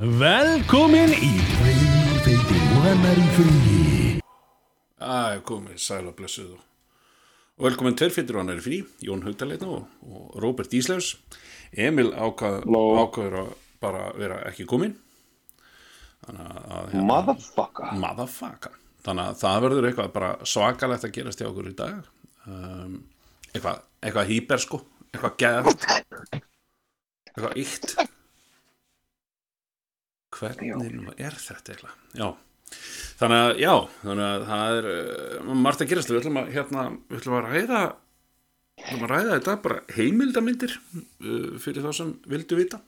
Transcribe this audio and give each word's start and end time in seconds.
Velkomin 0.00 1.10
í 1.12 1.26
Freyfeiti 1.58 2.60
og 2.72 2.84
annar 2.88 3.18
í 3.20 3.24
fríi. 3.34 4.12
Æ, 4.96 5.42
komið, 5.44 5.74
sæl 5.76 6.06
og 6.08 6.14
blessuð 6.16 6.54
og, 6.54 6.62
velkomin 7.60 7.98
tverfittur 8.00 8.38
og 8.38 8.40
hann 8.40 8.54
er 8.54 8.62
frí, 8.64 8.78
Jón 9.04 9.20
Haugdaleitna 9.26 9.68
og, 9.68 9.90
og 10.08 10.38
Róbert 10.40 10.72
Ísleifs. 10.72 11.18
Emil 11.76 12.14
ákvað, 12.16 12.64
ákvaður 12.64 13.36
að 13.42 13.50
bara 13.84 14.06
vera 14.16 14.38
ekki 14.48 14.64
komin. 14.70 14.94
Hérna, 16.24 16.46
Motherfucker 17.10 17.92
motherfucker. 18.00 18.78
Þannig 19.04 19.28
að 19.34 19.42
það 19.42 19.64
verður 19.66 19.88
eitthvað 19.90 20.14
bara 20.14 20.30
svakalegt 20.48 21.04
að 21.10 21.12
gerast 21.18 21.42
hjá 21.44 21.50
okkur 21.50 21.68
í 21.68 21.74
dag. 21.76 22.08
Um, 22.48 22.96
eitthvað, 23.52 23.84
eitthvað 24.00 24.32
hýper 24.32 24.64
sko, 24.64 24.80
eitthvað 25.10 25.36
geðast, 25.44 25.86
eitthvað 26.32 27.60
ykt. 27.66 27.94
Hvernig 30.36 31.10
er 31.18 31.36
þetta 31.42 31.74
eitthvað? 31.74 31.98
Já. 32.18 32.28
Þannig 33.20 33.40
að, 33.44 33.50
já, 33.60 33.72
þannig 34.04 34.26
að 34.26 34.44
það 34.50 34.76
er 34.76 34.86
uh, 34.92 35.50
margt 35.58 35.82
að 35.82 35.90
gerast, 35.90 36.12
við 36.12 36.20
ætlum 36.20 36.38
að, 36.40 36.52
hérna, 36.54 36.84
við 37.10 37.18
ætlum 37.18 37.36
að 37.36 37.48
ræða, 37.48 37.80
við 38.78 38.86
ætlum 38.86 39.04
að 39.06 39.12
ræða 39.12 39.34
þetta 39.34 39.56
bara 39.64 39.80
heimildamindir 39.96 40.76
uh, 40.78 41.58
fyrir 41.60 41.86
þá 41.86 41.90
sem 41.98 42.14
vildu 42.30 42.60
vita 42.60 42.80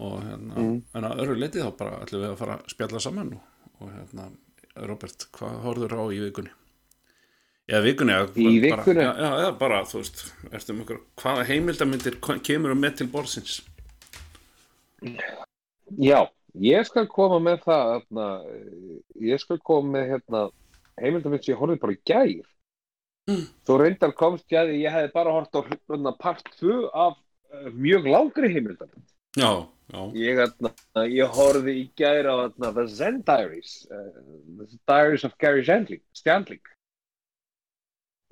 og 0.00 0.22
hérna, 0.24 0.66
en 0.96 1.06
að 1.08 1.22
öðru 1.24 1.36
leiti 1.42 1.60
þá 1.60 1.72
bara 1.82 1.98
ætlum 2.06 2.22
við 2.22 2.30
að 2.30 2.40
fara 2.40 2.56
að 2.56 2.72
spjalla 2.72 3.02
saman 3.02 3.34
og, 3.36 3.70
og 3.82 3.92
hérna, 3.92 4.28
Robert, 4.88 5.26
hvað 5.36 5.58
horfður 5.66 5.96
á 5.98 6.04
í 6.08 6.20
vikunni? 6.22 6.54
Eða 7.72 7.82
vikunni, 7.84 8.14
eða 8.14 8.30
Í 8.38 8.70
bara, 8.70 8.84
vikunni? 8.86 9.04
Já, 9.04 9.30
já, 9.42 9.48
bara, 9.58 9.82
þú 9.88 10.00
veist, 10.00 10.70
um 10.72 10.80
ykkur, 10.86 11.02
hvaða 11.20 11.44
heimildamindir 11.50 12.16
kemur 12.46 12.74
um 12.74 12.80
með 12.82 13.02
til 13.02 13.08
borðsins? 13.12 13.60
Já, 16.00 16.22
ég 16.60 16.86
skal 16.88 17.06
koma 17.08 17.38
með 17.40 17.62
það 17.66 17.92
hérna, 17.92 18.26
ég 19.20 19.40
skal 19.40 19.58
koma 19.64 19.98
með 19.98 20.08
hérna, 20.14 20.42
heimildamind 21.00 21.44
sem 21.44 21.54
ég 21.54 21.60
horfði 21.60 21.80
bara 21.80 21.96
í 21.96 22.02
gær 22.04 22.48
Mm. 23.30 23.44
Þú 23.62 23.74
reyndar 23.78 24.12
komst 24.18 24.50
ég 24.50 24.58
að 24.58 24.72
ég 24.80 24.90
hefði 24.90 25.10
bara 25.14 25.30
hort 25.30 25.54
á 25.54 25.62
hérna, 25.62 26.10
part 26.18 26.48
2 26.58 26.88
af 26.90 27.12
uh, 27.54 27.68
mjög 27.70 28.08
langri 28.10 28.48
heimildamind 28.50 29.12
Já, 29.38 29.62
já, 29.92 30.00
Ég, 30.18 30.40
hérna, 30.40 30.72
ég 31.06 31.30
horfði 31.36 31.74
í 31.78 31.84
gær 31.94 32.26
á 32.26 32.34
hérna, 32.40 32.72
The 32.74 32.86
Zen 32.90 33.20
Diaries 33.22 33.76
uh, 33.94 34.10
The 34.58 34.66
Diaries 34.90 35.22
of 35.28 35.36
Gary 35.38 35.62
Shandling 35.62 36.02
Shandling 36.18 36.66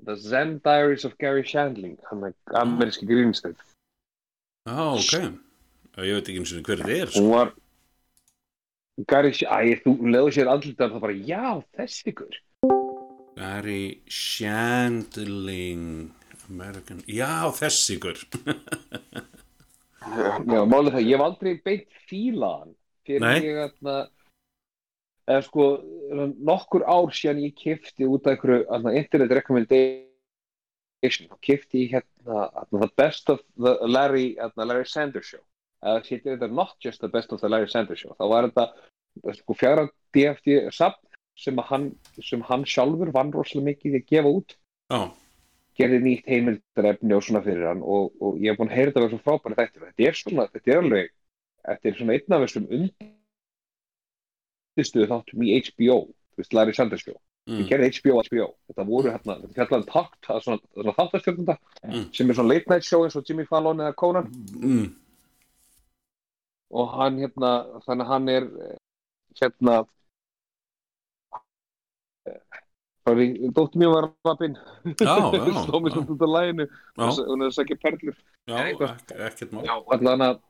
The 0.03 0.19
Zen 0.19 0.57
Diaries 0.67 1.07
of 1.07 1.15
Gary 1.23 1.47
Shandling 1.47 1.95
hann 2.11 2.27
er 2.27 2.35
ameríski 2.59 3.07
grínstæð 3.07 3.55
já, 4.67 4.91
ok. 4.91 5.15
Ég 6.03 6.19
veit 6.19 6.35
ekki 6.35 6.43
eins 6.43 6.57
og 6.59 6.67
hver 6.67 6.83
þetta 6.83 6.99
er, 6.99 7.15
sko. 7.15 7.23
hún 7.23 7.31
var 7.37 7.55
Gary, 9.09 9.33
æ, 9.33 9.81
þú 9.85 9.93
leður 10.13 10.33
sér 10.35 10.49
andlitaðan 10.53 10.95
það 10.97 11.05
bara, 11.05 11.17
já, 11.29 11.47
þessi 11.79 12.03
ykkur 12.13 12.35
Gary 13.41 13.85
Shandling 14.11 16.11
American, 16.51 16.99
já 17.09 17.49
þessi 17.57 17.91
ykkur 17.97 18.19
já, 20.51 20.61
málið 20.69 20.93
það, 20.97 21.07
ég 21.07 21.15
hef 21.15 21.25
aldrei 21.25 21.53
beint 21.65 21.91
fílaðan 22.11 22.73
fyrir 23.07 23.23
Nei. 23.25 23.39
ég 23.39 23.45
hérna 23.63 23.97
eða 25.31 25.43
sko, 25.47 25.65
nokkur 26.51 26.83
ár 26.91 27.11
síðan 27.15 27.45
ég 27.47 27.53
kifti 27.57 28.03
út 28.09 28.23
af 28.27 28.31
einhverju 28.35 28.59
hérna, 28.67 28.91
internet 28.99 29.37
recommendation 29.39 31.27
kifti 31.47 31.77
ég 31.87 31.91
hérna, 31.99 32.37
hérna 32.59 32.77
the 32.83 32.93
best 32.99 33.25
of 33.31 33.39
the 33.57 33.73
Larry, 33.87 34.29
Larry 34.57 34.85
Sanders 34.85 35.27
show 35.31 35.45
eða 35.85 36.03
sýttir 36.07 36.35
þetta 36.37 36.49
not 36.53 36.75
just 36.85 37.01
the 37.01 37.09
best 37.09 37.33
of 37.33 37.41
the 37.41 37.49
Larry 37.49 37.69
Sanders 37.73 38.01
show, 38.03 38.13
þá 38.19 38.25
var 38.29 38.49
þetta 38.51 38.65
sko 39.41 39.55
fjara 39.59 39.85
DFD 40.15 40.49
safn 40.77 41.01
sem 41.41 41.57
að 41.59 41.67
hann, 41.71 41.87
sem 42.23 42.43
hann 42.51 42.65
sjálfur 42.69 43.11
vann 43.15 43.33
rosalega 43.33 43.71
mikið 43.71 43.95
að 44.01 44.07
gefa 44.13 44.31
út. 44.37 44.51
Já, 44.93 45.01
gerði 45.81 46.01
nýtt 46.05 46.27
heimildarefni 46.29 47.15
og 47.17 47.23
svona 47.25 47.41
fyrir 47.47 47.65
hann 47.71 47.81
og, 47.81 48.11
og 48.21 48.37
ég 48.43 48.51
hef 48.53 48.59
búin 48.61 48.69
að 48.69 48.77
heyra 48.77 48.91
þetta 48.91 49.01
vera 49.07 49.13
svo 49.15 49.23
frábæri 49.25 49.57
þættir 49.57 49.87
þetta 49.87 50.03
er 50.11 50.15
svona, 50.19 50.45
þetta 50.53 50.69
er 50.75 50.81
alveg 50.83 51.07
þetta 51.71 51.89
er 51.89 51.95
svona 52.01 52.15
einn 52.19 52.35
af 52.37 52.43
þessum 52.45 52.67
undirstöðu 54.77 55.09
þáttum 55.15 55.45
í 55.47 55.49
HBO 55.71 55.97
þú 56.11 56.43
veist, 56.43 56.55
Larry 56.57 56.75
Sanders 56.77 57.05
Show. 57.07 57.17
Mm, 57.49 57.63
ég 57.63 57.71
gerði 57.71 57.89
HBO 57.97 58.15
HBO, 58.27 58.47
þetta 58.69 58.85
voru 58.91 59.09
hérna 59.15 59.35
þetta 59.41 59.57
fjallaði 59.57 59.81
um 59.81 59.89
takt, 59.95 60.19
það 60.27 60.37
er 60.37 60.45
svona, 60.45 60.61
svona 60.77 60.97
þáttastjórnunda 60.99 61.57
Mm. 61.81 62.03
sem 62.13 62.29
er 62.29 62.35
svona 62.37 62.53
late 62.53 62.69
night 62.69 62.85
show 62.85 63.01
eins 63.07 63.17
og 63.17 63.25
Jimmy 63.25 63.47
Fallon 63.49 63.81
eða 63.81 63.95
Conan. 63.97 64.27
Mm, 64.61 64.91
og 66.71 66.93
hann 66.97 67.19
hérna, 67.23 67.55
þannig 67.87 68.05
að 68.07 68.13
hann 68.13 68.29
er 68.35 68.47
eh, 68.67 68.77
hérna 69.41 69.79
sorry, 73.07 73.27
dóttir 73.57 73.83
mér 73.83 73.95
var 73.95 74.11
rappinn. 74.29 74.55
Já, 75.01 75.17
já, 75.35 75.63
sló 75.65 75.81
mig 75.81 75.91
já. 75.91 75.97
svona 75.97 76.15
út 76.15 76.23
af 76.27 76.33
læginu 76.37 76.69
hún 77.01 77.43
er 77.43 77.51
að 77.51 77.57
segja 77.59 77.81
perlur. 77.83 78.23
Allan 79.97 80.29
að 80.29 80.47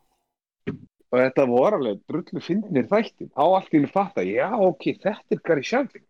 og 1.11 1.19
þetta 1.19 1.45
voru 1.51 1.79
alveg 1.81 2.03
drullu 2.07 2.41
fyndnir 2.45 2.87
þættir. 2.87 3.33
Á 3.35 3.43
allt 3.43 3.73
í 3.73 3.81
henni 3.81 3.91
fatta, 3.91 4.23
já 4.23 4.53
ok, 4.55 4.93
þetta 5.03 5.35
er 5.35 5.41
Gary 5.43 5.65
Shandling 5.67 6.07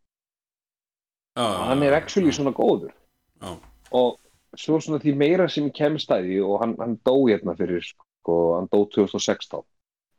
hann 1.36 1.82
er 1.82 1.92
actually 1.92 2.32
svona 2.32 2.52
góður. 2.52 2.92
Já, 3.40 3.56
og 3.96 4.18
svo 4.58 4.80
svona 4.80 5.00
því 5.02 5.14
meira 5.16 5.48
sem 5.48 5.68
ég 5.68 5.76
kemst 5.76 6.10
að 6.10 6.26
því 6.28 6.40
og 6.44 6.56
hann, 6.62 6.74
hann 6.80 6.96
dó 7.06 7.14
hérna 7.28 7.54
fyrir 7.58 7.84
sko, 7.84 8.38
hann 8.58 8.68
dó 8.72 8.82
2016 8.90 9.62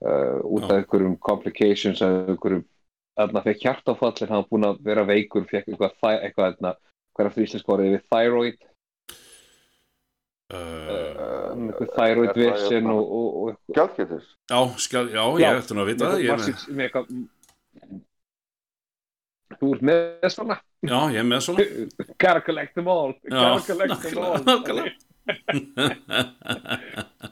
uh, 0.05 0.39
út 0.47 0.63
af 0.67 0.75
einhverjum 0.79 1.15
complications 1.21 2.01
eða 2.01 2.25
einhverjum, 2.33 2.63
þarna 3.19 3.43
fekk 3.45 3.61
hjartafall 3.67 4.13
en 4.21 4.31
hann 4.31 4.41
var 4.43 4.49
búinn 4.51 4.69
að 4.71 4.81
vera 4.87 5.03
veikur, 5.09 5.43
fekk 5.49 5.67
eitthvað, 5.73 5.93
þæ- 6.01 6.21
eitthvað 6.27 6.47
hérna, 6.51 6.71
hvað 7.11 7.25
er 7.25 7.29
að 7.31 7.35
fríslenska 7.37 7.73
orðið 7.75 7.91
við 7.95 8.03
thyroid, 8.15 8.59
uh, 10.53 10.57
uh, 10.61 11.85
thyroid 11.97 12.33
vissin 12.39 12.87
og, 12.91 13.03
og, 13.19 13.27
og 13.41 13.75
Gjaldgetur 13.75 14.23
já, 14.23 14.59
skal, 14.87 15.05
já, 15.11 15.23
Já. 15.39 15.45
ég 15.45 15.61
ætti 15.61 15.73
nú 15.77 15.81
að 15.85 15.91
vita 15.93 16.03
það 16.07 16.17
er 16.17 16.25
eitthvað 16.87 17.05
Þú 19.61 19.67
ert 19.75 19.83
með 19.85 20.29
svona? 20.31 20.55
Já, 20.87 20.95
ég 21.11 21.19
er 21.21 21.25
með 21.27 21.41
svona. 21.45 21.63
Gotta 22.23 22.41
collect 22.47 22.71
them 22.73 22.87
all. 22.89 23.11
Gotta 23.29 23.61
collect 23.67 24.01
them 24.07 24.17
all. 24.23 24.39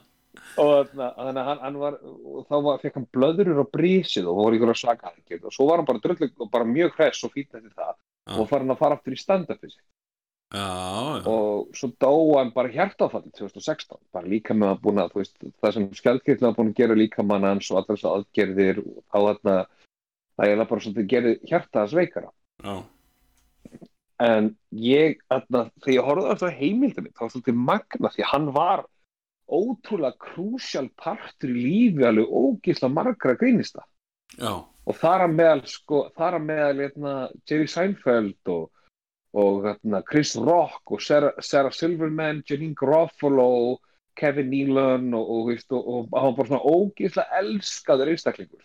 og 0.60 0.90
þannig 0.92 1.40
að 1.40 1.48
hann, 1.48 1.62
hann 1.64 1.78
var 1.80 1.96
og 2.02 2.44
þá 2.48 2.56
var, 2.66 2.82
fekk 2.82 2.98
hann 2.98 3.08
blöðurur 3.16 3.62
á 3.64 3.72
brísið 3.72 4.28
og 4.30 4.40
voru 4.40 4.58
ykkur 4.58 4.74
að 4.74 4.82
saka 4.82 5.10
aðgerð 5.10 5.48
og 5.48 5.56
svo 5.56 5.66
var 5.70 5.80
hann 5.80 5.88
bara 5.88 6.02
drullu 6.04 6.28
og 6.36 6.52
bara 6.52 6.68
mjög 6.68 6.98
hress 6.98 7.24
og 7.26 7.34
fýtt 7.34 7.56
eftir 7.56 7.72
það. 7.72 7.96
Já. 8.28 8.36
og 8.36 8.50
var 8.50 8.62
hann 8.62 8.74
að 8.74 8.80
fara 8.82 8.98
aftur 8.98 9.16
í 9.16 9.18
stand-upi 9.20 9.70
já, 9.70 10.68
og 11.30 11.74
svo 11.78 11.90
dó 12.02 12.12
hann 12.36 12.52
bara 12.54 12.72
hjartafalli 12.74 13.32
2016 13.38 13.98
bara 14.12 14.30
líka 14.30 14.54
með 14.54 14.76
að 14.76 15.12
þú 15.14 15.22
veist, 15.22 15.36
það 15.62 15.76
sem 15.76 15.90
skjaldkirtla 16.00 16.50
var 16.50 16.58
búin 16.58 16.72
að 16.74 16.80
gera 16.82 16.98
líka 16.98 17.26
mann 17.26 17.48
hans 17.48 17.70
og 17.72 17.80
allar 17.80 17.96
þessar 17.98 18.20
aðgerðir 18.20 18.82
og 18.84 19.02
þá 19.08 19.18
þarna 19.18 19.58
það 20.40 20.54
er 20.54 20.64
bara 20.64 20.84
svolítið 20.84 21.10
gerði 21.10 21.34
hjarta 21.50 21.84
hans 21.84 21.94
veikara. 21.96 22.32
Já, 22.60 22.74
en 24.20 24.50
ég, 24.76 25.20
þarna, 25.30 25.66
þegar 25.80 25.94
ég 25.94 26.08
horfði 26.08 26.32
þetta 26.32 26.50
heimildinni, 26.60 27.12
þá 27.14 27.22
var 27.24 27.32
svolítið 27.34 27.60
magna 27.70 28.12
því 28.14 28.26
hann 28.30 28.48
var 28.56 28.84
ótrúlega 29.50 30.16
krúsjál 30.30 30.90
partur 30.98 31.52
í 31.52 31.64
lífi 31.64 32.06
alveg 32.06 32.30
ógisla 32.30 32.90
margra 32.92 33.36
grínista 33.38 33.84
já, 34.38 34.52
og 34.60 34.98
þar 34.98 35.26
að 35.26 35.36
meðal 35.38 35.62
sko, 35.68 36.04
þar 36.18 36.38
að 36.38 36.46
meðal 36.48 36.76
hérna, 36.84 37.14
Jerry 37.48 37.68
Seinfeld 37.70 38.52
og, 38.54 38.70
og 39.36 39.66
hérna, 39.68 40.02
Chris 40.06 40.34
Rock 40.38 40.94
og 40.94 41.04
Sarah, 41.04 41.36
Sarah 41.44 41.74
Silverman, 41.74 42.42
Janine 42.48 42.78
Garofalo 42.78 43.78
Kevin 44.20 44.50
Nealon 44.50 45.12
og, 45.14 45.28
og, 45.30 45.44
veist, 45.50 45.68
og, 45.72 46.08
hann 46.12 46.34
var 46.36 46.48
svona 46.48 46.64
ógisla 46.66 47.26
elskaður 47.40 48.12
einstaklingur. 48.14 48.64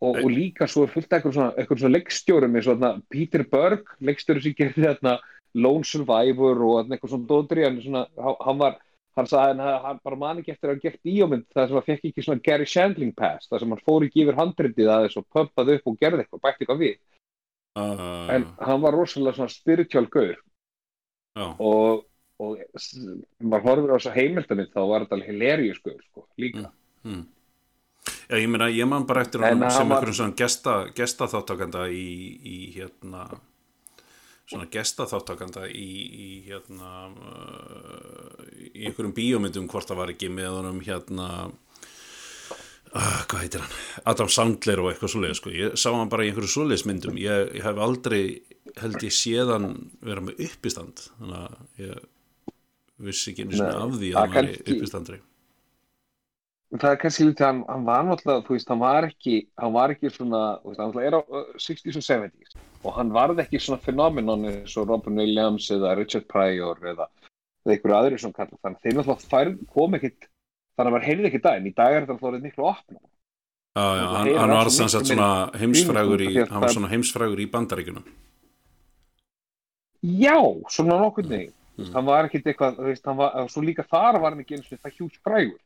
Og, 0.00 0.16
líka 0.32 0.64
svo 0.68 0.86
er 0.86 0.92
fullt 0.94 1.12
eitthvað 1.12 1.36
svona, 1.36 1.64
svona 1.68 1.92
leikstjórum 1.92 2.54
eins 2.56 2.68
og 2.68 2.78
þarna 2.78 3.04
Peter 3.12 3.44
Berg, 3.48 3.90
leikstjóri 4.00 4.42
sem 4.44 4.56
gerði 4.56 4.86
þarna 4.86 5.18
Lone 5.54 5.84
Survivor 5.84 6.60
og 6.66 6.88
eitthvað 6.90 7.10
svona 7.14 7.26
dótri, 7.26 7.64
hann, 7.66 7.80
svona, 7.82 8.06
hann- 8.18 8.58
var 8.60 8.76
hann 9.16 9.26
sagði 9.26 9.56
hann, 9.58 9.82
hann 9.84 9.98
bara 10.04 10.16
man 10.16 10.38
ekki 10.38 10.52
eftir 10.54 10.70
að 10.70 10.76
hafa 10.76 10.84
gert 10.88 11.00
bíómynd 11.04 11.46
þar 11.52 11.66
sem 11.68 11.76
hann 11.80 11.86
fekk 11.88 12.04
ekki 12.10 12.22
svona 12.24 12.42
Gary 12.46 12.66
Shandling 12.66 13.14
pass 13.16 13.48
þar 13.50 13.58
sem 13.64 13.72
hann 13.74 13.82
fór 13.86 14.06
ekki 14.06 14.22
yfir 14.24 14.38
handritið 14.38 14.88
aðeins 14.94 15.16
og 15.18 15.26
pumpaði 15.34 15.74
upp 15.80 15.90
og 15.90 15.98
gerði 16.00 16.22
eitthvað, 16.24 16.42
bætti 16.46 16.62
eitthvað 16.64 16.84
við. 16.84 16.94
Uh, 17.78 18.30
en 18.34 18.46
hann 18.66 18.80
var 18.82 18.94
rosalega 18.94 19.36
svona 19.36 19.52
spiritual 19.52 20.06
gaur. 20.10 20.38
Já, 21.38 21.44
og, 21.58 22.06
og 22.42 22.56
maður 23.42 23.66
horfir 23.68 23.92
á 23.92 23.96
þessa 23.98 24.14
heimildamind 24.16 24.72
þá 24.74 24.80
var 24.90 25.04
þetta 25.04 25.18
alveg 25.18 25.28
hilarious 25.34 25.82
gaur 25.84 26.00
sko, 26.06 26.24
líka. 26.40 26.70
Mm. 27.04 27.26
Já, 28.30 28.36
ég 28.40 28.48
meina, 28.50 28.70
ég 28.72 28.88
man 28.88 29.04
bara 29.06 29.22
eftir 29.26 29.42
En 29.44 29.60
hann 29.62 29.70
sem 29.74 29.88
var- 29.88 29.98
einhverjum 30.00 30.16
svona 30.22 30.36
gesta, 30.38 30.74
gesta 30.96 31.26
þáttakanda 31.30 31.88
í, 31.90 32.06
í 32.40 32.56
hérna 32.78 33.26
svona 34.50 34.66
gesta 34.72 35.06
þáttakanda 35.06 35.68
í, 35.70 35.88
í 36.10 36.28
hérna 36.48 36.90
uh, 37.08 38.44
í 38.74 38.86
einhverjum 38.88 39.14
bíómyndum 39.16 39.68
hvort 39.70 39.88
það 39.90 40.00
var 40.02 40.12
ekki 40.14 40.30
með 40.34 40.50
honum 40.58 40.80
hérna 40.86 41.28
uh, 41.46 43.20
hvað 43.30 43.44
heitir 43.44 43.62
hann, 43.64 43.76
Adam 44.10 44.30
Sandler 44.32 44.82
og 44.82 44.90
eitthvað 44.92 45.14
svoleiðis 45.14 45.40
sko, 45.42 45.54
ég 45.54 45.76
sá 45.78 45.88
hann 45.94 46.10
bara 46.12 46.26
í 46.26 46.32
einhverju 46.32 46.52
svoleiðismyndum, 46.56 47.18
ég, 47.22 47.52
ég 47.60 47.66
hef 47.66 47.78
aldrei 47.86 48.22
held 48.80 49.02
ég 49.06 49.14
séð 49.14 49.54
hann 49.54 49.70
vera 50.04 50.22
með 50.24 50.42
uppistand 50.48 51.06
þannig 51.18 51.40
að 51.40 51.84
ég 51.86 52.08
vissi 53.00 53.32
ekki 53.32 53.46
sinni 53.48 53.64
Nei, 53.64 53.74
af 53.80 53.94
því 53.96 54.10
að 54.12 54.20
hann 54.20 54.34
kannski- 54.36 54.74
uppistandri 54.74 55.20
það 56.78 56.92
er 56.92 56.98
kannski 57.02 57.26
lítið, 57.26 57.46
hann, 57.46 57.60
hann 57.66 57.86
var 57.86 58.04
náttúrulega, 58.06 58.44
þú 58.46 58.54
veist, 58.54 58.68
hann 58.70 58.82
var 58.82 59.06
ekki, 59.08 59.36
hann 59.58 59.72
var 59.74 59.94
ekki 59.94 60.12
svona, 60.14 60.42
þú 60.62 60.70
veist, 60.70 60.80
hann 60.80 60.92
náttúrulega 60.92 61.10
er 61.10 61.16
á 61.18 61.22
uh, 61.22 61.48
60s 61.58 61.98
og 61.98 62.06
70s 62.06 62.58
og 62.80 62.96
hann 62.96 63.12
varð 63.14 63.42
ekki 63.42 63.60
svona 63.60 63.82
fenómenon 63.84 64.46
eins 64.48 64.76
og 64.78 64.88
Robin 64.88 65.18
Williams 65.18 65.66
eða 65.74 65.96
Richard 65.98 66.28
Pryor 66.30 66.78
eða, 66.92 67.08
eða 67.64 67.74
einhverju 67.74 67.96
aðri 67.98 68.20
sem 68.22 68.34
kallar 68.36 68.60
þannig, 68.62 68.82
þeir 68.84 68.98
náttúrulega 69.00 69.32
færð, 69.34 69.56
kom 69.74 69.98
ekkit, 69.98 70.28
þannig 70.78 70.92
að 70.92 70.96
maður 70.96 71.08
heyrði 71.10 71.30
ekki 71.30 71.44
daginn, 71.48 71.70
í 71.70 71.76
dag 71.76 71.94
er 71.94 72.04
þetta 72.04 72.18
náttúrulega 72.18 72.46
miklu 72.46 72.68
opnum. 72.70 73.04
Já, 73.70 73.86
já, 73.86 74.06
hann, 74.14 74.32
hann 74.34 74.52
var 74.54 74.70
sagt 74.74 74.94
miklu 74.94 75.08
svona 75.10 75.30
heimsfrægur 75.60 76.22
í, 76.26 76.32
að 76.42 76.54
hann 76.54 76.64
var 76.64 76.74
svona 76.74 76.90
heimsfrægur 76.90 77.42
í 77.42 77.50
bandaríkunum 77.50 78.06
Já, 80.00 80.36
svona 80.72 80.96
nokkurn 80.96 81.28
veginn. 81.28 81.56
Mm. 81.76 81.90
Hann 81.92 82.06
var 82.06 82.28
ekkit 82.28 82.46
eitthvað, 82.48 82.78
þú 82.78 82.86
veist, 82.88 83.04
hann 83.04 83.18
var, 83.18 83.34
svo 83.52 83.62
líka 83.64 83.84
þar 83.84 84.18
var 84.20 84.34
hann 84.34 84.40
ekki 84.42 84.56
eins 84.56 84.70
og 84.72 84.80
það 84.80 84.96
hjúts 84.96 85.20
frægur. 85.24 85.58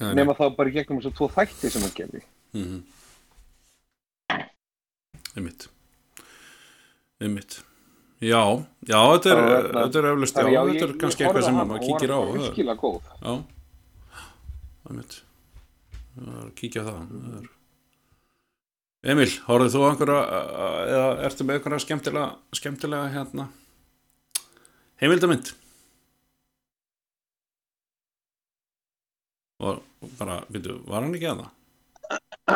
Nema 0.00 0.34
þá 0.38 0.44
bara 0.56 0.70
gegnum 0.74 1.00
þessu 1.02 1.12
tvo 1.16 1.28
þætti 1.34 1.70
sem 1.70 1.82
hann 1.82 1.94
gerði. 1.96 2.22
Mhm. 2.54 2.82
Einmitt. 5.36 5.68
Einmitt. 7.22 7.60
Já, 8.22 8.42
já, 8.86 8.98
þetta 9.16 9.30
er, 9.32 9.36
var 9.40 9.48
hérna- 9.50 9.82
þetta 9.86 9.98
er 9.98 10.06
eflust, 10.12 10.36
já, 10.36 10.42
Þannig, 10.42 10.74
þetta 10.78 10.86
er 10.88 10.98
kannski 11.02 11.24
eitthvað 11.26 11.44
sem 11.44 11.54
hann 11.58 11.68
maður 11.68 11.80
og 11.80 11.88
kíkir 11.88 12.10
á 12.12 12.18
var 12.18 12.26
það 12.26 12.34
er- 12.34 12.44
virkilega 12.50 12.78
góð. 12.82 13.00
Já, 13.22 13.32
einmitt. 14.90 15.16
Kíkja 16.60 16.84
það. 16.86 17.00
Það 17.08 17.38
er... 17.40 17.48
Emil, 19.12 19.30
horfðu 19.48 19.70
þú 19.74 19.80
einhverja 19.88 20.20
eða 20.92 21.08
ertu 21.26 21.42
með 21.48 21.56
einhverja 21.58 21.82
skemmtilega 21.82 22.26
skemmtilega 22.54 23.08
hérna 23.16 23.48
heimildamynd 25.02 25.50
og 29.62 29.74
bara, 30.18 30.36
veitu, 30.52 30.72
var 30.88 31.02
hann 31.06 31.14
ekki 31.18 31.28
að 31.30 31.38
það? 31.42 31.50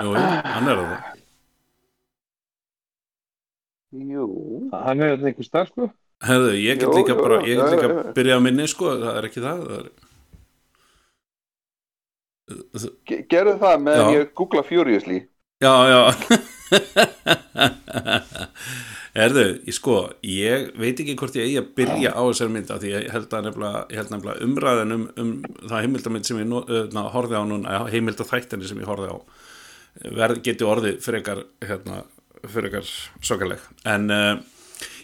Jú, 0.03 0.11
hann 0.17 0.71
er 0.73 0.79
að 0.83 0.89
það 0.91 1.01
Jú. 3.97 4.25
Hann 4.75 5.01
er 5.01 5.07
þetta 5.15 5.27
einhver 5.31 5.47
starf, 5.47 5.69
sko. 5.73 5.85
Herðu, 6.27 6.51
ég 6.59 6.75
get 6.81 6.91
líka 6.97 7.15
bara, 7.17 7.37
ég 7.47 7.55
get 7.61 7.71
líka 7.77 7.89
já. 7.93 7.97
byrjað 8.17 8.39
að 8.41 8.45
minni, 8.49 8.67
sko, 8.73 8.87
það 9.01 9.15
er 9.21 9.25
ekki 9.31 9.41
það, 9.45 9.59
það 9.71 9.79
er... 9.79 9.87
Ge- 13.11 13.25
Gerðu 13.33 13.55
það 13.63 13.77
með 13.83 13.95
Já. 13.97 14.01
að 14.05 14.11
ég 14.17 14.23
googla 14.39 14.63
Furiously. 14.67 15.19
Já, 15.65 15.75
já. 15.91 16.01
Herðu, 19.17 19.45
ég 19.65 19.73
sko, 19.73 19.95
ég 20.29 20.67
veit 20.77 20.99
ekki 21.01 21.15
hvort 21.17 21.37
ég 21.39 21.47
eigi 21.47 21.61
að 21.63 21.69
byrja 21.79 22.11
á 22.13 22.21
þessari 22.21 22.53
mynd 22.53 22.73
af 22.75 22.83
því 22.83 22.91
ég 22.93 23.07
held 23.15 23.31
að 23.33 23.47
nefnilega, 23.47 23.79
held 23.97 24.11
nefnilega 24.13 24.45
umræðin 24.45 24.97
um, 24.97 25.07
um 25.23 25.31
það 25.63 25.87
heimildamynd 25.87 26.29
sem 26.29 26.41
ég 26.43 26.51
no, 26.51 26.61
uh, 26.69 26.99
horfði 27.15 27.41
á 27.41 27.45
núna, 27.49 27.79
heimildaþættinni 27.95 28.69
sem 28.69 28.83
ég 28.83 28.91
horfði 28.91 29.15
á 29.15 29.17
verð 30.19 30.43
geti 30.45 30.69
orðið 30.69 31.01
frekar, 31.05 31.41
hérna, 31.65 32.03
frekar 32.53 32.93
sokaleg. 33.25 33.65
En 33.89 34.13
uh, 34.13 34.35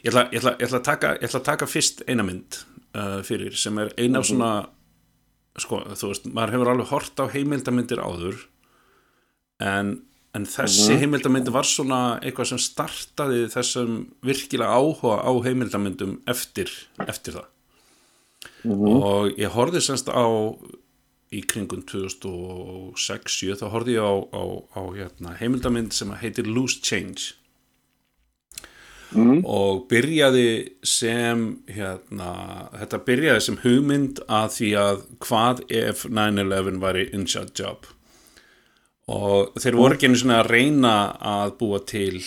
ég, 0.02 0.12
ætla, 0.12 0.26
ég, 0.28 0.42
ætla, 0.42 0.54
ég, 0.58 0.66
ætla 0.68 0.82
að 0.82 0.86
taka, 0.90 1.16
ég 1.16 1.28
ætla 1.30 1.40
að 1.40 1.48
taka 1.48 1.70
fyrst 1.70 2.04
eina 2.04 2.26
mynd 2.26 2.60
uh, 2.92 3.18
fyrir 3.26 3.56
sem 3.56 3.80
er 3.80 3.94
eina 3.96 4.20
af 4.20 4.28
svona, 4.28 4.52
sko, 5.56 5.82
þú 5.96 6.12
veist, 6.12 6.28
maður 6.28 6.58
hefur 6.58 6.72
alveg 6.74 6.92
hort 6.92 7.24
á 7.24 7.32
heimildamindir 7.32 8.02
áður 8.04 8.44
en, 9.62 10.02
en 10.36 10.46
þessi 10.48 10.96
heimildamynd 11.02 11.50
var 11.52 11.68
svona 11.68 12.02
eitthvað 12.22 12.52
sem 12.52 12.60
startaði 12.64 13.48
þessum 13.52 13.98
virkilega 14.24 14.78
áhuga 14.78 15.18
á 15.20 15.32
heimildamyndum 15.44 16.20
eftir, 16.30 16.72
eftir 17.04 17.36
það. 17.40 17.50
Og 18.72 19.34
ég 19.38 19.52
horfði 19.52 19.82
semst 19.84 20.08
á 20.08 20.26
í 21.32 21.42
kringum 21.48 21.84
2006-7 21.88 23.60
þá 23.60 23.66
horfði 23.72 23.98
ég 23.98 24.08
á, 24.08 24.14
á, 24.32 24.44
á 24.76 24.82
hérna, 24.96 25.36
heimildamynd 25.40 25.94
sem 25.96 26.12
heitir 26.22 26.48
Loose 26.48 26.80
Change. 26.80 27.36
Mm. 29.12 29.42
og 29.44 29.82
byrjaði 29.90 30.72
sem 30.88 31.42
hérna, 31.68 32.30
þetta 32.80 33.00
byrjaði 33.04 33.42
sem 33.44 33.58
hugmynd 33.60 34.22
að 34.24 34.46
því 34.54 34.70
að 34.80 35.02
hvað 35.26 35.60
ef 35.82 36.04
9-11 36.08 36.78
væri 36.80 37.02
inside 37.12 37.52
job 37.58 37.84
og 39.10 39.58
þeir 39.58 39.78
voru 39.78 39.96
ekki 39.96 40.10
einu 40.10 40.20
svona 40.20 40.40
að 40.42 40.50
reyna 40.52 40.94
að 41.32 41.54
búa 41.58 41.80
til 41.88 42.20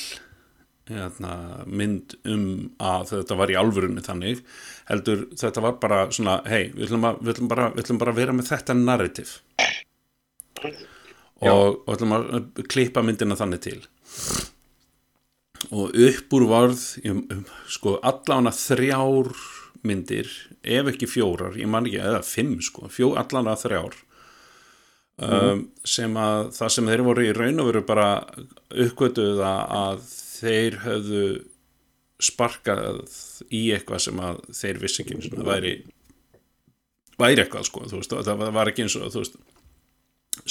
hérna, 0.89 1.35
mynd 1.65 2.17
um 2.29 2.47
að 2.83 3.13
þetta 3.13 3.37
var 3.39 3.53
í 3.53 3.57
alvörunni 3.57 4.03
þannig 4.05 4.43
heldur 4.89 5.23
þetta 5.39 5.63
var 5.65 5.79
bara 5.81 6.01
svona 6.13 6.41
hei, 6.49 6.69
við 6.75 6.89
ætlum, 6.89 7.07
að, 7.09 7.21
við, 7.21 7.31
ætlum 7.33 7.49
bara, 7.51 7.69
við 7.73 7.85
ætlum 7.85 8.01
bara 8.03 8.13
að 8.13 8.19
vera 8.21 8.35
með 8.35 8.51
þetta 8.51 8.77
narrativ 8.77 9.31
og, 11.41 11.81
og 11.85 11.95
ætlum 11.95 12.15
að 12.17 12.65
klippa 12.71 13.03
myndina 13.05 13.37
þannig 13.39 13.63
til. 13.65 13.79
Og 15.73 15.95
upp 16.07 16.35
úr 16.37 16.45
varð 16.49 16.81
sko 17.71 17.95
allána 18.05 18.53
þrjár 18.53 19.31
myndir 19.85 20.29
ef 20.61 20.91
ekki 20.91 21.09
fjórar, 21.09 21.57
ég 21.57 21.69
man 21.69 21.87
ekki 21.89 22.01
eða 22.01 22.21
fimm 22.25 22.59
sko, 22.63 22.89
fjó, 22.93 23.13
allána 23.17 23.55
þrjár 23.57 23.97
um, 25.23 25.65
sem 25.87 26.17
að 26.19 26.51
það 26.57 26.71
sem 26.75 26.91
þeir 26.91 27.03
voru 27.07 27.25
í 27.25 27.33
raun 27.35 27.63
og 27.63 27.69
veru 27.71 27.83
bara 27.87 28.07
uppgötuð 28.85 29.41
að, 29.47 30.05
þeir 30.35 30.79
höfðu 30.83 31.25
sparkað 32.25 33.03
í 33.51 33.69
eitthvað 33.75 34.01
sem 34.03 34.19
að 34.23 34.41
þeir 34.55 34.79
vissi 34.81 35.03
ekki 35.03 35.17
eins 35.17 35.29
og 35.29 35.37
það 35.39 35.51
væri 35.51 35.73
væri 37.19 37.43
eitthvað 37.43 37.67
sko, 37.69 37.83
þú 37.87 37.99
veist, 38.01 38.15
það 38.27 38.47
var 38.55 38.71
ekki 38.71 38.85
eins 38.85 38.95
og 38.99 39.11
þú 39.13 39.23
veist 39.23 39.37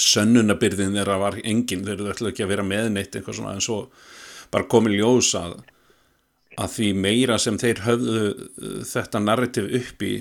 sönnunabyrðin 0.01 0.97
þeirra 0.97 1.17
var 1.21 1.37
engin, 1.43 1.85
þeir 1.85 1.99
eru 1.99 2.11
ætla 2.13 2.31
ekki 2.31 2.45
að 2.45 2.51
vera 2.55 2.65
með 2.65 2.89
neitt 2.95 3.15
eitthvað 3.15 3.37
svona 3.37 3.53
en 3.55 3.63
svo 3.63 3.83
bara 4.53 4.69
komið 4.69 4.97
ljós 4.97 5.29
að, 5.37 5.59
að 6.57 6.71
því 6.77 6.89
meira 7.05 7.37
sem 7.41 7.59
þeir 7.61 7.83
höfðu 7.85 8.23
uh, 8.31 8.79
þetta 8.89 9.21
narrativ 9.21 9.69
upp 9.81 10.05
í 10.05 10.15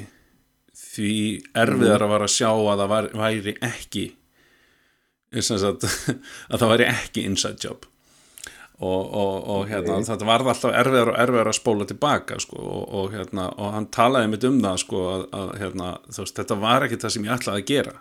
því 0.75 1.14
erfiðar 1.64 2.05
að 2.05 2.12
vara 2.12 2.29
að 2.29 2.35
sjá 2.35 2.50
að 2.50 2.82
það 2.82 3.11
væri 3.23 3.56
ekki 3.64 4.05
sagt, 5.42 5.88
að 6.52 6.62
það 6.62 6.72
væri 6.75 6.88
ekki 6.92 7.26
inside 7.28 7.58
job. 7.64 7.88
Og, 8.84 9.03
og, 9.14 9.34
og 9.55 9.69
hérna, 9.70 10.00
þetta 10.03 10.26
varð 10.26 10.50
alltaf 10.50 10.72
erfiðar 10.74 11.12
og 11.12 11.19
erfiðar 11.22 11.50
að 11.53 11.56
spóla 11.60 11.86
tilbaka 11.86 12.41
sko, 12.43 12.58
og, 12.58 12.82
og, 12.91 13.12
hérna, 13.14 13.46
og 13.55 13.76
hann 13.76 13.86
talaði 13.94 14.32
mitt 14.32 14.46
um 14.48 14.58
það 14.64 14.81
sko, 14.82 15.05
að, 15.12 15.26
að 15.38 15.53
hérna, 15.62 15.93
veist, 16.10 16.34
þetta 16.41 16.58
var 16.62 16.86
ekki 16.86 16.98
það 17.05 17.14
sem 17.14 17.29
ég 17.29 17.36
ætlaði 17.36 17.62
að 17.62 17.70
gera. 17.70 17.94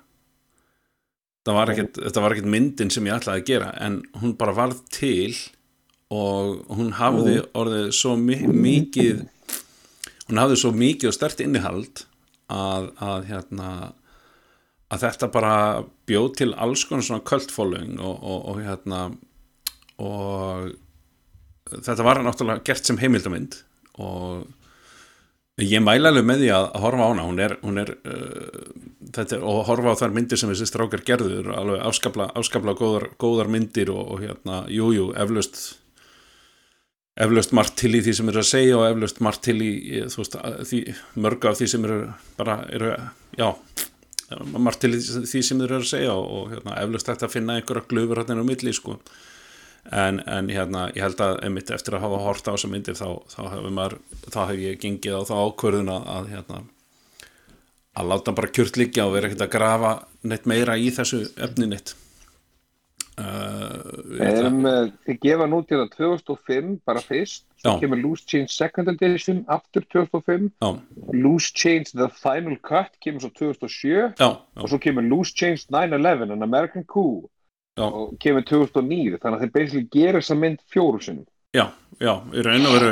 Var 1.43 1.73
ekkit, 1.73 1.99
þetta 1.99 2.23
var 2.23 2.33
ekkit 2.33 2.49
myndin 2.53 2.91
sem 2.93 3.07
ég 3.09 3.19
ætlaði 3.19 3.41
að 3.41 3.49
gera 3.49 3.69
en 3.83 3.99
hún 4.21 4.35
bara 4.39 4.55
varð 4.55 4.79
til 4.95 5.33
og 6.13 6.61
hún 6.71 6.93
hafði 6.95 7.41
orðið 7.57 7.89
svo 7.97 8.13
mi 8.19 8.37
mikið 8.47 9.25
hún 10.29 10.39
hafði 10.39 10.59
svo 10.61 10.71
mikið 10.77 11.09
og 11.09 11.15
stert 11.17 11.43
innihald 11.43 12.05
að, 12.47 12.89
að 13.01 13.27
hérna 13.31 13.69
að 14.93 15.05
þetta 15.07 15.29
bara 15.33 15.57
bjóð 16.09 16.31
til 16.39 16.49
alls 16.53 16.85
konar 16.87 17.05
svona 17.05 17.25
kvöldfólung 17.27 17.99
og, 17.99 18.17
og, 18.21 18.39
og 18.51 18.63
hérna 18.63 19.03
og 20.03 20.73
þetta 21.73 22.05
var 22.05 22.21
náttúrulega 22.23 22.65
gert 22.67 22.89
sem 22.89 22.99
heimildamind 23.01 23.61
og 24.01 24.47
ég 25.61 25.83
mæla 25.85 26.09
alveg 26.09 26.25
með 26.25 26.41
því 26.43 26.49
að, 26.55 26.67
horfa 26.81 27.05
á 27.05 27.09
hana. 27.11 27.27
Hún 27.27 27.41
er, 27.43 27.53
hún 27.61 27.77
er 27.81 27.93
uh, 28.09 28.71
þetta 29.13 29.39
og 29.45 29.61
horfa 29.69 29.93
á 29.93 29.99
þær 30.01 30.15
myndir 30.15 30.41
sem 30.41 30.49
þessi 30.49 30.69
strákar 30.69 31.05
gerður 31.05 31.51
alveg 31.53 31.85
afskapla, 31.85 32.31
afskapla 32.39 32.75
góðar, 32.79 33.11
góðar 33.21 33.51
myndir 33.53 33.93
og, 33.93 34.01
og 34.15 34.25
hérna, 34.25 34.63
jújú, 34.73 34.97
jú, 34.97 35.07
eflaust 35.23 35.61
eflaust 37.13 37.51
margt 37.53 37.75
til 37.77 37.91
í 37.93 38.01
því 38.01 38.13
sem 38.17 38.29
eru 38.31 38.41
að 38.41 38.49
segja 38.49 38.77
og 38.79 38.87
eflaust 38.87 39.19
margt 39.21 39.43
til 39.45 39.59
í 39.61 39.73
þú 40.09 40.23
veist, 40.23 40.37
því, 40.65 40.79
mörg 41.21 41.45
af 41.45 41.59
því 41.59 41.67
sem 41.69 41.83
eru 41.85 41.99
bara, 42.39 42.55
eru, 42.73 42.95
já 43.37 43.51
margt 44.57 44.83
til 44.83 44.95
því 44.97 45.43
sem 45.45 45.61
eru 45.65 45.79
að 45.79 45.89
segja 45.89 46.15
og, 46.15 46.25
og 46.37 46.51
hérna, 46.53 46.79
eflaust 46.81 47.09
þetta 47.11 47.29
að 47.29 47.35
finna 47.35 47.57
einhverja 47.59 47.87
glöfur 47.89 48.21
hérna 48.21 48.43
á 48.43 48.49
milli, 48.49 48.73
sko. 48.75 48.97
En, 49.91 50.21
en 50.31 50.47
hérna, 50.51 50.85
ég 50.95 51.03
held 51.03 51.19
að 51.23 51.41
einmitt 51.43 51.71
eftir 51.75 51.97
að 51.97 52.05
hafa 52.05 52.21
hort 52.23 52.47
á 52.47 52.53
þessa 52.53 52.69
myndir 52.71 52.95
þá, 52.95 53.07
þá 53.33 53.41
maður, 53.67 53.97
þá 54.29 54.39
hef 54.45 54.61
ég 54.61 54.79
gengið 54.79 55.17
á 55.19 55.21
þá 55.27 55.33
ákvörðuna 55.43 55.97
að 56.13 56.29
hérna 56.31 56.61
að 57.93 58.09
láta 58.09 58.33
bara 58.33 58.53
kjört 58.53 58.79
liggja 58.79 59.05
og 59.05 59.17
vera 59.17 59.29
ekkert 59.29 59.45
að 59.45 59.51
grafa 59.53 59.91
neitt 60.25 60.47
meira 60.49 60.77
í 60.79 60.87
þessu 60.93 61.25
efni 61.35 61.69
neitt. 61.69 61.93
Uh, 63.13 63.83
Um, 64.23 64.63
uh, 64.65 64.87
þið 65.05 65.17
gefa 65.21 65.45
nú 65.49 65.59
til 65.69 65.77
að 65.83 65.91
2005 65.99 66.71
bara 66.87 67.01
fyrst, 67.03 67.45
svo 67.63 67.79
kemur 67.79 68.01
Loose 68.03 68.25
Change 68.27 68.51
Second 68.51 68.91
Edition 68.93 69.43
aftur 69.47 69.85
2005, 69.95 70.49
já, 70.61 70.71
Loose 71.13 71.53
Change 71.55 71.95
The 71.95 72.09
Final 72.19 72.57
Cut 72.61 72.97
kemur 73.03 73.23
svo 73.23 73.31
2007 73.39 74.13
já, 74.19 74.31
og 74.59 74.69
svo 74.69 74.79
kemur 74.83 75.05
Loose 75.07 75.33
Change 75.35 75.69
9-11 75.71 76.35
An 76.37 76.43
American 76.43 76.83
Coup. 76.83 77.29
Já. 77.73 77.87
og 77.89 78.17
kemur 78.21 78.43
2009 78.45 79.17
þannig 79.17 79.39
að 79.39 79.43
þeir 79.43 79.53
basically 79.53 79.87
gera 79.89 80.19
þessa 80.21 80.35
mynd 80.37 80.59
fjóru 80.69 80.99
sinum 81.01 81.25
Já, 81.53 81.67
já, 82.01 82.13
í 82.33 82.41
raun 82.45 82.65
og 82.65 82.75
veru 82.75 82.91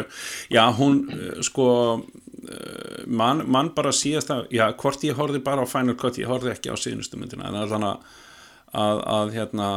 já, 0.53 0.63
hún, 0.77 0.97
eh, 1.13 1.41
sko 1.45 1.67
eh, 2.01 3.03
mann 3.05 3.43
man 3.49 3.71
bara 3.77 3.93
síðast 3.93 4.33
að 4.33 4.49
já, 4.53 4.67
hvort 4.73 5.05
ég 5.05 5.17
horfði 5.17 5.41
bara 5.45 5.65
á 5.65 5.69
Final 5.69 5.97
Cut 6.01 6.17
ég 6.21 6.29
horfði 6.29 6.53
ekki 6.55 6.73
á 6.73 6.77
síðustu 6.77 7.17
myndina 7.21 7.49
en 7.49 7.57
þannig 7.69 7.89
að, 7.91 8.19
að, 8.71 9.01
að 9.13 9.33
hérna 9.35 9.69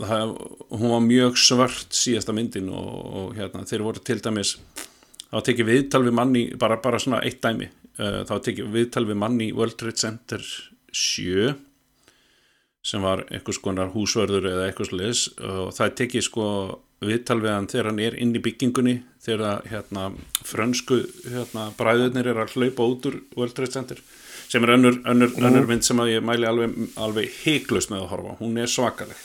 það, 0.00 0.34
hún 0.70 0.92
var 0.92 1.04
mjög 1.06 1.40
svört 1.40 1.96
síðasta 1.96 2.34
myndin 2.36 2.70
og, 2.70 2.92
og 3.20 3.36
hérna, 3.38 3.66
þeir 3.66 3.86
voru 3.86 4.02
til 4.06 4.20
dæmis 4.22 4.56
þá 5.26 5.38
tekið 5.48 5.70
viðtal 5.72 6.02
við 6.06 6.16
manni 6.16 6.44
bara, 6.58 6.78
bara 6.82 7.00
svona 7.02 7.22
eitt 7.26 7.42
dæmi 7.44 7.68
uh, 7.98 8.22
þá 8.28 8.34
tekið 8.48 8.72
viðtal 8.74 9.06
við 9.08 9.20
manni 9.22 9.52
World 9.56 9.78
Trade 9.80 9.98
Center 9.98 10.44
7 10.94 11.54
sem 12.86 13.02
var 13.02 13.24
einhvers 13.34 13.58
konar 13.58 13.90
húsvörður 13.90 14.46
eða 14.52 14.68
eitthvað 14.68 14.92
sliðis 14.92 15.22
og 15.42 15.72
það 15.74 15.96
tekið 16.00 16.26
sko 16.28 16.44
viðtal 17.02 17.40
við 17.42 17.52
hann 17.52 17.66
þegar 17.68 17.90
hann 17.90 18.04
er 18.06 18.16
inn 18.22 18.36
í 18.38 18.42
byggingunni 18.44 19.00
þegar 19.26 19.66
hérna 19.68 20.06
frönsku 20.46 21.02
hérna 21.26 21.66
bræðurnir 21.76 22.30
er 22.30 22.44
að 22.44 22.54
hlaupa 22.54 22.86
út 22.86 23.08
úr 23.10 23.18
World 23.34 23.56
Trade 23.58 23.74
Center 23.74 24.00
sem 24.48 24.64
er 24.64 24.74
önnur, 24.76 25.00
önnur, 25.04 25.32
önnur 25.42 25.66
mynd 25.68 25.84
sem 25.86 26.00
ég 26.08 26.24
mæli 26.24 26.46
alveg, 26.48 26.76
alveg 27.02 27.32
heiklust 27.42 27.90
með 27.92 28.04
að 28.04 28.12
horfa, 28.12 28.36
hún 28.40 28.60
er 28.62 28.70
svakaleg. 28.70 29.24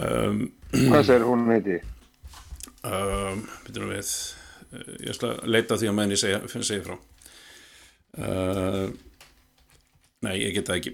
Um, 0.00 0.44
hvað 0.70 1.06
segir 1.08 1.26
hún 1.26 1.48
heiti? 1.50 1.80
um, 2.86 3.42
byrjum 3.66 3.94
við. 3.94 4.12
Uh, 4.70 4.92
ég 5.00 5.12
ætla 5.14 5.32
að 5.34 5.50
leita 5.56 5.78
því 5.80 5.90
að 5.90 5.96
menn 5.98 6.14
ég 6.14 6.20
segja, 6.20 6.40
segja 6.60 6.86
frá. 6.86 6.96
Uh, 8.20 8.86
nei, 10.26 10.36
ég 10.42 10.54
get 10.56 10.70
það 10.70 10.80
ekki. 10.80 10.92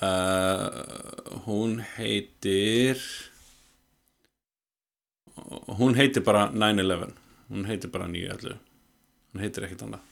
Uh, 0.00 1.40
hún 1.46 1.80
heitir 1.96 3.00
hún 5.78 5.96
heitir 5.98 6.22
bara 6.24 6.50
9-11 6.52 7.19
hún 7.50 7.66
heitir 7.68 7.92
bara 7.92 8.08
9-11 8.10 8.56
hún 9.30 9.44
heitir 9.44 9.66
ekkert 9.66 9.86
annað. 9.86 10.06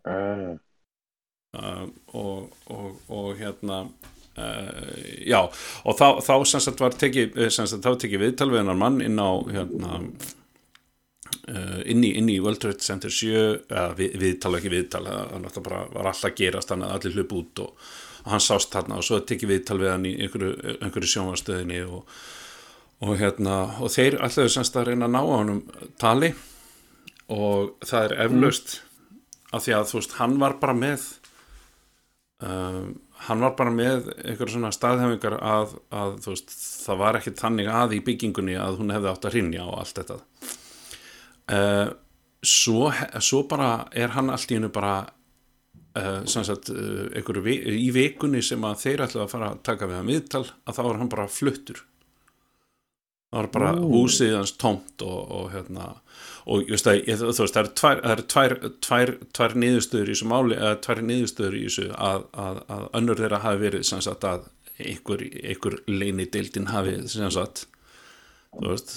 Uh, 0.00 0.56
uh, 1.58 1.86
og, 2.16 2.54
og, 2.72 3.00
og 3.12 3.30
hérna 3.38 3.82
uh, 3.84 5.00
já 5.26 5.40
og 5.42 5.98
þá, 5.98 6.06
þá 6.24 6.34
sem 6.48 6.64
sagt 6.64 6.80
var 6.80 6.96
tekið 6.96 7.36
sagt 7.52 7.84
þá 7.84 7.92
tekið 8.00 8.24
viðtal 8.24 8.48
við 8.52 8.62
hennar 8.62 8.78
mann 8.80 9.00
inn 9.04 9.20
á 9.20 9.30
hérna 9.50 9.98
uh, 10.00 11.80
inn, 11.84 12.04
í, 12.04 12.14
inn 12.16 12.30
í 12.32 12.40
World 12.40 12.62
Trade 12.62 12.86
Center 12.86 13.12
7 13.12 13.34
eða 13.68 13.90
við, 13.98 14.16
viðtal 14.24 14.56
ekki 14.58 14.72
viðtal 14.72 15.04
það 15.04 15.62
var 15.68 16.12
alltaf 16.14 16.36
gerast 16.38 16.72
þannig 16.72 16.88
að 16.88 16.96
allir 16.98 17.18
hlup 17.18 17.36
út 17.42 17.64
og, 17.66 17.88
og 18.24 18.34
hann 18.34 18.44
sást 18.44 18.72
þarna 18.72 19.00
og 19.00 19.06
svo 19.06 19.20
tekið 19.20 19.54
viðtal 19.54 19.80
við 19.82 19.92
hann 19.94 20.08
í 20.08 20.16
einhverju, 20.16 20.76
einhverju 20.78 21.14
sjónvarstöðinni 21.14 21.84
og 21.88 22.20
og 23.00 23.14
hérna, 23.20 23.56
og 23.80 23.88
þeir 23.94 24.18
ætlaðu 24.20 24.52
semst 24.52 24.76
að 24.76 24.90
reyna 24.90 25.08
að 25.08 25.14
ná 25.14 25.20
á 25.24 25.32
honum 25.32 25.60
tali. 26.00 26.32
Og 27.30 27.76
það 27.86 28.06
er 28.08 28.16
eflaust 28.26 28.74
af 29.54 29.64
því 29.64 29.74
að 29.78 29.88
þú 29.90 29.98
veist, 30.00 30.16
hann 30.18 30.34
var 30.42 30.56
bara 30.60 30.74
með 30.76 31.04
um, 32.42 32.90
hann 33.26 33.42
var 33.44 33.54
bara 33.58 33.72
með 33.74 34.10
einhverja 34.24 34.54
svona 34.54 34.72
staðhefingar 34.74 35.36
að, 35.38 35.74
að 35.92 36.14
veist, 36.26 36.52
það 36.86 37.00
var 37.02 37.18
ekki 37.20 37.34
þannig 37.38 37.70
að 37.72 37.96
í 37.98 38.02
byggingunni 38.06 38.56
að 38.60 38.78
hún 38.80 38.92
hefði 38.94 39.10
átt 39.12 39.28
að 39.28 39.36
rinja 39.36 39.66
og 39.68 39.78
allt 39.82 40.00
þetta. 40.00 40.18
Uh, 41.50 41.88
svo, 42.46 42.90
svo 43.22 43.42
bara 43.50 43.70
er 43.92 44.12
hann 44.14 44.30
allt 44.32 44.50
í 44.52 44.56
hennu 44.58 44.70
bara 44.72 44.94
uh, 45.98 46.20
sem 46.30 46.46
sagt, 46.46 46.70
uh, 46.72 47.40
vi- 47.44 47.60
í 47.86 47.88
vikunni 47.94 48.42
sem 48.46 48.64
að 48.64 48.82
þeir 48.84 49.04
ætlaðu 49.06 49.24
að 49.26 49.32
fara 49.34 49.52
að 49.54 49.62
taka 49.66 49.88
við 49.90 49.98
hann 50.00 50.12
viðtal, 50.12 50.44
að 50.64 50.78
þá 50.78 50.82
var 50.88 51.00
hann 51.02 51.12
bara 51.16 51.30
fluttur 51.30 51.82
það 53.30 53.38
var 53.40 53.48
bara 53.54 53.72
Ó. 53.78 53.82
húsið 53.92 54.36
hans 54.36 54.52
tómt 54.58 55.02
og, 55.06 55.20
og 55.38 55.50
hérna 55.54 55.90
og 56.50 56.64
ég 56.66 56.80
þú 57.20 57.28
veist 57.30 57.54
það 57.54 57.60
eru 57.62 57.74
tvær, 57.80 58.00
eru 58.14 58.24
tvær, 58.32 58.54
tvær, 58.86 59.12
tvær 59.36 59.54
niðurstöður 59.62 60.08
í 60.10 60.14
þessu 60.16 60.30
máli 60.32 60.56
eða 60.58 60.78
tvær 60.86 61.02
niðurstöður 61.10 61.58
í 61.60 61.66
þessu 61.68 61.86
að, 61.94 62.24
að, 62.46 62.62
að 62.74 62.88
önnur 63.00 63.20
þeirra 63.22 63.42
hafi 63.44 63.62
verið 63.66 63.84
sem 63.90 64.02
sagt 64.06 64.26
að 64.26 64.48
einhver, 64.80 65.22
einhver 65.44 65.78
leini 65.92 66.26
deildin 66.32 66.70
hafi 66.72 66.96
sem 67.12 67.30
sagt 67.36 67.66
þú 68.56 68.66
veist 68.72 68.96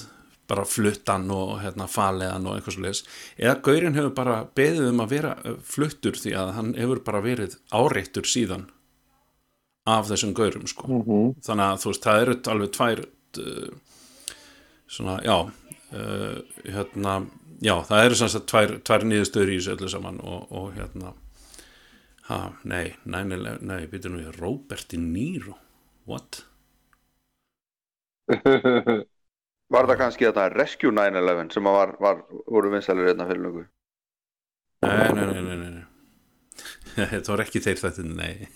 bara 0.50 0.66
fluttan 0.68 1.30
og 1.32 1.60
hérna 1.64 1.86
faliðan 1.88 2.48
og 2.50 2.58
eitthvað 2.58 2.76
svo 2.78 2.84
leis 2.88 3.04
eða 3.38 3.54
Gaurin 3.64 3.96
hefur 3.96 4.16
bara 4.18 4.40
beðið 4.58 4.90
um 4.90 5.04
að 5.06 5.14
vera 5.14 5.36
fluttur 5.64 6.18
því 6.20 6.34
að 6.42 6.52
hann 6.58 6.74
hefur 6.80 7.00
bara 7.06 7.22
verið 7.24 7.56
áreittur 7.72 8.28
síðan 8.28 8.66
af 9.88 10.08
þessum 10.10 10.34
Gaurum 10.36 10.68
sko 10.72 10.88
Mhm. 10.90 11.34
þannig 11.44 11.66
að 11.70 11.82
þú 11.84 11.92
veist, 11.92 12.04
það 12.08 12.22
eru 12.26 12.36
alveg 12.54 12.74
tvær 12.80 13.04
uh, 13.44 13.72
svona, 14.94 15.18
já 15.26 15.38
uh, 15.42 16.38
hérna, 16.64 17.14
já, 17.64 17.76
það 17.90 18.06
eru 18.08 18.16
sem 18.20 18.30
sagt 18.34 18.50
tvær, 18.52 18.70
tvær 18.86 19.02
niðurstöður 19.10 19.54
í 19.54 19.60
þessu 19.60 19.76
öllu 19.76 19.90
saman 19.94 20.18
og, 20.22 20.42
og 20.54 20.66
hérna 20.78 21.08
ha, 22.30 22.40
nei, 22.70 22.86
nei, 23.04 23.24
nei, 23.28 23.40
nei, 23.60 23.82
býtum 23.92 24.20
við 24.20 24.28
Robert 24.40 24.86
De 24.92 24.98
Niro, 25.02 25.56
what? 26.10 26.32
Var 29.74 29.84
það 29.90 30.00
kannski 30.00 30.28
þetta 30.28 30.52
Rescue 30.54 30.94
9-11 30.94 31.54
sem 31.56 31.70
að 31.70 31.76
var, 31.80 31.90
var, 32.04 32.18
voru 32.52 32.68
vinsælir 32.74 33.08
hérna 33.10 33.30
fyrir 33.30 33.42
lungu? 33.42 33.64
Nei, 34.84 35.08
nei, 35.16 35.26
nei, 35.26 35.42
nei, 35.42 35.58
nei, 35.58 35.72
nei. 35.80 35.86
Þetta 37.14 37.32
var 37.32 37.42
ekki 37.42 37.60
þeir 37.64 37.80
þetta, 37.82 38.04
nei 38.06 38.36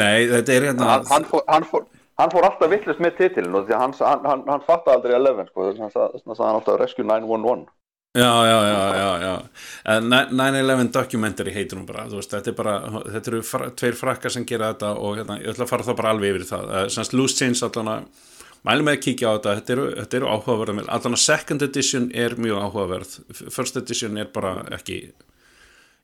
Nei, 0.00 0.18
þetta 0.28 0.52
er 0.52 0.66
hérna 0.68 0.84
Hann, 0.90 1.04
hann, 1.08 1.24
fór, 1.30 1.42
hann, 1.48 1.64
fór, 1.70 1.82
hann 2.20 2.32
fór 2.32 2.46
alltaf 2.48 2.70
vittlust 2.72 3.02
með 3.02 3.18
titilin 3.18 3.58
og 3.58 3.66
því 3.66 3.76
að 3.76 3.84
hann, 3.84 3.98
hann, 4.00 4.24
hann, 4.30 4.46
hann 4.54 4.64
fatta 4.66 4.96
aldrei 4.96 5.16
11 5.18 5.50
sko, 5.50 5.68
þess 5.70 6.00
að 6.00 6.16
hann 6.16 6.38
sagði 6.38 6.54
alltaf 6.54 6.80
Rescue 6.80 7.06
911 7.06 7.68
Já, 8.12 8.46
já, 8.46 8.58
já, 8.66 8.94
já, 8.96 9.20
já. 9.22 9.42
En 9.84 10.08
9-11 10.10 10.90
documentary 10.90 11.52
heitir 11.54 11.78
hún 11.78 11.86
bara, 11.86 12.08
veist, 12.10 12.32
þetta 12.34 12.50
er 12.50 12.56
bara, 12.58 12.72
þetta 13.06 13.30
eru 13.30 13.42
fra, 13.46 13.68
tveir 13.70 13.94
frakkar 13.94 14.34
sem 14.34 14.46
gera 14.50 14.72
þetta 14.72 14.90
og 14.98 15.20
hérna, 15.20 15.36
ég 15.38 15.52
ætla 15.52 15.62
að 15.62 15.70
fara 15.70 15.86
þá 15.86 15.92
bara 16.00 16.10
alveg 16.16 16.32
yfir 16.34 16.46
það. 16.48 16.72
Uh, 16.72 16.88
Sanns 16.90 17.12
Loose 17.14 17.38
Change 17.38 17.62
allan 17.68 17.92
að, 17.92 18.24
mælum 18.66 18.90
með 18.90 18.98
að 18.98 19.04
kíkja 19.04 19.30
á 19.30 19.34
þetta, 19.36 19.54
þetta 19.60 19.74
eru, 19.76 19.84
þetta 20.00 20.18
eru 20.18 20.32
áhugaverða, 20.34 20.86
allan 20.96 21.18
að 21.20 21.22
second 21.22 21.66
edition 21.68 22.10
er 22.24 22.34
mjög 22.34 22.64
áhugaverð, 22.66 23.14
first 23.54 23.78
edition 23.78 24.18
er 24.18 24.34
bara 24.34 24.56
ekki, 24.74 24.98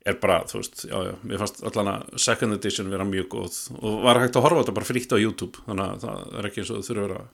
er 0.06 0.18
bara, 0.22 0.38
þú 0.46 0.60
veist, 0.60 0.84
já, 0.86 0.96
já, 1.08 1.12
mér 1.26 1.42
fannst 1.42 1.64
allan 1.66 1.90
að 1.90 2.14
second 2.22 2.56
edition 2.56 2.92
vera 2.92 3.06
mjög 3.08 3.26
góð 3.32 3.58
og 3.80 3.98
var 4.04 4.20
hægt 4.22 4.38
að 4.38 4.46
horfa 4.46 4.62
þetta 4.62 4.76
bara 4.78 4.88
frítt 4.88 5.14
á 5.14 5.18
YouTube, 5.18 5.64
þannig 5.66 5.86
að 5.86 6.06
það 6.06 6.38
er 6.38 6.48
ekki 6.48 6.62
eins 6.62 6.70
og 6.70 6.78
þú 6.78 6.88
þurfur 6.90 7.14
að, 7.16 7.28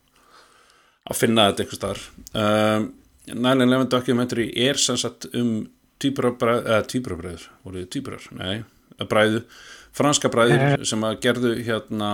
að 1.02 1.20
finna 1.20 1.46
þetta 1.50 1.64
einhvers 1.64 1.80
staðar. 1.80 2.02
Um, 2.32 2.88
9-11 3.32 3.88
documentary 3.92 4.48
er 4.64 4.80
sem 4.80 4.98
sagt 4.98 5.28
um 5.38 5.52
týpurabræður, 6.02 6.64
eða 6.66 6.88
týpurabræður, 6.90 7.48
voru 7.62 7.82
þið 7.82 7.90
týpurar? 7.94 8.28
Nei, 8.40 8.54
bræðu, 9.10 9.44
franska 9.94 10.32
bræður 10.32 10.86
sem 10.88 11.06
að 11.06 11.20
gerðu 11.26 11.52
hérna 11.62 12.10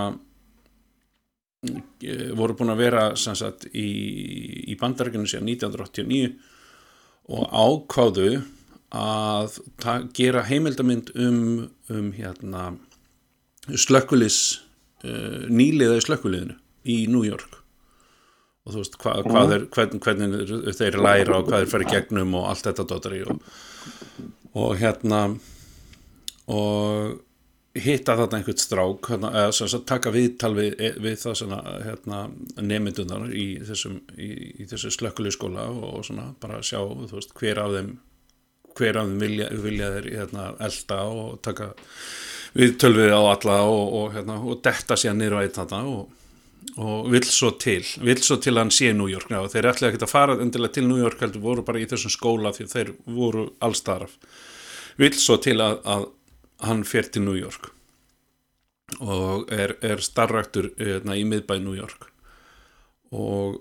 eh, 1.63 2.29
voru 2.37 2.59
búin 2.59 2.75
að 2.75 2.83
vera 2.83 3.07
sem 3.19 3.37
sagt 3.39 3.69
í, 3.71 3.89
í 4.69 4.77
bandarækjunum 4.79 5.29
síðan 5.29 5.49
1989 5.55 6.35
og 7.29 7.49
ákváðu 7.53 8.31
að 8.95 9.59
gera 10.17 10.45
heimildamind 10.47 11.11
um, 11.15 11.69
um 11.93 12.11
hérna 12.15 12.71
slökkulis 13.69 14.59
uh, 15.05 15.45
nýliða 15.51 15.99
í 15.99 16.05
slökkuliðinu 16.07 16.57
í 16.89 16.99
New 17.11 17.25
York. 17.27 17.59
Og 18.65 18.73
þú 18.73 18.81
veist 18.81 18.99
hva, 19.01 19.15
hvað 19.25 19.55
er, 19.55 19.63
hvern, 19.73 20.01
hvernig 20.03 20.75
þeir 20.77 20.99
læra 21.01 21.39
og 21.39 21.47
hvað 21.47 21.63
þeir 21.63 21.71
fara 21.73 21.87
í 21.87 21.93
gegnum 21.93 22.35
og 22.37 22.49
allt 22.49 22.67
þetta 22.69 22.85
dótari 22.89 23.23
og, 23.29 23.41
og 24.57 24.75
hérna 24.81 25.23
og 26.49 27.19
hitta 27.79 28.15
þarna 28.17 28.39
einhvern 28.39 28.59
strák 28.59 29.09
hérna, 29.11 29.29
eða 29.43 29.55
sem 29.55 29.69
sagt 29.71 29.87
taka 29.89 30.11
viðtal 30.13 30.51
við, 30.57 30.75
við 31.01 31.17
það 31.21 31.35
svona 31.43 31.59
hérna, 31.85 32.21
nemyndunar 32.57 33.29
í 33.29 33.47
þessum, 33.67 33.99
í, 34.17 34.29
í 34.63 34.67
þessu 34.69 34.91
slökkulegu 34.97 35.37
skóla 35.37 35.67
og 35.69 36.01
svona 36.07 36.31
bara 36.41 36.63
sjá 36.65 36.81
veist, 37.13 37.35
hver 37.37 37.61
af 37.61 37.75
þeim 37.77 37.91
hver 38.79 39.01
þeim 39.01 39.17
vilja, 39.21 39.49
vilja 39.63 39.91
þeir 39.97 40.11
hérna, 40.15 40.45
elda 40.69 41.01
og 41.09 41.41
taka 41.45 41.73
við 42.55 42.79
á 43.13 43.21
alla 43.21 43.59
og, 43.69 43.83
og, 43.99 44.07
hérna, 44.15 44.39
og 44.41 44.63
detta 44.65 44.97
sér 44.97 45.35
á 45.35 45.43
eitt 45.43 45.59
þarna 45.59 45.83
og 45.89 46.15
og 46.79 47.07
vill 47.11 47.25
svo 47.25 47.49
til, 47.59 47.83
vill 48.03 48.19
svo 48.23 48.37
til 48.39 48.53
að 48.53 48.61
hann 48.61 48.71
sé 48.71 48.91
New 48.93 49.07
York, 49.09 49.31
já, 49.31 49.39
þeir 49.51 49.67
ætlaði 49.71 49.93
ekki 49.93 50.05
að 50.05 50.11
fara 50.11 50.35
endilega 50.39 50.75
til 50.75 50.85
New 50.87 50.99
York, 50.99 51.19
heldur 51.23 51.41
voru 51.43 51.63
bara 51.65 51.79
í 51.81 51.87
þessum 51.89 52.11
skóla 52.13 52.51
því 52.55 52.65
að 52.67 52.73
þeir 52.75 52.91
voru 53.15 53.45
allstarf 53.63 54.15
vill 54.99 55.15
svo 55.17 55.39
til 55.41 55.57
að, 55.63 55.79
að 55.87 56.05
hann 56.67 56.83
fer 56.87 57.09
til 57.11 57.23
New 57.25 57.37
York 57.39 57.71
og 58.99 59.51
er, 59.53 59.75
er 59.85 60.03
starraktur 60.03 60.71
hérna, 60.79 61.15
í 61.15 61.25
miðbæ 61.27 61.59
New 61.61 61.75
York. 61.77 62.07
Og 63.13 63.59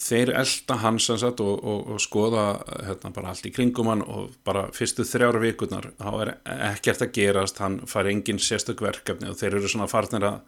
þeir 0.00 0.32
elda 0.40 0.76
sagt 1.00 1.42
og, 1.44 1.64
og, 1.64 1.80
og 1.92 2.00
skoða 2.00 2.44
hérna 2.86 3.12
bara 3.12 3.32
allt 3.34 3.46
í 3.46 3.52
kringum 3.52 3.90
hann 3.92 4.02
og 4.02 4.32
bara 4.44 4.68
fyrstu 4.72 5.04
þrjára 5.04 5.42
vikunar 5.42 5.90
þá 5.98 6.10
er 6.22 6.32
ekkert 6.72 7.04
að 7.04 7.12
gerast, 7.18 7.60
hann 7.60 7.80
fari 7.86 8.14
engin 8.14 8.40
sérstök 8.40 8.80
verkefni 8.80 9.28
og 9.28 9.36
þeir 9.36 9.58
eru 9.58 9.68
svona 9.68 9.90
farnir 9.90 10.24
að 10.24 10.40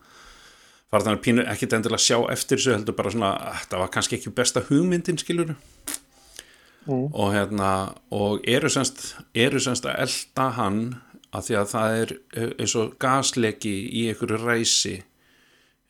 farnir 0.92 1.16
að 1.16 1.24
pínu 1.26 1.44
ekkert 1.52 1.76
endilega 1.76 2.04
sjá 2.04 2.18
eftir 2.32 2.60
þessu 2.60 2.76
heldur 2.76 2.96
bara 2.96 3.10
svona, 3.10 3.32
"Ah, 3.52 3.60
það 3.68 3.78
var 3.78 3.88
kannski 3.88 4.16
ekki 4.16 4.34
besta 4.34 4.64
hugmyndin 4.68 5.18
skilur 5.18 5.54
og 6.88 7.32
hérna 7.32 7.94
og 8.10 8.40
eru 8.48 8.68
semst, 8.68 9.14
eru 9.34 9.60
semst 9.60 9.84
að 9.84 9.98
elda 9.98 10.50
hann 10.50 11.02
að 11.32 11.46
því 11.46 11.56
að 11.60 11.70
það 11.72 12.00
er 12.00 12.12
eh, 12.36 12.50
eins 12.58 12.74
og 12.76 12.98
gasleki 12.98 13.74
í 13.92 14.08
einhverju 14.10 14.40
ræsi 14.42 15.02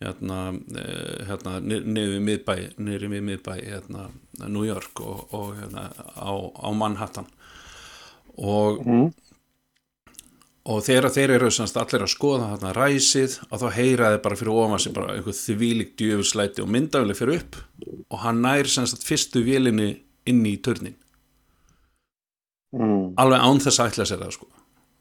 hérna, 0.02 0.38
eh, 0.82 1.24
hérna 1.28 1.58
ni- 1.62 1.82
niður 1.84 2.22
miðbæ 2.28 2.54
niður 2.78 3.08
miðbæ 3.14 3.52
hérna, 3.60 4.08
New 4.46 4.64
York 4.66 5.00
og, 5.00 5.26
og 5.32 5.54
hérna, 5.60 5.88
á, 6.16 6.32
á 6.36 6.68
Manhattan. 6.74 7.28
Og 8.36 9.12
og 10.62 10.82
þegar 10.86 11.10
þeir 11.10 11.34
eru 11.36 11.50
semst 11.50 11.76
allir 11.80 12.04
að 12.04 12.12
skoða 12.12 12.52
þarna 12.52 12.72
ræsið 12.76 13.38
og 13.48 13.62
þá 13.62 13.66
heyra 13.74 14.10
þeir 14.12 14.22
bara 14.22 14.38
fyrir 14.38 14.58
ofan 14.62 14.82
sig 14.82 14.94
bara 14.94 15.16
einhver 15.16 15.34
þvílík 15.34 15.94
djöfuslæti 15.98 16.62
og 16.62 16.70
myndaðuleg 16.70 17.18
fyrir 17.18 17.40
upp 17.40 17.58
og 18.12 18.18
hann 18.22 18.42
nær 18.44 18.70
semst 18.70 19.00
að 19.00 19.06
fyrstu 19.08 19.42
vélinni 19.42 19.88
inn 20.30 20.44
í 20.46 20.54
törnin 20.62 20.94
mm. 22.76 23.14
alveg 23.18 23.42
án 23.42 23.62
þess 23.64 23.82
að 23.82 23.92
ætla 23.92 24.08
sér 24.08 24.22
það 24.22 24.34
sko. 24.36 24.48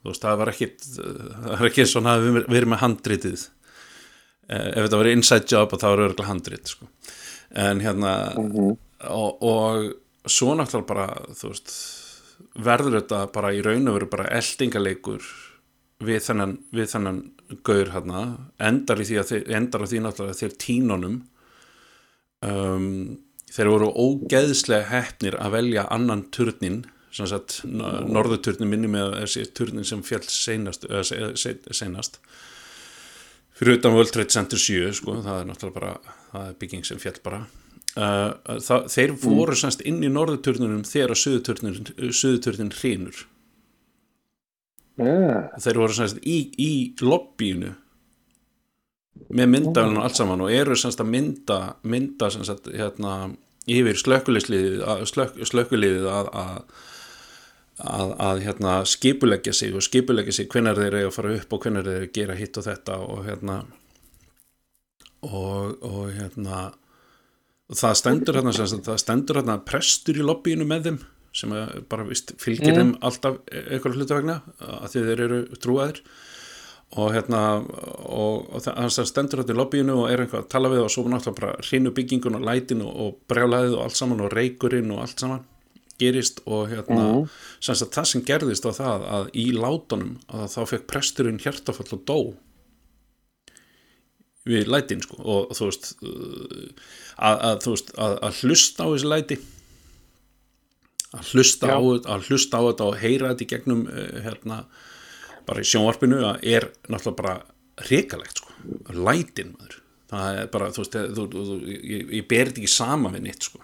Þú 0.02 0.10
veist, 0.10 0.24
það 0.26 0.40
var 0.42 0.50
ekki 0.50 0.68
það 0.82 1.52
var 1.52 1.68
ekki 1.70 1.88
svona 1.92 2.16
að 2.18 2.28
við 2.40 2.58
erum 2.58 2.74
með 2.74 2.82
handritið 2.82 3.48
ef 4.52 4.84
þetta 4.86 5.00
var 5.02 5.10
inside 5.12 5.48
job 5.52 5.74
það 5.78 5.94
var 5.96 6.04
örgulega 6.08 6.30
handrit 6.32 6.72
sko. 6.74 6.88
en 7.56 7.82
hérna 7.84 8.14
og, 9.10 9.42
og 9.44 10.30
svo 10.32 10.54
náttúrulega 10.60 10.88
bara 10.92 11.08
veist 11.42 11.72
verður 12.62 13.00
þetta 13.00 13.22
bara 13.34 13.54
í 13.56 13.62
raun 13.64 13.88
og 13.88 13.96
veru 14.00 14.10
bara 14.12 14.30
eldingaleikur 14.38 15.24
við 16.02 16.24
þennan, 16.26 16.56
við 16.74 16.88
þennan 16.96 17.18
gaur 17.68 17.92
hérna, 17.94 18.22
endar 18.60 18.98
endar 19.58 19.86
því 19.86 20.00
náttúrulega 20.08 20.40
þeir 20.40 20.56
tínunum 20.64 21.20
um, 22.42 22.88
þeir 23.52 23.70
voru 23.72 23.92
ógeðslega 23.94 24.88
heppnir 24.92 25.38
að 25.42 25.56
velja 25.58 25.86
annan 25.94 26.26
turnin 26.34 26.84
sem 27.12 27.28
sagt, 27.28 27.60
norðuturnin 27.68 28.70
minni 28.72 28.88
með 28.88 29.18
þessi 29.20 29.42
turnin 29.58 29.84
sem 29.88 30.00
fjall 30.08 30.24
seinast, 30.32 30.86
eða 30.88 31.02
se- 31.04 31.32
se- 31.36 31.76
seinast 31.76 32.22
fyrir 33.62 33.78
utan 33.78 33.94
World 33.96 34.14
Trade 34.16 34.34
Center 34.34 34.60
7 34.60 34.94
sko, 34.98 35.20
það 35.22 35.42
er 35.42 35.50
náttúrulega 35.50 35.78
bara 35.78 36.16
það 36.32 36.48
er 36.48 36.56
bygging 36.64 36.88
sem 36.88 37.02
fjall 37.02 37.20
bara. 37.24 37.44
Uh, 37.92 38.58
það, 38.64 38.88
þeir 38.94 39.14
voru 39.20 39.58
semst 39.60 39.84
inn 39.88 40.00
í 40.00 40.10
norðuturnunum 40.12 40.86
þegar 40.88 41.20
suðuturnin, 41.20 41.90
suðuturnin 42.16 42.72
hrínur 42.72 43.26
yeah. 44.96 45.50
þeir 45.60 45.80
voru 45.82 45.98
semst 45.98 46.22
í, 46.24 46.38
í 46.56 46.72
lobbyinu 47.04 47.74
með 49.36 49.52
myndavælun 49.58 50.00
og 50.00 50.08
allt 50.08 50.22
saman 50.22 50.46
og 50.46 50.54
eru 50.56 50.78
semst 50.80 51.04
að 51.04 51.12
mynda 51.12 51.60
mynda 51.84 52.32
semst 52.32 52.72
hérna 52.72 53.18
yfir 53.70 54.00
slökkuliðið 54.00 54.82
að, 54.88 55.04
slök, 55.12 55.36
slökkuliðið 55.52 56.08
að, 56.16 56.32
að 56.42 56.88
að, 57.82 58.16
að 58.22 58.44
hérna, 58.46 58.74
skipuleggja 58.88 59.54
sig 59.58 59.76
og 59.76 59.86
skipuleggja 59.86 60.36
sig 60.40 60.50
hvenær 60.52 60.80
þeir 60.80 61.00
eru 61.00 61.08
að 61.10 61.16
fara 61.18 61.38
upp 61.38 61.56
og 61.56 61.64
hvenær 61.66 61.88
þeir 61.88 61.98
eru 61.98 62.10
að 62.10 62.18
gera 62.18 62.38
hitt 62.40 62.60
og 62.60 62.68
þetta 62.68 63.00
og 63.06 63.24
hérna 63.28 63.62
og, 65.22 65.82
og 65.86 66.04
hérna 66.18 66.62
og 67.72 67.80
það 67.80 67.98
stendur 68.02 68.40
hérna 68.40 68.54
það 68.54 69.02
stendur 69.02 69.42
hérna 69.42 69.58
prestur 69.66 70.20
í 70.20 70.26
lobbyinu 70.26 70.68
með 70.68 70.90
þeim 70.90 71.02
sem 71.36 71.54
bara 71.90 72.06
vist, 72.08 72.34
fylgir 72.42 72.76
þeim 72.76 72.92
alltaf 73.08 73.40
einhverju 73.48 74.02
hlutu 74.02 74.18
vegna 74.18 74.42
að 74.60 74.88
því 74.92 75.04
þeir 75.08 75.24
eru 75.28 75.40
trúaðir. 75.64 76.02
Og 77.00 77.14
hérna 77.16 77.42
og, 77.64 78.50
og 78.52 78.64
það 78.66 79.06
stendur 79.08 79.40
hérna 79.40 79.56
í 79.56 79.60
lobbyinu 79.62 79.96
og 80.02 80.10
er 80.12 80.26
einhvað 80.26 80.44
að 80.44 80.50
tala 80.52 80.72
við 80.74 80.84
og 80.84 80.92
svo 80.92 81.06
náttúrulega 81.08 81.38
bara 81.38 81.68
hrinu 81.70 81.94
byggingun 81.96 82.36
og 82.42 82.44
lætin 82.50 82.84
og, 82.84 82.92
og 82.92 83.22
brjálæðið 83.32 83.78
og 83.78 83.86
allt 83.86 84.00
saman 84.02 84.26
og 84.26 84.36
reykurinn 84.36 84.92
og 84.92 85.06
allt 85.06 85.24
saman 85.24 85.46
gerist 86.02 86.42
og 86.46 86.70
hérna 86.72 87.06
sem 87.62 87.78
sagt 87.78 87.98
það 87.98 88.10
sem 88.12 88.26
gerðist 88.28 88.68
á 88.68 88.72
það 88.76 89.06
að 89.18 89.30
í 89.38 89.48
látunum 89.56 90.16
að 90.34 90.48
þá 90.56 90.62
fekk 90.74 90.88
presturinn 90.90 91.42
hjartafall 91.42 91.90
og 91.98 92.04
dó 92.10 92.20
við 94.50 94.70
lætin 94.74 95.04
sko 95.06 95.20
og 95.22 95.56
þú 95.58 95.70
veist 95.70 95.92
uh, 96.02 96.70
að, 97.22 97.36
að, 97.36 97.58
þú 97.66 97.74
veist, 97.76 97.92
að, 97.96 98.16
að 98.28 98.40
hlusta 98.42 98.88
á 98.88 98.90
þessi 98.90 99.12
læti 99.12 99.38
að 101.12 101.34
hlusta, 101.36 101.70
á, 101.76 101.80
að 102.16 102.30
hlusta 102.30 102.62
á 102.62 102.62
þetta 102.70 102.88
og 102.88 102.98
heyra 103.02 103.34
þetta 103.34 103.46
í 103.46 103.52
gegnum 103.52 103.84
uh, 103.86 104.08
hérna 104.26 104.62
bara 105.48 105.64
í 105.64 105.68
sjónvarpinu 105.68 106.22
að 106.26 106.48
er 106.48 106.70
náttúrulega 106.88 107.18
bara 107.22 107.36
hrikalegt 107.82 108.38
sko, 108.42 108.54
lætin 108.94 109.56
maður. 109.56 109.78
Það 110.12 110.38
er 110.38 110.50
bara, 110.54 110.68
þú 110.76 110.84
veist, 110.84 110.96
þú, 111.18 111.26
þú, 111.32 111.44
þú, 111.48 111.58
ég, 111.72 112.10
ég 112.20 112.26
ber 112.30 112.50
þetta 112.50 112.62
ekki 112.62 112.72
sama 112.72 113.12
við 113.14 113.26
nýtt 113.28 113.48
sko 113.48 113.62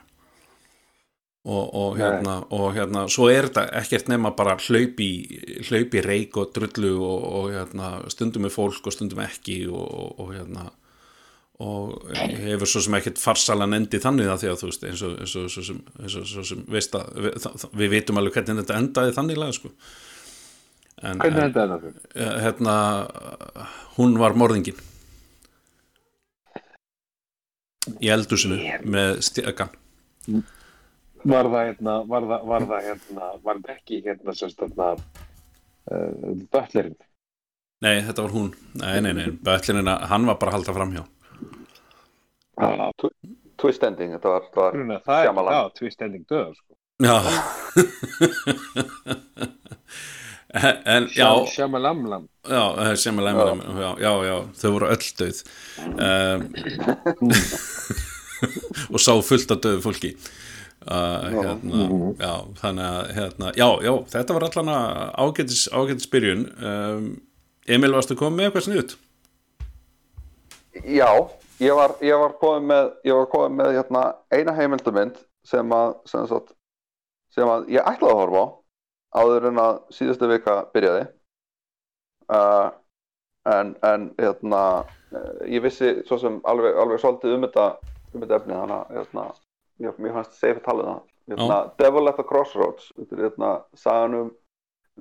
og, 1.47 1.67
og 1.79 1.93
hérna 1.99 2.33
og 2.51 2.65
hérna, 2.75 3.05
svo 3.11 3.29
er 3.31 3.47
þetta 3.47 3.63
ekkert 3.79 4.09
nema 4.11 4.33
bara 4.35 4.57
hlaupi, 4.59 5.07
hlaupi 5.69 6.01
reik 6.03 6.35
og 6.41 6.49
drullu 6.55 6.91
og, 6.99 7.23
og 7.39 7.45
hérna 7.55 7.91
stundum 8.11 8.43
með 8.47 8.55
fólk 8.57 8.89
og 8.91 8.95
stundum 8.95 9.21
ekki 9.23 9.61
og, 9.71 10.25
hérna 10.35 10.65
og 11.63 12.11
hefur 12.13 12.69
svo 12.69 12.83
sem 12.85 12.93
ekkert 12.99 13.17
farsalan 13.17 13.73
endi 13.73 13.97
þannig 14.03 14.27
að 14.29 14.43
því 14.43 14.49
að 14.51 14.59
þú 14.59 14.67
veist 14.69 14.83
eins 14.91 15.05
og, 15.07 15.15
eins 15.23 15.31
og, 15.39 15.47
eins 15.47 16.17
og, 16.19 16.27
eins 16.27 16.51
sem 16.51 16.59
veist 16.75 16.97
að 16.99 17.07
við, 17.25 17.31
það, 17.45 17.55
það- 17.63 17.79
við 17.81 17.93
vitum 17.95 18.19
alveg 18.21 18.35
hvernig 18.37 18.59
þetta 18.61 18.77
endaði 18.83 19.15
þannig 19.15 19.39
lega 19.41 19.55
sko. 19.57 19.71
En, 20.97 21.17
Hvernig 21.23 21.39
en 21.39 21.47
endaði 21.47 21.71
það 21.71 21.87
eh, 22.27 22.35
hérna 22.43 22.75
hún 23.97 24.15
var 24.21 24.37
morðingin. 24.37 24.83
Í 28.03 28.09
eldusinu 28.11 28.57
með 28.91 29.21
stjagan 29.25 29.71
Var 31.23 31.49
það 31.53 31.65
hérna, 31.71 31.93
var 32.07 32.21
það, 32.29 32.45
var 32.51 32.61
það 32.71 32.87
hérna, 32.87 33.27
var 33.43 33.59
það 33.63 33.73
ekki 33.75 34.01
hérna 34.05 34.35
sérst 34.37 34.59
þarna 34.61 34.87
uh, 34.93 36.33
böllerinn? 36.53 36.97
nei 37.85 37.99
þetta 38.01 38.23
var 38.25 38.33
hún, 38.33 38.47
nei 38.81 39.01
nei 39.05 39.13
nei 39.13 39.27
böllin 39.45 39.87
hann 40.09 40.25
var 40.25 40.37
bara 40.41 40.51
að 40.53 40.57
halda 40.59 40.73
framhjá 40.77 41.03
Ah, 42.57 42.89
Twist 43.57 43.83
ending, 43.85 44.11
þetta 44.15 44.29
var, 44.33 44.47
var 44.55 44.73
það 45.05 45.19
er, 45.19 45.27
Shyamalan. 45.27 45.53
já, 45.53 45.61
twist 45.77 46.01
ending 46.01 46.23
döð, 46.29 46.55
sko. 46.57 46.73
Já 47.05 47.17
En 50.85 51.07
já, 51.13 51.45
Shamalamlam. 51.53 52.27
já, 52.47 52.61
að 52.79 53.21
lemur 53.27 53.47
já, 53.83 53.89
já, 54.01 54.11
já, 54.25 54.35
þau 54.61 54.71
voru 54.73 54.87
öll 54.93 55.07
döð 55.19 55.41
um, 55.85 56.45
og 58.93 58.99
sá 59.01 59.13
fullt 59.25 59.51
af 59.53 59.59
döðu 59.65 59.81
fólki 59.85 60.11
uh, 60.87 61.27
hérna, 61.33 61.87
já, 62.19 62.33
þannig 62.61 62.87
að 62.87 63.11
hérna, 63.17 63.53
já, 63.57 63.67
já, 63.85 63.93
þetta 64.13 64.37
var 64.37 64.47
allan 64.47 64.71
ágætis, 65.17 65.65
ágætis 65.73 66.11
byrjun 66.11 66.45
um, 66.57 67.09
Emil, 67.67 67.91
varstu 67.91 68.15
komið 68.15 68.37
með 68.37 68.47
eitthvað 68.47 68.65
sniðut? 68.67 68.93
Já, 70.87 71.09
ég 71.59 71.73
var, 71.75 71.97
ég 72.05 72.21
var 72.21 72.35
komið 72.39 72.69
með, 72.69 72.91
ég 73.09 73.17
var 73.17 73.27
komið 73.33 73.57
með 73.59 73.73
hérna, 73.75 74.03
eina 74.31 74.53
heimildamind 74.55 75.17
sem 75.47 75.73
að, 75.75 75.97
sem, 76.07 76.23
sagt, 76.29 76.53
sem 77.35 77.49
að 77.51 77.67
ég 77.73 77.83
ætlaði 77.83 78.13
að 78.13 78.21
horfa 78.21 78.43
á 78.45 78.47
áður 79.17 79.49
en 79.51 79.61
að 79.61 79.79
síðustu 79.95 80.29
vika 80.31 80.61
byrjaði. 80.75 81.07
Uh, 82.27 82.69
en, 83.47 83.73
en 83.87 84.09
hérna, 84.19 84.63
uh, 85.15 85.43
ég 85.47 85.63
vissi 85.63 85.93
svo 86.07 86.19
sem 86.21 86.39
alveg, 86.47 86.75
alveg 86.79 87.03
svolítið 87.03 87.35
um 87.37 87.45
þetta, 87.47 87.67
um 88.13 88.23
þetta 88.23 88.39
efni 88.39 88.57
þannig 88.57 88.77
að 88.77 88.97
hérna, 88.99 89.27
mér, 89.81 89.95
mér 90.01 90.17
fannst 90.17 90.37
safe 90.39 90.59
að 90.61 90.65
tala 90.67 90.97
um 91.27 91.41
það. 91.43 91.71
Devil 91.81 92.11
at 92.11 92.19
the 92.19 92.25
Crossroads. 92.27 92.91
Þetta 92.97 93.17
er 93.17 93.23
hérna, 93.27 93.53
sagan 93.77 94.19
um, 94.19 94.29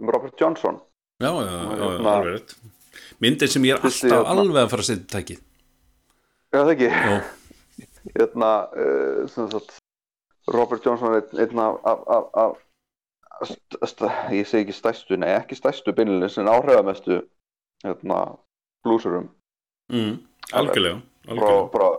um 0.00 0.12
Robert 0.14 0.40
Johnson. 0.40 0.80
Já, 1.22 1.30
já, 1.30 1.44
já, 1.46 1.62
já, 1.62 1.84
hérna- 1.84 2.16
alveg 2.16 2.32
rétt. 2.34 2.56
Myndin 3.20 3.48
sem 3.48 3.64
ég 3.64 3.76
er 3.76 3.84
alltaf 3.84 4.12
hérna- 4.12 4.36
alveg 4.36 4.62
að 4.62 4.70
fara 4.72 4.84
að 4.84 4.88
setja 4.90 5.10
tæki 5.12 5.36
Já, 5.36 6.60
það 6.60 6.72
ekki? 6.74 6.88
Hérna 8.16 8.50
uh, 8.72 9.58
Robert 10.54 10.84
Johnson 10.86 11.16
er 11.16 11.42
einn 11.42 11.58
af, 11.60 11.80
af, 11.84 12.04
af, 12.16 12.26
af 12.44 13.48
st 13.50 13.80
st 13.84 14.10
ég 14.32 14.48
segi 14.48 14.64
ekki 14.64 14.76
stærstu, 14.76 15.16
nei 15.20 15.34
ekki 15.34 15.58
stærstu 15.58 15.92
beinilins 15.96 16.38
en 16.40 16.48
áhrifamestu 16.48 17.18
hérna, 17.84 18.20
blúsurum 18.86 19.26
mm, 19.92 20.14
algjörlega, 20.56 21.00
frá, 21.26 21.34
algjörlega. 21.34 21.90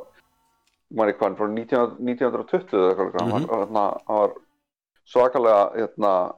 Frá 0.87 0.97
manni 0.97 1.13
hvað, 1.13 1.37
frá 1.37 1.47
19, 1.47 1.97
1920 1.99 2.77
eða 2.77 2.89
eitthvað, 2.89 3.25
mm. 3.25 3.31
-hmm. 3.31 3.49
hérna, 3.59 3.85
hann 4.07 4.17
var 4.17 4.31
svakalega 5.05 5.71
hérna, 5.75 6.33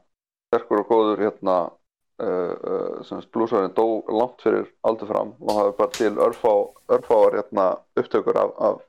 sterkur 0.50 0.80
og 0.80 0.88
góður 0.88 1.20
hérna, 1.20 1.72
uh, 2.20 2.54
uh, 2.72 3.04
sem 3.04 3.22
blúsarinn 3.34 3.74
dó 3.76 4.04
langt 4.08 4.42
fyrir 4.42 4.68
aldur 4.84 5.08
fram 5.08 5.34
og 5.40 5.50
það 5.50 5.64
var 5.64 5.78
bara 5.78 5.92
til 5.92 6.18
örfá, 6.18 6.54
örfáar 6.88 7.38
hérna, 7.38 7.78
upptökur 7.96 8.38
af, 8.38 8.52
af, 8.60 8.82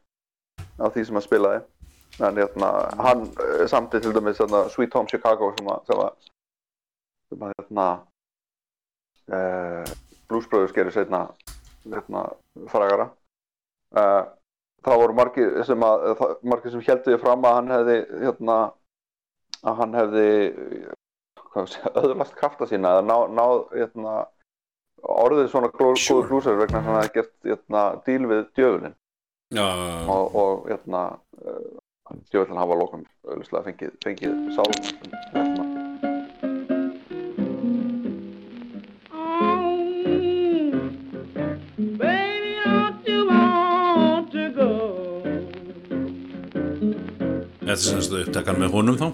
af 0.78 0.92
því 0.94 1.04
sem 1.04 1.14
hann 1.14 1.22
spilaði 1.22 1.60
en 2.20 2.36
hérna, 2.36 2.70
hann 2.98 3.22
uh, 3.22 3.66
samti 3.66 4.00
til 4.00 4.14
dæmis 4.14 4.38
hérna, 4.38 4.68
Sweet 4.68 4.94
Home 4.94 5.08
Chicago 5.08 5.52
sem 5.58 5.68
að 5.68 5.80
sem 5.86 5.98
að, 6.00 6.30
sem 7.28 7.42
að 7.42 7.54
hérna, 7.58 7.86
uh, 9.32 9.94
Blues 10.28 10.46
Brothers 10.48 10.72
gerir 10.72 10.92
seinna 10.92 11.28
hérna, 11.84 12.28
frægara 12.68 13.10
uh, 13.96 14.39
það 14.86 15.02
voru 15.02 15.16
margir 15.18 15.64
sem 15.68 15.80
margir 15.80 16.72
sem 16.72 16.84
heldur 16.86 17.14
því 17.14 17.20
fram 17.22 17.46
að 17.46 17.56
hann 17.58 17.72
hefði 17.74 17.96
hérna, 18.24 18.58
að 19.60 19.80
hann 19.82 19.98
hefði 19.98 20.26
öðlast 22.00 22.36
krafta 22.38 22.68
sína 22.70 22.96
eða 22.96 23.06
náð 23.08 23.26
ná, 23.36 23.44
hérna, 23.74 24.16
orðið 25.02 25.52
svona 25.52 25.72
góð 25.74 25.94
Sure. 25.98 26.28
blúsar 26.28 26.58
vegna 26.60 26.82
hann 26.86 27.00
hefði 27.00 27.14
gert 27.18 27.52
hérna, 27.52 27.84
díl 28.06 28.24
við 28.30 28.42
djöfulinn. 28.56 28.98
Já, 29.50 29.66
og, 30.06 30.36
og 30.38 30.68
hérna 30.70 31.06
uh, 31.42 31.70
djöfullin 32.30 32.60
hafa 32.62 32.78
auðvitað 32.78 33.70
fengið, 33.70 33.96
fengið 34.04 34.36
sál 34.54 35.49
þetta 47.70 47.78
er 47.78 48.02
semst 48.02 48.14
upptakan 48.18 48.56
með 48.58 48.72
honum 48.74 48.96
þá. 48.98 49.06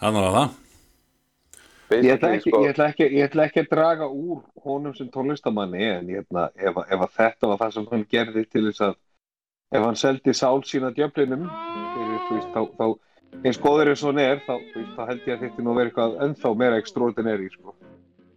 Þannig 0.00 0.24
var 0.24 0.32
það 0.32 0.59
Ég 2.04 2.16
ætla, 2.16 2.32
ekki, 2.36 2.50
sko, 2.50 2.62
ég, 2.64 2.70
ætla 2.74 2.88
ekki, 2.92 3.06
ég 3.16 3.28
ætla 3.28 3.44
ekki 3.48 3.60
að 3.64 3.70
draga 3.74 4.06
úr 4.08 4.40
honum 4.64 4.94
sem 4.94 5.08
tónlistamanni 5.12 5.82
en 5.98 6.08
ég 6.08 6.24
ætla, 6.24 6.48
ef, 6.56 6.74
að- 6.74 6.92
ef 6.96 7.00
að 7.06 7.14
þetta 7.18 7.48
var 7.52 7.58
það 7.62 7.72
sem 7.76 7.86
hann 7.90 8.04
gerði 8.10 8.44
til 8.50 8.64
þess 8.70 8.80
að 8.88 8.94
ef 9.72 9.84
hann 9.86 9.96
seldi 9.96 10.34
sál 10.34 10.62
sína 10.66 10.90
djöflinum 10.96 11.44
þá, 12.54 12.60
þá 12.78 12.86
eins 13.44 13.60
góður 13.62 13.92
eins 13.92 14.02
og 14.02 14.10
hann 14.10 14.18
er 14.24 14.40
þá, 14.46 14.54
þá 14.96 15.02
held 15.10 15.28
ég 15.28 15.36
að 15.36 15.44
þetta 15.44 15.62
nú 15.66 15.74
verið 15.76 15.92
eitthvað 15.92 16.16
ennþá 16.26 16.52
meira 16.58 16.80
extraordinary 16.82 17.48
sko. 17.52 17.74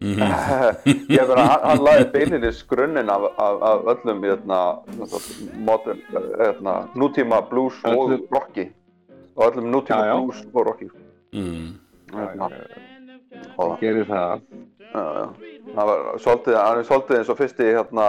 mm 0.03 0.19
ég 1.15 1.27
meina, 1.29 1.45
hann, 1.47 1.61
hann 1.63 1.83
laði 1.87 2.05
beininis 2.11 2.63
grunninn 2.67 3.09
af, 3.09 3.23
af, 3.39 3.61
af 3.69 3.85
öllum 3.93 4.23
hérna, 4.27 4.59
modern, 5.63 6.01
hérna, 6.11 6.73
nútíma 6.99 7.39
blues 7.49 7.77
og 7.87 8.11
rocki 8.31 8.67
og 9.35 9.45
öllum 9.47 9.71
nútíma 9.71 10.03
Já, 10.03 10.11
já. 10.11 10.17
blues 10.19 10.41
og 10.53 10.65
rocki 10.67 10.89
mm. 11.33 11.69
hérna, 12.13 12.49
og, 13.57 13.79
gerir 13.79 14.05
það. 14.09 14.41
Já, 14.93 15.03
já. 15.17 15.25
hann 15.75 15.87
var 15.89 15.99
svolítið, 16.21 16.55
er 16.59 16.83
svolítið 16.87 17.17
eins 17.17 17.31
og 17.33 17.37
fyrsti 17.39 17.63
hérna, 17.69 18.07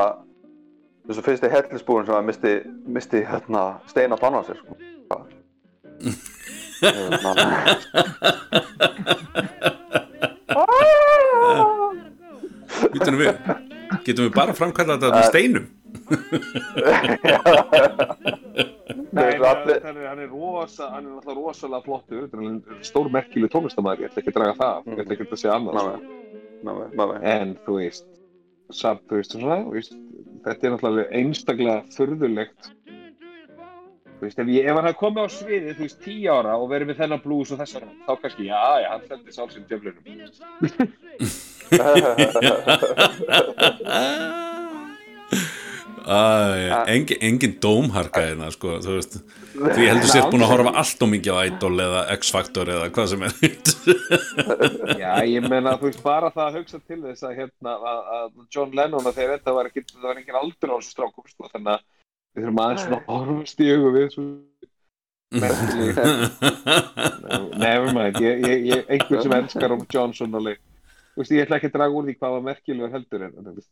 eins 1.08 1.20
og 1.20 1.26
fyrsti 1.26 1.50
hellisbúin 1.52 2.06
sem 2.06 2.16
hann 2.16 2.28
misti, 2.28 2.52
misti 2.96 3.18
hérna, 3.24 3.62
steina 3.90 4.16
tanna 4.20 4.44
sér 4.44 4.58
sko. 4.60 4.72
hérna, 5.04 5.24
Getum 12.94 13.16
við 13.18 13.32
Getum 14.04 14.24
við 14.26 14.34
bara 14.34 14.52
framkallað 14.56 15.00
þetta 15.00 15.16
með 15.16 15.26
steinum 15.30 15.64
Nei, 18.84 19.40
allir- 19.40 19.80
hann, 19.84 19.96
er, 19.96 20.08
hann 20.10 20.18
er 20.20 20.28
rosa, 20.28 20.90
hann 20.92 21.06
er 21.06 21.10
náttúrulega 21.14 21.40
rosalega 21.40 21.84
flottur, 21.86 22.20
þetta 22.26 22.36
er 22.36 22.40
alveg 22.44 22.82
stór 22.84 23.08
merkileg 23.14 23.48
tónlistamæður, 23.54 24.00
ég 24.04 24.08
ætla 24.10 24.20
ekki 24.20 24.32
að 24.32 24.36
draga 24.38 24.54
það, 24.58 24.76
ég 24.92 24.98
ætla 25.04 25.14
ekki 25.16 25.24
að 25.24 25.40
segja 25.40 25.54
annað, 25.56 25.74
Ná, 25.74 25.80
sko. 25.84 25.96
ná, 26.64 26.70
ná, 27.00 27.04
en 27.32 27.48
þú 27.64 27.72
veist, 27.78 28.06
samt, 28.76 29.02
þú 29.08 29.14
veist, 29.22 29.32
svona, 29.38 29.56
þú 29.64 29.72
veist, 29.78 29.92
þetta 30.44 30.62
er 30.68 30.72
náttúrulega 30.74 31.12
einstaklega 31.20 31.76
furðulegt, 31.96 32.60
þú 32.84 34.20
veist, 34.28 34.38
ef, 34.44 34.48
ég, 34.52 34.62
ef 34.68 34.74
hann 34.76 34.88
hefði 34.90 35.00
komið 35.00 35.24
á 35.24 35.26
sviðið, 35.38 35.74
þú 35.80 35.84
veist, 35.88 36.00
tíu 36.04 36.28
ára 36.36 36.52
og 36.60 36.68
verið 36.74 36.86
með 36.92 37.00
þennan 37.00 37.24
blues 37.24 37.48
og 37.56 37.60
þessar, 37.64 37.84
þá 38.04 38.12
kannski, 38.20 38.44
já, 38.52 38.60
já, 38.84 38.88
hann 38.92 39.08
seldi 39.08 39.32
sálsinn 39.32 39.64
djöflunum. 39.68 40.04
Æ, 46.04 46.20
engin, 46.92 47.16
engin 47.24 47.54
dómharka 47.62 48.20
hérna 48.26 48.50
sko, 48.52 48.68
þú 48.84 48.90
veist. 48.98 49.14
Því 49.54 49.84
heldur 49.88 50.10
sér 50.10 50.26
búin 50.32 50.44
að 50.44 50.52
horfa 50.52 50.72
allt 50.82 51.00
og 51.06 51.10
mikið 51.12 51.32
á 51.32 51.34
Idol 51.48 51.76
eða 51.80 52.02
X-Factor 52.18 52.66
eða 52.74 52.86
hvað 52.92 53.06
sem 53.12 53.22
er. 53.24 53.32
Já, 55.02 55.12
ég 55.30 55.40
meina, 55.48 55.70
þú 55.80 55.84
veist, 55.88 56.02
bara 56.04 56.28
það 56.34 56.46
að 56.46 56.56
hugsa 56.58 56.78
til 56.82 57.00
þess 57.06 57.22
að, 57.24 57.32
hérna, 57.40 57.72
að, 57.78 58.00
að 58.18 58.26
John 58.52 58.70
Lennon 58.76 59.08
að 59.08 59.16
þeir 59.20 59.30
þetta 59.36 59.50
var 59.56 59.64
ekki, 59.70 59.80
það 59.94 60.08
var 60.10 60.18
engin 60.20 60.40
aldur 60.42 60.70
á 60.74 60.76
þessu 60.76 60.92
strákum, 60.92 61.26
sko, 61.30 61.42
þannig 61.54 61.72
að 61.72 61.80
við 62.34 62.40
þurfum 62.42 62.62
aðeins 62.66 62.82
svona 62.84 63.00
að 63.00 63.08
horfast 63.14 63.58
í 63.64 63.66
augu 63.72 63.88
við, 63.94 64.08
svo, 64.12 64.22
never 67.64 67.88
mind, 67.96 68.16
ég, 68.22 68.34
ég, 68.44 68.58
ég, 68.68 68.80
einhver 68.92 69.18
sem 69.24 69.36
elskar 69.38 69.74
um 69.74 69.82
Johnson 69.90 70.38
alveg, 70.38 70.58
þú 70.60 70.73
veist, 71.20 71.34
ég 71.34 71.44
ætla 71.44 71.58
ekki 71.58 71.70
að 71.70 71.76
draga 71.76 71.98
úr 71.98 72.06
því 72.08 72.14
hvað 72.18 72.36
var 72.36 72.46
merkilegur 72.48 72.94
heldur 72.94 73.26
en, 73.26 73.34
þú 73.38 73.54
veist, 73.58 73.70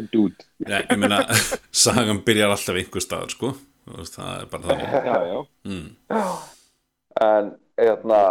en 0.00 0.08
dude, 0.12 0.46
Já, 0.64 0.78
ég 0.78 1.00
meina, 1.00 1.18
sagan 1.84 2.22
byrjar 2.26 2.54
alltaf 2.54 2.80
einhver 2.80 3.04
staðar 3.04 3.34
sko. 3.34 3.52
Þú 3.88 3.98
veist, 4.02 4.18
það 4.18 4.30
er 4.36 4.48
bara 4.52 4.68
þannig. 4.68 4.94
Já, 5.08 5.18
já, 5.28 5.38
mm. 5.68 5.88
en 7.28 7.52
hérna 7.78 8.22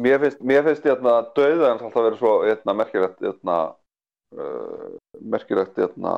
mér 0.00 0.20
finnst, 0.24 0.40
mér 0.40 0.64
finnst 0.66 0.86
hérna 0.88 1.16
döðans 1.36 1.84
alltaf 1.84 2.06
verið 2.06 2.20
svo 2.20 2.34
hérna 2.44 2.76
merkilegt 2.76 3.24
hérna 3.24 3.56
uh, 4.36 4.86
merkilegt 5.20 5.80
hérna 5.80 6.14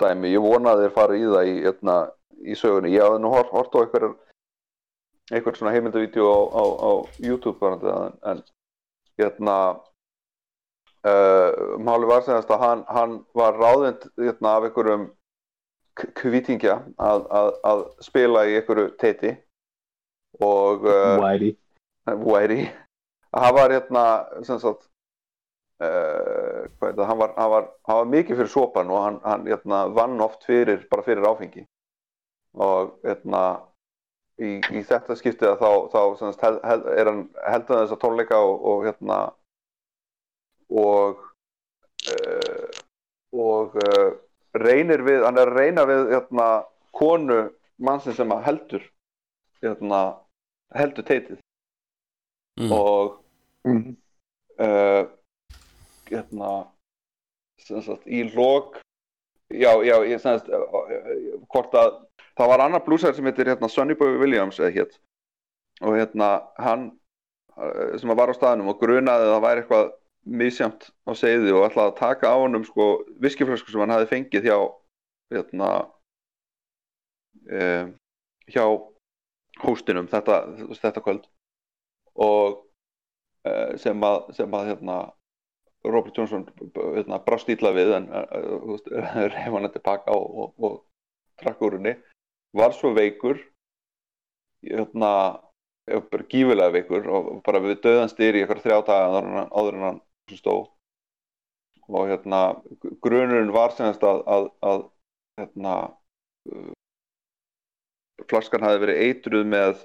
dæmi, 0.00 0.30
ég 0.34 0.44
vona 0.44 0.74
að 0.74 0.84
þeir 0.84 0.94
fara 0.94 1.18
í 1.18 1.24
það 1.26 1.50
í 1.50 1.56
hérna 1.64 1.96
í 2.46 2.56
sögunni, 2.58 2.94
ég 2.94 3.02
hafði 3.02 3.22
nú 3.24 3.32
hort, 3.32 3.50
hort 3.54 3.74
á 3.74 3.78
einhver 3.82 4.08
einhver 5.32 5.58
svona 5.58 5.72
heimildavídeó 5.74 6.26
á, 6.30 6.42
á, 6.54 6.64
á 6.86 6.90
YouTube 7.18 7.58
það, 7.58 7.96
en, 8.06 8.18
en 8.30 8.42
hérna 9.18 9.56
uh, 11.06 11.76
máli 11.82 12.08
var 12.10 12.24
sem 12.26 12.38
að 12.38 12.64
hann, 12.64 12.82
hann 12.90 13.14
var 13.36 13.58
ráðind 13.60 14.08
hérna 14.18 14.56
af 14.56 14.66
einhverjum 14.68 15.06
k- 15.98 16.10
kvítingja 16.20 16.80
að, 16.98 17.28
að, 17.40 17.52
að 17.70 17.84
spila 18.08 18.44
í 18.48 18.58
einhverju 18.58 18.90
teiti 19.00 19.36
og 20.42 20.84
uh, 20.84 21.16
Whitey, 21.22 21.54
Whitey 22.10 22.68
hann 23.36 23.56
var 23.56 23.72
hérna 23.72 24.04
sagt 24.44 24.88
uh, 25.82 26.66
er 26.80 26.92
það, 26.96 27.06
hann 27.08 27.18
var, 27.20 27.32
hann, 27.36 27.50
var, 27.52 27.70
hann 27.88 28.02
var 28.02 28.12
mikið 28.12 28.38
fyrir 28.40 28.52
sopan 28.52 28.92
og 28.92 29.02
hann, 29.04 29.18
hann 29.24 29.46
hérna, 29.48 29.86
vann 29.96 30.20
oft 30.24 30.44
fyrir, 30.48 30.86
bara 30.90 31.04
fyrir 31.06 31.26
áfengi. 31.28 31.66
Og 32.56 32.94
hérna 33.04 33.42
í, 34.40 34.56
í 34.72 34.82
þetta 34.86 35.16
skiptið 35.18 35.58
þá, 35.60 35.70
þá 35.92 36.00
sagt, 36.20 36.44
hel, 36.44 36.60
hel, 36.64 36.84
er 36.96 37.10
hann 37.10 37.24
heldur 37.44 37.82
þess 37.82 37.96
að 37.96 38.02
tónleika 38.04 38.40
og, 38.40 38.56
og 38.70 38.86
hérna 38.88 39.18
og 40.70 41.22
uh, 42.12 42.68
og 43.36 43.76
uh, 43.76 44.12
reynir 44.56 45.02
við, 45.04 45.24
hann 45.26 45.38
er 45.38 45.50
að 45.50 45.58
reyna 45.60 45.86
við 45.88 46.12
hérna 46.14 46.46
konu 46.96 47.40
mannsinn 47.76 48.16
sem 48.16 48.32
að 48.32 48.46
heldur 48.46 48.86
hérna 49.62 50.04
heldur 50.74 51.04
teitið 51.06 51.42
Mm. 52.56 52.72
og 52.72 53.18
mm. 53.68 53.96
uh, 54.64 55.04
hérna 56.08 56.52
sem 57.60 57.82
sagt 57.84 58.06
í 58.08 58.22
lok 58.32 58.78
já, 59.52 59.76
já, 59.84 59.96
ég 60.08 60.24
uh, 60.24 61.42
hvort 61.52 61.76
að 61.76 61.98
það 62.32 62.48
var 62.48 62.64
annar 62.64 62.84
blúsar 62.86 63.12
sem 63.12 63.28
heitir 63.28 63.50
hérna 63.52 63.68
Sonny 63.68 63.92
Boy 63.92 64.16
Williams 64.16 64.56
eða 64.56 64.72
hétt 64.72 64.96
og 65.84 65.98
hérna 65.98 66.30
hann 66.56 66.94
sem 68.00 68.16
var 68.16 68.32
á 68.32 68.34
staðnum 68.36 68.72
og 68.72 68.80
grunaði 68.80 69.28
að 69.28 69.34
það 69.34 69.44
væri 69.44 69.62
eitthvað 69.62 69.92
misjamt 70.26 70.88
á 71.06 71.14
seiði 71.14 71.54
og 71.54 71.68
ætlaði 71.68 71.92
að 71.92 71.98
taka 72.00 72.32
á 72.34 72.36
honum 72.36 72.64
sko 72.66 73.06
viskiflösku 73.22 73.70
sem 73.70 73.82
hann 73.82 73.94
hafi 73.94 74.10
fengið 74.10 74.48
hjá 74.50 74.58
hérna 75.32 75.70
um, 77.50 77.92
hjá 78.50 78.64
hóstinum 79.62 80.08
þetta, 80.10 80.42
þetta 80.82 81.02
kvöld. 81.04 81.28
Og 82.16 82.58
uh, 83.46 83.72
sem 83.80 84.02
að, 84.08 84.18
sem 84.36 84.58
að 84.58 84.72
hérna, 84.72 84.98
Robert 85.86 86.18
Johnson 86.18 86.46
hérna, 86.74 87.20
brást 87.22 87.50
ítla 87.52 87.72
við 87.76 87.94
en 88.00 88.10
uh, 88.10 88.76
reyf 89.34 89.52
hann 89.54 89.70
tilbaka 89.72 90.14
og, 90.16 90.26
og, 90.42 90.54
og 90.58 91.42
trakk 91.42 91.62
úr 91.66 91.78
henni. 91.78 91.96
Var 92.56 92.74
svo 92.74 92.94
veikur 92.96 93.38
hérna, 94.66 95.12
bara 95.86 96.26
gífilega 96.26 96.72
veikur 96.74 97.06
og 97.12 97.30
bara 97.46 97.62
við 97.62 97.78
döðan 97.84 98.10
styr 98.10 98.34
í 98.34 98.42
eitthvað 98.42 98.64
þrjá 98.64 98.78
daga 98.88 99.46
áður 99.52 99.78
en 99.78 99.88
hann- 99.90 100.05
hann 100.30 100.40
stó 100.40 100.56
og 101.86 102.08
hérna 102.10 102.40
grunurinn 103.04 103.54
var 103.54 103.74
semast 103.76 104.02
að, 104.02 104.22
að, 104.26 104.48
að 104.66 104.80
hérna 105.38 105.74
uh, 106.50 106.72
flaskan 108.26 108.66
hafi 108.66 108.82
verið 108.82 109.02
eitruð 109.06 109.46
með 109.46 109.84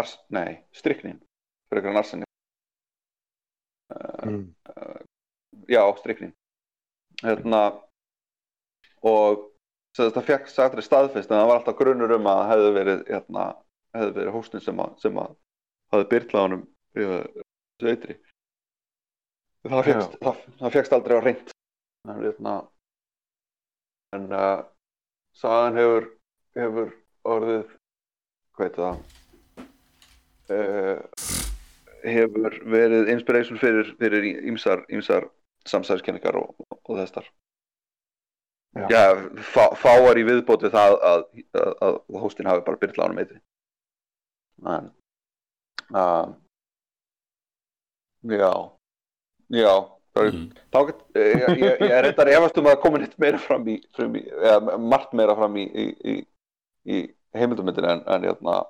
ars, 0.00 0.16
nei, 0.32 0.62
stryknin 0.72 1.20
fyrir 1.68 1.82
eitthvað 1.82 2.04
arsenni 2.04 2.28
Mm. 4.22 4.54
já, 5.68 5.82
stryknin. 5.98 6.32
Hérna 7.22 7.60
og 9.02 9.50
sem 9.96 10.06
þetta 10.08 10.22
fekk 10.24 10.48
sagtri 10.48 10.84
staðfest 10.84 11.30
en 11.30 11.40
það 11.40 11.48
var 11.50 11.60
alltaf 11.60 11.78
grunur 11.78 12.14
um 12.16 12.28
að 12.30 12.38
það 12.40 12.50
hefði 12.52 12.70
verið 12.78 13.02
hérna, 13.10 13.46
hefði 13.96 14.14
verið 14.18 14.36
hóstin 14.36 14.64
sem 14.64 14.80
að, 14.80 14.94
sem 15.02 15.18
að 15.20 15.34
hafði 15.92 16.08
byrlað 16.14 16.46
honum 16.46 16.62
þessu 17.82 17.90
eitri 17.90 18.18
það 19.68 19.84
fegst, 19.88 20.16
það, 20.22 20.40
það 20.60 20.74
fegst 20.76 20.96
aldrei 20.96 21.18
á 21.18 21.20
reynd 21.22 21.52
en 22.08 22.22
hérna 22.22 22.54
en 24.16 24.26
uh, 24.36 24.62
sagan 25.38 25.78
hefur 25.78 26.08
hefur 26.58 26.94
orðið 27.34 27.68
hvað 28.56 28.66
heit 28.66 28.80
það 28.80 28.96
uh, 30.56 31.28
hefur 32.02 32.58
verið 32.66 33.12
inspiration 33.12 33.60
fyrir, 33.60 33.94
fyrir 34.00 34.26
ímsar, 34.50 34.82
ímsar 34.90 35.28
samsæðiskenningar 35.70 36.36
og, 36.40 36.54
og, 36.66 36.98
þessar 36.98 37.30
Já. 38.72 38.86
Já, 38.88 39.02
fá, 39.52 39.74
fáar 39.76 40.16
í 40.16 40.22
viðbót 40.24 40.62
við 40.64 40.72
það 40.72 40.94
að, 41.04 41.22
að, 41.60 41.72
að 41.84 41.96
hóstin 42.22 42.46
hafi 42.48 42.62
bara 42.64 42.80
byrjað 42.80 43.04
ánum 43.04 43.18
eitri 43.20 43.36
en 44.72 44.86
uh, 45.92 46.30
já. 48.22 48.54
Já 49.52 49.74
Mm. 50.12 50.52
þá 50.68 50.76
get, 50.88 50.98
ég, 51.16 51.40
ég, 51.56 51.78
ég 51.80 52.00
reyndar 52.04 52.28
efast 52.28 52.58
um 52.60 52.66
að 52.68 52.82
koma 52.82 52.98
neitt 53.00 53.14
meira 53.22 53.38
fram 53.40 53.64
í, 53.64 53.80
fram 53.96 54.12
í 54.20 54.22
eða 54.28 54.76
margt 54.76 55.16
meira 55.16 55.32
fram 55.38 55.54
í, 55.56 55.64
í, 55.64 55.86
í, 56.04 56.20
í 56.84 57.16
heimildamöndinu 57.32 57.88
en, 57.94 58.02
en, 58.04 58.20
hérna, 58.28 58.68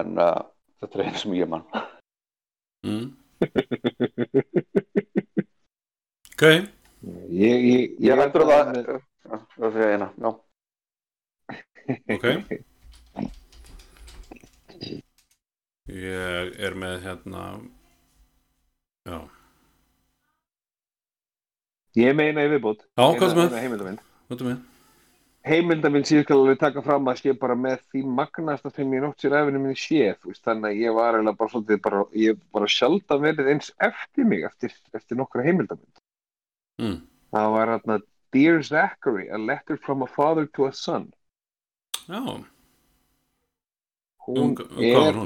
en 0.00 0.16
uh, 0.16 0.40
þetta 0.80 0.98
er 0.98 1.04
einu 1.04 1.18
sem 1.20 1.36
ég 1.36 1.44
mann 1.52 1.68
mm. 2.88 3.12
ok. 6.32 6.44
Ég, 7.28 7.56
ég, 7.68 8.00
ég 8.00 8.16
heldur 8.22 8.46
að 8.46 8.52
það 8.54 8.72
það 9.58 9.76
er 9.82 9.92
eina, 9.98 10.08
já. 10.16 10.30
Ok. 12.16 12.24
Ég 15.92 16.56
er 16.56 16.72
með 16.78 17.02
hérna 17.04 17.60
já, 19.08 19.18
Ég 21.98 22.14
meina 22.16 22.44
í 22.46 22.48
viðbót. 22.48 22.86
Já, 22.96 23.04
hvað 23.20 23.40
er? 23.42 23.56
Heimildamind 23.60 24.00
hvað 24.32 24.46
er 24.48 26.04
sem 26.06 26.20
ég 26.20 26.24
skal 26.24 26.38
alveg 26.38 26.60
taka 26.60 26.82
fram 26.86 27.08
að 27.10 27.18
sé 27.18 27.32
bara 27.34 27.56
með 27.58 27.80
því 27.90 28.02
magnasta 28.16 28.70
sem 28.70 28.92
ég 28.94 29.02
nótt 29.02 29.20
sér 29.24 29.34
efinu 29.40 29.58
minni 29.58 29.78
séð 29.78 30.20
þú 30.22 30.30
veist, 30.30 30.42
þannig 30.46 30.68
að 30.68 30.82
ég 30.84 30.94
var 30.94 31.16
eiginlega 31.18 31.40
bara 31.40 31.52
svolítið 31.52 31.80
bara, 31.82 32.02
ég 32.14 32.38
bara 32.54 32.68
sjaldan 32.70 33.24
verið 33.24 33.50
eins 33.50 33.72
eftir 33.82 34.28
mig 34.30 34.46
eftir, 34.46 34.76
eftir 34.94 35.18
nokkra 35.18 35.42
heimildamind 35.42 36.02
mm. 36.78 36.96
Það 37.34 37.50
var 37.56 37.74
hérna 37.74 37.98
Dear 38.32 38.62
Zachary, 38.62 39.28
a 39.28 39.38
letter 39.38 39.76
from 39.76 40.02
a 40.02 40.06
father 40.06 40.46
to 40.54 40.66
a 40.66 40.72
son. 40.72 41.12
Já, 42.06 42.22
Hún 44.22 44.38
um, 44.38 44.56
um, 44.56 44.78
er 44.78 45.18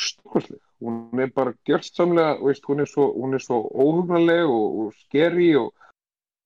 stórkostleg 0.00 0.60
hún 0.84 1.22
er 1.24 1.32
bara 1.34 1.54
gjörstsamlega 1.68 2.36
veist, 2.42 2.66
hún, 2.68 2.82
er 2.84 2.90
svo, 2.90 3.08
er 3.34 3.42
svo 3.42 3.62
óhugnarleg 3.72 4.44
og, 4.50 4.78
og 4.84 4.94
skeri 5.06 5.50
og, 5.60 5.72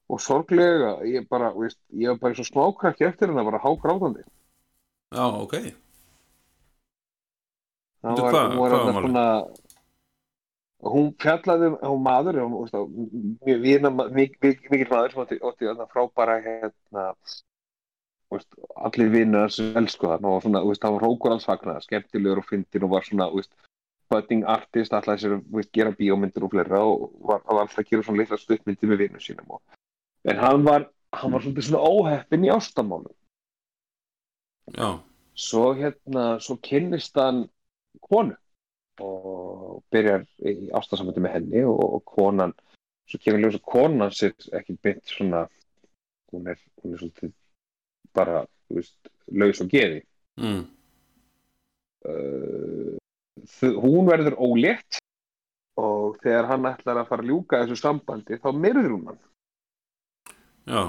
og 0.09 0.23
sorgleg 0.23 0.85
að 0.93 1.07
ég 1.13 1.29
bara, 1.29 1.53
veist, 1.57 1.81
ég 1.93 2.15
var 2.15 2.23
bara 2.23 2.39
svo 2.39 2.47
smákrakki 2.49 3.09
eftir 3.09 3.33
hennar 3.33 3.49
bara 3.49 3.63
hágrátandi. 3.65 4.25
Já, 5.15 5.25
ok. 5.43 5.57
Það 8.03 8.23
var, 8.23 8.33
hvað- 8.33 8.53
hún 8.53 8.61
var 8.63 8.71
var 8.79 9.03
svona 9.03 9.27
hún 10.87 11.11
fjallaði 11.19 11.73
um 11.73 11.77
hún 11.83 12.03
maður 12.05 12.39
mjög 13.43 13.61
vina, 13.65 13.91
mikil 13.91 14.87
maður 14.93 15.13
sem 15.13 15.23
átti, 15.25 15.39
átti 15.43 15.73
frábæra 15.91 16.39
hérna 16.45 17.07
veist, 18.31 18.55
allir 18.77 19.11
vinnur 19.11 19.51
sem 19.51 19.75
elsku 19.81 20.07
og 20.07 20.43
svona, 20.45 20.63
veist, 20.67 20.85
hann 20.85 20.95
var 20.95 21.07
hókur 21.09 21.35
alls 21.35 21.49
fagnar 21.49 21.83
skemmtilegur 21.83 22.43
og 22.43 22.47
fyndin 22.47 22.87
og 22.87 22.95
var 22.95 23.07
svona 23.07 23.31
veist, 23.35 23.51
budding 24.11 24.45
artist, 24.49 24.95
alltaf 24.95 25.21
sér 25.21 25.39
að 25.39 25.69
gera 25.75 25.95
bíómyndir 25.97 26.47
og 26.47 26.55
fleira 26.55 26.81
og 26.85 27.11
var, 27.21 27.43
var 27.47 27.65
alltaf 27.65 27.83
að 27.83 27.91
gera 27.91 28.07
svona 28.07 28.23
litla 28.23 28.41
stuttmyndir 28.41 28.91
með 28.93 29.05
vinnur 29.05 29.25
sínum 29.25 29.57
og, 29.57 29.63
en 30.29 30.43
hann 30.43 30.65
var, 30.67 30.89
hann 31.17 31.35
var 31.35 31.45
svolítið 31.45 31.69
svona 31.69 31.85
óheppin 31.93 32.47
í 32.47 32.53
ástamálum. 32.53 33.15
Já, 34.77 34.89
svo 35.39 35.73
hérna, 35.79 36.25
svo 36.45 36.59
kynnist 36.63 37.17
hann 37.17 37.47
konu 38.05 38.37
og 38.99 39.85
byrjar 39.93 40.25
í 40.43 40.71
ástarsamöndi 40.75 41.23
með 41.23 41.37
henni 41.37 41.63
og, 41.69 41.79
og 41.99 42.03
konan, 42.09 42.55
svo 43.09 43.21
kemur 43.23 43.45
ljós 43.45 43.61
að 43.61 43.69
konan 43.71 44.15
sér 44.15 44.35
ekki 44.59 44.77
beint 44.83 45.07
svona 45.07 45.47
hún 46.33 46.51
er, 46.51 46.59
hún 46.83 46.95
er 46.95 47.03
svolítið 47.03 47.33
bara, 48.17 48.43
þú 48.69 48.81
veist, 48.81 49.13
laus 49.33 49.63
og 49.63 49.71
geði 49.73 50.01
mm. 50.41 50.65
uh, 52.11 52.88
hún 53.63 54.09
verður 54.09 54.39
ólétt. 54.39 55.01
Og 55.79 56.17
þegar 56.25 56.49
hann 56.51 56.67
ætlar 56.67 56.99
að 56.99 57.11
fara 57.11 57.23
að 57.23 57.29
ljúka 57.31 57.61
þessu 57.63 57.77
sambandi 57.79 58.39
þá 58.43 58.49
myrður 58.55 58.95
hún 58.97 59.11
hann. 59.13 59.21
Já. 60.69 60.83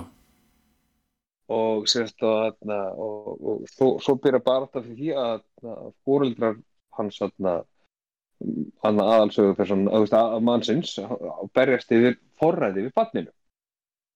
Og 1.50 1.86
sérst 1.90 2.18
þarna, 2.22 2.80
og, 2.98 3.28
og 3.38 3.68
svo, 3.70 3.92
svo 4.02 4.16
byrja 4.22 4.42
bara 4.46 4.66
þetta 4.66 4.84
fyrir 4.86 4.98
því 4.98 5.12
að, 5.18 5.44
að 5.74 5.92
fóreldrar 6.06 6.58
hans 6.98 7.22
hann 8.84 9.02
aðalsögu 9.04 9.56
fyrir 9.58 9.76
að, 9.76 9.88
að, 10.00 10.14
að 10.20 10.44
mannsins 10.48 10.96
að 11.02 11.50
berjast 11.58 11.94
yfir 11.96 12.20
forræði 12.40 12.88
við 12.88 12.96
barninu. 12.98 13.34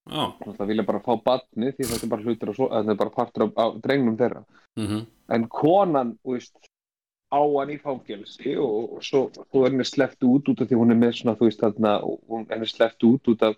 Já, 0.04 0.24
það 0.44 0.68
vilja 0.68 0.84
bara 0.88 1.00
fá 1.04 1.14
barni 1.24 1.72
því 1.72 1.88
þetta 1.88 2.06
er 2.06 2.12
bara 2.12 2.28
hlutur 2.28 2.52
og 2.52 2.58
svo, 2.58 2.68
þetta 2.74 2.92
er 2.92 3.00
bara 3.00 3.16
partur 3.16 3.46
af, 3.46 3.54
af 3.64 3.76
drengnum 3.86 4.18
þeirra. 4.20 4.44
Mhm. 4.80 5.04
En 5.34 5.48
konan, 5.48 6.18
veist 6.28 6.70
á 7.34 7.42
hann 7.42 7.74
í 7.74 7.80
fangelsi 7.82 8.56
og, 8.62 8.98
og 8.98 9.06
svo, 9.06 9.26
svo 9.34 9.64
er 9.64 9.74
henni 9.74 9.88
sleppt 9.88 10.26
út 10.30 10.52
út 10.54 10.62
af 10.62 10.70
því 10.70 10.80
hún 10.80 10.94
er 10.94 11.00
með 11.02 11.18
svona, 11.20 11.38
þú 11.40 11.50
veist, 11.50 11.64
þarna 11.64 11.94
og 12.06 12.48
henni 12.52 12.70
sleppt 12.70 13.08
út 13.10 13.34
út 13.34 13.46
af 13.50 13.58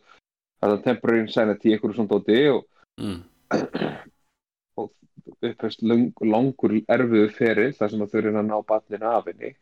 þarna 0.64 0.82
temporary 0.88 1.26
insanity, 1.26 1.74
einhverju 1.76 2.00
svona 2.00 2.14
dóti 2.14 2.42
og 2.54 2.66
mm. 3.04 3.20
upphefst 5.50 5.84
lang, 5.86 6.10
langur 6.24 6.80
erfiðu 6.80 7.30
feril 7.36 7.72
þar 7.76 7.92
sem 7.92 8.04
að 8.06 8.12
þau 8.14 8.26
reyna 8.26 8.44
að 8.44 8.52
ná 8.52 8.58
barninu 8.72 9.12
af 9.12 9.30
henni 9.32 9.56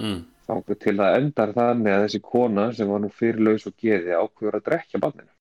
Mm. 0.00 0.22
þannig 0.46 0.78
til 0.80 0.94
það 0.96 1.16
endar 1.18 1.50
þannig 1.52 1.92
að 1.92 2.02
þessi 2.06 2.20
kona 2.24 2.62
sem 2.76 2.88
var 2.88 3.02
nú 3.02 3.10
fyrirlaus 3.12 3.66
og 3.68 3.74
geði 3.82 4.14
ákveður 4.16 4.56
að 4.56 4.64
drekja 4.68 5.00
barninu 5.02 5.32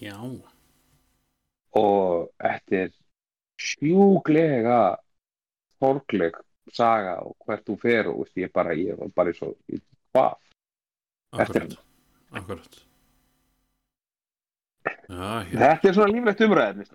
já, 0.00 0.16
og 1.78 2.32
þetta 2.42 2.80
er 2.80 2.90
sjúglega 3.62 4.80
sorgleg 5.82 6.38
saga 6.72 7.18
og 7.26 7.34
hvert 7.46 7.66
þú 7.66 7.76
fer 7.82 8.08
og 8.12 8.22
veist, 8.22 8.38
ég 8.38 8.54
bara, 8.54 8.76
ég 8.78 8.96
var 8.98 9.10
bara 9.16 9.34
svo 9.36 9.50
í, 9.68 9.80
hvað, 10.14 10.38
akkurat. 11.34 11.76
Akkurat. 12.32 12.80
Já, 14.82 15.44
já 15.52 15.58
þetta 15.58 15.88
er 15.88 15.96
svona 15.96 16.12
líflegt 16.14 16.42
umræðin 16.46 16.86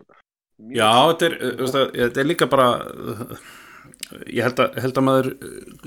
Já, 0.73 0.89
þetta 1.11 1.27
er, 1.27 1.35
það, 1.61 1.83
þetta 1.93 2.21
er 2.21 2.27
líka 2.27 2.47
bara 2.49 2.67
ég 4.31 4.41
held 4.45 4.61
að, 4.63 4.77
held 4.81 4.99
að 4.99 5.05
maður 5.05 5.29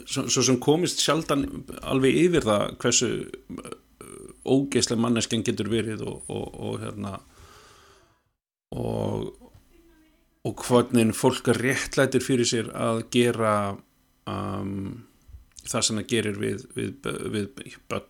svo, 0.04 0.24
svo 0.28 0.44
sem 0.46 0.58
komist 0.62 1.02
sjaldan 1.02 1.44
alveg 1.90 2.18
yfir 2.26 2.46
það 2.46 2.76
hversu 2.82 3.10
uh, 3.26 3.74
ógeislega 4.46 5.02
manneskjan 5.02 5.44
getur 5.46 5.70
verið 5.72 6.04
og, 6.06 6.22
og, 6.30 6.46
og 6.54 6.80
hérna 6.84 7.16
og 8.70 9.49
og 10.48 10.62
hvernig 10.64 11.12
fólk 11.16 11.50
réttlætir 11.58 12.24
fyrir 12.24 12.48
sér 12.48 12.70
að 12.72 13.02
gera 13.12 13.54
um, 14.30 15.02
það 15.66 15.84
sem 15.86 16.00
það 16.00 16.08
gerir 16.14 16.40
við, 16.40 16.64
við, 16.76 17.10
við 17.34 17.76
börn 17.90 18.08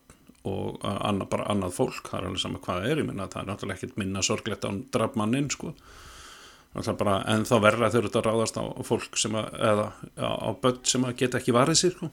og 0.49 0.79
uh, 0.81 1.01
annað, 1.09 1.27
bara 1.35 1.49
annað 1.53 1.75
fólk. 1.77 2.05
Það 2.07 2.21
er 2.21 2.29
alveg 2.29 2.45
sama 2.45 2.63
hvað 2.63 2.79
það 2.79 2.93
er, 2.93 3.03
ég 3.03 3.09
menna 3.11 3.27
það 3.33 3.43
er 3.43 3.51
náttúrulega 3.51 3.81
ekkert 3.81 3.99
minna 4.01 4.23
sorglegt 4.25 4.69
án 4.69 4.85
drafmanninn 4.95 5.51
sko. 5.53 5.75
Bara, 6.71 7.17
en 7.27 7.43
þá 7.49 7.57
verra 7.65 7.91
þau 7.91 7.99
eru 7.99 8.09
þetta 8.09 8.21
að 8.21 8.27
ráðast 8.29 8.59
á 8.63 8.65
fólk 8.87 9.19
sem 9.19 9.35
að, 9.35 9.49
eða 9.59 9.87
á, 10.23 10.51
börn 10.63 10.81
sem 10.87 11.05
að 11.09 11.17
geta 11.19 11.41
ekki 11.41 11.55
varðið 11.57 11.81
sér 11.81 11.95
sko. 11.97 12.11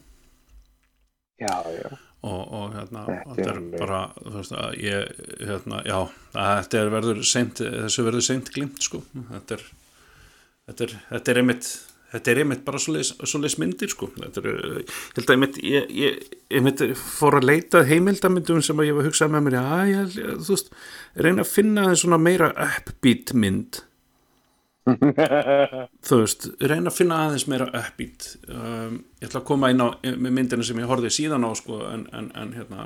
já, 1.37 1.53
já, 1.69 1.89
og, 2.25 2.39
og 2.57 2.71
hérna, 2.73 3.03
Þetta 3.35 3.51
er 3.51 3.59
bara 3.75 3.99
þú 4.17 4.33
veist 4.33 4.55
að 4.57 4.79
ég, 4.81 5.11
hérna, 5.45 5.83
já 5.85 5.97
að 5.99 6.53
þetta 6.63 6.79
er 6.79 6.89
verður 6.95 7.21
seint, 7.29 7.61
þessu 7.61 8.07
verður 8.07 8.25
seint 8.25 8.49
glimt 8.55 8.81
sko, 8.81 9.03
þetta 9.29 9.59
er 9.59 9.67
þetta 10.67 10.87
er, 10.87 10.97
þetta 11.11 11.33
er 11.33 11.41
einmitt 11.43 11.69
þetta 12.11 12.31
er 12.31 12.41
einmitt 12.43 12.63
bara 12.67 12.79
svoleiðis 12.79 13.57
myndir 13.59 13.91
sko. 13.91 14.09
Þetta 14.15 14.43
er, 14.43 14.77
held 15.17 15.25
að 15.25 15.33
einmitt 15.35 15.59
ég, 15.63 15.89
ég, 15.91 16.37
einmitt 16.53 16.83
fór 16.99 17.39
að 17.39 17.49
leita 17.49 17.81
að 17.81 17.91
heimildamyndum 17.91 18.63
sem 18.65 18.79
að 18.79 18.89
ég 18.89 18.97
var 18.97 19.03
að 19.03 19.11
hugsa 19.11 19.27
með 19.31 19.45
mér 19.47 19.57
já, 19.57 19.65
ég, 19.91 20.15
þú 20.45 20.55
veist, 20.55 20.71
reyna 21.17 21.43
að 21.43 21.51
finna 21.51 21.89
þeim 21.89 21.99
svona 22.03 22.21
meira 22.21 22.53
uppbeat 22.67 23.35
mynd. 23.35 23.81
Þú 26.07 26.21
veist, 26.21 26.45
reyna 26.63 26.87
að 26.87 26.95
finna 26.95 27.17
aðeins 27.25 27.43
meira 27.51 27.65
uppbeat 27.75 28.29
um, 28.47 29.01
ég 29.19 29.27
ætla 29.27 29.41
að 29.41 29.47
koma 29.49 29.71
inn 29.73 29.83
á 29.83 29.87
myndina 30.15 30.63
sem 30.63 30.79
ég 30.79 30.87
horfið 30.87 31.11
síðan 31.17 31.43
á 31.43 31.51
sko 31.59 31.81
en, 31.89 32.05
en, 32.15 32.29
en 32.39 32.53
hérna 32.55 32.85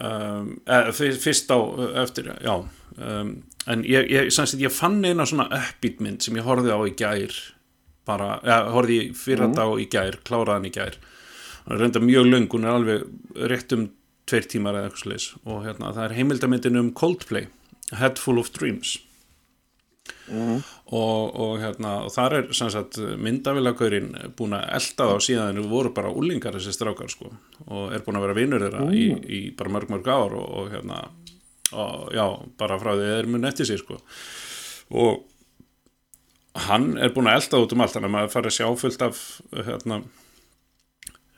um, 0.00 0.60
eða, 0.66 0.92
fyrst 1.22 1.50
á 1.54 1.58
eftir, 2.04 2.32
já. 2.42 2.54
Um, 2.98 3.42
en 3.66 3.82
ég, 3.84 4.08
ég, 4.10 4.30
sagt, 4.34 4.54
ég 4.60 4.70
fann 4.72 5.00
eina 5.04 5.26
svona 5.26 5.48
uppbeat 5.50 6.00
mynd 6.04 6.22
sem 6.22 6.36
ég 6.36 6.44
horfið 6.46 6.74
á 6.74 6.80
í 6.86 6.94
gær 6.98 7.34
bara, 8.06 8.40
ja, 8.44 8.58
horfið 8.74 9.14
fyrra 9.16 9.48
Mhm. 9.48 9.54
dag 9.56 9.78
í 9.80 9.88
gær 9.90 10.18
kláraðan 10.24 10.66
í 10.68 10.72
gær. 10.74 10.96
Hún 11.64 11.74
er 11.74 11.80
reynda 11.80 12.00
mjög 12.00 12.26
löng, 12.30 12.48
hún 12.52 12.64
er 12.64 12.74
alveg 12.76 13.04
rétt 13.50 13.72
um 13.72 13.88
tveir 14.26 14.46
tímar 14.48 14.74
eða 14.76 14.90
eitthvað 14.90 15.02
slis 15.04 15.34
og 15.46 15.64
hérna, 15.64 15.92
það 15.94 16.04
er 16.10 16.16
heimildamyndin 16.18 16.78
um 16.78 16.92
Coldplay 16.92 17.46
Head 17.92 18.18
Full 18.18 18.38
of 18.38 18.50
Dreams 18.52 18.98
og, 20.04 21.36
og 21.40 21.52
hérna 21.62 21.94
og 22.04 22.12
þar 22.12 22.38
er 22.38 22.48
sagt 22.52 22.98
myndavillagurinn 22.98 24.10
búin 24.36 24.56
að 24.56 24.66
elda 24.78 25.08
þá 25.10 25.26
síðan 25.26 25.60
en 25.60 25.68
voru 25.70 25.92
bara 25.96 26.12
úlingar 26.12 26.56
þessi 26.56 26.74
strákar 26.76 27.12
sko. 27.12 27.32
Og 27.66 27.92
er 27.94 28.04
búin 28.04 28.20
að 28.20 28.26
vera 28.28 28.38
vinnur 28.38 28.64
þeirra 28.64 28.88
í, 28.92 29.04
í 29.24 29.40
bara 29.56 29.72
mörg 29.72 29.92
mörg 29.92 30.10
ár 30.12 30.36
og, 30.38 30.48
og 30.60 30.72
hérna 30.74 31.04
og 31.74 32.10
já, 32.14 32.26
bara 32.60 32.80
frá 32.80 32.92
því 32.94 33.06
þeir 33.10 33.30
mun 33.32 33.48
eftir 33.48 33.68
sér 33.68 33.80
sko. 33.80 33.98
Og 34.94 35.24
hann 36.68 36.92
er 37.00 37.14
búin 37.14 37.30
að 37.30 37.40
elda 37.40 37.62
út 37.64 37.74
um 37.74 37.82
allt 37.82 37.96
þannig 37.96 38.10
að 38.10 38.16
maður 38.16 38.34
fari 38.36 38.52
að 38.52 38.58
sjá 38.58 38.68
fullt 38.78 39.06
af 39.08 39.22
hérna 39.56 40.02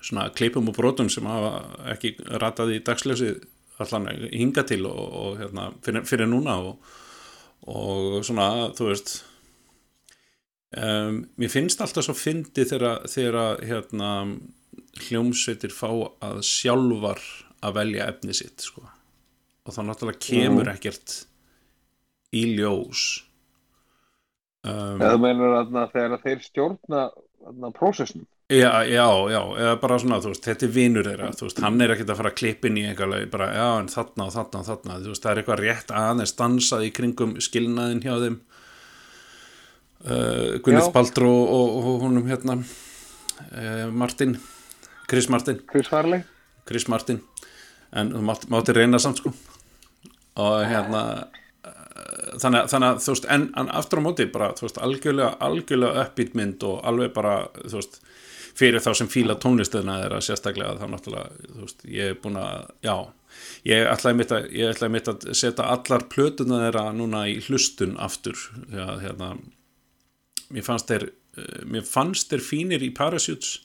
svona 0.07 0.29
kleipum 0.37 0.69
og 0.71 0.77
brotum 0.77 1.09
sem 1.11 1.27
hafa 1.27 1.53
ekki 1.95 2.15
ratað 2.43 2.77
í 2.77 2.83
dagsljósið 2.85 3.41
allan 3.83 4.09
hinga 4.33 4.65
til 4.69 4.85
og, 4.89 5.01
og 5.21 5.41
hérna 5.41 5.71
fyrir, 5.85 6.05
fyrir 6.09 6.31
núna 6.31 6.59
og, 6.69 6.95
og 7.67 8.21
svona, 8.27 8.49
þú 8.77 8.91
veist 8.91 9.17
um, 10.77 11.25
mér 11.39 11.53
finnst 11.53 11.83
alltaf 11.83 12.07
svo 12.07 12.15
fyndi 12.17 12.67
þegar, 12.69 13.63
hérna 13.67 14.11
hljómsveitir 15.07 15.75
fá 15.75 15.91
að 16.25 16.43
sjálfar 16.47 17.23
að 17.67 17.79
velja 17.81 18.09
efni 18.13 18.37
sitt 18.37 18.65
sko. 18.65 18.85
og 19.67 19.75
þá 19.75 19.81
náttúrulega 19.83 20.23
kemur 20.23 20.69
ekkert 20.71 21.17
í 22.37 22.45
ljós. 22.55 23.25
Um, 24.67 25.01
Eða 25.03 25.19
meinar 25.19 25.57
að 25.59 25.75
þegar 25.95 26.23
þeir 26.23 26.45
stjórna 26.45 27.03
prósessnum 27.75 28.27
Já, 28.47 28.85
já, 28.87 29.07
já, 29.31 29.41
eða 29.59 29.79
bara 29.83 29.97
svona, 29.99 30.21
þú 30.23 30.31
veist, 30.31 30.45
þetta 30.47 30.67
er 30.69 30.71
vinur 30.71 31.07
þeirra, 31.09 31.33
þú 31.35 31.47
veist, 31.49 31.61
hann 31.65 31.83
er 31.83 31.93
ekkert 31.97 32.11
að 32.13 32.19
fara 32.21 32.31
að 32.31 32.37
klippa 32.39 32.69
inn 32.69 32.77
í 32.79 32.85
leið, 32.95 33.25
bara, 33.33 33.49
já, 33.51 33.65
en 33.81 33.89
þarna 33.91 34.27
og 34.29 34.35
þarna 34.37 34.61
og 34.61 34.69
þarna, 34.69 34.99
þú 35.03 35.11
veist, 35.11 35.23
það 35.25 35.33
er 35.33 35.41
eitthvað 35.41 35.63
rétt 35.65 35.91
aðeins 35.99 36.35
dansað 36.39 36.85
í 36.87 36.91
kringum 36.95 37.33
skilnaðin 37.43 38.05
hjá 38.05 38.13
þeim, 38.23 38.37
uh, 40.07 40.53
Gwyneth 40.63 40.87
Já. 40.87 40.93
Paltrow 40.95 41.41
og, 41.43 41.57
og, 41.57 41.91
og 41.91 42.07
húnum 42.07 42.31
hérna, 42.31 42.57
uh, 43.49 43.83
Martin, 43.91 44.39
Chris 45.11 45.27
Martin, 45.35 45.59
Chris 45.67 45.91
Farley 45.91 46.23
Chris 46.71 46.87
Martin, 46.87 47.19
en 47.99 48.15
þú 48.15 48.25
mátt, 48.31 48.47
mátti 48.55 48.79
reyna 48.79 49.03
samt, 49.03 49.25
sko, 49.25 49.35
og 50.39 50.57
hérna, 50.71 51.03
uh, 51.67 51.77
þannig, 52.39 52.71
þannig 52.71 52.93
að, 52.93 53.03
þú 53.09 53.17
veist, 53.17 53.31
en, 53.41 53.51
en 53.59 53.75
aftur 53.83 54.07
á 54.07 54.07
móti, 54.07 54.31
bara, 54.31 54.55
þú 54.55 54.69
veist, 54.69 54.83
algjörlega, 54.87 55.35
algjörlega 55.51 56.07
uppbýtt 56.07 56.39
mynd 56.39 56.71
og 56.71 56.79
alveg 56.87 57.11
bara, 57.19 57.41
þú 57.65 57.81
veist, 57.81 58.05
fyrir 58.57 58.81
þá 58.81 58.91
sem 58.97 59.11
fíla 59.13 59.37
tónlistöðuna 59.43 59.99
þeirra 60.03 60.23
sérstaklega 60.25 60.79
þá 60.81 60.87
náttúrulega, 60.93 61.51
þú 61.53 61.67
veist, 61.67 61.85
ég 61.93 62.15
er 62.15 62.21
búin 62.23 62.39
að 62.41 62.71
já, 62.87 62.95
ég 63.69 63.91
ætlaði 63.93 64.21
mitt 64.23 64.33
að 64.33 64.89
mitt 64.95 65.11
að 65.13 65.29
setja 65.37 65.69
allar 65.75 66.07
plötuna 66.13 66.63
þeirra 66.65 66.87
núna 66.97 67.27
í 67.29 67.37
hlustun 67.45 67.99
aftur 68.01 68.41
að 68.73 69.05
hérna 69.05 69.35
mér 70.55 70.65
fannst 70.67 70.91
þeir, 70.91 71.09
eh, 71.37 71.63
mér 71.67 71.87
fannst 71.87 72.31
þeir 72.33 72.45
fínir 72.47 72.85
í 72.87 72.93
Parachutes. 72.95 73.61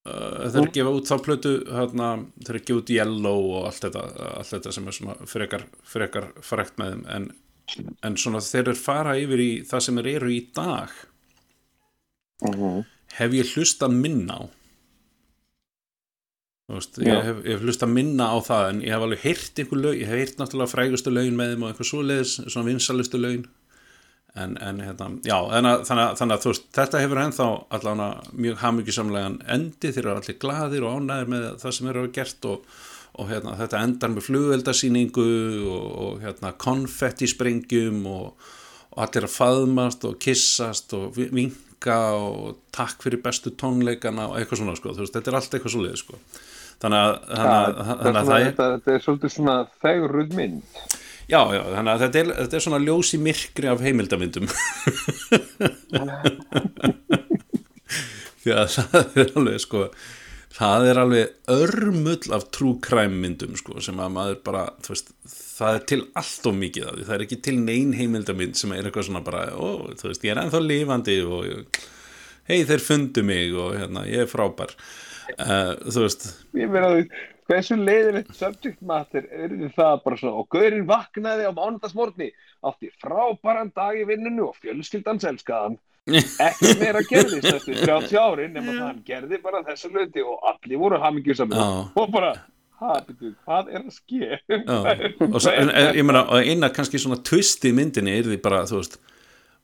Uh, 0.00 0.48
þeir 0.48 0.64
Mm. 0.64 0.72
gefa 0.72 0.92
út 0.96 1.08
þá 1.10 1.16
plötu 1.20 1.50
hérna, 1.68 2.06
þeir 2.40 2.58
gefa 2.64 2.78
út 2.80 2.88
Yellow 2.94 3.50
og 3.58 3.66
allt 3.68 3.82
þetta, 3.84 4.04
allt 4.38 4.48
þetta 4.54 4.72
sem 4.72 4.86
er 4.88 4.94
svona 4.96 5.16
frekar, 5.28 5.64
frekar 5.84 6.30
frækt 6.40 6.78
með 6.80 6.94
þeim 6.94 7.02
en, 7.16 7.26
en 8.08 8.16
svona 8.16 8.40
þeir 8.40 8.62
eru 8.62 8.74
fara 8.80 9.12
yfir 9.20 9.42
í 9.44 9.50
það 9.68 9.84
sem 9.84 10.00
þeir 10.00 10.08
eru 10.14 10.30
í 10.32 10.38
dag 10.56 10.94
hef 13.18 13.36
ég 13.36 13.52
hlustað 13.54 13.94
minna 13.96 14.38
á? 14.38 14.42
Veist, 16.70 17.00
ég 17.02 17.10
hef, 17.26 17.38
ég 17.42 17.56
hef 17.56 17.62
hlustað 17.66 17.90
minna 17.90 18.28
á 18.30 18.38
það 18.46 18.68
en 18.70 18.82
ég 18.84 18.92
hef 18.94 19.02
alveg 19.06 19.22
heyrt 19.24 19.58
einhver 19.58 19.80
lög, 19.82 19.96
ég 19.98 20.06
hef 20.10 20.20
heyrt 20.20 20.36
náttúrulega 20.38 20.70
frægustu 20.70 21.10
lögin 21.10 21.34
með 21.38 21.54
þeim 21.54 21.64
og 21.66 21.72
eitthvað 21.72 21.88
svoleiðis, 21.88 22.34
svona 22.46 22.68
vinsalustu 22.68 23.18
lögin. 23.18 23.48
En, 24.38 24.52
en 24.62 24.78
hérna, 24.78 25.08
já 25.26 25.34
þannig 25.50 25.72
að, 25.72 25.80
þannig 25.88 26.04
að, 26.04 26.12
þannig 26.20 26.34
að 26.36 26.44
þú 26.44 26.50
veist, 26.52 26.66
þetta 26.76 26.98
hefur 27.02 27.20
ennþá 27.24 27.46
allan 27.74 28.02
mjög 28.44 28.60
hamingjusamlegan 28.60 29.38
endi 29.56 29.90
þeir 29.90 30.04
eru 30.04 30.12
allir 30.20 30.36
glaðir 30.44 30.86
og 30.86 31.00
ánæðir 31.00 31.32
með 31.32 31.46
það 31.64 31.74
sem 31.80 31.88
eru 31.90 32.04
gert 32.14 32.46
og, 32.52 32.68
og 33.18 33.32
hérna, 33.32 33.56
þetta 33.58 33.80
endar 33.88 34.12
með 34.14 34.26
flugveldasýningu 34.28 35.24
og, 35.66 35.88
og 36.04 36.22
hérna, 36.22 36.52
konfettisprengjum 36.62 37.98
og, 38.06 38.46
og 38.94 39.02
allir 39.08 39.26
að 39.26 39.34
faðmast 39.34 40.06
og 40.06 40.14
kissast 40.22 40.94
og 40.94 41.18
vi- 41.18 41.50
vinka 41.80 42.14
og 42.14 42.58
takk 42.72 43.02
fyrir 43.02 43.22
bestu 43.22 43.50
tónleikana 43.50 44.28
og 44.30 44.38
eitthvað 44.38 44.58
svona 44.60 44.76
sko, 44.76 44.92
veist, 44.94 45.14
þetta 45.14 45.30
er 45.30 45.36
allt 45.36 45.54
eitthvað 45.54 45.72
svoleið 45.72 45.96
sko. 45.96 46.18
Þannig 46.80 46.98
að, 46.98 47.14
þannig 47.28 47.52
að, 47.52 47.76
þannig 47.86 48.20
að 48.20 48.26
það 48.26 48.40
er 48.40 48.54
þetta, 48.56 48.92
er 48.92 49.00
svolítið 49.04 49.32
svona 49.34 49.56
fegurruð 49.80 50.34
mynd. 50.36 50.62
Já, 51.30 51.40
já, 51.54 51.62
þannig 51.76 51.92
að 51.92 52.00
þetta 52.04 52.18
er, 52.20 52.30
þetta 52.40 52.56
er 52.56 52.64
svona 52.64 52.82
ljós 52.84 53.14
í 53.14 53.18
myrkri 53.22 53.68
af 53.70 53.80
heimildamyndum 53.84 54.46
því 58.40 58.54
að 58.60 58.66
það 58.76 59.20
er 59.22 59.36
alveg 59.36 59.60
sko 59.62 59.84
það 60.54 60.88
er 60.90 61.00
alveg 61.02 61.52
örmull 61.54 62.34
af 62.36 62.48
true 62.54 62.78
crime 62.82 63.20
myndum 63.22 63.56
sko 63.58 63.78
sem 63.84 64.00
að 64.02 64.14
maður 64.16 64.40
bara, 64.46 64.66
veist, 64.88 65.12
það 65.30 65.78
er 65.78 65.88
til 65.92 66.00
allt 66.18 66.50
of 66.50 66.58
mikið 66.58 66.88
af 66.88 66.96
því, 66.96 67.06
það 67.08 67.16
er 67.16 67.26
ekki 67.26 67.40
til 67.46 67.56
nein 67.62 67.96
heimildamynd 67.96 68.58
sem 68.58 68.74
er 68.74 68.88
eitthvað 68.88 69.08
svona 69.10 69.24
bara, 69.26 69.46
ó, 69.54 69.68
þú 70.00 70.10
veist, 70.10 70.26
ég 70.26 70.34
er 70.34 70.42
ennþá 70.42 70.62
lifandi 70.64 71.18
og 71.26 71.82
hei, 72.50 72.62
þeir 72.66 72.82
fundu 72.82 73.26
mig 73.26 73.54
og 73.54 73.76
hérna, 73.78 74.06
ég 74.10 74.26
er 74.26 74.30
frábær. 74.30 74.74
Uh, 75.38 75.76
þú 75.86 76.08
veist, 76.08 76.32
ég 76.58 76.72
meina 76.72 76.88
þú 76.96 77.04
hversu 77.50 77.76
leiðilegt 77.78 78.34
subject 78.38 78.82
matter 78.86 79.26
er 79.34 79.52
það 79.74 80.02
bara 80.04 80.18
svona 80.20 80.42
og 80.42 80.48
gaurinn 80.54 80.86
vaknaði 80.86 81.48
á 81.50 81.52
mánudagsmorgni 81.54 82.30
átti 82.66 82.90
frábæran 83.02 83.72
dag 83.74 83.98
í 83.98 84.06
vinnunu 84.06 84.50
og 84.50 84.58
fjölskyldan 84.62 85.18
selskaðan 85.22 85.78
ekki 86.08 86.72
meira 86.80 87.02
gerðist 87.06 87.46
næstu 87.46 87.74
30 87.76 88.16
árin 88.24 88.54
nema 88.56 88.72
það 88.72 88.86
hann 88.86 89.02
gerði 89.06 89.40
bara 89.42 89.62
þessu 89.66 89.90
hluti 89.92 90.24
og 90.24 90.46
allir 90.52 90.80
voru 90.80 91.00
hamingjusamir. 91.02 91.60
Já. 91.60 91.68
og 92.02 92.12
bara, 92.14 92.32
hvað 92.80 93.68
er 93.70 93.82
að 93.82 93.90
ske 93.94 94.38
og 95.34 95.40
svo, 95.42 95.52
en, 95.52 95.72
ég 95.96 96.06
meina, 96.06 96.24
eina 96.40 96.72
kannski 96.74 97.00
svona 97.02 97.20
twist 97.26 97.64
í 97.68 97.74
myndinni 97.76 98.16
er 98.18 98.30
því 98.30 98.40
bara, 98.42 98.64
þú 98.70 98.80
veist 98.80 98.96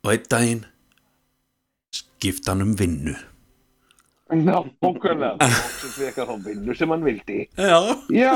og 0.04 0.12
einn 0.12 0.28
daginn 0.30 0.66
skipta 1.96 2.52
hann 2.52 2.66
um 2.66 2.76
vinnu. 2.78 3.16
Ná, 4.36 4.56
okkurlega 4.82 5.46
sem 5.46 6.08
að 6.10 6.28
þá 6.28 6.46
vinnu 6.48 6.74
sem 6.74 6.90
hann 6.90 7.04
vildi. 7.06 7.44
Já, 7.54 7.78
Já, 8.10 8.34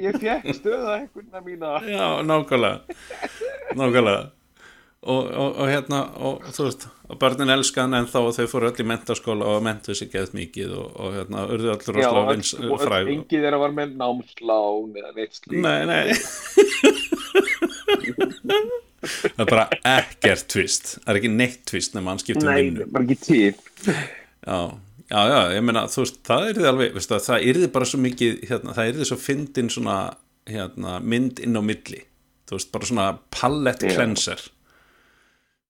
ég 0.00 0.16
fekk 0.22 0.54
stöða 0.56 0.94
einhverna 1.02 1.42
mína. 1.44 1.72
Já, 1.84 2.04
nákvæmlega. 2.24 2.80
Nákvæmlega 3.76 4.22
og, 5.00 5.30
og, 5.32 5.54
og 5.56 5.64
hérna, 5.70 6.00
og 6.20 6.42
þú 6.52 6.64
veist 6.66 6.82
og 7.10 7.16
börnin 7.18 7.48
elska 7.50 7.82
hann 7.86 7.96
en 7.98 8.06
þá 8.10 8.18
þau 8.36 8.46
fóru 8.52 8.68
öll 8.68 8.82
í 8.82 8.84
mentaskóla 8.86 9.44
og 9.54 9.62
mentu 9.64 9.94
sig 9.96 10.10
geðt 10.12 10.34
mikið 10.36 10.74
og, 10.76 10.88
og 11.00 11.08
hérna, 11.16 11.46
urðu 11.50 11.68
öll 11.72 11.80
rosalega 11.96 12.20
og 12.20 12.28
vins 12.34 12.50
öll- 12.58 12.82
fræg. 12.84 13.08
enginn 13.14 13.42
þeirra 13.46 13.58
var 13.62 13.72
með 13.78 13.88
námslán 13.98 14.92
eða 15.00 15.10
neitt 15.16 15.34
slíkt. 15.40 15.62
Nei, 15.64 15.80
nei. 15.88 16.04
Það 19.00 19.40
er 19.40 19.48
bara 19.48 19.62
ekkert 19.88 20.42
twist. 20.52 20.90
Það 21.00 21.10
er 21.14 21.18
ekki 21.22 21.30
neitt 21.32 21.62
twist 21.70 21.94
nema 21.96 22.12
hann 22.12 22.20
skipta 22.20 22.44
um 22.44 22.50
Nei, 22.50 22.58
vinnu. 22.66 22.84
bara 22.92 23.06
ekki 23.06 23.16
til. 23.24 23.56
Já, 24.44 24.58
já, 25.08 25.20
já, 25.32 25.38
ég 25.56 25.62
meina, 25.64 25.86
þú 25.88 26.02
veist, 26.04 26.18
það 26.28 26.40
er 26.50 26.60
alveg, 26.70 26.92
veist 26.98 27.08
það, 27.14 27.22
það 27.30 27.38
er 27.48 27.56
bara 27.72 27.88
svo 27.88 27.98
mikið, 28.04 28.32
hérna, 28.50 28.74
það 28.76 28.84
er 29.00 29.08
svo 29.08 29.16
fyndin 29.20 29.72
svona, 29.72 29.96
hérna, 30.50 30.90
mynd 31.00 31.40
inn 31.44 31.56
á 31.56 31.62
milli, 31.64 32.00
þú 32.48 32.52
veist, 32.58 32.70
bara 32.76 32.90
svona 32.92 33.06
cleanser 33.40 34.40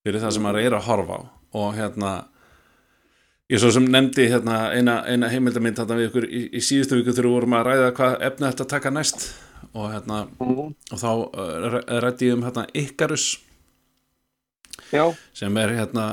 fyrir 0.04 0.22
það 0.22 0.34
sem 0.36 0.46
maður 0.46 0.66
er 0.66 0.76
að 0.76 0.86
horfa 0.88 1.18
á. 1.18 1.22
Og 1.60 1.68
hérna, 1.76 2.10
ég 3.50 3.62
svo 3.62 3.72
sem 3.74 3.86
nefndi 3.90 4.28
hérna 4.30 4.58
eina, 4.76 5.00
eina 5.10 5.30
heimildamind 5.32 5.78
þarna 5.80 5.98
við 5.98 6.10
ykkur 6.10 6.26
í, 6.28 6.42
í 6.56 6.64
síðustu 6.64 7.00
viku 7.00 7.14
þegar 7.14 7.28
við 7.28 7.36
vorum 7.36 7.56
að 7.58 7.68
ræða 7.68 7.92
hvað 7.98 8.16
efni 8.30 8.48
þetta 8.48 8.68
taka 8.74 8.94
næst. 8.94 9.28
Og 9.70 9.92
hérna, 9.92 10.24
og 10.40 10.98
þá 10.98 11.10
uh, 11.12 11.78
rætti 12.02 12.30
ég 12.30 12.38
um 12.38 12.46
hérna 12.46 12.66
Icarus. 12.74 13.28
Já, 14.90 15.04
sem 15.36 15.54
er 15.60 15.76
hérna 15.76 16.04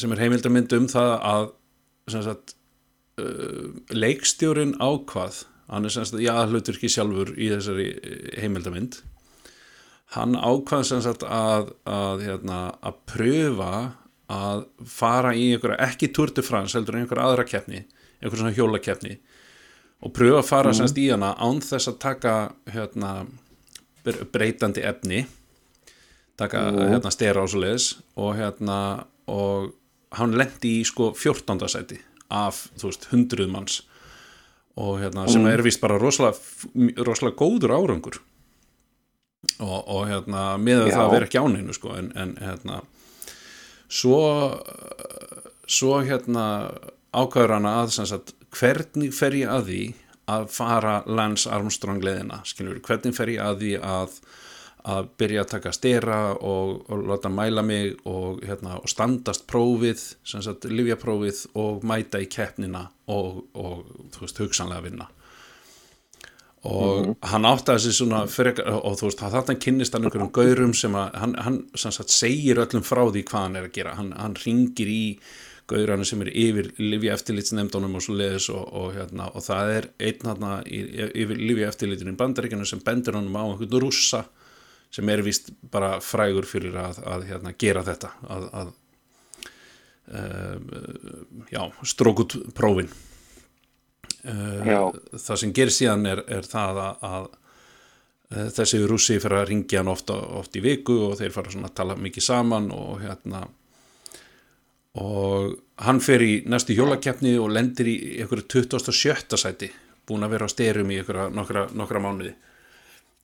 sem 0.00 0.10
er 0.10 0.22
heimildamynd 0.24 0.72
um 0.74 0.88
það 0.90 1.12
að 1.28 1.44
sem 2.10 2.24
sagt 2.24 2.54
uh, 3.20 3.68
leikstjórin 3.94 4.74
ákvað 4.82 5.44
hann 5.72 5.86
er 5.86 5.94
sem 5.94 6.06
sagt, 6.08 6.22
já, 6.22 6.34
hlutur 6.50 6.76
ekki 6.76 6.90
sjálfur 6.90 7.32
í 7.38 7.48
þessari 7.52 7.86
heimildamynd 8.42 8.98
hann 10.12 10.36
ákvað 10.36 10.82
sem 10.88 11.02
sagt 11.04 11.22
að, 11.24 11.72
að, 11.88 12.22
hérna, 12.26 12.60
að 12.84 12.96
pröfa 13.08 13.72
að 14.32 14.64
fara 14.88 15.34
í 15.36 15.50
einhverja, 15.54 15.78
ekki 15.90 16.08
Tour 16.16 16.32
de 16.36 16.44
France 16.44 16.76
heldur 16.78 16.96
en 16.96 17.04
einhverja 17.04 17.28
aðra 17.30 17.44
keppni 17.48 17.82
einhverja 18.22 18.40
svona 18.42 18.54
hjólakeppni 18.56 19.16
og 20.02 20.12
pröfa 20.16 20.40
að 20.42 20.48
fara 20.48 20.72
sem 20.74 20.88
sagt 20.88 21.00
í 21.02 21.08
hana 21.12 21.34
án 21.38 21.60
þess 21.64 21.90
að 21.92 21.98
taka 22.02 22.34
hérna 22.72 23.12
bre- 24.06 24.24
breytandi 24.34 24.84
efni 24.88 25.24
taka 26.40 26.64
hérna 26.94 27.12
stera 27.12 27.44
á 27.44 27.46
svo 27.46 27.60
leiðis 27.62 27.90
og 28.16 28.34
hérna 28.40 28.78
og 29.30 29.72
hann 30.18 30.34
lendi 30.36 30.78
í 30.80 30.84
sko 30.88 31.12
14. 31.16 31.60
sæti 31.72 32.00
af 32.32 32.66
þú 32.80 32.88
veist 32.90 33.08
100 33.12 33.48
manns 33.52 33.80
og 34.80 34.96
hérna 35.02 35.26
sem 35.28 35.44
er 35.50 35.60
vist 35.64 35.80
bara 35.82 35.98
rosalega, 36.00 36.38
rosalega 37.04 37.36
góður 37.42 37.74
árangur 37.76 38.18
og, 39.58 39.78
og 39.80 40.04
hérna 40.10 40.44
með 40.62 40.86
það 40.90 41.04
að 41.04 41.14
vera 41.16 41.28
ekki 41.28 41.42
áninu 41.42 41.76
sko 41.76 41.96
en, 41.98 42.12
en 42.18 42.36
hérna 42.40 42.82
svo 43.92 44.20
svo 45.68 45.98
hérna 46.04 46.46
ákvæður 47.12 47.56
hana 47.58 47.74
að 47.82 47.96
sagt, 47.98 48.32
hvernig 48.54 49.12
fer 49.14 49.36
ég 49.36 49.50
að 49.52 49.68
því 49.68 49.82
að 50.32 50.46
fara 50.54 50.94
Lance 51.06 51.50
Armstrong 51.50 52.02
leðina 52.04 52.40
skilur, 52.48 52.78
hvernig 52.84 53.16
fer 53.16 53.34
ég 53.34 53.42
að 53.44 53.64
því 53.64 53.74
að 53.82 54.16
að 54.82 55.10
byrja 55.20 55.44
að 55.44 55.50
taka 55.52 55.72
stera 55.74 56.16
og, 56.34 56.80
og 56.90 57.04
láta 57.06 57.30
mæla 57.30 57.62
mig 57.62 57.92
og, 58.08 58.40
hérna, 58.42 58.80
og 58.82 58.90
standast 58.90 59.44
prófið 59.50 60.02
livjaprófið 60.66 61.44
og 61.62 61.84
mæta 61.86 62.18
í 62.18 62.26
keppnina 62.26 62.88
og, 63.06 63.44
og 63.54 63.84
þú 64.14 64.24
veist 64.24 64.40
hugsanlega 64.42 64.86
vinna 64.88 65.06
og 66.62 67.14
hann 67.26 67.46
áttaði 67.48 67.86
sig 67.86 67.96
svona 67.96 68.22
frekar, 68.30 68.68
og 68.70 68.98
þú 69.00 69.08
veist, 69.08 69.22
þarna 69.34 69.56
kynnist 69.58 69.96
hann 69.96 70.06
einhverjum 70.06 70.34
gaurum 70.34 70.74
sem 70.78 70.94
að 70.94 71.16
hann, 71.18 71.32
hann 71.42 71.56
sagt, 71.74 72.12
segir 72.14 72.60
öllum 72.62 72.84
frá 72.86 73.02
því 73.08 73.24
hvað 73.26 73.46
hann 73.48 73.58
er 73.58 73.66
að 73.66 73.74
gera 73.78 73.96
hann, 73.98 74.12
hann 74.14 74.36
ringir 74.44 74.92
í 74.92 75.02
gaurana 75.70 76.06
sem 76.06 76.22
er 76.22 76.30
yfir 76.30 76.70
livja 76.78 77.16
eftirlitsnefndunum 77.16 77.98
og 77.98 78.04
svo 78.04 78.14
leiðis 78.18 78.48
og, 78.54 78.62
og, 78.78 78.88
hérna, 78.94 79.28
og 79.32 79.42
það 79.46 79.74
er 79.78 79.90
einn 80.06 80.46
í, 80.66 80.80
yfir 81.24 81.42
livja 81.50 81.70
eftirlitinu 81.72 82.14
í 82.14 82.20
bandaríkjunum 82.22 82.68
sem 82.68 82.82
bendur 82.84 83.18
honum 83.18 83.38
á 83.38 83.44
einhvern 83.44 83.82
rússa 83.82 84.24
sem 84.92 85.08
er 85.08 85.22
vist 85.24 85.50
bara 85.72 85.96
frægur 86.04 86.46
fyrir 86.46 86.76
að, 86.78 87.02
að 87.08 87.30
hérna, 87.30 87.54
gera 87.58 87.82
þetta 87.86 88.12
að, 88.28 88.50
að 88.60 88.74
um, 90.12 91.46
já, 91.50 91.62
strókut 91.94 92.38
prófin 92.54 92.92
uh. 92.92 93.11
Það 94.22 95.40
sem 95.40 95.54
gerir 95.54 95.74
síðan 95.74 96.06
er, 96.06 96.22
er 96.30 96.46
það 96.46 96.82
að, 96.82 97.06
að 97.08 97.24
uh, 97.26 98.46
þessi 98.58 98.82
rússi 98.86 99.18
fyrir 99.22 99.40
að 99.40 99.48
ringja 99.50 99.82
hann 99.82 99.90
ofta, 99.92 100.18
oft 100.38 100.56
í 100.56 100.62
viku 100.64 100.98
og 101.08 101.16
þeir 101.18 101.34
fara 101.34 101.54
að 101.58 101.74
tala 101.74 101.98
mikið 101.98 102.28
saman 102.28 102.70
og 102.76 103.02
hérna 103.02 103.42
og 105.02 105.56
hann 105.82 106.02
fer 106.04 106.22
í 106.22 106.32
næstu 106.52 106.76
hjólakeppni 106.76 107.34
og 107.40 107.50
lendir 107.50 107.88
í 107.88 107.96
einhverju 108.20 108.62
27. 108.68 109.40
sæti 109.40 109.70
búin 110.06 110.26
að 110.26 110.34
vera 110.36 110.48
á 110.48 110.52
styrum 110.52 110.90
í 110.92 110.98
einhverja 111.00 111.30
nokkra, 111.32 111.66
nokkra 111.74 112.02
mánuði 112.04 112.34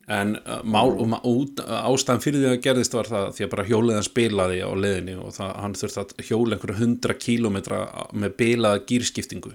en 0.09 0.39
uh, 0.41 0.63
mál, 0.65 0.97
út, 0.97 1.61
ástæðan 1.61 2.25
fyrir 2.25 2.43
því 2.43 2.51
að 2.55 2.63
gerðist 2.65 2.95
var 2.97 3.11
það 3.13 3.31
því 3.37 3.45
að 3.45 3.55
bara 3.55 3.69
hjólið 3.69 3.99
hann 3.99 4.07
spilaði 4.07 4.61
á 4.65 4.71
leiðinni 4.73 5.17
og 5.21 5.35
það, 5.37 5.55
hann 5.63 5.79
þurfti 5.79 6.05
að 6.05 6.29
hjóla 6.31 6.57
einhverja 6.57 6.79
100 6.81 7.19
kílómetra 7.23 7.81
með 8.17 8.37
bilaða 8.41 8.85
gýrskiptingu 8.89 9.53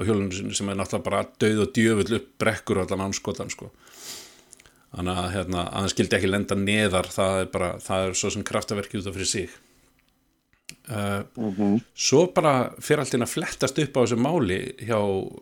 á 0.00 0.06
hjólinu 0.08 0.32
sinni 0.32 0.56
sem 0.56 0.70
er 0.72 0.78
náttúrulega 0.80 1.06
bara 1.06 1.26
döð 1.42 1.64
og 1.66 1.74
djöfull 1.76 2.16
upp 2.18 2.30
brekkur 2.40 2.80
og 2.80 2.86
allan 2.86 3.10
anskotan 3.10 3.52
sko. 3.52 3.68
Þannig 4.90 5.18
að, 5.22 5.26
hérna, 5.36 5.64
að 5.68 5.76
hann 5.76 5.92
skildi 5.92 6.16
ekki 6.18 6.30
lenda 6.30 6.56
neðar 6.58 7.10
það 7.14 7.42
er 7.44 7.50
bara, 7.52 7.74
það 7.84 8.06
er 8.06 8.16
svo 8.18 8.30
sem 8.34 8.46
kraftaverki 8.46 8.98
út 8.98 9.10
af 9.10 9.18
fyrir 9.18 9.30
sig. 9.30 9.58
Uh, 10.90 11.78
svo 11.98 12.24
bara 12.34 12.72
fyrir 12.82 13.04
allt 13.04 13.14
inn 13.14 13.26
að 13.26 13.34
flettast 13.36 13.78
upp 13.82 13.94
á 13.98 14.00
þessu 14.02 14.18
máli 14.18 14.58
hjá 14.82 14.98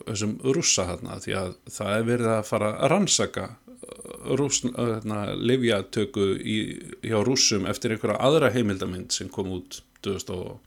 þessum 0.09 0.34
rússa 0.56 0.84
þarna 0.88 1.16
því 1.24 1.34
að 1.40 1.54
það 1.72 1.94
er 1.94 2.06
verið 2.09 2.30
að 2.34 2.46
fara 2.48 2.70
að 2.74 2.92
rannsaka 2.92 3.46
rúss, 4.40 4.62
hérna, 4.64 5.22
livjatöku 5.36 6.26
hjá 7.04 7.18
rússum 7.24 7.68
eftir 7.70 7.94
einhverja 7.94 8.20
aðra 8.24 8.52
heimildamind 8.52 9.14
sem 9.14 9.30
kom 9.32 9.52
út 9.56 9.80
2000 10.04 10.34
og 10.36 10.59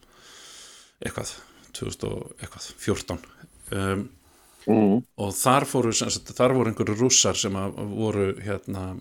eitthvað 1.01 1.35
2000 1.77 2.09
og 2.09 2.33
eitthvað 2.41 2.69
14 2.81 3.21
um, 3.71 4.03
mm. 4.67 4.99
og 5.21 5.33
þar 5.37 5.67
fóru 5.69 5.93
sagt, 5.95 6.33
þar 6.37 6.55
voru 6.57 6.71
einhverju 6.71 6.97
rússar 6.99 7.39
sem 7.39 7.57
að 7.57 7.81
voru 7.91 8.29
hérna 8.41 8.91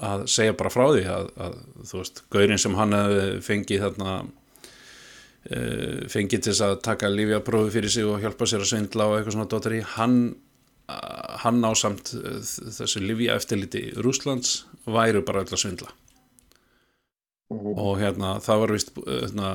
að 0.00 0.26
segja 0.30 0.56
bara 0.56 0.72
frá 0.72 0.84
því 0.88 1.06
að, 1.12 1.32
að 1.46 1.56
þú 1.90 1.98
veist, 1.98 2.22
gaurinn 2.32 2.62
sem 2.62 2.76
hann 2.78 2.96
hefði 2.96 3.24
fengið 3.44 3.82
þarna 3.86 4.12
uh, 4.20 5.96
fengið 6.12 6.46
til 6.46 6.54
að 6.66 6.76
taka 6.86 7.10
lífjaprófi 7.12 7.74
fyrir 7.76 7.94
sig 7.96 8.08
og 8.08 8.22
hjálpa 8.22 8.48
sér 8.48 8.64
að 8.64 8.72
svindla 8.72 9.08
og 9.10 9.18
eitthvað 9.18 9.36
svona 9.36 9.50
dóttari, 9.50 9.82
hann 9.96 10.22
hann 11.40 11.62
á 11.62 11.70
samt 11.78 12.14
uh, 12.18 12.38
þessu 12.42 13.02
lífja 13.04 13.36
eftirliti 13.38 13.90
Rússlands 14.02 14.64
væru 14.86 15.22
bara 15.26 15.44
öll 15.44 15.52
að 15.52 15.62
svindla 15.64 15.92
og 17.50 17.98
hérna 17.98 18.36
það 18.42 18.60
var 18.62 18.72
vist 18.76 18.92
hérna, 19.02 19.48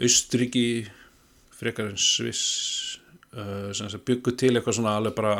Austriki 0.00 0.68
frekar 1.52 1.90
en 1.92 2.00
Sviss 2.00 2.44
uh, 3.34 3.70
sem 3.76 3.90
sem 3.92 4.02
byggu 4.06 4.34
til 4.40 4.54
eitthvað 4.54 4.78
svona 4.78 4.96
alveg 4.98 5.16
bara 5.18 5.36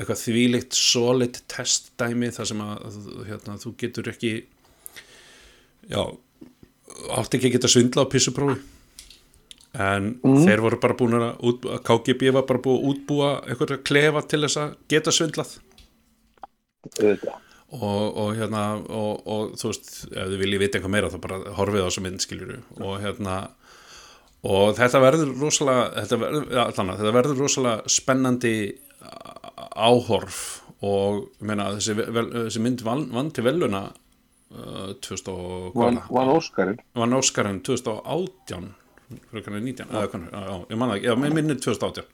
eitthvað 0.00 0.22
þvílikt 0.22 0.76
solid 0.76 1.42
testdæmi 1.50 2.30
þar 2.32 2.48
sem 2.48 2.64
að 2.64 2.98
hérna, 3.28 3.58
þú 3.60 3.74
getur 3.80 4.12
ekki 4.12 4.34
já 5.90 6.02
átti 7.16 7.38
ekki 7.38 7.50
að 7.50 7.56
geta 7.56 7.70
svindla 7.70 8.04
á 8.06 8.12
pissuprófi. 8.12 8.60
En 9.70 10.16
þeir 10.24 10.62
voru 10.64 10.80
bara 10.82 10.96
búin 10.98 11.14
að, 11.14 11.28
út, 11.46 11.66
að 11.76 11.82
KGB 11.86 12.32
var 12.34 12.46
bara 12.48 12.62
búin 12.62 12.80
að 12.80 12.88
útbúa 12.90 13.28
eitthvað 13.44 13.76
klefa 13.86 14.24
til 14.26 14.40
þess 14.42 14.58
að 14.58 14.72
geta 14.90 15.14
svindlað. 15.14 15.52
Og, 17.70 18.16
og 18.18 18.32
hérna 18.34 18.64
og, 18.82 19.20
og 19.30 19.52
þú 19.60 19.70
veist, 19.70 19.90
ef 20.10 20.32
þið 20.32 20.40
viljið 20.42 20.62
vita 20.64 20.78
eitthvað 20.78 20.94
meira 20.96 21.10
þá 21.12 21.18
bara 21.22 21.38
horfið 21.54 21.84
á 21.84 21.86
þessu 21.86 22.02
mynd 22.02 22.24
skiljuru 22.24 22.56
og 22.80 22.96
hérna 23.04 23.36
og 24.42 24.74
þetta 24.78 25.00
verður 25.02 25.34
rosalega 25.40 25.88
þetta 26.00 26.18
verður, 26.22 26.46
ja, 26.54 26.64
allan, 26.70 26.94
þetta 26.96 27.12
verður 27.18 27.40
rosalega 27.44 27.92
spennandi 27.92 28.54
áhorf 29.76 30.38
og 30.80 31.26
ég 31.40 31.46
meina 31.50 31.66
þessi, 31.76 31.96
vel, 31.98 32.26
þessi 32.46 32.62
mynd 32.64 32.84
vann, 32.86 33.02
vann 33.12 33.28
til 33.36 33.44
veluna 33.44 33.82
uh, 33.90 34.92
2000 35.04 35.28
og 35.34 35.74
hvað 35.76 36.00
Van, 36.16 36.30
Óskarinn. 36.38 36.80
Vann 36.96 37.16
Óskarinn 37.18 37.60
2018 37.66 38.70
fyrir 39.30 39.60
19, 39.60 39.90
eða 39.90 40.06
hvernig, 40.12 40.30
já, 40.32 40.56
ég 40.70 40.78
man 40.80 40.92
það 40.92 40.98
ekki, 41.00 41.14
mér 41.24 41.36
minnir 41.36 41.60
2018 41.60 42.04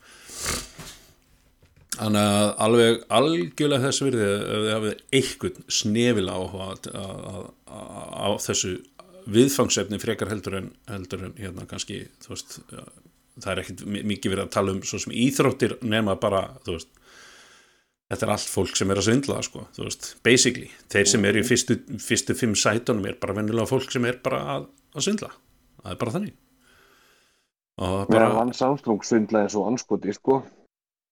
þannig 1.97 2.27
að 2.29 2.51
alveg 2.67 2.99
algjörlega 3.17 3.87
þess 3.87 4.03
virði 4.05 4.25
ef 4.27 4.41
þið 4.51 4.73
hafið 4.75 4.97
einhvern 5.21 5.63
snefil 5.79 6.27
áhuga 6.29 6.67
að- 6.75 6.91
að- 7.01 7.23
að- 7.31 8.11
á 8.21 8.29
þessu 8.45 8.73
viðfangsefni 9.27 9.99
frekar 10.03 10.31
heldur 10.31 10.59
en, 10.61 10.71
heldur 10.91 11.25
en 11.29 11.35
hérna 11.39 11.67
kannski 11.69 12.05
veist, 12.29 12.61
það 13.41 13.51
er 13.53 13.63
ekkit 13.65 13.85
mi- 13.87 14.05
mikið 14.15 14.33
verið 14.35 14.45
að 14.47 14.55
tala 14.57 14.75
um 14.77 14.83
svo 14.87 15.01
sem 15.03 15.13
íþróttir 15.13 15.77
nema 15.83 16.15
bara, 16.21 16.45
þú 16.67 16.77
veist 16.79 16.93
þetta 18.07 18.27
er 18.29 18.33
allt 18.37 18.51
fólk 18.55 18.77
sem 18.79 18.91
er 18.95 19.01
að 19.01 19.09
svindla 19.09 19.41
sko, 19.43 19.65
þú 19.75 19.89
veist, 19.89 20.09
basically, 20.27 20.69
þeir 20.93 21.09
sem 21.11 21.25
eru 21.27 21.43
í 21.43 21.47
fyrstu, 21.49 21.77
fyrstu 21.99 22.37
fimm 22.39 22.55
sætunum 22.55 23.09
er 23.11 23.17
bara 23.21 23.35
venjulega 23.35 23.67
fólk 23.73 23.91
sem 23.91 24.05
er 24.07 24.21
bara 24.23 24.43
að, 24.57 24.69
að 24.95 25.07
svindla. 25.09 25.33
Það 25.83 25.91
er 25.93 25.99
bara 26.05 26.15
þannig. 26.15 26.37
Og 27.77 27.97
bara 28.09 28.29
bara, 28.29 28.29
Van 28.39 28.53
Samstrung 28.57 29.03
svindlaði 29.05 29.51
svo 29.53 29.67
anskoti 29.69 30.15
sko 30.17 30.39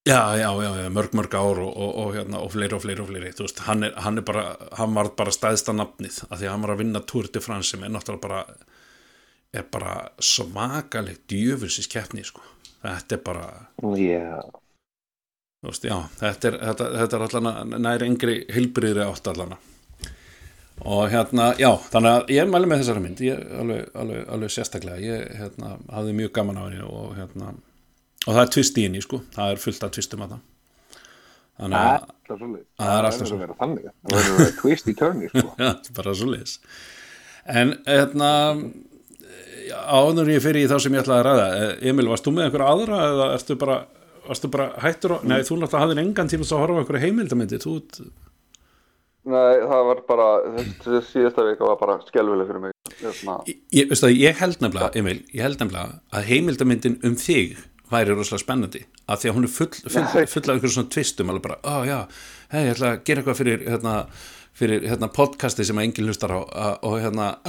já, 0.05 0.37
já, 0.37 0.51
já, 0.65 0.89
mörg, 0.91 1.15
mörg 1.17 1.35
ár 1.35 1.59
og, 1.65 1.77
og, 1.77 1.93
og, 2.03 2.15
hérna, 2.15 2.41
og 2.45 2.53
fleiri 2.53 2.77
og 2.77 2.83
fleiri 2.85 3.01
og 3.01 3.09
fleiri 3.09 3.33
þú 3.33 3.47
veist, 3.47 3.63
hann 3.65 3.87
er, 3.87 3.95
hann 4.05 4.21
er 4.21 4.27
bara, 4.27 4.45
hann 4.77 4.95
var 4.97 5.09
bara 5.17 5.33
stæðsta 5.33 5.73
nafnið, 5.73 6.19
af 6.29 6.39
því 6.39 6.49
að 6.49 6.53
hann 6.53 6.67
var 6.67 6.75
að 6.75 6.83
vinna 6.83 7.01
Tour 7.09 7.31
de 7.33 7.41
France 7.41 7.73
sem 7.73 7.85
er 7.87 7.95
náttúrulega 7.95 8.27
bara 8.27 8.43
er 9.55 9.65
bara 9.71 9.95
svakalegt 10.19 11.29
djöfulsins 11.31 11.89
keppni, 11.89 12.25
sko. 12.27 12.43
Þetta 12.83 13.17
er 13.17 13.21
bara, 13.25 13.47
þú 15.65 15.71
veist, 15.71 15.87
já 15.89 15.97
þetta 16.21 16.51
er, 16.51 16.59
þetta, 16.69 16.91
þetta 17.01 17.17
er 17.17 17.27
allan 17.29 17.79
nær 17.81 18.05
yngri 18.05 18.41
hilbriðri 18.53 19.07
átt 19.07 19.31
allan 19.33 19.57
og 20.85 21.05
hérna, 21.09 21.53
já, 21.57 21.71
þannig 21.93 22.11
að 22.11 22.33
ég 22.35 22.49
mæli 22.51 22.69
með 22.69 22.83
þessari 22.83 23.01
mynd, 23.07 23.21
ég 23.25 23.45
alveg, 23.63 23.87
alveg, 23.97 24.25
alveg 24.37 24.53
sérstaklega, 24.53 25.01
ég 25.01 25.39
hérna, 25.39 25.79
hafði 25.89 26.17
mjög 26.19 26.35
gaman 26.37 26.59
á 26.61 26.63
henni 26.67 26.83
og 26.85 27.15
hérna 27.17 27.55
og 28.25 28.33
það 28.33 28.43
er 28.47 28.51
tvist 28.57 28.81
í 28.81 28.87
henni, 28.89 29.05
sko, 29.05 29.21
það 29.37 29.55
er 29.55 29.63
fullt 29.65 29.87
af 29.87 29.95
tvistum 29.95 30.25
að 30.25 30.35
það. 30.35 30.43
Þannig 31.55 31.79
það 31.79 31.95
að 31.95 32.41
svolítið 32.41 32.65
Það 32.81 32.97
er 32.99 33.09
alltaf 33.09 33.21
verður 33.21 33.31
svo. 33.31 33.55
að 33.55 33.63
þannig. 33.63 33.85
Það 34.05 34.17
verður 34.19 34.35
að 34.35 34.43
vera 34.43 34.57
twist 34.61 34.89
í 34.91 34.95
turni 34.99 35.29
sko. 35.31 35.47
Já, 35.65 35.71
bara 35.99 36.15
svo 36.19 36.31
leis 36.33 36.59
en 37.45 37.75
hérna 37.85 38.31
áður 39.75 40.31
ég 40.33 40.43
fyrir 40.45 40.65
í 40.65 40.71
þá 40.71 40.77
sem 40.83 40.97
ég 40.97 41.05
ætlaði 41.05 41.21
að 41.21 41.27
ræða 41.29 41.47
eh, 41.61 41.89
Emil, 41.91 42.09
varst 42.11 42.27
þú 42.27 42.35
með 42.37 42.47
einhverja 42.49 42.75
aðra 42.75 43.01
eða 43.11 43.31
ertu 43.37 43.57
bara, 43.61 43.79
varstu 44.27 44.51
bara 44.53 44.69
hættur 44.85 45.17
og, 45.17 45.25
nei, 45.29 45.41
þú 45.45 45.59
náttúrulega 45.61 45.83
hafðir 45.85 46.03
engan 46.05 46.31
tíma 46.33 46.49
að 46.49 46.63
horfa 46.63 46.83
einhverja 46.83 47.05
heimildamindi 47.07 47.61
þú, 47.65 47.75
Nei, 49.25 49.55
það 49.65 49.87
var 49.89 50.01
bara, 50.05 50.25
þessi 50.85 50.99
síðasta 51.09 51.47
vika 51.47 51.65
var 51.65 51.79
bara 51.81 51.95
skelvileg 52.05 52.45
fyrir 52.51 52.61
mig. 52.61 52.75
Ég, 53.73 53.95
það, 53.97 54.11
ég 54.21 54.37
held 54.37 54.59
nefnilega, 54.61 54.91
Emil 55.01 55.23
ég 55.33 55.41
held 55.47 55.63
nefnilega 55.63 55.95
að 56.13 56.27
heimildamindin 56.29 56.99
um 57.09 57.15
þig 57.17 57.55
væri 57.93 58.15
rosalega 58.15 58.45
spennandi 58.45 58.85
af 59.09 59.21
því 59.21 59.31
að 59.31 59.37
hún 59.37 59.49
er 59.49 59.53
full, 59.53 59.73
full, 59.85 60.07
full 60.31 60.47
af 60.47 60.55
einhverjum 60.55 60.75
svona 60.79 60.93
tvistum 60.95 61.31
alveg 61.33 61.45
bara, 61.49 61.59
ó 61.63 61.77
já, 61.89 61.99
hei, 62.55 62.63
ég 62.65 62.73
ætla 62.77 62.95
að 62.95 63.05
gera 63.05 63.23
eitthvað 63.23 63.41
fyrir 63.43 63.59
hérna, 63.69 63.95
fyrir 64.57 64.89
hérna 64.89 65.13
podcasti 65.13 65.67
sem 65.69 65.79
að 65.79 65.87
enginn 65.91 66.09
hlustar 66.11 66.33
á 66.35 66.41
og 66.81 66.99
hérna 67.03 67.27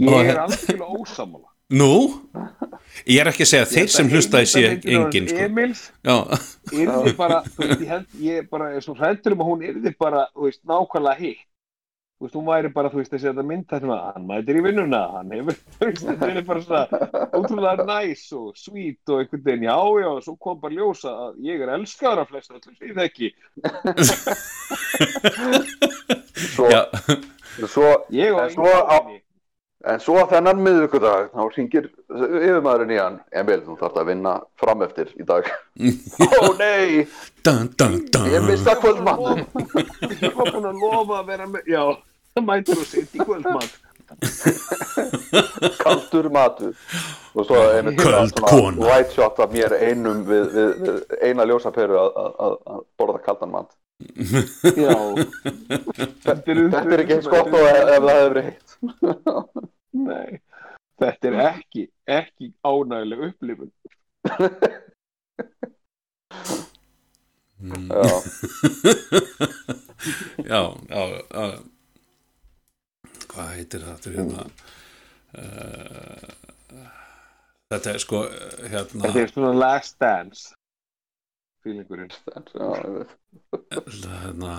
Ég 0.00 0.30
er 0.30 0.38
alveg 0.40 0.80
ósamála 0.80 1.50
nú, 1.70 2.20
ég 3.06 3.20
er 3.22 3.30
ekki 3.30 3.44
að 3.46 3.50
segja 3.52 3.66
að 3.66 3.74
þeir 3.76 3.92
sem 3.94 4.08
hlustaði 4.10 4.48
sé 4.50 4.62
enginn 4.90 5.28
sko. 5.30 5.44
Emils. 5.46 5.84
Já, 6.02 6.16
yrði 6.74 7.12
bara, 7.18 7.38
veist, 7.58 7.84
ég 7.84 7.92
held, 7.92 8.08
ég 8.24 8.40
er 8.42 8.48
bara 8.50 8.72
er 8.74 8.84
svo 8.84 8.96
hrættur 8.98 9.36
um 9.36 9.44
að 9.44 9.50
hún 9.52 9.62
yrði 9.68 9.92
bara, 10.00 10.24
þú 10.34 10.48
veist, 10.48 10.60
nákvæmlega 10.66 11.22
hitt. 11.22 11.46
Þú 12.20 12.26
veist, 12.26 12.34
hún 12.36 12.48
væri 12.50 12.68
bara, 12.68 12.90
þú 12.92 12.98
veist, 12.98 13.14
þessi 13.14 13.30
þetta 13.30 13.42
mynd 13.48 13.62
þetta 13.70 13.88
með, 13.88 14.00
hann 14.12 14.24
mætir 14.28 14.56
í 14.60 14.62
vinnuna, 14.66 14.98
hann 15.14 15.30
hefur, 15.32 15.54
þú 15.78 15.86
veist, 15.86 16.02
þetta 16.04 16.26
er 16.28 16.42
bara 16.44 16.64
svona 16.66 16.82
ótrúlega 17.32 17.86
næs 17.88 18.24
og 18.36 18.58
sweet 18.60 19.08
og 19.14 19.22
einhvern 19.22 19.46
veginn, 19.46 19.64
já, 19.64 19.76
já, 20.02 20.08
svo 20.26 20.34
kom 20.44 20.58
bara 20.60 20.76
ljósa 20.76 21.14
að 21.30 21.38
ég 21.46 21.64
er 21.64 21.72
elskaður 21.78 22.20
af 22.20 22.28
flest, 22.34 22.52
öllum 22.52 22.76
því 22.76 22.92
það 22.98 23.06
ekki. 23.06 23.28
svo, 26.58 26.68
já, 26.68 26.82
svo, 27.64 27.88
Ég 28.12 28.36
og 28.36 28.42
en 28.44 28.52
svo 28.52 28.68
á, 28.68 29.00
en 29.94 30.04
svo 30.04 30.26
þennan 30.34 30.60
miðvikudag, 30.60 31.32
þá 31.32 31.56
ringir 31.56 31.88
yfirmaðurinn 32.10 32.94
í 32.98 33.00
hann, 33.00 33.18
Emil, 33.32 33.62
þú 33.64 33.78
þarft 33.80 33.98
að 34.04 34.12
vinna 34.12 34.34
fram 34.60 34.84
eftir 34.84 35.08
í 35.16 35.24
dag. 35.24 35.48
Ó 36.36 36.52
nei, 36.60 37.08
dun, 37.40 37.72
dun, 37.80 37.96
dun. 38.12 38.28
ég 38.28 38.44
mista 38.44 38.76
kvöldmann. 38.84 39.46
Ég 40.20 40.36
var 40.36 40.52
búin 40.52 40.68
að 40.74 40.84
lofa 40.84 41.22
að 41.22 41.32
vera 41.32 41.48
með, 41.48 41.64
já, 41.72 41.84
það 42.34 42.50
mætir 42.50 42.82
og 42.82 42.90
sitt 42.90 43.14
í 43.14 43.22
kvöldmann. 43.24 43.70
kaldur 45.84 46.28
matur. 46.34 46.74
Og 47.34 47.46
svo 47.46 47.60
einmitt 47.70 48.00
white 48.80 49.12
shot 49.14 49.38
af 49.42 49.52
mér 49.54 49.74
einum 49.78 50.24
við, 50.26 50.48
við, 50.54 50.72
við 50.82 50.96
eina 51.28 51.46
ljósaperu 51.46 51.98
að, 52.00 52.10
að, 52.22 52.32
að, 52.46 52.56
að 52.74 52.82
borða 52.98 53.22
kaldan 53.26 53.54
mat. 53.54 53.70
Já. 54.00 54.96
Þetta 56.24 56.52
er, 56.52 56.58
þetta 56.72 56.94
er 56.94 57.02
ekki 57.02 57.16
eins 57.18 57.28
gott 57.28 57.50
og 57.52 57.64
ef, 57.66 57.80
ef 57.80 58.04
það 58.04 58.14
hefur 58.16 58.30
verið 58.34 58.46
heitt. 58.48 58.68
Nei, 60.10 60.30
þetta 61.02 61.28
er 61.30 61.34
ekki, 61.48 61.82
ekki 62.08 62.46
ánægileg 62.64 63.26
upplifun. 63.28 63.72
já, 67.90 68.06
já, 70.48 70.60
já, 70.88 71.02
já 71.28 71.58
hvað 73.30 73.50
heitir 73.56 73.84
það 73.86 73.96
þetta 73.96 74.10
hérna 74.18 74.40
uh, 75.38 76.28
þetta 77.70 77.92
er 77.94 78.00
sko 78.02 78.22
hérna 78.72 79.04
Þetta 79.06 79.22
er 79.22 79.32
svona 79.34 79.52
last 79.56 79.98
dance. 80.02 80.54
Veit. 81.60 81.84
hérna 84.24 84.54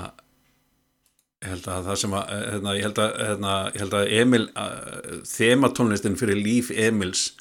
ég 1.41 1.49
held 1.49 1.67
að 1.73 1.87
það 1.89 1.95
sem 1.97 2.11
að 2.13 2.33
hérna, 2.37 2.73
ég, 2.77 2.83
held 2.85 2.99
að, 3.01 3.13
hérna, 3.25 3.53
ég 3.73 3.81
held 3.81 3.95
að 3.97 4.11
Emil 4.21 4.43
uh, 4.53 5.21
þematónlistin 5.25 6.17
fyrir 6.19 6.37
líf 6.37 6.69
Emils 6.71 7.31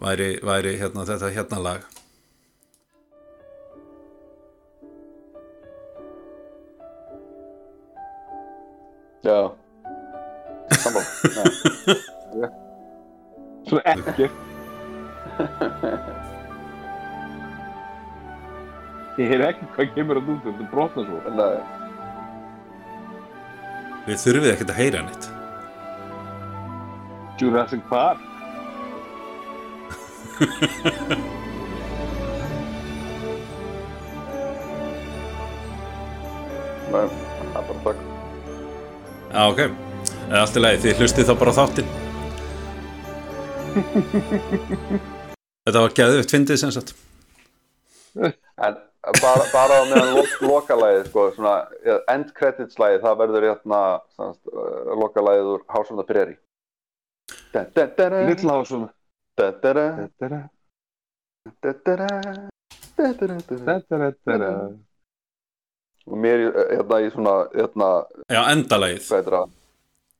væri, 0.00 0.38
væri 0.40 0.78
hérna, 0.80 1.04
þetta 1.04 1.28
hérna 1.36 1.60
lag 1.60 1.84
já. 9.22 9.59
Sammála. 10.76 11.06
Já. 12.40 12.48
Svona 13.68 13.82
ekkert. 13.84 14.38
Ég 19.20 19.34
er 19.36 19.44
ekki 19.50 19.68
hvað 19.74 19.92
kemur 19.98 20.16
að 20.20 20.32
út, 20.32 20.42
þetta 20.46 20.70
brotna 20.70 21.04
svo. 21.04 21.18
Nei, 21.36 21.58
við 24.10 24.18
þurfið 24.24 24.52
ekkert 24.54 24.72
að 24.72 24.80
heyra 24.80 25.00
neitt 25.06 25.26
Jurassic 27.40 27.82
Park. 27.90 28.26
nei, 36.90 37.04
það 37.06 37.58
er 37.60 37.66
bara 37.68 37.80
takk 37.84 38.00
Já, 39.30 39.42
ok, 39.46 39.60
eða 40.30 40.42
allt 40.44 40.56
í 40.56 40.62
lagi, 40.62 40.78
þið 40.84 41.00
hlustið 41.02 41.26
þá 41.26 41.34
bara 41.40 41.50
á 41.50 41.58
þáttinn. 41.58 41.88
Þetta 45.66 45.82
var 45.84 45.92
geðvitt 45.98 46.32
fyndið 46.34 46.60
sem 46.62 46.72
sagt. 46.74 46.94
En 48.16 48.78
bara, 49.20 49.44
bara 49.52 49.76
meðan 49.90 50.14
lo, 50.16 50.22
lokalæðið, 50.44 51.04
sko, 51.10 51.26
svona 51.36 51.54
eh, 51.84 52.00
end 52.12 52.32
credits 52.36 52.78
læðið, 52.80 53.02
það 53.04 53.18
verður 53.22 53.46
hérna 53.48 53.80
uh, 54.20 54.32
lokalæðið 55.02 55.50
úr 55.54 55.62
da, 59.40 59.50
da, 59.62 59.72
da, 60.18 60.26
da. 60.28 60.40
er 63.96 64.06
þetta. 64.06 64.58
Og 66.10 66.16
mér 66.18 66.38
í- 66.42 66.52
hérna 66.58 67.00
í 67.04 67.08
svona, 67.14 67.34
hérna, 67.54 67.88
Já, 68.32 68.40
það? 69.38 69.56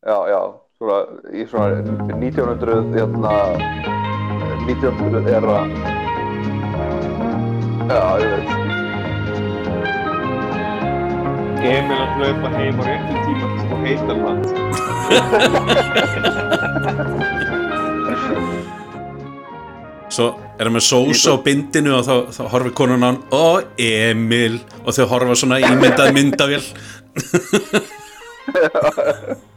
Já, 0.00 0.16
já, 0.32 0.56
svona 0.80 1.12
í 1.36 1.44
svona 1.44 1.84
1900, 2.16 2.88
hérna, 2.94 3.52
1900 4.64 5.28
era, 5.28 5.68
já, 7.84 8.16
ég 8.22 8.30
veit. 8.32 8.48
Emil 11.68 11.98
að 11.98 12.16
hlaupa 12.16 12.48
heim 12.54 12.80
á 12.80 12.82
réttum 12.88 13.18
tíma 13.26 13.44
að 13.60 13.80
heita 13.84 14.14
land. 14.22 14.44
Svo 20.16 20.26
er 20.56 20.64
hann 20.64 20.76
með 20.78 20.84
sós 20.88 21.20
á 21.28 21.36
bindinu 21.44 21.92
og 21.98 22.04
þá, 22.08 22.32
þá 22.38 22.42
horfir 22.56 22.72
konan 22.80 23.04
á 23.04 23.06
hann 23.10 23.20
og 23.36 23.68
Emil 23.76 24.64
og 24.80 24.96
þau 24.96 25.12
horfa 25.12 25.36
svona 25.44 25.60
ímyndað 25.60 26.16
myndavél 26.16 26.64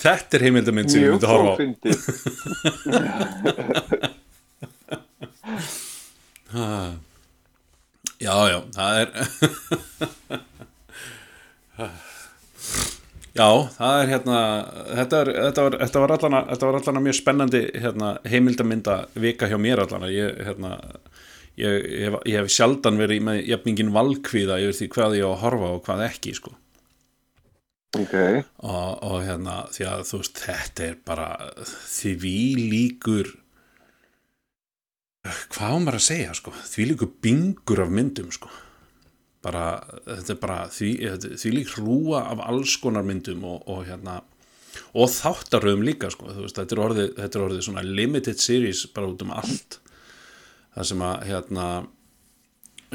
Þetta 0.00 0.36
er 0.38 0.42
heimildamind 0.46 0.90
sem 0.92 1.02
ég 1.04 1.10
myndi 1.14 1.28
horfa 1.30 1.52
á. 1.54 1.58
Já, 8.20 8.36
já, 8.52 8.58
það 8.76 8.92
er 9.00 9.08
Já, 13.30 13.46
það 13.76 14.00
er 14.02 14.10
hérna 14.10 14.38
þetta, 14.98 15.20
er, 15.20 15.28
þetta, 15.46 15.62
var, 15.64 15.76
þetta, 15.80 16.00
var 16.02 16.10
var 16.66 16.78
allana 16.80 17.00
mjög 17.04 17.16
spennandi 17.20 17.60
hérna, 17.78 18.08
heimildamynda 18.28 18.96
vika 19.22 19.48
hjá 19.48 19.56
mér 19.62 19.84
allana 19.84 20.10
ég, 20.12 20.42
hérna, 20.44 20.74
ég, 21.60 21.86
ég, 22.06 22.16
ég 22.32 22.40
hef 22.40 22.50
sjaldan 22.54 22.98
verið 23.00 23.26
með 23.28 23.44
jafningin 23.50 23.92
valkvíða 23.94 24.58
yfir 24.64 24.78
því 24.78 24.90
hvað 24.96 25.16
ég 25.20 25.28
á 25.28 25.30
að 25.30 25.40
horfa 25.44 25.70
og 25.76 25.84
hvað 25.86 26.06
ekki 26.08 26.34
sko. 26.38 26.56
Ok. 27.98 28.14
og, 28.62 28.90
og 29.02 29.16
hérna 29.26 29.64
því 29.74 29.86
að 29.90 30.02
þú 30.06 30.18
veist 30.20 30.40
þetta 30.44 30.84
er 30.86 30.98
bara 31.10 31.28
því 31.90 32.42
líkur 32.70 33.32
hvað 35.50 35.74
á 35.74 35.78
maður 35.82 35.98
að 35.98 36.04
segja 36.06 36.36
sko 36.38 36.52
því 36.54 36.86
líkur 36.92 37.10
bingur 37.26 37.82
af 37.82 37.90
myndum 37.90 38.30
sko 38.30 38.52
bara, 39.44 39.64
þetta 40.04 40.34
er 40.34 40.40
bara 40.40 40.58
því, 40.72 40.90
því 41.40 41.52
lík 41.54 41.74
hrúa 41.74 42.24
af 42.30 42.42
alls 42.46 42.76
konar 42.80 43.06
myndum 43.06 43.44
og, 43.48 43.64
og 43.66 43.86
hérna 43.88 44.20
og 44.94 45.10
þáttaröðum 45.10 45.84
líka 45.86 46.10
sko 46.12 46.30
veist, 46.30 46.58
þetta 46.58 46.76
er 46.76 46.82
orðið, 46.84 47.12
þetta 47.18 47.38
er 47.38 47.46
orðið 47.46 47.64
svona 47.66 47.86
limited 47.86 48.42
series 48.42 48.84
bara 48.94 49.10
út 49.10 49.24
um 49.24 49.32
allt 49.34 49.80
það 50.74 50.90
sem 50.90 51.02
að 51.06 51.24
hérna 51.30 51.66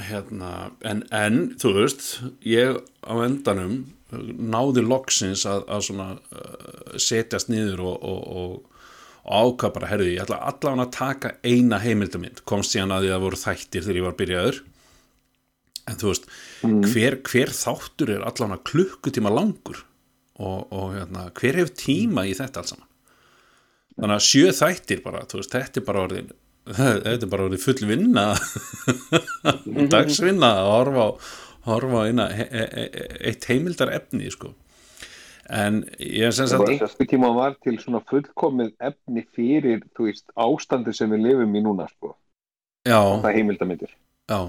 hérna, 0.04 0.52
en, 0.86 1.04
en 1.16 1.42
þú 1.60 1.74
veist, 1.80 2.06
ég 2.46 2.80
á 3.06 3.14
endanum 3.24 3.84
náði 4.12 4.84
loksins 4.86 5.46
að, 5.50 5.66
að 5.72 5.84
svona 5.90 6.08
uh, 6.16 6.96
setjast 7.02 7.50
niður 7.52 7.84
og, 7.86 7.98
og, 8.06 8.22
og, 8.42 8.86
og 9.26 9.50
ákvað 9.56 9.76
bara, 9.78 9.90
herði, 9.92 10.14
ég 10.16 10.24
ætla 10.26 10.42
allavega 10.52 10.86
að 10.86 10.94
taka 10.96 11.34
eina 11.48 11.80
heimildamind, 11.84 12.44
komst 12.48 12.76
síðan 12.76 12.96
að 12.96 13.08
því 13.08 13.14
að 13.16 13.26
voru 13.26 13.42
þættir 13.42 13.86
þegar 13.86 14.00
ég 14.00 14.08
var 14.08 14.18
byrjaður. 14.22 14.64
En 15.86 16.00
þú 16.02 16.10
veist, 16.10 16.32
hver, 16.92 17.20
hver 17.30 17.52
þáttur 17.54 18.16
er 18.16 18.24
allan 18.26 18.56
að 18.56 18.64
klukkutíma 18.72 19.34
langur 19.34 19.84
og, 20.42 20.72
og 20.74 20.96
hérna, 20.96 21.28
hver 21.38 21.60
hefur 21.62 21.76
tíma 21.78 22.26
í 22.26 22.34
þetta 22.38 22.64
alls 22.64 22.74
saman? 22.74 22.90
Þannig 23.96 24.18
að 24.18 24.26
sjö 24.26 24.56
þættir 24.58 25.04
bara, 25.06 25.22
þú 25.30 25.40
veist, 25.40 25.54
þetta 25.54 25.82
er 25.82 25.86
bara 25.88 26.08
orðin 26.08 26.34
þetta 26.66 27.16
er 27.16 27.32
bara 27.32 27.48
orðin 27.48 27.62
full 27.62 27.90
vinna 27.90 28.28
dagsvinna 29.94 30.52
að 30.62 30.70
horfa 30.72 31.08
horfa 31.66 32.06
eina, 32.10 32.30
he, 32.34 32.46
he, 32.52 32.86
eitt 33.30 33.46
heimildar 33.50 33.92
efni 33.94 34.30
sko 34.34 34.54
en 35.50 35.84
ég 36.00 36.26
er 36.26 36.34
sem 36.34 36.50
sagt 36.50 36.70
Einhver 36.70 37.10
tíma 37.10 37.30
var 37.36 37.58
til 37.62 37.78
svona 37.82 38.02
fullkomið 38.10 38.72
efni 38.82 39.26
fyrir, 39.36 39.84
veist, 40.00 40.26
ástandi 40.34 40.94
sem 40.96 41.12
við 41.14 41.28
lifum 41.28 41.54
í 41.54 41.62
núna, 41.62 41.86
sko. 41.92 42.16
Það 42.86 43.28
er 43.30 43.38
heimildamindir. 43.38 43.92
já, 44.30 44.40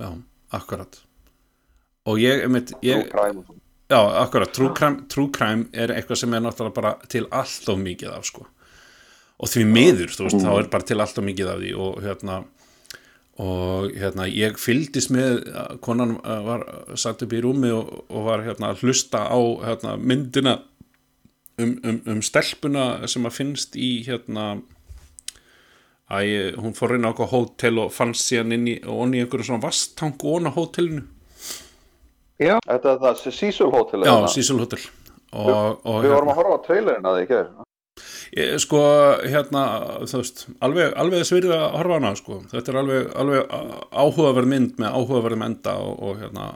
já, 0.00 0.10
akkurat 0.52 1.00
og 2.08 2.20
ég, 2.20 2.44
einmitt, 2.44 2.74
ég. 2.84 3.08
Já, 3.88 4.00
akkurat, 4.20 4.52
true 4.52 4.74
crime, 4.76 5.06
true 5.08 5.32
crime 5.32 5.68
er 5.72 5.94
eitthvað 5.96 6.20
sem 6.20 6.34
er 6.36 6.44
náttúrulega 6.44 6.76
bara 6.76 6.94
til 7.08 7.24
allt 7.32 7.68
of 7.72 7.80
mikið 7.80 8.12
af 8.12 8.28
sko 8.28 8.44
og 9.38 9.50
því 9.50 9.64
miður, 9.70 10.14
þú 10.14 10.26
veist, 10.26 10.40
þá 10.42 10.52
er 10.54 10.70
bara 10.72 10.88
til 10.88 11.00
allt 11.02 11.20
of 11.20 11.26
mikið 11.26 11.50
af 11.52 11.60
því 11.62 11.74
og 11.78 12.00
hérna 12.04 12.38
og 13.38 13.92
hérna, 13.94 14.24
ég 14.26 14.56
fylgdist 14.58 15.12
með 15.14 15.44
konan 15.84 16.16
uh, 16.24 16.40
var 16.42 16.64
satt 16.98 17.22
upp 17.22 17.36
í 17.36 17.42
rúmi 17.44 17.70
og, 17.70 17.92
og 18.10 18.24
var 18.26 18.42
hérna 18.42 18.72
að 18.72 18.82
hlusta 18.82 19.20
á 19.30 19.38
hérna, 19.62 19.94
myndina 19.94 20.56
um, 21.62 21.76
um, 21.86 22.00
um 22.14 22.24
stelpuna 22.24 23.06
sem 23.06 23.28
að 23.28 23.38
finnst 23.38 23.78
í 23.78 23.92
hérna 24.08 24.56
Æ, 26.08 26.56
hún 26.56 26.72
fór 26.72 26.94
inn 26.96 27.04
á 27.04 27.12
eitthvað 27.12 27.34
hótel 27.34 27.82
og 27.82 27.90
fannst 27.92 28.30
síðan 28.30 28.54
inn 28.56 28.68
í, 28.72 28.76
og 28.80 29.02
onni 29.04 29.18
í 29.18 29.24
einhverju 29.26 29.44
svona 29.50 29.60
vastang 29.66 30.14
onni 30.24 30.48
á 30.48 30.56
hótelinu. 30.56 31.02
Þetta 32.38 32.94
er 32.94 33.02
það 33.02 33.20
Cecil 33.26 33.68
Hotel 33.74 34.06
Já, 34.06 34.14
hérna. 34.14 34.30
Cecil 34.32 34.62
Hotel. 34.62 34.86
Og, 35.36 35.50
og 35.84 35.98
Við 36.06 36.14
vorum 36.14 36.32
að 36.32 36.38
horfa 36.40 36.56
á 36.56 36.64
trailerinn 36.64 37.10
að 37.10 37.18
því 37.18 37.26
ekki 37.26 37.36
Ég, 37.36 37.67
sko, 38.60 38.80
hérna, 39.24 39.64
þú 40.04 40.20
veist, 40.20 40.46
alveg, 40.64 40.92
alveg 41.00 41.26
svirðið 41.28 41.54
að 41.56 41.76
horfa 41.78 41.98
hana, 41.98 42.14
sko. 42.18 42.40
Þetta 42.52 42.72
er 42.72 42.80
alveg, 42.82 43.10
alveg 43.22 43.52
áhugaverð 43.92 44.50
mynd 44.52 44.80
með 44.82 44.96
áhugaverðum 44.98 45.44
enda 45.48 45.76
og, 45.84 45.94
og 46.04 46.22
hérna, 46.22 46.48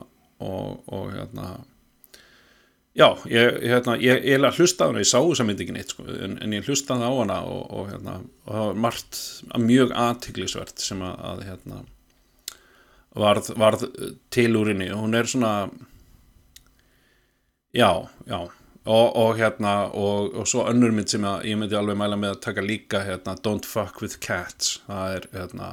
og, 0.42 0.82
og 0.92 1.06
hérna, 1.14 1.48
já, 2.98 3.06
ég, 3.32 3.58
hérna, 3.72 3.96
ég, 4.04 4.20
ég 4.28 4.46
hlusta 4.58 4.90
hana, 4.90 5.00
ég 5.00 5.08
sá 5.08 5.18
þessa 5.20 5.48
mynd 5.48 5.64
ekki 5.64 5.76
neitt, 5.78 5.94
sko, 5.94 6.06
en, 6.12 6.36
en 6.44 6.56
ég 6.58 6.68
hlustaði 6.68 7.08
á 7.08 7.12
hana 7.22 7.40
og, 7.48 7.64
og 7.72 7.90
hérna, 7.92 8.18
og 8.44 8.52
það 8.52 8.68
var 8.68 8.82
margt 8.86 9.22
mjög 9.64 9.96
aðtiklisvert 10.04 10.84
sem 10.84 11.04
að, 11.06 11.26
að 11.32 11.44
hérna, 11.48 11.82
varð, 13.18 13.52
varð 13.60 13.86
til 14.32 14.50
úr 14.60 14.72
henni 14.72 14.92
og 14.92 15.06
hún 15.06 15.16
er 15.16 15.28
svona, 15.28 15.54
já, 17.72 17.88
já, 18.28 18.40
og, 18.84 19.16
og 19.16 19.36
hérna 19.38 19.74
og, 19.94 20.32
og 20.34 20.48
svo 20.50 20.66
önnur 20.70 20.94
mynd 20.94 21.10
sem 21.12 21.24
ég 21.46 21.58
myndi 21.58 21.76
alveg 21.78 21.98
mæla 22.00 22.18
með 22.18 22.36
að 22.36 22.44
taka 22.48 22.64
líka 22.66 23.02
hérna, 23.06 23.36
Don't 23.44 23.68
Fuck 23.68 24.02
With 24.02 24.18
Cats 24.24 24.80
það 24.88 25.16
er 25.16 25.28
hérna 25.36 25.68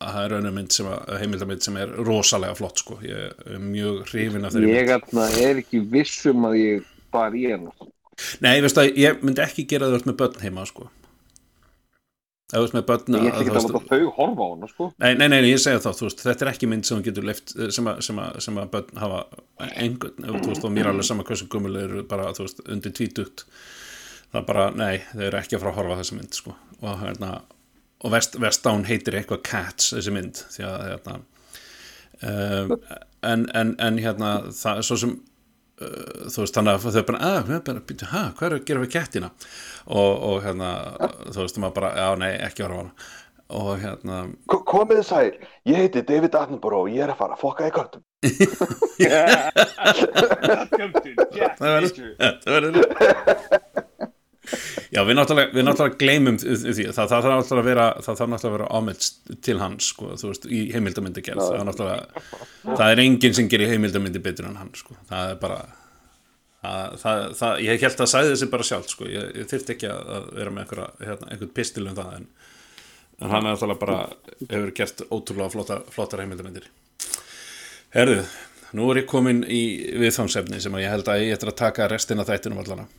það 0.00 0.20
er 0.24 0.36
önnur 0.38 0.54
mynd 0.56 0.72
sem 0.72 0.88
að, 0.88 1.10
heimildamynd 1.20 1.66
sem 1.66 1.76
er 1.76 1.90
rosalega 2.08 2.56
flott 2.56 2.80
sko, 2.80 2.96
ég 3.04 3.34
er 3.44 3.60
mjög 3.60 4.06
hrifin 4.08 4.48
af 4.48 4.54
þeirri 4.54 4.70
Ég 4.72 4.88
mynd. 4.88 4.94
atna, 4.96 5.26
er 5.44 5.60
ekki 5.60 5.82
vissum 5.92 6.46
að 6.48 6.56
ég 6.60 6.88
bara 7.12 7.36
í 7.36 7.44
hennu. 7.50 7.74
Nei, 8.40 8.54
ég 8.56 8.64
að 8.80 8.96
ég 9.00 9.20
myndi 9.24 9.44
ekki 9.44 9.66
gera 9.68 9.90
það 9.92 10.08
með 10.08 10.18
börn 10.22 10.42
heima 10.44 10.64
sko 10.68 10.88
ef 12.50 12.56
þú 12.58 12.62
veist 12.64 12.74
með 12.76 12.86
börn 12.90 13.14
Ég 13.14 13.20
að- 13.20 13.40
ekki 13.40 13.50
að 13.50 13.58
láta 13.60 13.82
þau 13.90 14.10
horfa 14.16 14.42
á 14.42 14.48
hana, 14.50 14.68
sko. 14.72 14.88
Nei, 14.98 15.14
nei, 15.20 15.26
nei, 15.32 15.38
ég 15.50 15.60
segja 15.62 15.80
þá, 15.84 15.90
þú 15.98 16.06
veist, 16.08 16.24
þetta 16.26 16.46
er 16.46 16.50
ekki 16.52 16.68
mynd 16.70 16.88
sem 16.88 17.02
getur 17.06 17.26
leift, 17.28 17.54
sem 17.74 17.86
að, 17.92 18.00
sem 18.06 18.18
að, 18.22 18.40
sem 18.46 18.58
að 18.62 18.70
börn 18.74 19.00
hafa 19.04 19.20
einhvern, 19.70 20.26
þú 20.40 20.48
veist, 20.50 20.64
og 20.66 20.74
mér 20.74 20.88
er 20.88 20.92
alveg 20.94 21.08
sama 21.10 21.24
hversu 21.28 21.48
gummul 21.52 21.76
eru 21.84 22.02
bara, 22.10 22.32
þú 22.36 22.46
veist, 22.48 22.60
undir 22.68 22.92
tvítugt 22.98 23.44
það 24.32 24.40
er 24.42 24.46
bara, 24.50 24.66
nei, 24.74 24.98
þeir 25.14 25.26
eru 25.30 25.40
ekki 25.40 25.56
að 25.58 25.64
fara 25.64 25.72
að 25.74 25.80
horfa 25.80 25.98
þessa 26.02 26.18
mynd, 26.20 26.34
sko, 26.42 26.56
og 26.82 27.00
hérna 27.04 27.32
og 28.00 28.12
West, 28.14 28.36
Westdown 28.40 28.84
heitir 28.88 29.18
eitthvað 29.18 29.42
Cats 29.44 29.90
þessi 29.92 30.12
mynd, 30.14 30.44
því 30.54 30.64
að 30.68 30.84
hérna 30.88 31.16
um, 32.22 32.76
en, 33.22 33.42
en, 33.54 33.74
en 33.78 33.98
hérna, 34.00 34.30
það 34.56 34.80
er 34.80 34.86
svo 34.90 34.96
sem 35.02 35.16
þú 35.80 36.42
veist, 36.44 36.56
þannig 36.58 36.72
að 36.76 36.98
þau 36.98 37.04
bara, 37.10 37.20
að, 37.30 37.40
við 37.50 37.62
bara, 37.70 37.80
býtu, 37.90 38.08
hæ, 38.10 38.22
hvað 38.38 38.46
er 38.50 38.56
að 38.58 38.66
gera 38.70 38.82
við 38.84 38.92
kettina? 38.96 39.30
Og, 39.88 40.12
og 40.30 40.36
hérna, 40.44 40.68
þú 41.32 41.38
veist, 41.44 41.58
maður 41.62 41.76
bara, 41.80 41.90
já, 41.96 42.08
nei, 42.20 42.30
ekki 42.48 42.66
horfa 42.66 42.76
á 42.76 42.80
hana. 42.84 42.92
Og 43.50 43.70
hérna, 43.82 44.16
Ko- 44.46 44.60
Komið 44.70 45.00
sæl, 45.08 45.32
ég 45.66 45.80
heiti 45.80 46.04
David 46.06 46.36
Attenborough 46.38 46.84
og 46.86 46.92
ég 46.94 47.02
er 47.02 47.10
að 47.10 47.18
fara 47.18 47.34
að 47.34 47.42
fokka 47.42 47.66
í 47.66 47.72
köttum. 47.74 48.04
Það 51.58 51.70
verður 51.74 51.90
það 52.44 52.54
verður 52.54 52.74
Já, 54.90 55.04
við 55.06 55.16
náttúrulega, 55.18 55.52
við 55.54 55.66
náttúrulega 55.66 55.98
gleymum 56.00 56.38
því, 56.40 56.86
það, 56.90 57.12
þarf 57.12 57.26
náttúrulega 57.30 57.60
að 57.62 57.68
vera 57.68 57.84
það 58.02 58.20
þarf 58.20 58.30
náttúrulega 58.32 58.50
að 58.50 58.56
vera 58.56 58.78
ámynd 58.78 59.36
til 59.46 59.58
hans 59.60 59.90
sko, 59.92 60.08
þú 60.18 60.30
veist, 60.32 60.48
í 60.50 60.62
heimildamyndi 60.74 61.22
gerð 61.26 61.44
það 61.46 61.92
það 62.64 62.86
er 62.88 63.02
enginn 63.04 63.36
sem 63.38 63.50
gerir 63.52 63.70
heimildamyndi 63.70 64.22
betur 64.24 64.48
en 64.50 64.58
hann, 64.58 64.72
sko, 64.74 64.96
það 65.10 65.34
er 65.34 65.40
bara 65.44 65.60
það, 66.64 66.98
það, 67.04 67.24
það 67.38 67.64
ég 67.66 67.86
held 67.86 68.04
að 68.04 68.12
sæði 68.14 68.34
þessi 68.34 68.50
bara 68.56 68.68
sjálf, 68.70 68.92
sko, 68.92 69.08
ég, 69.10 69.32
ég 69.40 69.50
þyrfti 69.52 69.76
ekki 69.76 69.90
að 69.90 70.12
að 70.16 70.28
vera 70.40 70.54
með 70.54 70.64
einhverja, 70.64 70.90
hérna, 71.06 71.30
einhvern 71.30 71.54
pistil 71.60 71.86
um 71.86 71.98
það 71.98 72.14
en, 72.18 72.28
en 73.20 73.34
hann 73.34 73.40
er 73.40 73.48
náttúrulega 73.54 73.84
bara 73.84 73.98
hefur 74.42 74.76
gert 74.80 75.04
ótrúlega 75.08 75.54
flotta, 75.54 75.82
flottar 75.94 76.24
heimildamyndir 76.24 76.70
Herðu, 77.94 78.22
nú 78.78 78.90
er 78.92 79.02
ég 79.02 79.10
komin 79.10 79.44
í 79.46 79.62
viðfangsefni 79.98 80.60
sem 80.62 80.74
að 80.76 80.84
ég 80.84 80.92
held 80.94 81.10
að 81.10 81.24
ég 81.24 81.38
ætla 81.38 81.54
að 81.54 81.62
taka 81.62 81.88
restina 81.90 82.26
þættinum 82.26 82.62
allana 82.62 82.90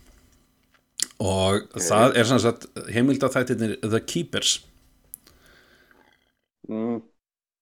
og 1.21 1.67
það 1.77 2.17
er 2.17 2.27
sem 2.29 2.39
sagt 2.41 2.67
heimildaþættirnir 2.93 3.77
The 3.83 3.99
Keepers. 4.09 4.55
Mm, 6.69 7.01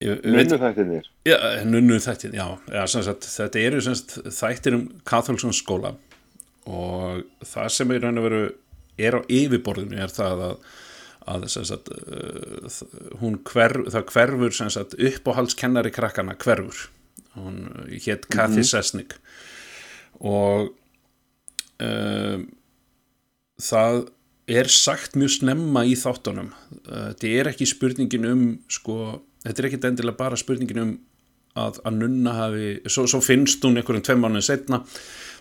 ég, 0.04 0.20
ég 0.24 0.36
veit, 0.36 0.52
Nunnu 0.52 0.60
þættinir. 0.62 1.08
já, 1.28 1.38
nunnu 1.68 1.98
þættin 2.04 2.36
já, 2.38 2.46
já 2.72 2.84
sagt, 2.92 3.26
þetta 3.28 3.64
eru 3.64 3.82
sem 3.84 3.98
sagt 4.00 4.20
þættir 4.38 4.78
um 4.78 4.86
Katholsson 5.08 5.56
skóla. 5.56 5.96
Og 6.70 7.24
það 7.48 7.72
sem 7.74 7.92
í 7.96 7.98
raun 8.04 8.22
og 8.22 8.28
veru 8.28 8.44
er 9.00 9.18
á 9.18 9.22
yfirborðinu 9.32 9.98
er 10.04 10.12
það 10.14 10.44
að, 10.46 10.56
að 11.34 11.48
sagt, 11.56 11.90
uh, 11.90 12.80
hún 13.24 13.40
hverf, 13.48 13.90
það 13.96 14.08
hverfur 14.14 14.56
sagt 14.60 14.96
uppáhaldskennari 15.00 15.92
krakkana 15.96 16.38
hverfur. 16.40 16.88
Hún 17.36 17.64
hétt 18.04 18.28
Kathy 18.32 18.64
Sesnick. 18.68 19.18
Og 20.20 20.72
um, 21.80 22.48
það 23.62 24.08
er 24.50 24.70
sagt 24.74 25.18
mjög 25.20 25.36
snemma 25.38 25.84
í 25.86 25.94
þáttunum. 26.00 26.54
Uh, 26.88 27.12
þetta 27.12 27.36
er 27.42 27.52
ekki 27.52 27.70
spurningin 27.70 28.30
um 28.30 28.48
sko, 28.72 29.20
þetta 29.46 29.62
er 29.62 29.70
ekki 29.70 29.82
endilega 29.92 30.22
bara 30.24 30.40
spurningin 30.40 30.84
um 30.84 30.98
að, 31.58 31.80
að 31.86 31.98
nunna 31.98 32.36
hafi 32.38 32.68
svo, 32.90 33.06
svo 33.10 33.22
finnst 33.24 33.64
hún 33.66 33.80
einhverjum 33.80 34.06
tveim 34.06 34.22
mánuðin 34.24 34.46
setna 34.46 34.82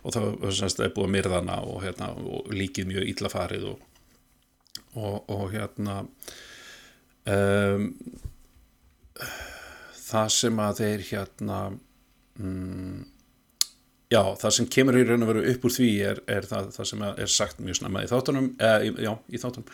og 0.07 0.15
það 0.15 0.57
semst, 0.57 0.81
er 0.81 0.95
búið 0.95 1.09
að 1.09 1.15
myrða 1.17 1.41
hana 1.41 1.59
og, 1.67 1.83
hérna, 1.85 2.11
og 2.17 2.49
líkið 2.55 2.91
mjög 2.93 3.11
illa 3.13 3.33
farið 3.33 3.67
og, 3.73 3.85
og, 4.95 5.17
og 5.35 5.45
hérna 5.53 5.99
um, 7.29 7.91
það 10.09 10.35
sem 10.39 10.65
að 10.65 10.83
þeir 10.83 11.07
hérna 11.11 11.61
mm, 12.39 13.07
Já, 14.09 14.23
það 14.41 14.53
sem 14.57 14.69
kemur 14.73 14.97
í 14.97 15.05
raun 15.05 15.25
og 15.27 15.29
veru 15.35 15.45
upp 15.51 15.65
úr 15.69 15.73
því 15.75 15.89
er, 16.09 16.21
er 16.33 16.47
það, 16.49 16.71
það 16.79 16.87
sem 16.91 17.03
er 17.09 17.33
sagt 17.33 17.59
mjög 17.61 17.77
snemma 17.83 18.05
í 18.05 18.09
þáttunum, 18.09 18.47
eða, 18.57 18.93
já, 19.05 19.11
í 19.29 19.41
þáttunum 19.43 19.67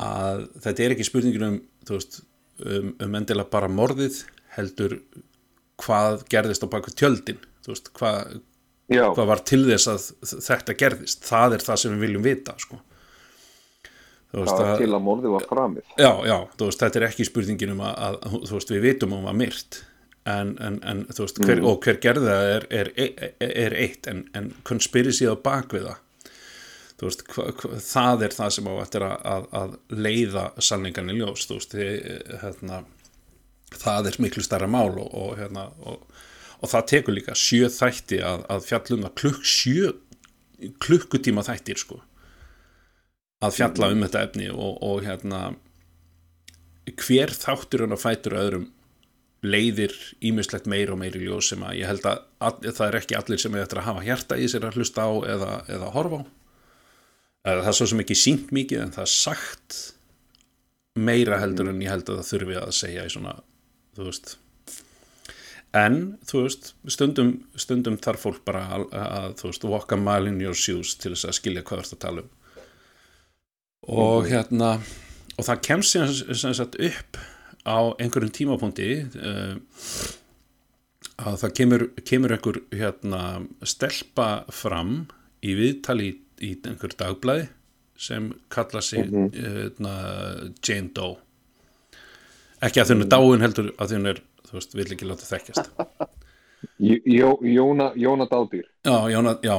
að 0.00 0.44
þetta 0.62 0.84
er 0.84 0.94
ekki 0.94 1.06
spurningin 1.08 1.46
um, 1.46 1.56
veist, 1.88 2.20
um, 2.62 2.92
um 3.02 3.16
endilega 3.18 3.50
bara 3.50 3.70
morðið, 3.72 4.20
heldur 4.54 5.00
hvað 5.82 6.22
gerðist 6.30 6.62
á 6.62 6.70
baku 6.70 6.94
tjöldin, 6.94 7.42
veist, 7.66 7.90
hvað, 7.98 8.38
hvað 8.86 9.32
var 9.32 9.42
til 9.50 9.64
þess 9.66 9.90
að 9.90 10.38
þetta 10.46 10.78
gerðist, 10.84 11.26
það 11.26 11.58
er 11.58 11.66
það 11.66 11.82
sem 11.82 11.96
við 11.96 12.06
viljum 12.06 12.26
vita, 12.30 12.54
sko. 12.62 12.78
Veist, 14.30 14.46
það 14.46 14.62
var 14.62 14.72
að, 14.76 14.82
til 14.84 14.92
að 14.94 15.06
morðið 15.08 15.34
var 15.34 15.50
framið. 15.50 15.94
já, 15.98 16.12
já, 16.30 16.36
þetta 16.70 16.92
er 17.00 17.10
ekki 17.10 17.26
spurningin 17.26 17.74
um 17.74 17.82
að, 17.82 18.20
að 18.30 18.74
við 18.76 18.84
vitum 18.92 19.18
um 19.18 19.26
að 19.26 19.40
myrt 19.42 19.84
en, 20.30 20.54
en, 20.62 20.78
en 20.86 21.02
þú 21.10 21.26
veist, 21.26 21.40
hver, 21.46 21.64
og 21.66 21.82
hver 21.84 21.98
gerði 22.02 22.30
það 22.30 22.52
er, 22.54 22.68
er, 22.80 22.92
er, 22.96 23.34
er 23.48 23.76
eitt 23.78 24.08
en, 24.10 24.24
en 24.36 24.52
conspiracy 24.66 25.28
á 25.28 25.34
bakvið 25.34 25.88
það. 25.88 26.06
Þú 27.00 27.08
veist, 27.08 27.26
hva, 27.32 27.46
hva, 27.60 27.82
það 27.84 28.24
er 28.26 28.36
það 28.36 28.54
sem 28.56 28.70
á 28.70 28.74
eftir 28.82 29.06
að, 29.06 29.16
að, 29.34 29.46
að 29.60 30.02
leiða 30.06 30.46
sannleikan 30.60 31.12
í 31.12 31.16
ljós, 31.20 31.46
þú 31.48 31.60
veist 31.60 31.76
þið, 31.76 31.94
hérna, 32.42 32.82
það 33.78 34.10
er 34.10 34.20
miklu 34.24 34.44
stærra 34.44 34.68
mál 34.70 34.92
og, 34.98 35.08
og 35.14 35.32
hérna 35.38 35.70
og, 35.86 36.04
og 36.60 36.72
það 36.72 36.86
tekur 36.92 37.16
líka 37.16 37.36
sjö 37.38 37.70
þætti 37.72 38.20
að, 38.26 38.44
að 38.52 38.68
fjallum 38.68 39.06
það 39.06 39.16
klukk 39.22 39.48
sjö 39.48 39.92
klukkutíma 40.82 41.44
þættir 41.46 41.80
sko 41.80 42.02
að 43.40 43.56
fjalla 43.56 43.88
um 43.94 44.04
þetta 44.04 44.24
efni 44.26 44.50
og, 44.52 44.76
og 44.84 45.04
hérna 45.06 45.40
hver 47.00 47.32
þáttur 47.32 47.86
hann 47.86 47.96
að 47.96 48.02
fætur 48.02 48.36
öðrum 48.36 48.66
leiðir 49.46 49.94
ímislegt 50.26 50.66
meir 50.68 50.92
og 50.92 51.00
meiri 51.00 51.22
ljós 51.22 51.48
sem 51.52 51.62
að 51.64 51.78
ég 51.80 51.88
held 51.88 52.04
að 52.08 52.18
all, 52.44 52.58
það 52.66 52.84
er 52.86 52.98
ekki 52.98 53.16
allir 53.16 53.40
sem 53.40 53.54
er 53.56 53.64
eftir 53.64 53.80
að 53.80 53.88
hafa 53.88 54.04
hjarta 54.04 54.36
í 54.36 54.48
sér 54.52 54.66
að 54.68 54.76
hlusta 54.80 55.06
á 55.08 55.12
eða, 55.34 55.54
eða 55.72 55.94
horfa 55.94 56.20
á. 56.20 56.24
Eða 57.48 57.62
það 57.64 57.70
er 57.72 57.78
svo 57.78 57.88
sem 57.88 58.02
ekki 58.04 58.18
sínt 58.20 58.52
mikið 58.52 58.84
en 58.84 58.94
það 58.98 59.06
er 59.06 59.12
sagt 59.14 59.78
meira 61.00 61.40
heldur 61.40 61.70
en 61.70 61.80
ég 61.80 61.92
held 61.92 62.08
að 62.10 62.20
það 62.20 62.30
þurfi 62.34 62.60
að 62.60 62.76
segja 62.76 63.06
í 63.06 63.12
svona, 63.14 63.34
þú 63.96 64.08
veist. 64.10 64.34
En, 65.80 65.98
þú 66.26 66.44
veist 66.44 66.72
stundum, 66.90 67.32
stundum 67.54 67.96
þarf 68.02 68.26
fólk 68.26 68.42
bara 68.44 68.64
að, 68.74 68.86
að 68.98 69.36
þú 69.40 69.52
veist, 69.52 69.68
walk 69.72 69.94
a 69.94 70.00
mile 70.00 70.32
in 70.32 70.40
your 70.42 70.58
shoes 70.58 70.96
til 70.98 71.14
þess 71.14 71.30
að 71.30 71.38
skilja 71.38 71.64
hvað 71.64 71.84
það 71.84 71.86
er 71.86 71.96
að 71.96 72.04
tala 72.04 72.24
um. 72.24 72.32
Og 73.90 74.26
hérna 74.28 74.74
og 75.40 75.46
það 75.46 75.62
kemst 75.64 75.94
síðan 75.94 76.40
sem 76.42 76.56
sagt 76.58 76.76
upp 76.76 77.20
á 77.66 77.78
einhverjum 78.00 78.32
tímapunkti 78.34 78.88
uh, 79.20 79.56
að 81.20 81.38
það 81.42 81.54
kemur, 81.58 81.84
kemur 82.08 82.34
einhver 82.36 82.60
hérna 82.72 83.22
stelpa 83.68 84.28
fram 84.54 85.02
í 85.44 85.54
viðtali 85.58 86.06
í, 86.10 86.14
í 86.46 86.52
einhver 86.68 86.94
dagblæði 87.00 87.48
sem 88.00 88.30
kalla 88.48 88.80
sig 88.80 89.10
hérna, 89.12 89.90
Jane 90.64 90.88
Doe. 90.96 91.18
Ekki 92.64 92.80
að 92.80 92.88
þau 92.92 92.96
er 93.02 93.10
dáin 93.12 93.44
heldur 93.44 93.68
að 93.80 93.92
þau 93.92 94.08
er, 94.14 94.22
þú 94.48 94.56
veist, 94.56 94.74
vil 94.78 94.86
ekki 94.94 95.08
láta 95.08 95.28
þekkjast. 95.28 95.68
Jó- 96.80 97.40
Jóna, 97.44 97.90
Jóna 97.96 98.26
Dádýr. 98.28 98.64
Já, 98.84 98.96
Jóna, 99.12 99.34
já, 99.44 99.54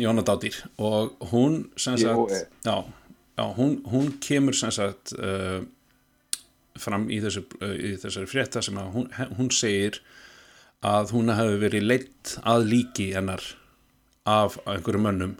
Jóna 0.00 0.24
Dádýr. 0.28 0.58
Og 0.76 1.16
hún 1.32 1.56
sem 1.80 1.96
sagt 2.00 2.32
já, 2.64 2.76
já, 3.36 3.44
hún, 3.56 3.78
hún 3.88 4.12
kemur 4.24 4.56
sem 4.56 4.72
sagt 4.72 5.12
uh, 5.16 5.64
fram 6.82 7.08
í, 7.10 7.20
þessu, 7.24 7.44
í 7.62 7.94
þessari 8.02 8.30
frétta 8.30 8.62
sem 8.64 8.78
að 8.80 8.92
hún, 8.94 9.08
hún 9.38 9.50
segir 9.54 10.00
að 10.86 11.14
hún 11.16 11.32
hefði 11.32 11.60
verið 11.62 11.88
leitt 11.90 12.36
að 12.44 12.68
líki 12.70 13.10
hennar 13.14 13.42
af 14.26 14.58
einhverjum 14.66 15.06
mönnum 15.06 15.34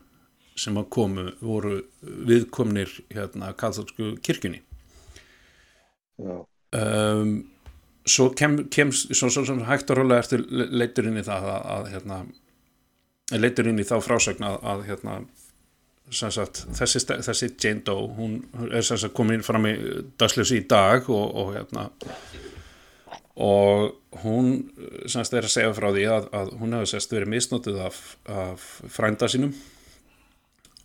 sem 0.57 0.77
að 0.81 0.89
komu, 0.95 1.27
voru 1.45 1.83
viðkomnir 2.01 2.93
hérna 3.13 3.53
katholsku 3.59 4.15
kirkjunni. 4.25 4.63
Um, 6.17 7.35
svo 8.09 8.31
kem, 8.39 8.63
kem 8.73 8.93
svo, 8.95 9.29
svo, 9.29 9.45
svo 9.45 9.59
hægt 9.69 9.91
og 9.93 10.01
rólega 10.01 10.25
ertu 10.25 10.41
leittur 10.49 11.11
inn 11.11 11.21
í 11.21 11.27
það 11.27 11.51
að, 11.53 11.67
að 11.75 11.91
hérna, 11.93 12.21
leittur 13.37 13.69
inn 13.69 13.83
í 13.83 13.87
þá 13.87 13.99
frásögn 14.05 14.49
að, 14.49 14.57
að 14.73 14.87
hérna, 14.89 15.19
sagt, 16.11 16.65
þessi, 16.79 17.03
þessi 17.27 17.49
Jane 17.59 17.83
Doe 17.87 18.11
hún 18.17 18.37
er 18.71 18.85
sagt 18.87 19.15
komin 19.17 19.45
fram 19.47 19.67
í 19.67 19.75
dagsljósi 20.19 20.61
í 20.61 20.67
dag 20.71 21.09
og, 21.11 21.25
og 21.35 21.55
hérna 21.57 21.89
og 23.37 24.21
hún 24.23 24.53
sagt 25.11 25.35
er 25.35 25.49
að 25.49 25.53
segja 25.53 25.75
frá 25.77 25.91
því 25.91 26.07
að, 26.13 26.29
að 26.39 26.55
hún 26.61 26.79
sérst 26.89 27.13
verið 27.13 27.33
misnotið 27.35 27.83
af, 27.89 27.99
af 28.31 28.69
frænda 28.93 29.29
sínum 29.29 29.53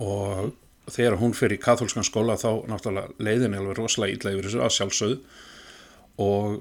og 0.01 0.51
þegar 0.91 1.19
hún 1.21 1.37
fyrir 1.37 1.59
í 1.59 1.61
katholskan 1.61 2.07
skóla 2.07 2.39
þá 2.41 2.65
náttúrulega 2.67 3.15
leiðin 3.21 3.55
er 3.55 3.61
alveg 3.61 3.79
rosalega 3.79 4.17
illa 4.17 4.35
yfir 4.35 4.49
þessu 4.49 4.65
að 4.65 4.75
sjálfsögðu 4.79 5.21
og 6.21 6.57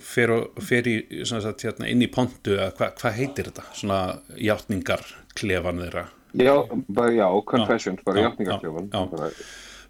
sagt, 1.42 1.64
hérna, 1.66 1.88
inn 1.90 2.04
í 2.04 2.12
pontu 2.12 2.54
að 2.60 2.76
hvað 2.78 3.02
hva 3.02 3.12
heitir 3.16 3.50
þetta? 3.50 3.64
Svona 3.76 4.00
játningar 4.38 5.02
klefan 5.36 5.82
þeirra 5.82 6.06
já, 6.34 6.54
bara, 6.88 7.12
já 7.12 7.26
confessions, 7.46 8.00
bara 8.04 8.20
já, 8.20 8.28
játningarkljófan 8.28 8.90
já, 8.92 9.08
já. 9.18 9.30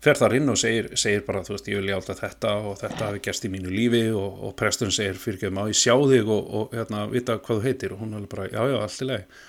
fer 0.00 0.20
þar 0.20 0.36
inn 0.38 0.52
og 0.52 0.60
segir, 0.60 0.90
segir 1.00 1.24
bara 1.26 1.42
þú 1.46 1.56
veist 1.56 1.68
ég 1.68 1.80
vil 1.80 1.92
játa 1.92 2.16
þetta 2.18 2.54
og 2.70 2.78
þetta 2.80 3.10
hafi 3.10 3.24
gerst 3.26 3.44
í 3.44 3.52
mínu 3.52 3.72
lífi 3.72 4.06
og, 4.12 4.38
og 4.48 4.54
presturinn 4.56 4.94
segir 4.94 5.20
fyrir 5.20 5.40
ekki 5.40 5.52
má 5.54 5.66
ég 5.68 5.80
sjá 5.80 5.94
þig 5.98 6.30
og, 6.30 6.54
og 6.60 6.78
hérna 6.78 7.04
vita 7.10 7.38
hvað 7.38 7.60
þú 7.60 7.66
heitir? 7.66 7.96
Og 7.96 8.04
hún 8.04 8.16
er 8.16 8.30
bara 8.30 8.48
já 8.48 8.62
já 8.70 8.78
allt 8.80 9.02
í 9.04 9.10
lagi. 9.10 9.44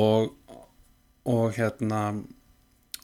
Og, 0.00 0.28
og 1.24 1.56
hérna 1.56 2.02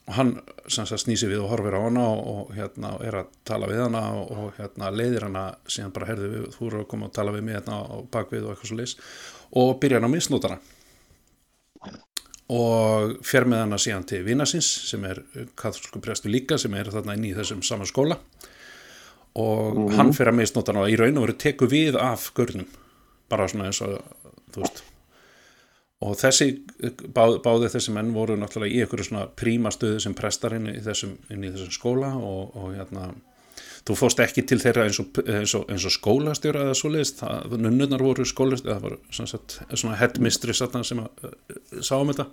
hann 0.06 0.36
sem 0.70 0.86
sagt 0.86 1.02
snýsi 1.02 1.26
við 1.26 1.42
og 1.42 1.50
horfir 1.50 1.74
á 1.74 1.80
hana 1.82 2.04
og, 2.12 2.26
og 2.30 2.54
hérna 2.54 2.92
er 3.02 3.22
að 3.22 3.32
tala 3.48 3.66
við 3.70 3.82
hana 3.86 4.02
og, 4.14 4.30
og 4.30 4.60
hérna 4.60 4.92
leiðir 4.94 5.26
hana 5.26 5.48
síðan 5.66 5.94
bara 5.96 6.10
herði 6.12 6.30
við, 6.30 6.44
þú 6.54 6.68
eru 6.68 6.82
að 6.84 6.88
koma 6.92 7.08
að 7.08 7.16
tala 7.18 7.34
við 7.34 7.46
mig 7.48 7.58
hérna 7.58 7.80
og 7.96 8.06
bakvið 8.14 8.46
og 8.46 8.54
eitthvað 8.54 8.70
svo 8.70 8.78
leis 8.78 8.94
og 9.58 9.72
byrja 9.82 9.98
hann 9.98 10.06
að 10.06 10.14
misnóta 10.14 10.52
hana 10.52 10.75
og 12.52 13.16
fer 13.26 13.46
með 13.48 13.64
hana 13.64 13.78
síðan 13.82 14.06
til 14.06 14.22
vinasins 14.26 14.68
sem 14.90 15.04
er 15.08 15.22
katholsku 15.58 16.00
prestu 16.02 16.30
líka 16.30 16.58
sem 16.60 16.74
er 16.78 16.92
þarna 16.94 17.16
inn 17.18 17.26
í 17.26 17.34
þessum 17.34 17.62
sama 17.66 17.88
skóla. 17.88 18.20
Og 19.36 19.90
hann 19.96 20.14
fer 20.16 20.30
að 20.30 20.38
misnóta 20.38 20.72
hana 20.72 20.86
í 20.88 20.96
raun 20.96 21.18
og 21.18 21.26
veru 21.26 21.38
teku 21.42 21.68
við 21.68 21.98
af 22.00 22.30
görnum 22.36 22.68
bara 23.28 23.48
svona 23.50 23.70
eins 23.70 23.82
og 23.84 23.98
þú 24.54 24.62
veist. 24.62 24.84
Og 26.06 26.12
þessi, 26.20 26.50
bá, 27.08 27.38
báði 27.42 27.70
þessi 27.72 27.92
menn 27.96 28.12
voru 28.14 28.36
náttúrulega 28.36 28.74
í 28.74 28.82
einhverju 28.84 29.08
svona 29.08 29.26
prímastöðu 29.32 30.02
sem 30.04 30.14
prestar 30.16 30.58
inn 30.58 30.68
í 30.70 30.80
þessum, 30.84 31.14
inn 31.32 31.46
í 31.46 31.52
þessum 31.54 31.72
skóla 31.72 32.12
og, 32.20 32.52
og 32.56 32.74
hérna 32.76 33.08
þú 33.86 33.96
fórst 33.98 34.22
ekki 34.24 34.44
til 34.46 34.58
þeirra 34.62 34.86
eins 34.88 35.00
og, 35.02 35.18
og, 35.22 35.72
og 35.72 35.94
skólastjóra 35.94 36.66
eða 36.66 36.78
svoleiðist, 36.78 37.20
það, 37.22 37.58
nunnunar 37.62 38.02
voru 38.02 38.26
skólastjóra, 38.26 38.78
það 38.78 38.86
var 38.86 39.28
sagt, 39.32 39.58
svona 39.74 39.98
headmistress 40.00 40.64
þarna 40.64 40.86
sem 40.86 41.02
að, 41.04 41.28
uh, 41.28 41.82
sáum 41.86 42.12
þetta. 42.12 42.30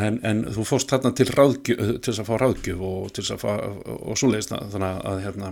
En, 0.00 0.20
en 0.24 0.44
þú 0.56 0.62
fórst 0.64 0.92
þarna 0.92 1.12
til, 1.12 1.26
ráðgjöf, 1.36 1.80
til 2.00 2.12
þess 2.12 2.22
að 2.22 2.30
fá 2.30 2.36
ráðgjöf 2.40 2.86
og 2.86 3.10
til 3.12 3.24
þess 3.26 3.34
að 3.34 3.42
fá 3.42 3.50
og 3.96 4.14
svoleiðist 4.16 4.54
þannig 4.54 5.02
að 5.10 5.20
hérna 5.26 5.50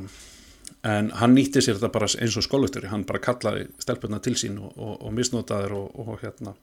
en 0.84 1.10
hann 1.18 1.34
nýtti 1.36 1.62
sér 1.64 1.78
þetta 1.78 1.92
bara 1.92 2.08
eins 2.20 2.36
og 2.38 2.44
skólastjóri. 2.44 2.90
Hann 2.92 3.06
bara 3.08 3.22
kallaði 3.24 3.68
stelpuna 3.80 4.20
til 4.24 4.34
sín 4.40 4.58
og, 4.60 4.72
og, 4.76 5.04
og, 5.04 6.00
og 6.04 6.18
hérna 6.22 6.54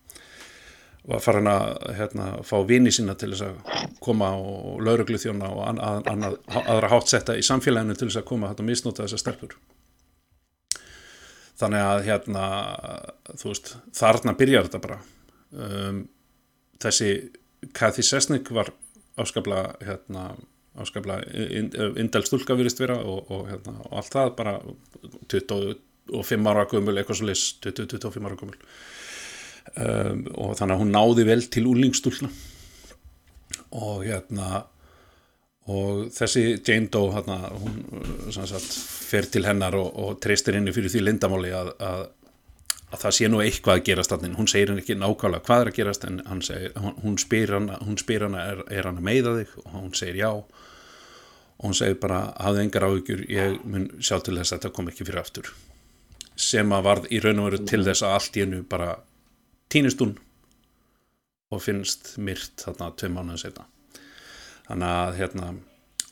var 1.10 1.22
farin 1.24 1.50
að 1.50 1.68
hérna, 1.98 2.28
fá 2.46 2.56
vini 2.68 2.92
sína 2.94 3.16
til 3.18 3.32
þess 3.34 3.48
að 3.48 3.94
koma 4.04 4.32
og 4.38 4.82
lauruglu 4.86 5.18
þjóna 5.22 5.50
og 5.50 5.62
an, 5.66 5.82
an, 5.82 6.10
an, 6.12 6.38
aðra 6.62 6.92
hátsetta 6.92 7.38
í 7.38 7.46
samfélaginu 7.46 7.96
til 7.98 8.10
þess 8.10 8.22
að 8.22 8.28
koma 8.30 8.52
að 8.54 8.64
misnota 8.68 9.08
þessar 9.08 9.24
stelpur. 9.24 9.58
Þannig 11.62 11.88
að 11.88 12.06
hérna 12.08 12.46
þú 13.38 13.50
veist, 13.50 13.74
þarna 13.98 14.38
byrjar 14.38 14.70
þetta 14.70 14.84
bara. 14.86 15.00
Um, 15.52 16.06
þessi 16.82 17.12
Kathy 17.78 18.06
Sesnick 18.06 18.50
var 18.54 18.72
áskaplega 19.22 19.76
hérna, 19.86 20.32
áskaplega 20.82 21.26
indel 22.02 22.24
stúlka 22.26 22.56
virðist 22.58 22.82
vera 22.82 22.98
og, 23.02 23.30
og, 23.30 23.46
hérna, 23.50 23.76
og 23.90 24.00
allt 24.02 24.16
það 24.16 24.34
bara 24.38 24.56
25 25.34 26.50
ára 26.50 26.66
gömul 26.72 26.98
eitthvað 26.98 27.20
svo 27.20 27.30
leys 27.30 27.46
20-25 27.66 28.30
ára 28.30 28.40
gömul 28.40 28.58
um, 29.76 30.26
og 30.36 30.56
þannig 30.60 30.76
að 30.76 30.82
hún 30.84 30.96
náði 30.96 31.28
vel 31.28 31.42
til 31.54 31.68
úlingstúlna 31.72 32.32
og 33.72 34.04
hérna 34.04 34.66
og 35.72 36.08
þessi 36.16 36.44
Jane 36.58 36.90
Doe 36.92 37.12
hérna, 37.14 37.38
hún 37.62 38.32
sem 38.34 38.48
sagt, 38.50 38.74
fer 39.12 39.28
til 39.32 39.46
hennar 39.46 39.78
og, 39.78 39.92
og 39.94 40.18
treystir 40.24 40.58
henni 40.58 40.74
fyrir 40.74 40.92
því 40.92 41.04
lindamáli 41.06 41.54
að, 41.56 41.72
að, 41.86 42.04
að 42.90 43.04
það 43.04 43.16
sé 43.18 43.30
nú 43.30 43.44
eitthvað 43.44 43.78
að 43.78 43.86
gerast 43.92 44.16
þannig, 44.16 44.36
hún 44.40 44.50
segir 44.52 44.74
henni 44.74 44.84
ekki 44.84 44.98
nákvæmlega 44.98 45.46
hvað 45.48 45.64
er 45.64 45.72
að 45.72 45.78
gerast 45.78 46.08
en 46.10 46.44
segir, 46.48 46.76
hún, 47.04 47.20
spyr 47.22 47.56
hana 48.28 48.48
er, 48.56 48.66
er 48.74 48.90
hann 48.90 49.00
að 49.00 49.08
meiða 49.08 49.36
þig? 49.40 49.56
Og 49.66 49.78
hún 49.78 49.94
segir 49.98 50.22
já. 50.24 50.32
Og 51.62 51.68
hún 51.68 51.78
segir 51.78 52.02
bara 52.02 52.24
hafðu 52.42 52.66
engar 52.66 52.88
áhyggjur, 52.88 53.24
ég 53.30 53.62
mun 53.62 53.88
sjá 54.02 54.18
til 54.18 54.40
þess 54.40 54.50
að 54.50 54.58
þetta 54.58 54.74
kom 54.76 54.90
ekki 54.90 55.06
fyrir 55.06 55.22
aftur. 55.22 55.54
Sem 56.42 56.74
að 56.74 56.88
varð 56.88 57.10
í 57.14 57.22
raun 57.22 57.44
og 57.44 57.52
veru 57.52 57.64
til 57.70 57.84
þess 57.86 58.02
að 58.08 58.18
allt 58.18 58.40
í 58.40 58.46
hennu 58.48 58.64
bara 58.66 58.96
týnist 59.72 60.04
hún 60.04 60.16
og 61.52 61.64
finnst 61.64 62.16
myrt 62.22 62.64
þarna 62.64 62.94
tvei 63.00 63.12
mánuðin 63.12 63.42
setna 63.42 63.68
þannig 64.68 64.96
að 64.96 65.20
hérna 65.20 65.52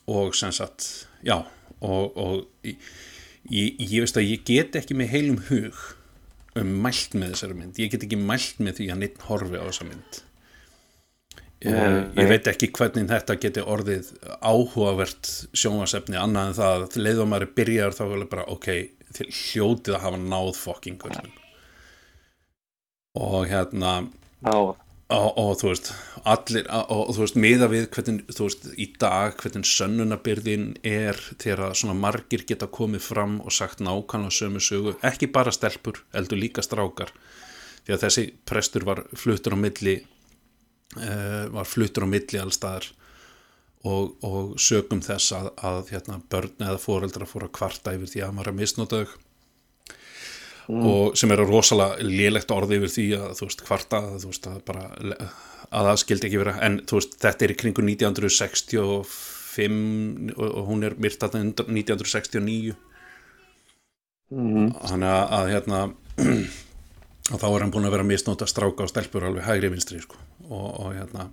og 0.10 0.36
sem 0.36 0.52
sagt, 0.56 0.88
já 1.26 1.38
og, 1.38 2.18
og 2.18 2.66
ég, 2.66 3.76
ég 3.78 4.00
veist 4.04 4.18
að 4.20 4.32
ég 4.32 4.46
get 4.48 4.78
ekki 4.80 4.98
með 4.98 5.14
heilum 5.14 5.42
hug 5.50 5.84
um 6.60 6.72
mælt 6.84 7.14
með 7.18 7.36
þessari 7.36 7.58
mynd. 7.60 7.78
Ég 7.80 7.92
get 7.94 8.04
ekki 8.08 8.20
mælt 8.20 8.60
með 8.64 8.80
því 8.80 8.90
að 8.90 9.02
neitt 9.04 9.22
horfi 9.28 9.62
á 9.62 9.64
þessa 9.68 9.88
mynd. 9.88 10.22
Ég, 11.60 11.98
ég 12.16 12.30
veit 12.32 12.48
ekki 12.48 12.70
hvernig 12.72 13.10
þetta 13.10 13.36
geti 13.44 13.64
orðið 13.68 14.14
áhugavert 14.40 15.30
sjónvarsefni 15.52 16.16
annað 16.20 16.52
en 16.52 16.58
það 16.60 16.86
að 16.86 17.00
leiðum 17.04 17.34
maður 17.34 17.52
byrjar 17.58 17.98
þá 17.98 18.04
vel 18.14 18.22
bara 18.32 18.48
ok, 18.54 18.70
hljótið 19.20 19.98
að 19.98 20.06
hafa 20.06 20.22
náð 20.24 20.54
fokking 20.56 21.02
og 23.18 23.48
hérna 23.50 23.96
og, 25.10 25.30
og 25.42 25.56
þú 25.58 25.72
veist 25.72 25.90
allir, 26.30 26.68
og, 26.70 27.10
þú 27.16 27.24
veist, 27.24 27.40
miða 27.42 27.70
við 27.72 27.88
hvernig, 27.96 28.28
þú 28.36 28.46
veist, 28.46 28.68
í 28.78 28.88
dag 29.02 29.38
hvernig 29.40 29.70
sönnunabyrðin 29.70 30.68
er 30.86 31.18
þegar 31.32 31.70
að 31.70 31.80
svona 31.82 31.98
margir 31.98 32.46
geta 32.50 32.70
komið 32.70 33.06
fram 33.08 33.40
og 33.42 33.56
sagt 33.56 33.82
nákvæmlega 33.82 34.36
sömu 34.38 34.62
sögu, 34.62 34.94
ekki 35.06 35.32
bara 35.34 35.54
stelpur 35.56 36.04
heldur 36.14 36.42
líka 36.42 36.64
strákar. 36.66 37.14
Því 37.88 37.96
að 37.96 38.06
þessi 38.06 38.26
prestur 38.46 38.86
var 38.86 39.02
fluttur 39.18 39.58
á 39.58 39.60
milli 39.60 39.96
uh, 41.00 41.46
var 41.56 41.66
fluttur 41.66 42.06
á 42.06 42.10
milli 42.12 42.42
allstaðar 42.42 42.92
og, 43.88 44.14
og 44.22 44.54
sögum 44.62 45.02
þess 45.02 45.34
að, 45.34 45.50
að 45.66 45.96
hérna, 45.96 46.20
börn 46.30 46.68
eða 46.68 46.84
foreldra 46.84 47.28
fór 47.30 47.48
að 47.48 47.56
kvarta 47.58 47.96
yfir 47.98 48.14
því 48.14 48.24
að 48.28 48.38
maður 48.38 48.52
er 48.52 48.58
að 49.00 49.18
þau 50.70 50.90
og 50.94 51.18
sem 51.18 51.32
er 51.34 51.44
rosalega 51.50 52.06
lélegt 52.06 52.52
orði 52.54 52.78
yfir 52.80 52.94
því 52.96 53.08
að 53.18 53.32
þú 53.40 53.48
veist 53.50 53.66
kvarta 53.66 54.02
þú 54.16 54.28
veist 54.30 54.50
að 54.52 54.60
bara 54.70 54.84
að 55.70 55.90
það 55.90 56.02
skildi 56.04 56.30
ekki 56.30 56.42
vera 56.44 56.56
en 56.66 56.80
þú 56.86 57.00
veist 57.00 57.18
þetta 57.22 57.46
er 57.46 57.54
í 57.54 57.60
kringu 57.64 57.82
1965 57.88 58.78
og, 58.86 59.18
og 60.46 60.64
hún 60.70 60.86
er 60.86 60.94
myrt 61.02 61.20
þarna 61.22 61.46
undan 61.48 61.74
1969 61.74 62.78
Mhm. 64.30 64.74
þannig 64.86 65.10
að, 65.10 65.24
að 65.34 65.48
hérna 65.56 65.78
og 67.34 67.40
þá 67.42 67.46
er 67.50 67.64
hann 67.64 67.72
búin 67.74 67.88
að 67.88 67.94
vera 67.96 68.04
að 68.06 68.12
misnóta 68.12 68.48
stráka 68.50 68.86
og 68.86 68.92
stelpur 68.92 69.26
alveg 69.26 69.48
hægri 69.48 69.72
vinstri 69.74 70.02
sko. 70.04 70.20
og, 70.50 70.68
og 70.84 70.92
hérna 70.94 71.30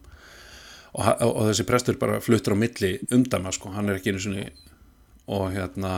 og, 0.97 1.03
og, 1.26 1.43
þessi 1.51 1.66
prestur 1.68 1.99
bara 2.01 2.22
fluttur 2.24 2.57
á 2.57 2.62
milli 2.62 2.95
umdæma 3.12 3.53
sko, 3.53 3.74
hann 3.74 3.91
er 3.93 3.99
ekki 3.99 4.14
einu 4.14 4.22
sinni 4.24 4.47
og 5.28 5.51
hérna 5.53 5.93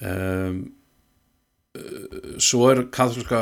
um, 0.00 0.62
svo 2.42 2.68
er 2.70 2.84
katholska 2.94 3.40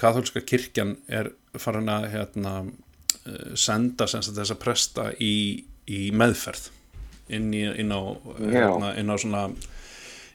katholska 0.00 0.42
kirkjan 0.46 0.96
er 1.08 1.32
farin 1.58 1.90
að 1.90 2.08
hérna 2.14 2.54
eh, 2.62 3.54
senda 3.58 4.08
sagt 4.10 4.36
þessa 4.36 4.58
presta 4.60 5.10
í, 5.18 5.64
í 5.90 6.00
meðferð. 6.16 6.70
Inn, 7.30 7.52
í, 7.54 7.62
inn 7.78 7.94
á 7.94 8.00
hérna, 8.40 8.94
inn 8.98 9.12
á 9.12 9.16
svona 9.20 9.44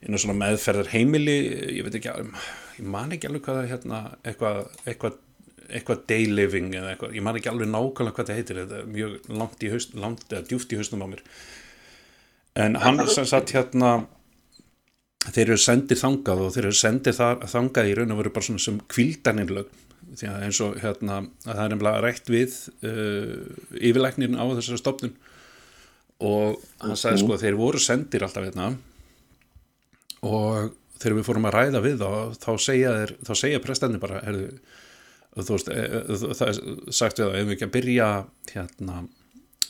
inn 0.06 0.16
á 0.16 0.20
svona 0.22 0.38
meðferðar 0.40 0.94
heimili 0.94 1.36
ég 1.76 1.84
veit 1.88 1.98
ekki 2.00 2.12
ég 2.14 2.88
man 2.92 3.12
ekki 3.16 3.28
alveg 3.28 3.44
hvað 3.44 3.62
er 3.64 3.72
hérna, 3.74 4.02
eitthvað 4.24 4.62
eitthvað 4.86 5.22
eitthvað 5.66 6.02
day 6.10 6.28
living 6.30 6.74
eða 6.78 6.94
eitthvað, 6.94 7.16
ég 7.18 7.26
man 7.26 7.38
ekki 7.40 7.50
alveg 7.50 7.70
nákvæmlega 7.72 8.16
hvað 8.18 8.28
það 8.30 8.40
heitir, 8.40 8.60
þetta 8.62 8.82
er 8.82 8.90
mjög 8.96 9.30
langt 9.42 9.64
í 9.66 9.72
haust, 9.74 9.96
langt 9.98 10.26
eða 10.30 10.46
djúft 10.50 10.74
í 10.76 10.80
haustum 10.80 11.02
á 11.02 11.08
mér. 11.10 11.24
En 12.66 12.78
hann 12.80 13.02
sem 13.12 13.26
sagt 13.28 13.54
hérna 13.56 13.96
þeir 15.26 15.48
eru 15.48 15.62
sendir 15.62 16.00
þangað 16.00 16.44
og 16.46 16.54
þeir 16.54 16.68
eru 16.70 16.78
sendir 16.78 17.18
þar, 17.18 17.42
þangað 17.50 17.90
í 17.90 17.98
raun 17.98 18.14
og 18.14 18.22
veru 18.22 18.34
bara 18.36 18.48
svona 18.48 18.64
sem 18.66 18.80
kvildarnirlög 18.92 19.74
því 20.16 20.30
að 20.30 20.44
eins 20.46 20.62
og 20.64 20.78
hérna 20.80 21.18
að 21.24 21.30
það 21.50 21.62
er 21.64 21.72
nefnilega 21.74 22.04
rætt 22.04 22.32
við 22.32 22.58
uh, 22.86 23.32
yfirlæknin 23.80 24.38
á 24.38 24.46
þessari 24.54 24.82
stofnun. 24.82 25.16
Og 26.26 26.62
hann 26.80 27.00
sagði 27.00 27.24
sko 27.24 27.36
að 27.36 27.44
þeir 27.44 27.58
voru 27.60 27.82
sendir 27.82 28.24
alltaf 28.24 28.46
hérna. 28.46 28.70
Og 30.26 30.72
þegar 31.02 31.18
við 31.18 31.28
fórum 31.28 31.50
að 31.50 31.58
ræða 31.58 31.84
við 31.84 32.02
þá 32.02 32.10
þá 32.40 32.52
segja, 32.68 32.96
segja 33.36 33.62
prestenni 33.64 34.02
bara 34.02 34.22
herðu, 34.24 34.48
þú 35.36 35.58
veist, 35.58 35.70
e, 35.70 35.84
e, 35.84 36.20
það 36.24 36.48
er 36.48 36.60
sagt 36.96 37.20
við 37.20 37.26
það, 37.26 37.38
ef 37.40 37.48
við 37.48 37.56
ekki 37.58 37.68
að 37.68 37.74
byrja 37.76 38.10
hérna, 38.54 39.00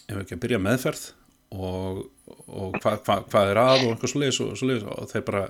ef 0.05 0.11
við 0.11 0.21
ekki 0.21 0.37
að 0.37 0.43
byrja 0.45 0.61
meðferð 0.67 1.07
og, 1.53 2.05
og 2.47 2.77
hvað 2.81 3.01
hva, 3.05 3.17
hvað 3.29 3.51
er 3.51 3.61
að 3.61 3.83
og 3.83 3.89
eitthvað 3.93 4.13
svoleiðis 4.13 4.41
og, 4.45 4.53
svoleiðis. 4.59 4.87
Og 4.91 5.11
þeir 5.11 5.25
bara, 5.27 5.43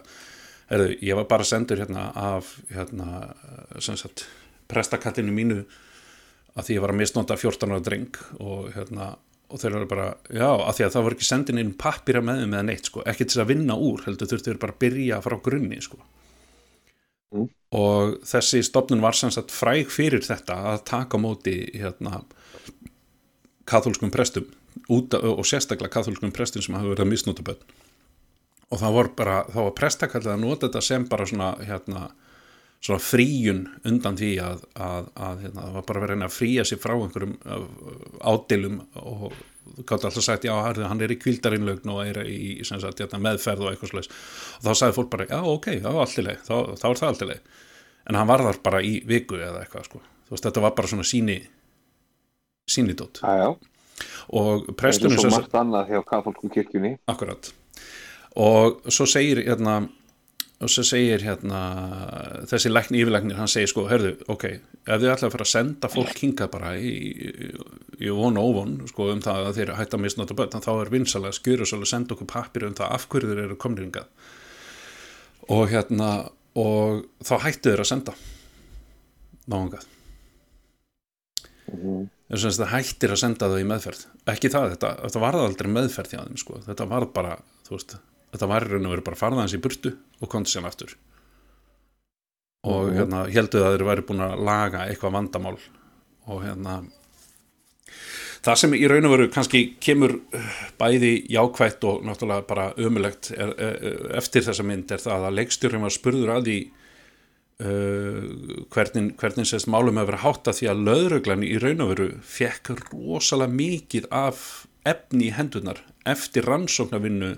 herðu, 0.72 0.90
ég 1.10 1.20
var 1.22 1.30
bara 1.32 1.48
sendur 1.48 1.84
hérna 1.84 2.08
af 2.20 2.56
hérna, 2.74 3.22
sagt, 3.80 4.26
prestakallinu 4.72 5.36
mínu 5.36 5.62
að 6.56 6.68
því 6.68 6.78
ég 6.78 6.84
var 6.84 6.94
að 6.94 7.02
misnóta 7.04 7.38
14 7.40 7.76
ára 7.76 7.84
dreng 7.84 8.20
og 8.40 8.70
hérna 8.76 9.14
og 9.46 9.62
þeir 9.62 9.76
eru 9.78 9.88
bara, 9.88 10.06
já, 10.34 10.48
að 10.50 10.78
því 10.78 10.84
að 10.86 10.94
það 10.96 11.04
voru 11.06 11.16
ekki 11.16 11.28
sendin 11.28 11.62
inn 11.62 11.74
pappira 11.78 12.22
með 12.26 12.40
þeim 12.42 12.56
eða 12.56 12.66
neitt, 12.66 12.88
sko, 12.90 13.04
ekki 13.06 13.28
til 13.30 13.42
að 13.44 13.52
vinna 13.52 13.76
úr, 13.78 14.02
heldur 14.08 14.30
þurftu 14.32 14.50
þeir 14.50 14.62
bara 14.64 14.74
að 14.74 14.80
byrja 14.82 15.20
frá 15.22 15.36
grunni, 15.46 15.78
sko. 15.86 16.00
Mm. 17.36 17.48
og 17.76 18.18
þessi 18.24 18.62
stofnun 18.64 19.02
var 19.04 19.18
sem 19.18 19.32
sagt 19.34 19.52
fræg 19.52 19.90
fyrir 19.92 20.24
þetta 20.24 20.56
að 20.72 20.84
taka 20.88 21.20
móti 21.20 21.56
hérna 21.74 22.22
katholskum 23.68 24.14
prestum 24.14 24.46
út, 24.92 25.16
og 25.16 25.46
sérstaklega 25.48 25.94
katholskum 25.94 26.34
prestum 26.36 26.64
sem 26.66 26.78
hafa 26.78 26.94
verið 26.94 27.06
að 27.06 27.12
misnóta 27.14 27.46
bönn 27.46 27.66
og 28.74 28.82
það 28.82 28.96
var 28.98 29.10
bara, 29.18 29.40
þá 29.52 29.60
var 29.62 29.74
prestakallið 29.78 30.32
að 30.34 30.44
nota 30.44 30.68
þetta 30.68 30.84
sem 30.84 31.10
bara 31.10 31.28
svona 31.30 31.52
hérna 31.62 32.08
svona 32.86 33.02
fríjun 33.02 33.66
undan 33.88 34.18
því 34.20 34.32
að, 34.44 34.64
að, 34.78 35.12
að 35.28 35.44
hérna, 35.46 35.66
það 35.66 35.76
var 35.78 35.86
bara 35.90 36.02
verið 36.06 36.26
að 36.26 36.34
fríja 36.36 36.66
sig 36.68 36.82
frá 36.82 36.94
einhverjum 36.96 37.36
uh, 37.46 37.68
ádilum 38.30 38.80
og 39.02 39.28
þú 39.76 39.86
gátt 39.90 40.06
alltaf 40.06 40.26
sagt, 40.26 40.46
já, 40.46 40.54
hann 40.54 41.02
er 41.02 41.14
í 41.14 41.18
kvildarinlögn 41.18 41.94
og 41.94 42.02
er 42.06 42.20
í 42.30 42.40
sagt, 42.68 43.02
hérna, 43.02 43.22
meðferð 43.26 43.66
og 43.66 43.72
eitthvað 43.72 43.94
slags 43.96 44.12
og 44.60 44.68
þá 44.68 44.82
sagði 44.82 44.98
fólk 45.00 45.14
bara, 45.16 45.30
já, 45.32 45.40
ok, 45.42 45.70
þá 45.82 45.90
er 45.90 47.00
það 47.00 47.08
allt 47.10 47.26
í 47.26 47.30
leið 47.32 47.64
en 48.06 48.20
hann 48.20 48.30
var 48.30 48.44
þar 48.46 48.62
bara 48.66 48.82
í 48.86 49.00
viku 49.08 49.40
eða 49.40 49.64
eitthvað, 49.64 49.88
sko. 49.90 50.02
Þú 50.26 50.36
veist, 50.36 50.46
þetta 50.46 50.64
var 50.66 50.76
bara 50.78 50.90
svona 50.92 51.06
síni 51.06 51.40
sínidót. 52.70 53.22
Já, 53.22 53.42
já, 53.42 53.50
og 54.34 54.72
prestunum 54.80 55.20
svo 55.20 55.34
margt 55.34 55.54
annað 55.58 55.94
hjá 55.94 56.02
katholskum 56.08 56.52
kirkjunni. 56.54 56.96
Akkurat. 57.12 57.52
Og 58.42 58.82
svo 58.92 59.08
segir 59.10 59.44
hérna 59.46 59.86
og 60.64 60.72
svo 60.72 60.86
segir 60.88 61.24
hérna 61.26 61.62
þessi 62.48 62.72
lækni 62.72 63.02
yfirlæknir, 63.04 63.36
hann 63.38 63.52
segir 63.52 63.68
sko 63.70 63.84
herðu, 63.90 64.14
ok, 64.32 64.46
ef 64.88 65.02
þið 65.02 65.10
ætla 65.12 65.28
að 65.28 65.34
fara 65.34 65.46
að 65.46 65.52
senda 65.52 65.90
fólk 65.92 66.22
hingað 66.24 66.52
bara 66.54 66.70
í, 66.80 66.94
í, 68.00 68.08
von 68.08 68.40
og 68.40 68.52
óvon, 68.54 68.78
sko, 68.88 69.10
um 69.12 69.24
það 69.24 69.50
að 69.50 69.60
þeir 69.60 69.74
hætta 69.82 70.00
að 70.00 70.06
misnota 70.06 70.38
börn, 70.40 70.64
þá 70.64 70.72
er 70.78 70.94
vinsalega 70.94 71.36
skjur 71.36 71.66
og 71.66 71.70
svolítið 71.72 71.92
senda 71.92 72.16
okkur 72.16 72.32
pappir 72.32 72.68
um 72.70 72.78
það 72.80 72.96
af 72.96 73.08
hverju 73.12 73.34
þeir 73.34 73.44
eru 73.44 73.60
komnir 73.60 73.84
hingað. 73.84 74.32
Og 75.52 75.68
hérna 75.74 76.14
og 76.56 77.04
þá 77.20 77.36
hættu 77.50 77.76
þeir 77.76 77.84
að 77.84 77.92
senda. 77.92 78.16
Náðungað 79.52 79.92
þess 81.66 81.84
að 81.86 82.15
það 82.30 82.72
hættir 82.74 83.14
að 83.14 83.22
senda 83.22 83.50
þau 83.52 83.60
í 83.62 83.68
meðferð 83.70 84.06
ekki 84.34 84.50
það, 84.50 84.70
þetta, 84.76 84.92
þetta 85.04 85.24
varð 85.24 85.44
aldrei 85.46 85.70
meðferð 85.76 86.14
hjá 86.16 86.22
þeim 86.24 86.38
sko. 86.42 86.60
þetta 86.66 86.88
varð 86.90 87.12
bara, 87.14 87.38
veist 87.70 87.98
þetta 88.34 88.48
var 88.50 88.66
í 88.66 88.72
raun 88.72 88.86
og 88.90 88.96
verið 88.96 89.06
bara 89.06 89.20
farðaðans 89.20 89.54
í 89.56 89.62
burtu 89.62 89.92
og 90.22 90.30
komið 90.32 90.52
sér 90.56 90.66
aftur 90.68 90.96
og 92.66 92.88
Mhm. 92.90 92.96
hérna 92.98 93.20
heldur 93.30 93.62
að 93.66 93.76
þeir 93.78 93.86
væri 93.92 94.06
búin 94.10 94.24
að 94.26 94.40
laga 94.44 94.88
eitthvað 94.90 95.14
vandamál 95.14 95.58
og 96.28 96.42
hérna 96.44 96.80
það 98.46 98.56
sem 98.62 98.74
í 98.74 98.88
raun 98.90 99.06
og 99.06 99.12
veru 99.16 99.28
kannski 99.34 99.62
kemur 99.82 100.16
uh, 100.34 100.50
bæði 100.80 101.14
jákvætt 101.30 101.84
og 101.90 102.04
náttúrulega 102.06 102.48
bara 102.48 102.74
ömulegt 102.78 103.32
er, 103.38 103.54
er, 103.58 103.78
eftir 104.18 104.42
þessa 104.46 104.66
mynd 104.66 104.92
er 104.92 105.02
það 105.02 105.28
að 105.30 105.38
leikstjórum 105.40 105.86
var 105.86 105.94
spurður 105.94 106.34
að 106.36 106.50
því 106.50 106.58
uh, 107.64 108.66
hvernig, 108.74 109.14
hvernig 109.20 109.48
sést 109.50 109.70
málum 109.72 110.00
hefur 110.00 110.12
verið 110.12 110.24
hátta 110.26 110.54
því 110.56 110.70
að 110.72 110.86
löðröglan 110.90 111.46
í 111.48 111.56
raun 111.62 111.84
og 111.86 111.92
veru 111.94 112.08
fekk 112.26 112.74
rosalega 112.92 113.56
mikið 113.56 114.10
af 114.14 114.66
efni 114.86 115.30
í 115.30 115.36
hendunar 115.36 115.82
eftir 116.06 116.46
rannsóknarvinnu 116.50 117.36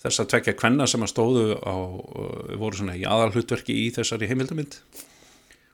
þess 0.00 0.22
að 0.22 0.32
tvekja 0.32 0.56
kvenna 0.56 0.88
sem 0.88 1.04
að 1.04 1.12
stóðu 1.12 1.46
á, 1.60 1.76
uh, 1.76 2.58
voru 2.60 2.80
svona 2.80 2.98
í 2.98 3.06
aðalhlutverki 3.08 3.76
í 3.84 3.88
þessari 3.94 4.30
heimildamind. 4.30 4.80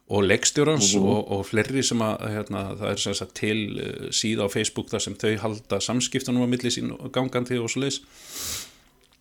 Og 0.06 0.22
leikstjórans 0.22 0.92
og, 1.00 1.24
og 1.34 1.40
fleiri 1.48 1.82
sem 1.82 1.98
að 2.04 2.28
hérna, 2.30 2.60
það 2.78 2.90
er 2.92 3.00
sem 3.02 3.16
sagt 3.18 3.34
til 3.40 3.58
uh, 3.82 4.06
síða 4.14 4.46
á 4.46 4.54
Facebook 4.54 4.92
þar 4.92 5.02
sem 5.02 5.18
þau 5.18 5.32
halda 5.42 5.80
samskiptunum 5.82 6.46
á 6.46 6.52
milli 6.52 6.70
sín 6.70 6.92
og 6.94 7.10
gangandi 7.14 7.58
og 7.58 7.72
svo 7.72 7.86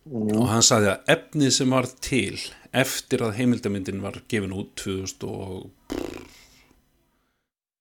leis 0.06 0.38
og 0.38 0.48
hann 0.52 0.66
sagði 0.66 0.92
að 0.94 1.12
efnið 1.16 1.52
sem 1.58 1.74
var 1.74 1.90
til 2.04 2.38
eftir 2.76 3.24
að 3.26 3.38
heimildamindin 3.40 4.04
var 4.04 4.22
gefin 4.30 4.56
út 4.56 4.76
2000 4.78 5.28
og 5.30 5.72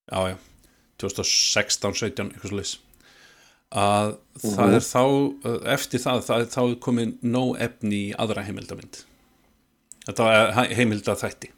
já 0.08 0.20
já 0.32 0.36
2016, 1.02 1.94
17, 1.98 2.30
eitthvað 2.32 2.58
leis 2.60 2.76
að 3.74 4.12
það 4.38 4.76
er 4.76 4.84
þá 4.86 5.02
eftir 5.74 6.02
það, 6.04 6.20
það 6.28 6.44
er 6.44 6.50
þá 6.52 6.62
komið 6.84 7.14
nóg 7.26 7.56
efni 7.64 8.00
í 8.10 8.12
aðra 8.22 8.44
heimildamind 8.46 9.00
þetta 10.04 10.28
er 10.36 10.74
heimilda 10.78 11.16
þætti 11.18 11.50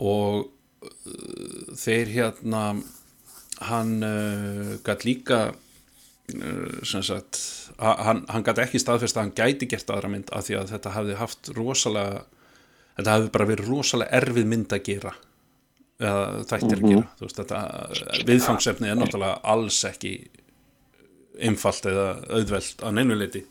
og 0.00 0.46
uh, 0.46 1.74
þeir 1.76 2.12
hérna 2.14 2.62
hann 3.66 3.92
uh, 4.04 4.72
gætt 4.86 5.06
líka 5.08 5.40
sagt 6.82 7.38
a- 7.78 7.96
hann, 8.08 8.24
hann 8.28 8.44
gætt 8.46 8.58
ekki 8.64 8.80
staðfest 8.82 9.16
að 9.16 9.22
hann 9.26 9.34
gæti 9.38 9.68
gert 9.70 9.90
aðra 9.94 10.10
mynd 10.10 10.30
af 10.34 10.46
því 10.48 10.56
að 10.60 10.72
þetta 10.74 10.94
hafði 10.96 11.18
haft 11.20 11.50
rosalega 11.56 12.24
þetta 12.96 13.14
hafði 13.16 13.32
bara 13.36 13.48
verið 13.52 13.68
rosalega 13.70 14.20
erfið 14.20 14.48
mynd 14.52 14.72
að 14.76 14.82
gera 14.90 15.12
eða 15.96 16.44
þættir 16.50 16.80
að 16.82 16.88
gera. 16.90 17.04
Þú 17.16 17.26
veist 17.28 17.38
þetta 17.40 17.60
viðfangsefni 18.28 18.90
er 18.90 18.98
náttúrulega 19.00 19.40
alls 19.54 19.78
ekki 19.88 20.14
einfalt 21.46 21.86
eða 21.88 22.08
auðvelt 22.32 22.82
að 22.84 22.96
neynuleiti 22.98 23.42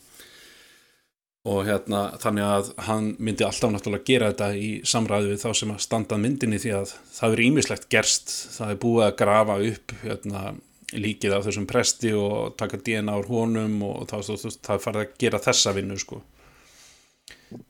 og 1.46 1.60
hérna 1.68 2.00
þannig 2.22 2.46
að 2.50 2.70
hann 2.88 3.10
myndi 3.22 3.46
alltaf 3.46 3.70
náttúrulega 3.74 4.08
gera 4.10 4.30
þetta 4.34 4.48
í 4.58 4.70
samræði 4.90 5.32
við 5.36 5.44
þá 5.44 5.50
sem 5.60 5.74
að 5.76 5.84
standa 5.86 6.18
að 6.18 6.24
myndinni 6.24 6.58
því 6.64 6.72
að 6.80 6.94
það 7.20 7.36
er 7.36 7.42
ímislegt 7.46 7.86
gerst. 7.94 8.32
Það 8.56 8.72
er 8.74 8.80
búið 8.82 9.06
að 9.08 9.18
grafa 9.22 9.58
upp 9.72 9.94
hérna, 10.02 10.42
líkið 10.94 11.36
af 11.36 11.48
þessum 11.48 11.66
presti 11.70 12.14
og 12.18 12.56
taka 12.60 12.78
DNA 12.78 13.18
úr 13.20 13.30
honum 13.32 13.82
og 13.88 14.06
það, 14.12 14.32
það, 14.62 14.82
farið 14.84 15.02
að 15.02 15.18
gera 15.24 15.42
þessa 15.42 15.76
vinnu 15.76 15.98
sko. 16.02 16.22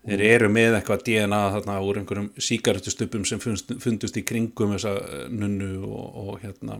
Þeir 0.06 0.24
eru 0.26 0.50
með 0.50 0.80
eitthvað 0.80 1.04
DNA 1.08 1.42
þarna 1.56 1.80
úr 1.86 2.00
einhverjum 2.02 2.30
síkaretustupum 2.42 3.26
sem 3.28 3.42
fundust, 3.44 3.76
fundust 3.84 4.18
í 4.18 4.24
kringum 4.28 4.74
þessa 4.76 4.96
eh, 5.00 5.26
nunnu 5.32 5.74
og, 5.86 6.06
og 6.26 6.40
hérna. 6.44 6.80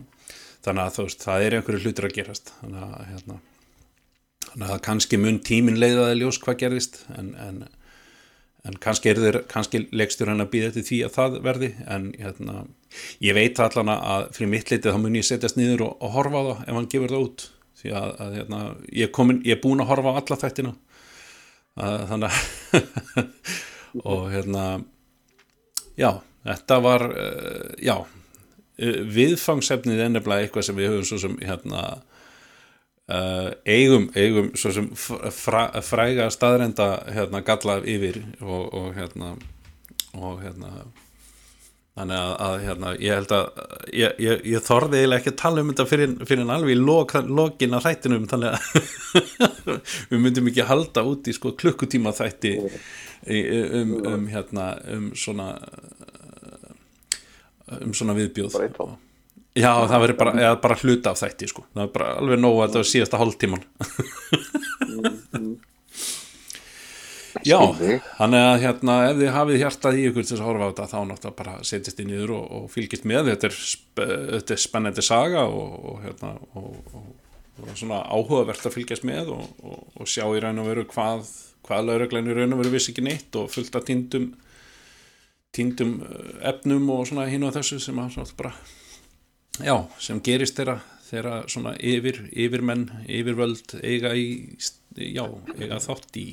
Þannig 0.66 0.88
að 0.88 1.02
veist, 1.04 1.22
það 1.22 1.44
er 1.44 1.58
einhverju 1.58 1.84
hlutur 1.84 2.08
að 2.08 2.16
gerast. 2.16 2.56
Þannig 2.60 2.88
að 2.88 3.12
hérna 3.12 3.42
þannig 4.56 4.72
að 4.72 4.84
kannski 4.86 5.18
mun 5.20 5.38
tímin 5.44 5.78
leiðaði 5.80 6.20
ljós 6.20 6.38
hvað 6.42 6.60
gerðist 6.62 7.02
en, 7.16 7.32
en, 7.40 7.58
en 8.66 8.78
kannski 8.82 9.12
kannski 9.50 9.82
leikstur 9.94 10.30
hann 10.30 10.42
að 10.42 10.50
býða 10.54 10.70
eftir 10.70 10.86
því 10.86 10.98
að 11.06 11.14
það 11.16 11.36
verði 11.44 11.68
en 11.86 12.08
hérna, 12.18 12.56
ég 13.22 13.36
veit 13.36 13.60
allan 13.62 13.92
að 13.94 14.26
fyrir 14.36 14.50
mitt 14.52 14.72
litið 14.72 14.96
þá 14.96 15.00
mun 15.02 15.18
ég 15.18 15.28
setjast 15.28 15.58
niður 15.60 15.86
og, 15.86 15.94
og 16.02 16.16
horfa 16.16 16.42
á 16.42 16.44
það 16.48 16.64
ef 16.64 16.78
hann 16.78 16.90
gefur 16.94 17.14
það 17.14 17.28
út. 17.28 17.46
Því 17.76 17.92
að, 17.92 18.10
að 18.24 18.36
hérna, 18.40 18.60
ég, 18.96 19.12
komin, 19.14 19.40
ég 19.44 19.58
er 19.58 19.62
búin 19.62 19.84
að 19.84 19.90
horfa 19.92 20.14
á 20.16 20.18
alla 20.18 20.38
þættina. 20.42 20.74
Að, 21.76 21.96
þannig 22.10 22.36
að 22.36 23.24
og 24.12 24.28
hérna 24.32 24.64
já, 26.00 26.10
þetta 26.46 26.78
var 26.84 27.04
uh, 27.10 27.72
já, 27.84 27.96
uh, 28.00 29.00
viðfangsefnið 29.16 30.04
er 30.06 30.12
nefnilega 30.14 30.46
eitthvað 30.46 30.68
sem 30.70 30.78
við 30.78 30.92
höfum 30.92 31.08
svo 31.10 31.20
sem 31.26 31.36
hérna 31.44 31.84
Uh, 33.06 33.52
eigum, 33.70 34.08
eigum 34.18 34.48
svo 34.58 34.72
sem 34.74 34.86
fra, 34.98 35.68
fræga 35.86 36.24
staðrenda 36.34 36.88
hérna 37.14 37.38
galla 37.46 37.76
yfir 37.86 38.18
og, 38.42 38.64
og 38.74 38.88
hérna 38.96 39.36
og 40.18 40.40
hérna 40.42 40.72
þannig 41.96 42.16
að, 42.18 42.32
að 42.48 42.56
hérna 42.64 42.90
ég 42.98 43.20
held 43.20 43.34
að 43.36 43.46
ég, 43.94 44.18
ég, 44.20 44.42
ég 44.56 44.66
þorði 44.66 44.98
eiginlega 44.98 45.22
ekki 45.22 45.32
að 45.32 45.38
tala 45.44 45.62
um 45.62 45.70
þetta 45.70 45.86
fyrir, 45.92 46.16
fyrir 46.28 46.52
alveg 46.56 46.74
í 46.74 46.80
lok, 46.80 47.14
lokin 47.30 47.78
af 47.78 47.86
þættinum 47.86 48.26
þannig 48.32 48.58
að 48.58 48.66
við 50.10 50.20
myndum 50.26 50.50
ekki 50.50 50.68
halda 50.68 51.06
út 51.06 51.30
í 51.30 51.38
sko 51.38 51.54
klukkutíma 51.62 52.12
þætti 52.16 52.56
um, 52.66 53.96
um 54.02 54.28
hérna 54.34 54.68
um 54.98 55.08
svona 55.14 55.52
um 57.78 57.94
svona 57.96 58.18
viðbjóð 58.18 58.56
þátt. 58.58 59.05
Já, 59.56 59.70
það 59.88 60.02
verður 60.02 60.18
bara, 60.20 60.32
eða 60.42 60.56
bara 60.60 60.76
hluta 60.82 61.12
af 61.12 61.22
þætti 61.22 61.48
sko. 61.48 61.64
það 61.72 61.86
er 61.86 61.94
bara 61.94 62.10
alveg 62.20 62.42
nóg 62.42 62.58
að 62.58 62.66
þetta 62.66 62.82
var 62.82 62.90
síðasta 62.90 63.20
hálftíman 63.22 63.64
Já, 67.46 67.58
Skilði. 67.60 67.98
þannig 68.16 68.44
að 68.48 68.62
hérna, 68.62 68.94
ef 69.10 69.18
þið 69.20 69.30
hafið 69.34 69.60
hjartað 69.60 69.98
í 69.98 70.06
ykkur 70.08 70.26
að 70.26 70.46
horfa 70.46 70.66
á 70.66 70.70
þetta 70.70 70.86
þá 70.90 70.96
náttúrulega 71.10 71.38
bara 71.40 71.56
setjast 71.68 72.00
í 72.00 72.06
niður 72.08 72.32
og, 72.36 72.46
og 72.56 72.64
fylgist 72.72 73.04
með 73.08 73.30
þetta 73.30 73.50
er, 73.50 73.58
þetta 74.00 74.56
er 74.56 74.62
spennandi 74.62 75.04
saga 75.04 75.44
og, 75.46 75.74
og, 75.90 75.98
hérna, 76.04 76.32
og, 76.56 76.96
og, 76.96 77.10
og 77.62 77.76
svona 77.76 78.00
áhugavert 78.08 78.66
að 78.66 78.76
fylgjast 78.78 79.06
með 79.08 79.34
og, 79.36 79.44
og, 79.62 79.84
og 80.00 80.10
sjá 80.10 80.24
í 80.26 80.42
raun 80.42 80.62
og 80.62 80.70
veru 80.70 80.86
hvað, 80.90 81.28
hvað 81.68 81.90
lauruglan 81.90 82.32
í 82.32 82.38
raun 82.40 82.56
og 82.56 82.64
veru 82.64 82.74
vissi 82.74 82.94
ekki 82.94 83.04
neitt 83.06 83.38
og 83.38 83.52
fullt 83.52 83.78
af 83.78 83.86
týndum 83.88 84.32
týndum 85.56 86.00
eh, 86.04 86.50
efnum 86.50 86.90
og 86.96 87.06
svona 87.08 87.28
hinn 87.30 87.46
og 87.46 87.54
þessu 87.56 87.78
sem 87.82 88.00
að 88.02 88.34
bara 88.38 88.56
já, 89.64 89.76
sem 90.02 90.20
gerist 90.24 90.58
þeirra 90.58 90.80
þeirra 91.06 91.36
svona 91.50 91.74
yfir, 91.78 92.24
yfirmenn 92.34 92.88
yfirvöld 93.06 93.76
eiga 93.82 94.12
í 94.18 94.58
já, 94.96 95.24
eiga 95.54 95.78
þátt 95.82 96.18
í 96.18 96.26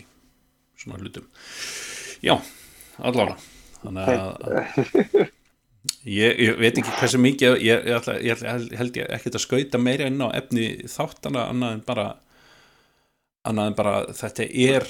svona 0.79 0.99
hlutum. 1.01 1.27
Já, 2.23 2.39
allána 2.97 3.37
þannig 3.83 4.09
að 4.09 5.23
ég, 6.07 6.39
ég 6.39 6.59
veit 6.59 6.77
ekki 6.79 6.95
hversu 6.97 7.19
mikið 7.21 7.57
ég, 7.63 7.87
ég, 7.89 7.95
ætla, 7.97 8.17
ég 8.23 8.43
held 8.79 8.99
ég 8.99 9.15
ekkert 9.17 9.39
að 9.39 9.45
skauta 9.45 9.81
meira 9.81 10.07
inn 10.09 10.23
á 10.23 10.31
efni 10.35 10.67
þáttana 10.89 11.47
annað 11.51 11.77
en 11.77 11.83
bara 11.87 12.07
annað 13.43 13.71
en 13.71 13.77
bara 13.77 13.95
þetta 14.15 14.47
er 14.47 14.87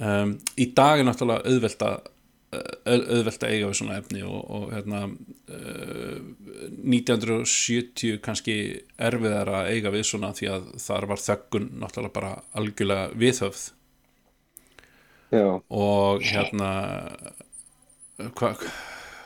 um, 0.00 0.36
í 0.56 0.70
dag 0.76 1.00
er 1.00 1.08
náttúrulega 1.08 1.52
auðvelt 1.52 1.86
að 1.86 2.12
auðvelt 2.86 3.44
að 3.46 3.54
eiga 3.54 3.70
við 3.70 3.78
svona 3.80 3.98
efni 4.00 4.22
og, 4.26 4.40
og 4.56 4.66
hérna 4.74 5.02
uh, 5.06 6.18
1970 6.82 8.20
kannski 8.24 8.56
erfiðar 8.96 9.52
að 9.60 9.70
eiga 9.74 9.94
við 9.94 10.06
svona 10.10 10.32
því 10.36 10.50
að 10.54 10.68
þar 10.86 11.08
var 11.12 11.22
þöggun 11.22 11.70
náttúrulega 11.82 12.16
bara 12.18 12.34
algjörlega 12.58 13.08
viðhöfð. 13.18 13.64
Já, 15.34 15.46
og 15.58 16.22
hérna 16.22 16.70
hva, 18.38 18.52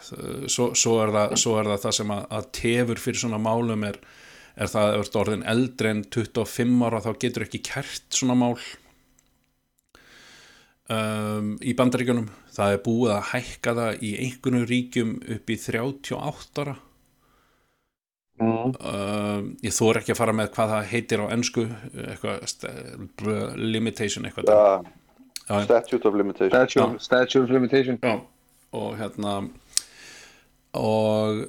svo, 0.03 0.71
svo, 0.75 0.95
svo 1.39 1.57
er 1.61 1.69
það 1.69 1.83
það 1.85 1.97
sem 1.99 2.15
að, 2.15 2.23
að 2.39 2.49
tefur 2.57 3.03
fyrir 3.03 3.23
svona 3.23 3.41
málum 3.43 3.85
er, 3.87 3.99
er 4.57 4.71
það 4.73 4.95
að 4.97 5.19
orðin 5.23 5.47
eldri 5.53 5.93
en 5.95 6.05
25 6.09 6.87
ára 6.87 7.03
þá 7.05 7.11
getur 7.23 7.47
ekki 7.47 7.63
kært 7.71 8.17
svona 8.17 8.39
mál 8.39 8.55
um, 10.91 11.51
í 11.63 11.75
bandaríkjunum. 11.79 12.29
Það 12.55 12.77
er 12.77 12.85
búið 12.85 13.17
að 13.17 13.27
hækka 13.33 13.75
það 13.79 14.07
í 14.07 14.13
einhvernum 14.27 14.69
ríkjum 14.71 15.13
upp 15.37 15.53
í 15.53 15.59
38 15.65 16.65
ára. 16.65 16.79
Mm. 18.41 18.73
um, 18.73 19.49
ég 19.61 19.75
þór 19.77 19.99
ekki 20.01 20.15
að 20.15 20.17
fara 20.23 20.33
með 20.33 20.47
hvað 20.55 20.71
það 20.73 20.87
heitir 20.95 21.21
á 21.21 21.27
ennsku 21.35 21.67
eitthvað 22.09 23.59
limitation 23.61 24.25
eitthvað. 24.25 24.49
Já. 25.51 25.65
statute 25.67 26.09
of 26.09 26.17
limitation. 26.17 26.51
Statute, 26.55 27.05
statute 27.05 27.43
of 27.45 27.51
limitation. 27.53 27.99
Já, 28.01 28.15
og 28.73 28.95
hérna 28.97 29.35
og 30.79 31.43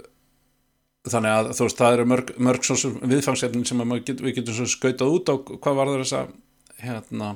þannig 1.07 1.31
að 1.31 1.51
þú 1.57 1.67
veist, 1.67 1.79
það 1.79 1.95
eru 1.95 2.07
mörg, 2.09 2.33
mörg 2.37 2.67
viðfangsefnin 3.13 3.65
sem 3.65 3.83
að 3.83 3.93
get, 4.05 4.21
við 4.21 4.35
getum 4.39 4.57
svo 4.57 4.67
skautað 4.69 5.15
út 5.15 5.31
á 5.31 5.35
hvað 5.39 5.79
var 5.79 5.91
það 5.91 6.03
þessa 6.03 6.21
hérna 6.81 7.31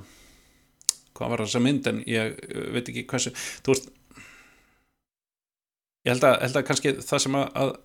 hvað 1.15 1.33
var 1.33 1.45
þessa 1.45 1.63
mynd 1.63 1.91
en 1.91 2.01
ég 2.09 2.35
uh, 2.35 2.65
veit 2.75 2.91
ekki 2.91 3.07
hversu, 3.09 3.33
þú 3.65 3.75
veist 3.75 3.91
ég 6.05 6.13
held 6.13 6.27
að, 6.29 6.37
held 6.45 6.61
að 6.61 6.67
kannski 6.69 6.95
það 7.01 7.25
sem 7.25 7.39
að, 7.39 7.47
að 7.63 7.75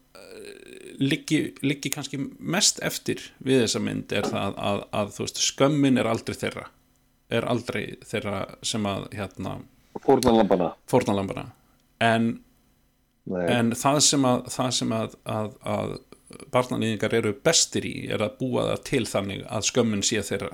liggi, 1.01 1.41
liggi 1.65 1.91
kannski 1.93 2.21
mest 2.39 2.81
eftir 2.85 3.23
við 3.45 3.65
þessa 3.65 3.81
mynd 3.85 4.13
er 4.13 4.29
það 4.29 4.61
að, 4.61 4.85
að 5.01 5.17
veist, 5.17 5.41
skömmin 5.51 6.01
er 6.01 6.11
aldrei 6.11 6.37
þeirra 6.37 6.67
er 7.31 7.47
aldrei 7.49 7.85
þeirra 8.05 8.43
sem 8.67 8.87
að 8.91 9.09
hérna 9.15 9.57
fórnalambana 10.91 11.47
en, 12.05 12.31
Nei. 13.31 13.45
en 13.55 13.75
það 13.79 14.01
sem 14.07 14.27
að, 14.29 14.47
það 14.53 14.71
sem 14.77 14.95
að, 14.97 15.17
að, 15.25 15.53
að 15.75 15.95
barnanýðingar 16.55 17.17
eru 17.21 17.35
bestir 17.45 17.87
í 17.89 17.95
er 18.13 18.23
að 18.25 18.37
búa 18.43 18.67
það 18.71 18.85
til 18.91 19.05
þannig 19.09 19.47
að 19.49 19.69
skömmin 19.71 20.05
sé 20.07 20.23
þeirra 20.27 20.53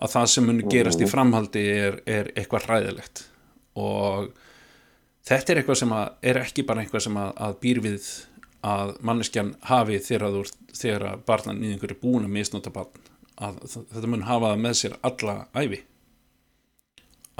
að 0.00 0.14
það 0.14 0.26
sem 0.32 0.46
mun 0.48 0.62
gerast 0.72 1.02
í 1.04 1.08
framhaldi 1.10 1.62
er, 1.74 1.98
er 2.08 2.30
eitthvað 2.34 2.66
hræðilegt. 2.68 3.24
Og 3.80 4.30
þetta 5.28 5.52
er 5.54 5.60
eitthvað 5.62 5.80
sem 5.82 5.92
að 5.96 6.08
er 6.32 6.40
ekki 6.42 6.64
bara 6.68 6.82
eitthvað 6.84 7.04
sem 7.06 7.18
að, 7.20 7.30
að 7.46 7.58
býr 7.64 7.82
við 7.84 8.08
að 8.66 8.94
manneskjan 9.08 9.54
hafi 9.70 10.00
þegar, 10.04 10.34
þú, 10.34 10.40
ert- 10.46 10.74
þegar 10.80 11.22
barnanýðingur 11.28 11.94
er 11.94 12.00
búin 12.02 12.26
að 12.28 12.34
misnota 12.34 12.72
barn 12.74 13.06
að 13.40 13.60
þetta 13.72 14.08
mun 14.12 14.26
hafa 14.28 14.50
með 14.60 14.74
sér 14.82 14.96
alla 15.06 15.36
ævi. 15.56 15.78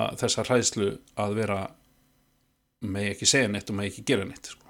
Að 0.00 0.14
þessa 0.22 0.44
hræðslu 0.48 0.86
að 1.20 1.34
vera 1.36 1.58
með 2.80 3.10
ekki 3.14 3.28
segja 3.28 3.50
neitt 3.52 3.68
og 3.68 3.76
með 3.76 3.90
ekki 3.90 4.04
gera 4.08 4.24
neitt 4.24 4.48
sko. 4.48 4.68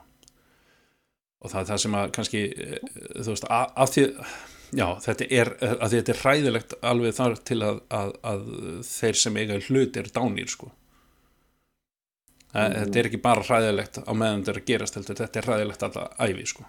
og 1.41 1.53
það 1.53 1.61
er 1.61 1.68
það 1.68 1.78
sem 1.84 1.95
að 2.01 2.09
kannski 2.16 2.41
eh, 2.51 2.80
þú 3.22 3.28
veist, 3.30 3.45
að, 3.47 3.68
að 3.84 3.93
því 3.95 4.03
já, 4.76 4.86
þetta 5.04 5.26
er, 5.30 5.50
að 5.72 5.86
því 5.92 5.96
þetta 6.00 6.12
er 6.14 6.20
hræðilegt 6.24 6.74
alveg 6.92 7.14
þar 7.16 7.34
til 7.50 7.58
að, 7.66 7.80
að, 8.00 8.12
að 8.32 8.44
þeir 8.86 9.18
sem 9.22 9.38
eiga 9.40 9.58
hlut 9.68 9.96
er 10.00 10.10
dánir 10.14 10.50
sko. 10.52 10.70
Mm. 12.50 12.72
þetta 12.74 12.98
er 12.98 13.06
ekki 13.10 13.20
bara 13.22 13.44
hræðilegt 13.46 14.00
á 14.02 14.10
meðan 14.10 14.40
þetta 14.42 14.50
er 14.56 14.60
að 14.62 14.68
gerast 14.72 14.96
heldur, 14.98 15.18
þetta 15.20 15.38
er 15.38 15.46
hræðilegt 15.50 15.84
alltaf 15.86 16.24
ævi 16.26 16.46
sko. 16.50 16.64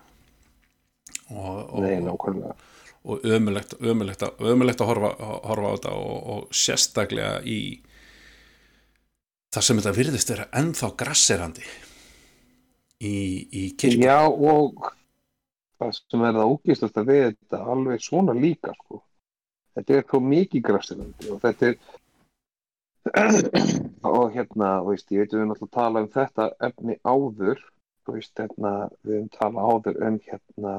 Og, 1.32 1.58
og, 1.74 1.80
Nei, 1.86 1.96
nákvæmlega. 2.06 2.54
og 3.04 3.24
ömulegt, 3.26 3.74
ömulegt, 3.82 4.22
að- 4.28 4.44
ömulegt 4.52 4.82
að 4.84 4.92
horfa, 4.92 5.10
horfa 5.50 5.72
á 5.72 5.76
þetta 5.78 5.94
og, 5.98 6.20
og 6.36 6.54
sérstaklega 6.54 7.40
í 7.50 7.60
þar 9.52 9.66
sem 9.68 9.80
þetta 9.82 9.96
virðist 9.98 10.30
vera 10.32 10.46
ennþá 10.62 10.92
grasserandi 11.02 11.66
í, 13.02 13.16
í 13.50 13.64
kirkju. 13.76 14.06
Já, 14.06 14.20
og 14.30 14.86
það 15.82 15.98
sem 15.98 16.26
er 16.28 16.38
það 16.38 16.54
ógistast 16.54 17.00
að 17.02 17.10
við 17.10 17.24
þetta 17.30 17.64
alveg 17.74 18.06
svona 18.06 18.36
líka 18.38 18.76
sko. 18.78 19.02
þetta 19.78 19.98
er 19.98 20.08
þó 20.12 20.18
mikið 20.28 20.66
græstilandi 20.68 21.34
og 21.34 21.42
þetta 21.46 21.72
er 21.72 21.80
og 24.06 24.28
hérna, 24.36 24.72
veist, 24.86 25.10
ég 25.10 25.24
veit 25.24 25.32
við 25.34 25.40
erum 25.40 25.54
alltaf 25.56 25.70
að 25.70 25.78
tala 25.78 26.04
um 26.04 26.10
þetta 26.14 26.48
efni 26.68 26.98
áður 27.02 27.64
veist, 28.12 28.34
hérna, 28.38 28.74
við 29.02 29.16
erum 29.18 29.32
tala 29.34 29.66
áður 29.72 29.98
um 30.06 30.20
hérna 30.28 30.76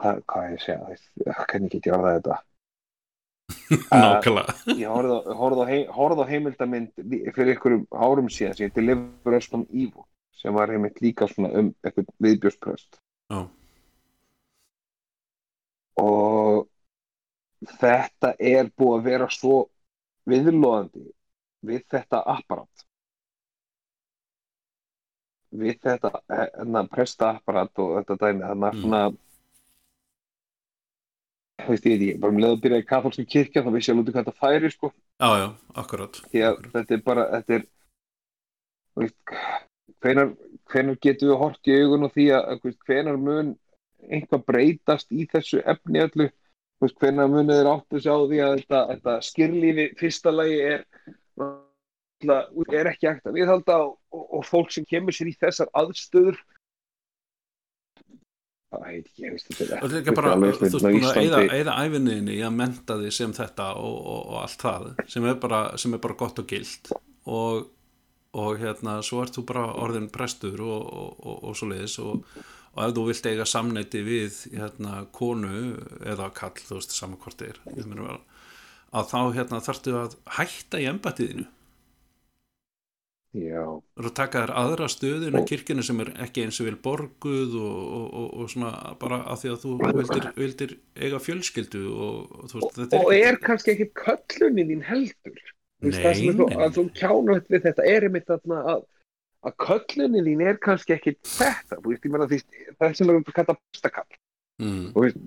hvað, 0.00 0.20
hvað 0.32 0.50
ég 0.50 0.64
segja 0.64 0.90
veist, 0.90 1.08
hvernig 1.22 1.76
get 1.76 1.88
ég 1.90 1.96
orðað 1.98 2.18
þetta? 2.18 2.40
Nákvæmlega. 4.02 4.56
ég 4.74 4.90
horfði 4.90 5.14
á, 5.14 5.22
horfði 5.38 5.62
á, 5.62 5.66
hei, 5.70 5.80
horfði 5.94 6.26
á 6.26 6.30
heimildamind 6.32 7.06
fyrir 7.36 7.54
einhverjum 7.54 7.86
árum 7.94 8.30
síðan 8.32 8.58
sem 8.58 8.66
heitir 8.66 8.88
Liver 8.88 9.38
Us 9.38 9.46
from 9.52 9.66
Evil 9.70 10.08
sem 10.46 10.54
var 10.54 10.70
heimild 10.70 11.00
líka 11.02 11.26
svona 11.30 11.50
um 11.58 11.72
eitthvað 11.82 12.12
viðbjörnsprest 12.22 13.00
Já. 13.34 13.40
og 15.98 16.66
þetta 17.80 18.34
er 18.38 18.70
búið 18.78 18.98
að 19.00 19.06
vera 19.10 19.28
svo 19.32 19.56
viðlóðandi 20.30 21.06
við 21.66 21.84
þetta 21.90 22.20
apparat 22.36 22.86
við 25.56 25.78
þetta 25.82 26.10
enna 26.62 26.82
presta 26.90 27.30
apparat 27.38 27.78
og 27.82 27.94
þetta 28.00 28.18
dæmi 28.26 28.44
að 28.46 28.58
maður 28.62 28.76
Mm. 28.76 28.82
svona 28.82 29.04
þú 31.66 31.72
veist, 31.72 31.86
ég 31.88 31.94
ekki, 31.96 32.18
bara 32.22 32.32
um 32.34 32.38
leið 32.42 32.52
að 32.54 32.60
byrja 32.66 32.78
í 32.82 32.86
katholsku 32.86 33.24
kirkja 33.32 33.62
þá 33.64 33.70
vissi 33.74 33.90
ég 33.90 33.96
alveg 33.96 34.12
hvað 34.12 34.26
þetta 34.26 34.40
færi 34.42 34.70
sko 34.70 34.90
já, 34.92 35.30
já, 35.40 35.46
akkurat 35.82 36.18
að 36.20 36.68
þetta 36.74 36.94
er 36.98 37.02
bara, 37.06 37.24
þetta 37.32 37.56
er 37.56 37.64
veist, 39.00 39.16
hvenar, 40.06 40.32
hvenar 40.70 40.98
getum 41.02 41.32
við 41.32 41.40
hort 41.42 41.70
í 41.70 41.78
augun 41.82 42.06
og 42.06 42.14
því 42.14 42.26
að 42.38 42.66
hvenar 42.86 43.20
mun 43.20 43.54
einhvað 44.06 44.44
breytast 44.46 45.12
í 45.12 45.26
þessu 45.30 45.62
efni 45.66 46.02
öllu 46.04 46.30
hvenar 47.00 47.30
munið 47.32 47.60
þeir 47.60 47.70
áttu 47.72 48.00
sig 48.00 48.12
á 48.12 48.18
því 48.20 48.40
að 48.44 48.58
þetta, 48.58 48.80
þetta 48.90 49.14
skirlífi 49.24 49.86
fyrsta 50.00 50.34
lagi 50.34 50.58
er 50.60 50.84
er 52.72 52.90
ekki 52.90 53.08
hægt 53.08 53.28
að 53.28 53.36
viðhalda 53.36 53.78
og, 53.84 53.96
og, 54.12 54.26
og 54.38 54.44
fólk 54.48 54.70
sem 54.72 54.86
kemur 54.88 55.16
sér 55.16 55.32
í 55.32 55.34
þessar 55.40 55.72
aðstöður 55.76 56.38
það 58.72 58.84
heit 58.90 59.06
ekki, 59.06 59.24
ég 59.24 59.34
veist 59.36 59.50
þetta 59.50 59.78
og 59.78 59.86
þetta 59.86 59.96
er 59.96 60.02
ekki 60.02 60.16
bara, 60.16 60.34
þú 60.36 60.46
veist, 60.46 60.76
búin 60.76 61.08
að 61.08 61.20
Íslandi. 61.22 61.58
eyða 61.58 61.78
æfinniðinni 61.84 62.36
í 62.36 62.42
að 62.44 62.56
menta 62.60 62.98
þig 63.00 63.16
sem 63.18 63.34
þetta 63.36 63.70
og, 63.80 63.96
og, 63.96 64.20
og 64.26 64.38
allt 64.42 64.66
það 64.66 64.88
sem 65.14 65.30
er 65.30 65.40
bara, 65.46 65.62
sem 65.80 65.96
er 65.96 66.04
bara 66.06 66.18
gott 66.24 66.42
og 66.42 66.48
gilt 66.50 66.92
og, 66.92 67.66
og 68.36 68.60
hérna 68.60 68.98
svo 69.06 69.22
ert 69.24 69.36
þú 69.36 69.46
bara 69.48 69.64
orðin 69.80 70.10
prestur 70.12 70.60
og, 70.64 70.84
og, 70.84 71.10
og, 71.24 71.42
og 71.48 71.58
svo 71.58 71.70
leiðis 71.72 71.98
og, 72.04 72.38
og 72.76 72.80
ef 72.84 72.94
þú 72.96 73.06
vilt 73.08 73.28
eiga 73.30 73.48
samneiti 73.48 74.04
við 74.06 74.40
hérna 74.52 75.04
konu 75.16 75.76
eða 76.04 76.30
kall, 76.36 76.56
þú 76.60 76.80
veist, 76.80 76.96
er 77.48 77.60
vel, 78.04 78.18
að 78.96 79.12
þá 79.12 79.20
hérna 79.38 79.62
þarftu 79.64 79.96
að 80.00 80.18
hætta 80.38 80.82
í 80.82 80.88
embatiðinu 80.92 81.48
já, 83.36 83.62
og 83.66 84.12
taka 84.16 84.44
þér 84.44 84.52
aðra 84.60 84.88
stöðin 84.90 85.36
á 85.36 85.42
kirkjunu 85.48 85.84
sem 85.84 86.00
er 86.04 86.12
ekki 86.24 86.46
eins 86.46 86.60
og 86.60 86.68
vil 86.68 86.78
borguð 86.84 87.56
og, 87.60 87.80
og, 87.98 88.06
og, 88.06 88.28
og 88.42 88.52
svona 88.52 88.72
bara 89.00 89.20
af 89.32 89.42
því 89.42 89.52
að 89.52 89.58
þú 89.64 89.74
vildir, 89.84 90.30
vildir 90.38 90.76
eiga 90.96 91.20
fjölskyldu 91.22 91.82
og, 91.90 92.38
veist, 92.52 92.78
þetta 92.78 93.02
og 93.02 93.12
er 93.16 93.26
er 93.32 93.40
kannski 93.42 93.74
ekki 93.74 93.90
köllunin 94.04 94.72
þín 94.72 94.86
heldur 94.88 95.44
Nei, 95.84 95.92
það 95.92 96.14
sem 96.16 96.28
er 96.30 96.36
svo, 96.36 96.48
nei, 96.48 96.60
að 96.64 96.76
þú 96.76 96.84
kjánulegt 96.96 97.50
við 97.52 97.64
þetta 97.66 97.86
er 97.92 98.06
einmitt 98.06 98.30
þarna 98.30 98.60
að, 98.72 98.84
að 99.46 99.56
köllunin 99.64 100.28
þín 100.28 100.44
er 100.46 100.60
kannski 100.62 100.94
ekki 100.96 101.12
þetta 101.20 101.80
þú 101.82 101.92
veist, 101.92 102.06
ég 102.06 102.14
meina 102.14 102.28
því 102.30 102.38
það 102.46 102.86
er 102.88 102.96
sem 102.96 103.10
við 103.10 103.14
erum 103.14 103.26
kalla 103.36 103.56
prestakall. 103.58 104.20
Mm, 104.62 104.86
veist, 104.96 105.18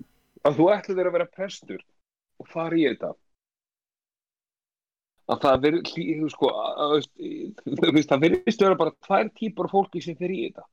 að 0.42 0.58
þú 0.58 0.68
ætlir 0.74 0.98
þér 0.98 1.10
að 1.10 1.16
vera 1.18 1.28
prestur 1.38 1.84
og 2.40 2.50
fara 2.50 2.80
í 2.80 2.86
þetta. 2.88 3.12
Að 5.30 5.44
það 5.44 5.60
verður 5.62 6.32
sko, 6.32 6.50
að, 6.58 6.80
að, 6.82 8.02
það 8.10 8.24
verðist 8.24 8.64
vera 8.64 8.80
bara 8.80 8.96
tvær 9.06 9.30
típar 9.38 9.70
fólki 9.70 10.02
sem 10.02 10.18
fer 10.18 10.34
í 10.34 10.40
þetta. 10.48 10.66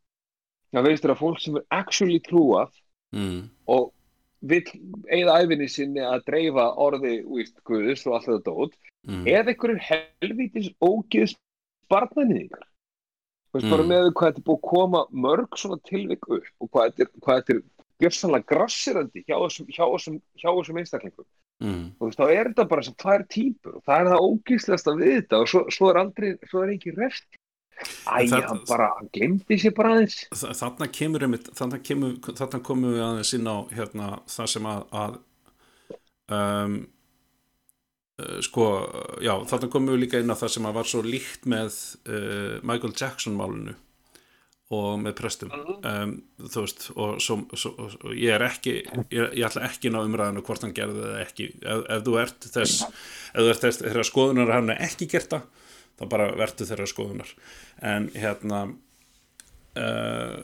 Það 0.73 0.88
verðist 0.88 1.05
vera 1.05 1.19
fólk 1.19 1.43
sem 1.43 1.59
er 1.59 1.67
actually 1.78 2.17
trúað 2.25 2.73
mm, 3.13 3.43
og 3.69 3.91
vill 4.41 4.65
eigða 5.09 5.39
æfinni 5.41 5.67
sinni 5.71 6.03
að 6.05 6.25
dreifa 6.29 6.69
orði 6.77 7.23
úr 7.25 7.49
Guðus 7.65 8.05
og 8.05 8.17
allt 8.17 8.29
þetta 8.29 8.51
dót 8.51 8.75
mm, 9.07 9.23
eða 9.25 9.53
einhverjum 9.53 9.83
helvítis 9.89 10.69
ógiðs 10.83 11.38
barnanýðingar 11.89 12.67
þú 12.67 13.57
veist 13.57 13.67
Mm. 13.67 13.73
bara 13.73 13.88
með 13.89 14.11
hvað 14.11 14.27
þetta 14.27 14.41
er 14.41 14.47
búið 14.47 14.57
að 14.59 14.69
koma 14.69 15.01
mörg 15.25 15.57
svona 15.57 15.79
tilvik 15.88 16.27
upp 16.27 16.49
og 16.61 16.69
hvað 16.69 16.93
þetta 16.99 17.47
er, 17.49 17.55
er 17.55 17.63
gjörsanlega 18.03 18.49
grassirandi 18.51 19.23
hjá 19.25 19.38
þessum, 19.41 19.67
hjá 19.73 19.85
þessum, 19.88 20.17
hjá 20.38 20.49
þessum 20.51 20.79
einstaklingum 20.83 21.25
mm, 21.63 21.85
og 21.97 22.03
þú 22.03 22.09
veist, 22.11 22.19
þá 22.19 22.27
er 22.35 22.49
þetta 22.51 22.67
bara 22.69 22.85
sem 22.85 22.97
tvær 23.01 23.25
típur 23.33 23.79
og 23.79 23.83
það 23.88 23.99
er 24.03 24.11
það 24.11 24.25
ógíslegasta 24.27 24.95
við 24.99 25.13
þetta 25.15 25.41
og 25.41 25.49
svo, 25.49 25.63
svo 25.73 25.89
er 25.89 26.01
aldrei, 26.03 26.29
svo 26.51 26.61
er 26.61 26.73
ekki 26.75 26.93
reft 26.97 27.39
Æ, 27.78 28.25
hann 28.34 28.61
bara, 28.69 28.88
hann 28.97 29.09
glemdi 29.13 29.57
sér 29.61 29.73
bara 29.78 29.93
aðeins. 29.95 30.19
Þa- 30.34 30.53
þarna 30.61 30.88
kemur 30.97 31.25
einmitt, 31.28 31.49
þarna 31.57 32.61
komum 32.65 32.95
við 32.95 33.03
aðeins 33.05 33.34
inn 33.38 33.49
á 33.49 33.57
hérna, 33.78 34.11
það 34.34 34.47
sem 34.53 34.69
að, 34.71 34.86
að 35.01 35.17
um, 36.38 36.78
uh, 38.21 38.38
sko, 38.47 38.67
já, 39.23 39.34
þarna 39.51 39.69
komum 39.73 39.93
við 39.95 40.01
líka 40.05 40.21
inn 40.23 40.34
á 40.34 40.39
það 40.39 40.53
sem 40.55 40.69
að 40.69 40.80
var 40.80 40.89
svo 40.93 41.03
líkt 41.05 41.45
með 41.49 41.78
uh, 42.09 42.55
Michael 42.65 42.95
Jackson 42.97 43.38
málinu 43.38 43.75
og 44.73 44.97
með 44.99 45.13
prestum. 45.15 45.53
Um, 45.88 46.09
þú 46.43 46.63
veist, 46.65 46.89
og 46.99 47.21
svo, 47.23 47.38
svo, 47.55 47.69
og 47.88 48.09
ég 48.19 48.34
er 48.36 48.43
ekki, 48.49 48.73
ég, 49.15 49.30
ég 49.39 49.45
ætla 49.47 49.63
ekki 49.69 49.93
ná 49.93 50.01
umræðinu 50.01 50.41
hvort 50.43 50.65
hann 50.65 50.73
gerði 50.75 51.05
það 51.05 51.21
ekki. 51.21 51.45
Ef, 51.61 51.86
ef 51.95 52.01
þú 52.03 52.17
ert 52.25 52.47
þess, 52.51 52.82
ef 53.32 53.38
þú 53.38 53.47
ert 53.53 53.63
þess 53.63 53.80
þeirra 53.86 54.03
skoðunar 54.09 54.51
hann 54.57 54.73
er 54.73 54.82
ekki 54.89 55.07
gert 55.13 55.32
það 55.38 55.45
þá 55.97 56.03
bara 56.11 56.29
verður 56.37 56.69
þeirra 56.69 56.87
skoðunar. 56.91 57.31
En 57.81 58.09
hérna 58.15 58.61
uh, 59.77 60.37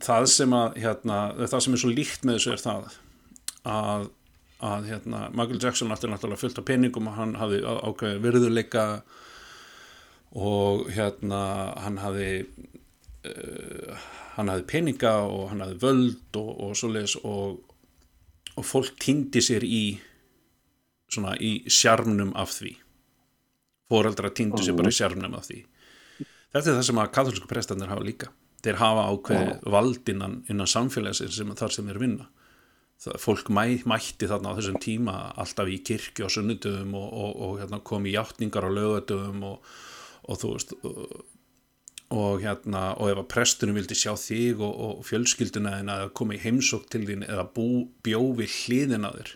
það 0.00 0.26
sem 0.30 0.54
að 0.56 0.78
hérna, 0.84 1.20
það 1.42 1.64
sem 1.66 1.76
er 1.76 1.82
svo 1.84 1.92
líkt 1.94 2.26
með 2.26 2.38
þessu 2.38 2.52
er 2.54 2.62
það 2.64 2.90
að, 3.70 4.04
að 4.70 4.90
hérna, 4.92 5.24
Michael 5.34 5.60
Jackson 5.62 5.92
átti 5.94 6.10
náttúrulega 6.10 6.42
fullt 6.44 6.60
af 6.62 6.68
peningum 6.70 7.10
og 7.10 7.18
hann 7.18 7.34
hafði 7.40 7.62
á- 7.66 7.82
ákveðið 7.90 8.22
virðuleika 8.26 8.84
og 10.38 10.86
hérna 10.94 11.40
hann 11.82 11.98
hafði 11.98 12.28
uh, 13.26 14.04
hann 14.36 14.52
hafði 14.52 14.68
peninga 14.70 15.16
og 15.26 15.48
hann 15.50 15.64
hafði 15.64 15.80
völd 15.82 16.38
og, 16.38 16.52
og 16.68 16.76
svoleiðis 16.78 17.16
og, 17.26 17.58
og 18.54 18.66
fólk 18.68 18.94
týndi 19.02 19.42
sér 19.42 19.66
í 19.66 19.82
svona 21.10 21.34
í 21.42 21.56
sjarmnum 21.66 22.30
af 22.38 22.52
því 22.60 22.76
foreldra 23.90 24.30
týndu 24.34 24.62
sér 24.62 24.76
bara 24.78 24.92
í 24.92 24.96
sjarmnum 24.96 25.36
af 25.38 25.48
því. 25.48 25.64
Þetta 26.50 26.66
er 26.66 26.76
það 26.76 26.84
sem 26.88 27.00
að 27.00 27.12
katholsku 27.16 27.50
prestandir 27.50 27.90
hafa 27.90 28.06
líka. 28.06 28.30
Þeir 28.60 28.78
hafa 28.80 29.06
ákveðið 29.14 29.66
vald 29.74 30.12
innan, 30.12 30.36
innan 30.52 30.68
samfélagsins 30.68 31.38
sem 31.38 31.52
þar 31.56 31.74
sem 31.74 31.90
þeir 31.90 32.00
vinna. 32.02 32.28
Það, 33.00 33.16
fólk 33.22 33.48
mæ, 33.56 33.62
mætti 33.88 34.28
þarna 34.28 34.52
á 34.52 34.56
þessum 34.58 34.80
tíma 34.82 35.14
alltaf 35.40 35.70
í 35.72 35.78
kirkju 35.88 36.26
á 36.28 36.34
sunnudöfum 36.34 36.96
og, 36.98 37.06
og, 37.08 37.30
og 37.46 37.54
hérna, 37.62 37.80
kom 37.80 38.04
í 38.04 38.12
játningar 38.12 38.66
á 38.68 38.70
lögadöfum 38.76 39.46
og, 39.48 39.70
og 40.28 40.40
þú 40.42 40.50
veist 40.52 40.74
og, 40.84 40.98
og 42.12 42.42
hérna 42.42 42.82
og 43.00 43.08
ef 43.14 43.22
að 43.22 43.30
prestunum 43.32 43.78
vildi 43.78 43.96
sjá 43.96 44.12
þig 44.20 44.60
og, 44.60 44.74
og 44.84 45.00
fjölskylduna 45.08 45.78
en 45.80 45.92
að 45.94 46.04
koma 46.20 46.36
í 46.36 46.42
heimsók 46.42 46.90
til 46.92 47.06
þín 47.08 47.24
eða 47.24 47.46
bjó 47.56 48.20
við 48.36 48.58
hliðin 48.66 49.08
að 49.08 49.22
þér 49.22 49.32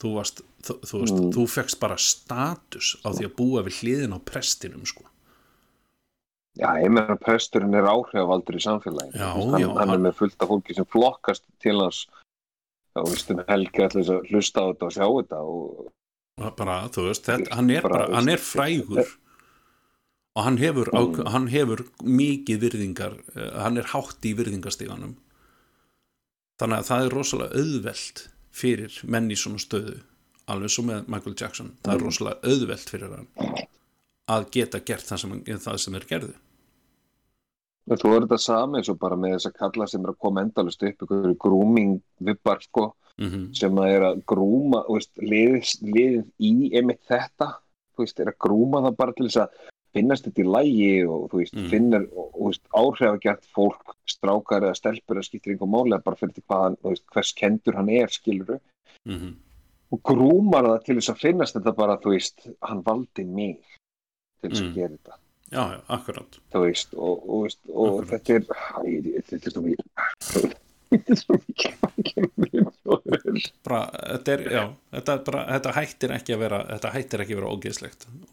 þú 0.00 0.14
varst, 0.16 0.42
þú, 0.66 0.74
þú 0.88 1.00
veist, 1.02 1.18
þú 1.36 1.44
fegst 1.54 1.80
bara 1.82 1.96
status 2.00 2.94
á 3.04 3.08
því 3.14 3.26
að 3.28 3.34
búa 3.38 3.62
við 3.66 3.78
hliðin 3.82 4.16
á 4.16 4.18
prestinum 4.24 4.84
sko. 4.88 5.04
Já, 6.54 6.68
ég 6.78 6.90
meina 6.94 7.16
presturinn 7.18 7.74
er 7.74 7.88
áhrifavaldur 7.90 8.54
í 8.54 8.62
samfélagi 8.62 9.16
Já, 9.18 9.26
hann, 9.34 9.56
já, 9.58 9.66
hann 9.74 9.90
er 9.90 9.98
með 10.04 10.12
fullt 10.20 10.38
af 10.44 10.52
fólki 10.52 10.76
sem 10.76 10.86
flokkast 10.86 11.42
til 11.64 11.80
hans. 11.82 12.04
Þá 12.94 13.00
veist 13.10 13.32
um 13.34 13.40
helgi 13.48 13.82
allir 13.82 14.10
að 14.14 14.28
hlusta 14.30 14.62
á 14.62 14.66
þetta 14.70 14.86
og 14.86 14.94
sjá 14.94 15.06
þetta 15.08 15.40
og 15.42 16.54
bara, 16.60 16.76
þú 16.94 17.08
veist, 17.08 17.26
þetta, 17.26 17.54
hann 17.58 17.70
er 17.74 17.82
Bara, 17.82 17.98
bara, 18.04 18.14
hann 18.20 18.30
er 18.30 18.38
frægur. 18.42 19.10
og 20.36 20.42
hann 20.46 20.56
hefur, 20.58 20.88
á, 20.94 21.00
Mm. 21.02 21.26
hann 21.30 21.46
hefur 21.48 21.82
mikið 22.02 22.58
virðingar, 22.62 23.18
eh, 23.36 23.50
hann 23.62 23.76
er 23.78 23.90
hátt 23.90 24.22
í 24.22 24.34
virðingastíganum 24.34 25.16
þannig 26.58 26.78
að 26.78 26.88
það 26.90 27.04
er 27.06 27.14
rosalega 27.18 27.54
auðvelt 27.60 28.28
fyrir 28.54 29.00
menn 29.10 29.30
í 29.30 29.34
svona 29.38 29.58
stöðu 29.58 30.00
alveg 30.48 30.70
svo 30.70 30.82
með 30.84 31.06
Michael 31.08 31.34
Jackson 31.40 31.72
það 31.82 31.94
er 31.94 32.00
Mm. 32.00 32.06
rosalega 32.06 32.40
auðvelt 32.50 32.90
fyrir 32.90 33.10
hann 33.16 33.28
að 34.28 34.50
geta 34.50 34.80
gert 34.80 35.04
það 35.04 35.18
sem, 35.20 35.40
það 35.44 35.78
sem 35.78 35.94
er 35.94 36.00
gerðu 36.08 36.34
En 37.90 37.98
Þú 38.00 38.14
er 38.16 38.20
þetta 38.24 38.38
sami 38.40 38.78
eins 38.78 38.88
og 38.88 38.98
bara 38.98 39.16
með 39.16 39.34
þess 39.34 39.46
að 39.50 39.56
kalla 39.58 39.86
sem 39.86 40.04
er 40.04 40.12
að 40.14 40.18
koma 40.24 40.40
endalust 40.40 40.82
upp 40.82 41.02
ykkur 41.04 41.34
grooming 41.38 41.98
vibbar 42.20 42.62
sko 42.64 42.94
mm 43.20 43.52
sem 43.54 43.76
að 43.78 43.90
er 43.94 44.02
að 44.02 44.22
grúma 44.26 44.80
liðið, 45.20 46.24
í 46.40 46.72
einmitt 46.74 47.02
þetta 47.06 47.50
þú 47.94 48.02
veist, 48.02 48.20
er 48.20 48.32
að 48.32 48.38
grúma 48.42 48.80
það 48.82 48.96
bara 48.96 49.12
til 49.12 49.26
þess 49.28 49.36
að 49.44 49.48
finnast 49.94 50.24
þetta 50.26 50.42
í 50.42 50.48
lægi 50.50 50.88
og 51.06 51.28
þú 51.30 51.38
veist, 51.38 51.54
Mm. 51.54 51.68
finnir 51.70 52.08
og, 52.16 52.30
og 52.34 52.48
veist, 52.48 52.64
áhrifagjart 52.74 53.44
fólk 53.54 53.94
strákar 54.10 54.62
eða 54.66 54.74
stelpur 54.80 55.20
að 55.20 55.28
skiptir 55.28 55.52
einhver 55.54 55.70
máli 55.70 56.00
bara 56.02 56.16
fyrir 56.16 56.34
til 56.34 56.42
hvað 56.48 56.62
hann, 56.64 56.76
hvers 57.12 57.32
kendur 57.38 57.76
hann 57.76 57.88
er 57.90 58.08
skiluru 58.08 58.58
-hmm. 59.06 59.34
Og 59.94 60.00
grúmar 60.10 60.66
það 60.70 60.80
til 60.88 60.96
þess 61.00 61.12
að 61.14 61.22
finnast 61.24 61.56
þetta 61.58 61.74
bara, 61.78 61.96
þú 62.02 62.14
veist, 62.16 62.46
hann 62.68 62.82
valdi 62.86 63.24
mig 63.28 63.60
til 64.42 64.50
þess 64.50 64.60
Mm. 64.64 64.68
að 64.70 64.74
gera 64.80 64.96
þetta. 64.96 65.18
Já, 65.54 65.64
akkurat. 65.94 66.38
Þú 66.52 66.60
veist, 66.64 66.94
og, 66.98 67.28
og, 67.30 67.56
og 67.74 68.04
þetta 68.10 68.34
er 68.34 68.46
þetta 68.48 68.54
er 68.82 69.24
þetta 69.30 69.36
er 69.36 69.42
þetta 69.44 70.48
er, 70.48 70.54
þetta, 74.94 75.14
er 75.14 75.22
bara, 75.26 75.40
þetta 75.48 75.72
hættir 75.74 76.14
ekki 76.14 76.34
að 76.34 76.42
vera 76.44 76.60
þetta 76.68 76.92
hættir 76.94 77.24
ekki 77.24 77.34
að 77.34 77.40
vera 77.40 77.50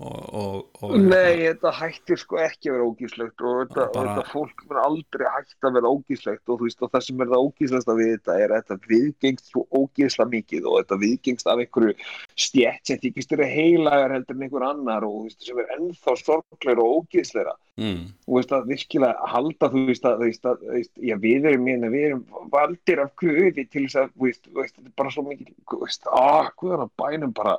og, 0.02 0.68
og 0.82 0.96
Nei, 0.98 1.34
þetta 1.42 1.74
hættir 1.80 2.22
sko 2.22 2.40
ekki 2.42 2.72
að 2.72 2.76
vera 2.78 2.88
ógíslegt 2.90 3.46
og 3.46 3.56
þetta, 3.62 3.88
Bara- 3.96 4.02
og 4.02 4.06
þetta 4.12 4.26
fólk 4.34 4.66
mun 4.68 4.82
aldrei 4.84 5.26
hægt 5.38 5.68
að 5.68 5.76
vera 5.80 5.94
ógíslegt 5.96 6.46
og 6.46 6.62
þú 6.62 6.70
veist 6.70 6.86
og 6.86 6.94
það 6.94 7.06
sem 7.08 7.26
er 7.26 7.32
það 7.32 7.46
ógíslegasta 7.48 7.98
við 8.00 8.14
þetta 8.16 8.38
er 8.46 8.50
að 8.56 8.62
þetta 8.62 8.92
viðgengst 8.94 9.52
svo 9.52 9.62
ógísla 9.72 10.30
mikið 10.36 10.70
og 10.70 10.78
þetta 10.82 11.02
viðgengst 11.06 11.52
af 11.52 11.64
einhverju 11.66 11.94
stjætt 12.46 12.84
sem 12.92 13.02
þykist 13.02 13.36
eru 13.38 13.50
heilagar 13.56 14.16
heldur 14.18 14.38
en 14.38 14.48
einhver 14.48 14.68
annar 14.70 15.08
og 15.08 15.18
þú 15.18 15.26
veist 15.28 15.50
sem 15.50 15.62
er 15.62 15.76
ennþá 15.78 16.18
sorgleira 16.22 16.86
og 16.86 16.92
ógísleira 17.02 17.58
mm, 17.80 18.02
þú 18.26 18.38
veist 18.38 18.54
að 18.56 18.68
virkilega 18.72 19.30
halda 19.34 19.70
þú 19.74 19.84
veist 19.90 20.08
að, 20.08 20.26
veist 20.26 20.48
að 20.50 20.66
veist, 20.72 20.92
já, 20.98 21.16
við 21.22 21.48
erum 21.52 21.70
hérna, 21.70 21.92
við 21.94 22.08
erum 22.10 22.24
valdir 22.54 23.04
af 23.04 23.14
guði 23.22 23.66
til 23.66 23.86
þess 23.86 24.02
að 24.04 24.12
veist, 24.26 24.50
veist, 24.56 24.76
þetta 24.76 24.90
er 24.90 24.98
bara 25.04 25.14
svo 25.14 25.26
mikið 25.28 25.80
veist, 25.86 26.12
ah, 26.12 26.52
guðan 26.60 26.86
að 26.88 26.94
bænum 27.02 27.36
bara. 27.38 27.58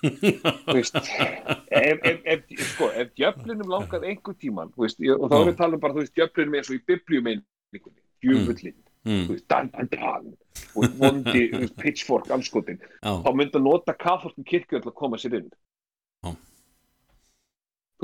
Þú 0.00 0.76
veist 0.78 0.96
ef, 0.96 1.98
ef, 2.08 2.20
ef, 2.24 2.44
sko, 2.72 2.90
ef 2.96 3.10
djöflinum 3.18 3.68
langað 3.68 4.06
einhver 4.08 4.36
tíman, 4.40 4.70
veist, 4.80 5.02
og 5.02 5.26
þá 5.26 5.34
erum 5.36 5.50
við 5.50 5.56
að 5.56 5.58
tala 5.64 5.76
um 5.76 5.82
bara, 5.82 5.96
þú 5.96 6.04
veist, 6.04 6.14
djöflinum 6.16 6.56
eins 6.56 6.70
og 6.70 6.78
í 6.78 6.84
biblíumeinningunni 6.88 7.98
djöfullin, 8.24 8.78
mm, 9.04 9.26
þú 9.26 9.36
veist, 9.36 9.48
dan, 9.52 9.68
dan, 9.74 9.90
dan 9.92 10.30
og 10.76 10.96
vondi, 11.00 11.44
pitchfork 11.80 12.30
anskotin, 12.32 12.80
þá 13.04 13.30
myndi 13.36 13.58
að 13.58 13.66
nota 13.66 13.92
katholskum 13.96 14.46
kirkju 14.46 14.80
að 14.80 14.94
koma 14.96 15.20
sér 15.20 15.40
inn 15.40 15.52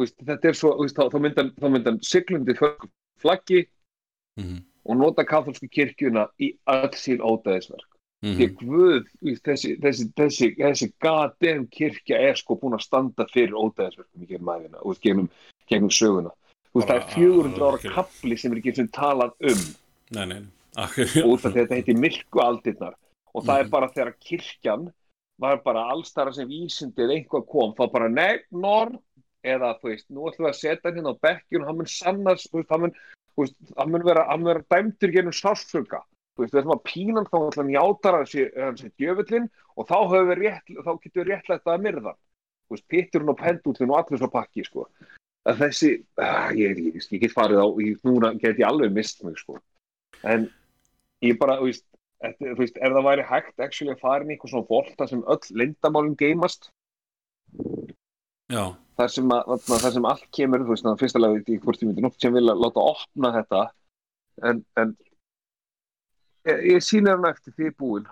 veist, 0.05 0.17
þetta 0.29 0.49
er 0.51 0.57
svo 0.59 0.73
veist, 0.81 0.97
þá, 0.97 1.11
þá 1.13 1.69
myndi 1.69 1.91
hann 1.91 2.01
siglundi 2.05 2.57
flaggi 3.23 3.67
mm, 4.41 4.57
og 4.87 4.99
nota 5.01 5.25
katholsku 5.27 5.69
kirkjuna 5.73 6.29
í 6.43 6.53
öll 6.73 6.97
sín 6.99 7.23
ódæðisverk. 7.25 7.89
Því 8.25 8.47
mm, 8.49 8.57
Guð, 8.61 9.09
þú 9.21 9.29
veist, 9.29 9.45
þessi, 9.45 9.73
þessi, 9.83 10.09
þessi, 10.17 10.51
þessi 10.59 10.91
goddamn 11.05 11.67
kirkja 11.73 12.21
er 12.31 12.39
sko 12.41 12.57
búin 12.61 12.77
að 12.79 12.87
standa 12.87 13.27
fyrir 13.33 13.57
ódæðisverkum 13.57 14.25
í 14.25 14.31
gegnum 14.31 14.53
þú 14.81 14.93
veist, 14.93 15.03
gegnum, 15.05 15.31
gegnum 15.71 15.95
söguna. 15.95 16.33
Veist, 16.77 16.89
það 16.89 16.97
er 16.97 17.05
Bara 17.07 17.17
400 17.17 17.67
ára 17.67 17.97
kapli 17.97 18.39
sem 18.41 18.53
er 18.53 18.61
ekki 18.61 18.77
sem 18.77 18.89
talað 18.93 19.35
um. 19.53 19.67
Nei, 20.17 20.25
nei, 20.33 20.41
því 20.77 21.25
að 21.25 21.59
þetta 21.61 21.79
heitir 21.79 21.99
myrku 22.01 22.43
aldirnar 22.45 22.97
og 23.37 23.45
það 23.45 23.59
er 23.59 23.65
Mhm. 23.67 23.71
bara 23.71 23.89
þegar 23.93 24.15
kirkjan 24.21 24.93
var 25.39 25.63
bara 25.63 25.91
allstara 25.93 26.33
sem 26.33 26.49
vísindið 26.49 27.13
einhvað 27.13 27.47
kom, 27.49 27.75
þá 27.77 27.93
bara 27.93 28.09
nei, 28.09 28.41
norm 28.51 28.99
eða 29.55 29.73
þú 29.81 29.93
veist, 29.93 30.07
nú 30.11 30.27
ætlum 30.29 30.47
við 30.47 30.53
að 30.53 30.59
setja 30.61 30.89
hann 30.89 30.99
hérna 30.99 31.15
á 31.15 31.23
bekkjun 31.27 31.65
og 31.65 31.71
hann 31.71 31.81
mun 31.81 31.91
sannast 31.93 32.51
þú 32.51 32.61
veist, 32.61 32.71
hann 32.75 32.85
mun, 32.85 32.95
veist, 33.41 33.57
hann 33.79 33.93
mun 33.93 34.07
vera, 34.07 34.27
hann 34.31 34.43
mun 34.43 34.53
vera 34.53 34.67
dæmdur 34.75 35.15
genum 35.15 35.37
sársöka 35.37 36.03
þú 36.37 36.45
veist, 36.45 36.55
við 36.55 36.61
ætlum 36.63 36.77
að 36.77 36.85
pína 36.91 37.19
hann 37.21 37.31
þá 37.31 37.39
ætlum 37.39 37.63
hann 37.63 37.75
játar 37.77 38.19
hans 38.19 38.37
í 38.37 38.47
hans 38.57 38.85
í 38.85 38.93
djöfullin 39.01 39.51
og 39.77 39.89
þá 39.91 39.97
höfum 40.03 40.31
við 40.33 40.43
rétt, 40.43 40.73
þá 40.75 40.93
getum 40.93 41.21
við 41.23 41.29
réttlætt 41.31 41.73
að 41.73 41.87
myrða 41.87 42.13
hann. 42.13 42.23
þú 42.67 42.77
veist, 42.77 42.89
pitturinn 42.91 43.33
og 43.33 43.39
pendullin 43.41 43.93
og 43.93 43.99
allir 44.01 44.19
svo 44.19 44.29
pakki, 44.33 44.65
sko. 44.67 44.89
Að 45.47 45.61
þessi, 45.63 45.91
ah, 46.19 46.49
ég, 46.51 46.81
ég, 46.83 46.97
ég 46.99 47.21
get 47.23 47.31
farið 47.31 47.61
á 47.63 47.67
ég, 47.79 48.01
núna 48.03 48.33
get 48.35 48.59
ég 48.59 48.67
alveg 48.67 48.91
mist 48.91 49.23
mig, 49.23 49.37
sko. 49.39 49.61
En 50.27 50.49
ég 51.23 51.39
bara, 51.39 51.61
þú 51.61 51.71
veist, 51.71 51.87
Þetta, 52.17 52.47
þú 52.49 52.63
veist, 52.63 52.79
ef 52.81 52.95
það 52.95 53.05
væri 53.05 53.25
hægt 53.29 53.63
actually 53.63 53.93
að 53.93 54.01
fara 54.01 54.25
inn 54.25 54.31
í 54.31 54.35
eitthvað 54.35 54.53
svona 54.55 54.69
bolta 54.71 55.07
sem 55.11 55.25
öll 55.29 55.59
lindamálum 55.61 56.15
geimast 56.17 56.71
þar 58.97 59.11
sem, 59.13 59.33
að, 59.35 59.57
þar 59.67 59.93
sem 59.97 60.07
allt 60.09 60.29
kemur 60.35 60.65
þú 60.65 60.75
veist, 60.75 60.89
fyrsta 61.01 61.23
lega 61.23 61.43
í 61.43 61.59
hvort 61.63 61.83
ég 61.83 61.91
myndi 61.91 62.05
nokkuð 62.05 62.27
sem 62.27 62.37
vilja 62.37 62.55
láta 62.57 62.85
opna 62.95 63.33
þetta. 63.35 63.63
En, 64.47 64.63
en 64.81 64.95
ég, 66.47 66.61
ég 66.75 66.85
sýnir 66.85 67.17
hann 67.17 67.29
eftir 67.31 67.55
því 67.57 67.71
búin 67.81 68.09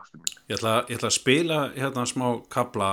ég 0.48 0.56
ætla, 0.56 0.78
ég 0.88 0.98
ætla 0.98 1.10
að 1.10 1.18
spila 1.18 1.58
hérna 1.76 2.06
smá 2.08 2.26
kabla 2.52 2.90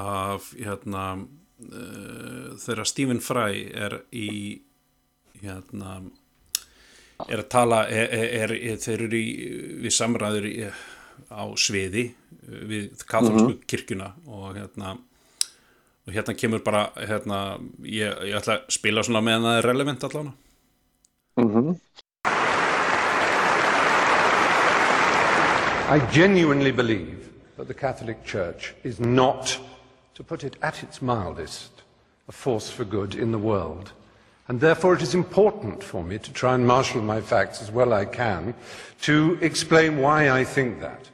af 0.00 0.50
hérna 0.56 1.04
uh, 1.18 2.56
þegar 2.60 2.88
Stephen 2.88 3.22
Fry 3.24 3.66
er 3.74 4.00
í 4.12 4.30
hérna 5.40 6.00
er 7.28 7.42
að 7.42 7.50
tala 7.52 7.82
er, 7.92 8.08
er, 8.16 8.54
er, 8.56 8.80
þeir 8.80 9.06
eru 9.06 9.20
í, 9.20 9.28
við 9.84 9.94
samræður 9.94 10.48
í, 10.48 10.56
á 11.28 11.44
sviði 11.60 12.08
við 12.70 13.04
katholsku 13.04 13.60
kirkjuna 13.68 14.14
og 14.26 14.56
hérna 14.56 14.96
og 16.10 16.16
hérna 16.16 16.34
kemur 16.34 16.62
bara 16.66 16.88
hérna, 16.98 17.58
ég, 17.86 18.10
ég 18.26 18.34
ætla 18.34 18.58
að 18.58 18.72
spila 18.74 19.02
svona 19.06 19.22
meðan 19.22 19.46
það 19.46 19.58
er 19.58 19.68
relevant 19.70 20.06
allavega 20.08 20.32
Mm 21.36 21.48
-hmm. 21.54 21.76
I 25.96 25.98
genuinely 26.12 26.72
believe 26.72 27.18
that 27.56 27.68
the 27.68 27.74
Catholic 27.74 28.24
Church 28.24 28.74
is 28.84 28.98
not, 28.98 29.58
to 30.14 30.22
put 30.22 30.44
it 30.44 30.56
at 30.60 30.82
its 30.82 31.00
mildest, 31.00 31.70
a 32.28 32.32
force 32.32 32.72
for 32.72 32.84
good 32.84 33.14
in 33.14 33.32
the 33.32 33.38
world. 33.38 33.92
And 34.48 34.60
therefore 34.60 34.94
it 34.94 35.02
is 35.02 35.14
important 35.14 35.84
for 35.84 36.04
me 36.04 36.18
to 36.18 36.32
try 36.32 36.54
and 36.54 36.66
marshal 36.66 37.02
my 37.02 37.20
facts 37.20 37.62
as 37.62 37.70
well 37.70 37.92
I 38.02 38.04
can 38.04 38.54
to 39.02 39.38
explain 39.40 40.00
why 40.00 40.40
I 40.40 40.44
think 40.44 40.80
that. 40.80 41.10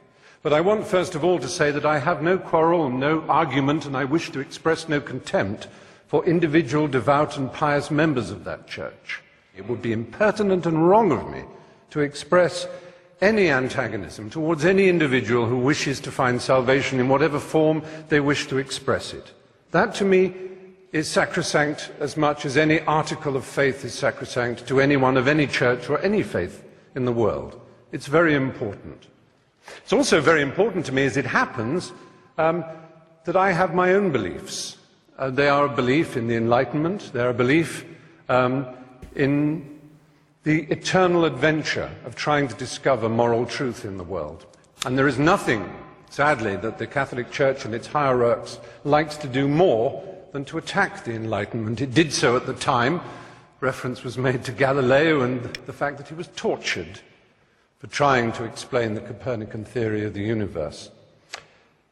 But 0.47 0.53
I 0.53 0.61
want 0.61 0.87
first 0.87 1.13
of 1.13 1.25
all 1.25 1.39
to 1.39 1.47
say 1.49 1.71
that 1.71 1.85
I 1.85 1.99
have 1.99 2.21
no 2.21 2.37
quarrel, 2.37 2.89
no 2.89 3.19
argument, 3.27 3.85
and 3.85 3.97
I 3.97 4.05
wish 4.05 4.29
to 4.29 4.39
express 4.39 4.87
no 4.87 5.01
contempt 5.01 5.67
for 6.07 6.25
individual 6.25 6.87
devout 6.87 7.35
and 7.35 7.51
pious 7.51 7.91
members 7.91 8.31
of 8.31 8.45
that 8.45 8.65
church. 8.65 9.21
It 9.57 9.67
would 9.67 9.81
be 9.81 9.91
impertinent 9.91 10.65
and 10.65 10.87
wrong 10.87 11.11
of 11.11 11.29
me 11.29 11.43
to 11.89 11.99
express 11.99 12.65
any 13.19 13.49
antagonism 13.49 14.29
towards 14.29 14.63
any 14.63 14.87
individual 14.87 15.47
who 15.47 15.57
wishes 15.57 15.99
to 15.99 16.13
find 16.13 16.41
salvation 16.41 17.01
in 17.01 17.09
whatever 17.09 17.41
form 17.41 17.83
they 18.07 18.21
wish 18.21 18.47
to 18.47 18.57
express 18.57 19.13
it. 19.13 19.33
That 19.71 19.95
to 19.95 20.05
me 20.05 20.33
is 20.93 21.11
sacrosanct 21.11 21.91
as 21.99 22.15
much 22.15 22.45
as 22.45 22.55
any 22.55 22.79
article 22.83 23.35
of 23.35 23.43
faith 23.43 23.83
is 23.83 23.93
sacrosanct 23.93 24.65
to 24.67 24.79
anyone 24.79 25.17
of 25.17 25.27
any 25.27 25.45
church 25.45 25.89
or 25.89 25.99
any 25.99 26.23
faith 26.23 26.63
in 26.95 27.03
the 27.03 27.11
world. 27.11 27.59
It's 27.91 28.07
very 28.07 28.33
important. 28.33 29.07
It's 29.83 29.93
also 29.93 30.21
very 30.21 30.41
important 30.41 30.85
to 30.87 30.91
me, 30.91 31.05
as 31.05 31.17
it 31.17 31.25
happens, 31.25 31.93
um, 32.37 32.63
that 33.25 33.35
I 33.35 33.51
have 33.51 33.73
my 33.73 33.93
own 33.93 34.11
beliefs. 34.11 34.77
Uh, 35.17 35.29
they 35.29 35.49
are 35.49 35.65
a 35.65 35.75
belief 35.75 36.15
in 36.15 36.27
the 36.27 36.35
Enlightenment, 36.35 37.11
they 37.13 37.21
are 37.21 37.29
a 37.29 37.33
belief 37.33 37.85
um, 38.29 38.67
in 39.15 39.79
the 40.43 40.61
eternal 40.71 41.25
adventure 41.25 41.89
of 42.05 42.15
trying 42.15 42.47
to 42.47 42.55
discover 42.55 43.09
moral 43.09 43.45
truth 43.45 43.83
in 43.83 43.97
the 43.97 44.03
world. 44.03 44.45
And 44.85 44.97
there 44.97 45.07
is 45.07 45.19
nothing, 45.19 45.69
sadly, 46.09 46.55
that 46.57 46.77
the 46.77 46.87
Catholic 46.87 47.31
Church 47.31 47.65
and 47.65 47.73
its 47.73 47.87
hierarchs 47.87 48.59
likes 48.83 49.17
to 49.17 49.27
do 49.27 49.47
more 49.47 50.03
than 50.31 50.45
to 50.45 50.57
attack 50.57 51.03
the 51.03 51.13
Enlightenment. 51.13 51.81
It 51.81 51.93
did 51.93 52.13
so 52.13 52.35
at 52.37 52.45
the 52.45 52.53
time. 52.53 53.01
Reference 53.59 54.03
was 54.03 54.17
made 54.17 54.43
to 54.45 54.51
Galileo 54.51 55.21
and 55.21 55.43
the 55.65 55.73
fact 55.73 55.97
that 55.97 56.07
he 56.07 56.13
was 56.13 56.27
tortured 56.35 56.99
for 57.79 57.87
trying 57.87 58.31
to 58.33 58.43
explain 58.43 58.93
the 58.93 59.01
Copernican 59.01 59.63
theory 59.63 60.03
of 60.03 60.13
the 60.13 60.23
universe. 60.23 60.89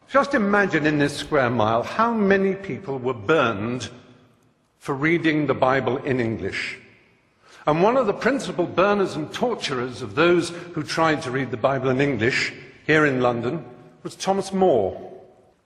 Just 0.10 0.34
imagine 0.34 0.86
in 0.86 0.98
this 0.98 1.16
square 1.16 1.50
mile 1.50 1.84
how 1.84 2.14
many 2.14 2.56
people 2.56 2.98
were 2.98 3.14
burned 3.14 3.90
for 4.80 4.96
reading 4.96 5.48
the 5.48 5.54
Bible 5.54 5.98
in 5.98 6.20
English. 6.20 6.78
And 7.68 7.82
one 7.82 7.98
of 7.98 8.06
the 8.06 8.14
principal 8.14 8.66
burners 8.66 9.16
and 9.16 9.34
torturers 9.34 10.02
of 10.02 10.16
those 10.16 10.50
who 10.50 10.84
tried 10.84 11.24
to 11.24 11.32
read 11.32 11.52
the 11.52 11.58
Bible 11.58 11.90
in 11.90 12.00
English 12.00 12.54
here 12.86 13.06
in 13.06 13.22
London 13.22 13.66
was 14.04 14.16
Thomas 14.16 14.54
More. 14.54 15.12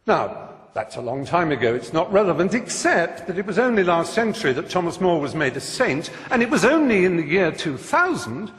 Now, 0.08 0.50
that's 0.74 0.96
a 0.96 1.02
long 1.02 1.26
time 1.26 1.52
ago. 1.52 1.76
It's 1.76 1.92
not 1.92 2.12
relevant, 2.12 2.54
except 2.54 3.28
that 3.28 3.38
it 3.38 3.46
was 3.46 3.60
only 3.60 3.84
last 3.84 4.14
century 4.14 4.54
that 4.54 4.70
Thomas 4.70 5.02
More 5.02 5.20
was 5.20 5.36
made 5.36 5.58
a 5.58 5.62
saint, 5.62 6.10
and 6.32 6.42
it 6.42 6.50
was 6.50 6.64
only 6.64 7.04
in 7.04 7.18
the 7.18 7.26
year 7.26 7.52
2000 7.52 8.52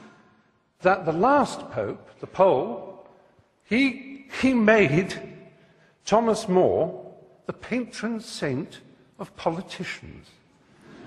that 0.82 1.04
the 1.04 1.12
last 1.12 1.70
pope, 1.70 2.08
the 2.20 2.26
Pole, 2.26 3.06
he, 3.64 4.26
he 4.40 4.54
made 4.54 5.20
Thomas 6.04 6.48
More 6.48 7.06
the 7.46 7.52
patron 7.52 8.20
saint 8.20 8.80
of 9.18 9.34
politicians. 9.36 10.28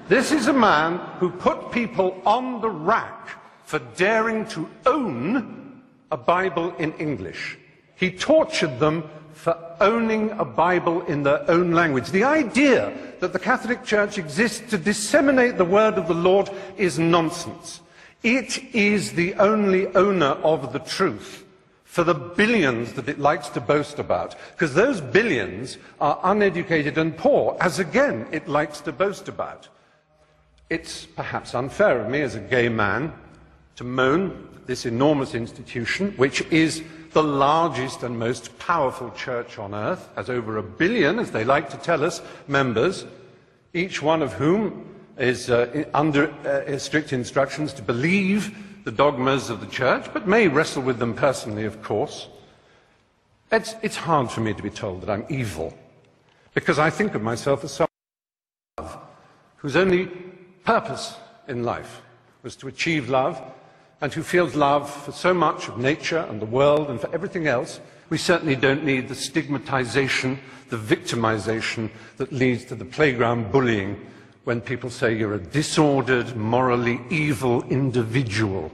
This 0.10 0.32
is 0.32 0.48
a 0.48 0.54
man 0.54 0.98
who 1.20 1.30
put 1.30 1.72
people 1.72 2.22
on 2.26 2.62
the 2.62 2.70
rack 2.70 3.30
for 3.64 3.80
daring 3.96 4.46
to 4.48 4.70
own 4.86 5.82
a 6.12 6.18
Bible 6.18 6.76
in 6.78 6.94
English. 6.94 7.58
He 7.96 8.12
tortured 8.12 8.80
them 8.80 9.10
for 9.34 9.58
owning 9.80 10.32
a 10.32 10.46
Bible 10.46 11.02
in 11.04 11.24
their 11.24 11.50
own 11.50 11.72
language. 11.72 12.12
The 12.12 12.24
idea 12.24 12.94
that 13.20 13.34
the 13.34 13.40
Catholic 13.40 13.84
Church 13.84 14.18
exists 14.18 14.70
to 14.70 14.78
disseminate 14.78 15.58
the 15.58 15.66
word 15.66 15.96
of 15.96 16.08
the 16.08 16.14
Lord 16.14 16.50
is 16.78 17.00
nonsense. 17.00 17.82
It 18.24 18.74
is 18.74 19.14
the 19.14 19.34
only 19.36 19.88
owner 19.88 20.38
of 20.44 20.72
the 20.72 20.80
truth 20.80 21.44
for 21.84 22.04
the 22.04 22.14
billions 22.14 22.94
that 22.94 23.08
it 23.08 23.20
likes 23.20 23.50
to 23.50 23.62
boast 23.62 24.00
about, 24.00 24.36
because 24.54 24.74
those 24.74 25.00
billions 25.00 25.78
are 26.02 26.20
uneducated 26.24 26.98
and 26.98 27.16
poor, 27.16 27.56
as 27.60 27.78
again 27.80 28.26
it 28.32 28.48
likes 28.48 28.80
to 28.82 28.92
boast 28.92 29.28
about. 29.28 29.68
It's 30.70 31.06
perhaps 31.06 31.54
unfair 31.54 32.00
of 32.00 32.10
me 32.10 32.22
as 32.22 32.34
a 32.34 32.40
gay 32.40 32.70
man 32.70 33.14
to 33.76 33.84
moan 33.84 34.50
at 34.56 34.68
this 34.68 34.86
enormous 34.86 35.36
institution, 35.36 36.14
which 36.16 36.42
is 36.50 36.82
the 37.12 37.22
largest 37.22 38.02
and 38.02 38.18
most 38.18 38.58
powerful 38.58 39.12
church 39.12 39.60
on 39.60 39.76
earth, 39.76 40.10
has 40.16 40.30
over 40.30 40.58
a 40.58 40.64
billion, 40.64 41.20
as 41.20 41.30
they 41.30 41.44
like 41.44 41.70
to 41.70 41.78
tell 41.78 42.04
us, 42.04 42.22
members, 42.48 43.06
each 43.74 44.02
one 44.02 44.24
of 44.24 44.34
whom 44.34 44.93
is 45.18 45.50
uh, 45.50 45.86
under 45.94 46.32
uh, 46.46 46.78
strict 46.78 47.14
instructions 47.14 47.74
to 47.74 47.82
believe 47.82 48.58
the 48.84 48.92
dogmas 48.92 49.50
of 49.50 49.60
the 49.60 49.68
church, 49.68 50.12
but 50.14 50.28
may 50.28 50.48
wrestle 50.48 50.84
with 50.84 51.00
them 51.00 51.14
personally, 51.14 51.66
of 51.66 51.82
course. 51.82 52.28
It's, 53.52 53.76
it's 53.82 53.96
hard 53.96 54.32
for 54.32 54.42
me 54.42 54.54
to 54.54 54.64
be 54.64 54.70
told 54.70 55.02
that 55.02 55.10
I'm 55.10 55.26
evil, 55.30 55.78
because 56.54 56.80
I 56.80 56.90
think 56.90 57.16
of 57.16 57.22
myself 57.22 57.64
as 57.64 57.72
someone 57.72 59.00
whose 59.58 59.76
only 59.76 60.08
purpose 60.66 61.16
in 61.48 61.64
life 61.64 62.02
was 62.42 62.56
to 62.58 62.68
achieve 62.68 63.10
love, 63.10 63.42
and 64.02 64.14
who 64.14 64.22
feels 64.22 64.54
love 64.54 64.90
for 64.90 65.14
so 65.14 65.34
much 65.34 65.70
of 65.70 65.78
nature 65.78 66.26
and 66.30 66.42
the 66.42 66.46
world 66.46 66.90
and 66.90 67.00
for 67.00 67.14
everything 67.14 67.48
else, 67.48 67.80
we 68.10 68.18
certainly 68.18 68.56
don't 68.56 68.84
need 68.84 69.08
the 69.08 69.16
stigmatization, 69.16 70.38
the 70.70 70.78
victimization 70.78 71.90
that 72.18 72.34
leads 72.34 72.66
to 72.66 72.76
the 72.76 72.84
playground 72.84 73.50
bullying 73.50 74.06
when 74.44 74.60
people 74.60 74.90
say 74.90 75.16
you're 75.16 75.36
a 75.36 75.40
disordered, 75.40 76.36
morally 76.36 77.00
evil 77.10 77.64
individual. 77.64 78.72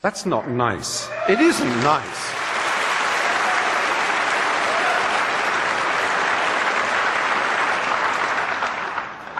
That's 0.00 0.26
not 0.26 0.50
nice. 0.50 1.08
It 1.28 1.40
isn't 1.40 1.80
nice. 1.82 2.32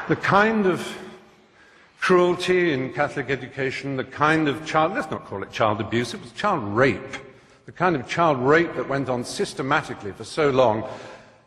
The 0.09 0.17
kind 0.17 0.67
of 0.67 0.97
cruelty 1.99 2.73
in 2.73 2.93
Catholic 2.93 3.29
education, 3.29 3.97
the 3.97 4.05
kind 4.05 4.47
of 4.47 4.65
child, 4.65 4.95
let's 4.95 5.11
not 5.11 5.25
call 5.25 5.43
it 5.43 5.51
child 5.51 5.81
abuse, 5.81 6.15
it 6.15 6.21
was 6.21 6.31
child 6.31 6.63
rape. 6.63 7.17
The 7.65 7.73
kind 7.73 7.97
of 7.97 8.07
child 8.09 8.39
rape 8.39 8.73
that 8.77 8.89
went 8.89 9.09
on 9.09 9.25
systematically 9.25 10.13
for 10.13 10.23
so 10.23 10.51
long. 10.51 10.89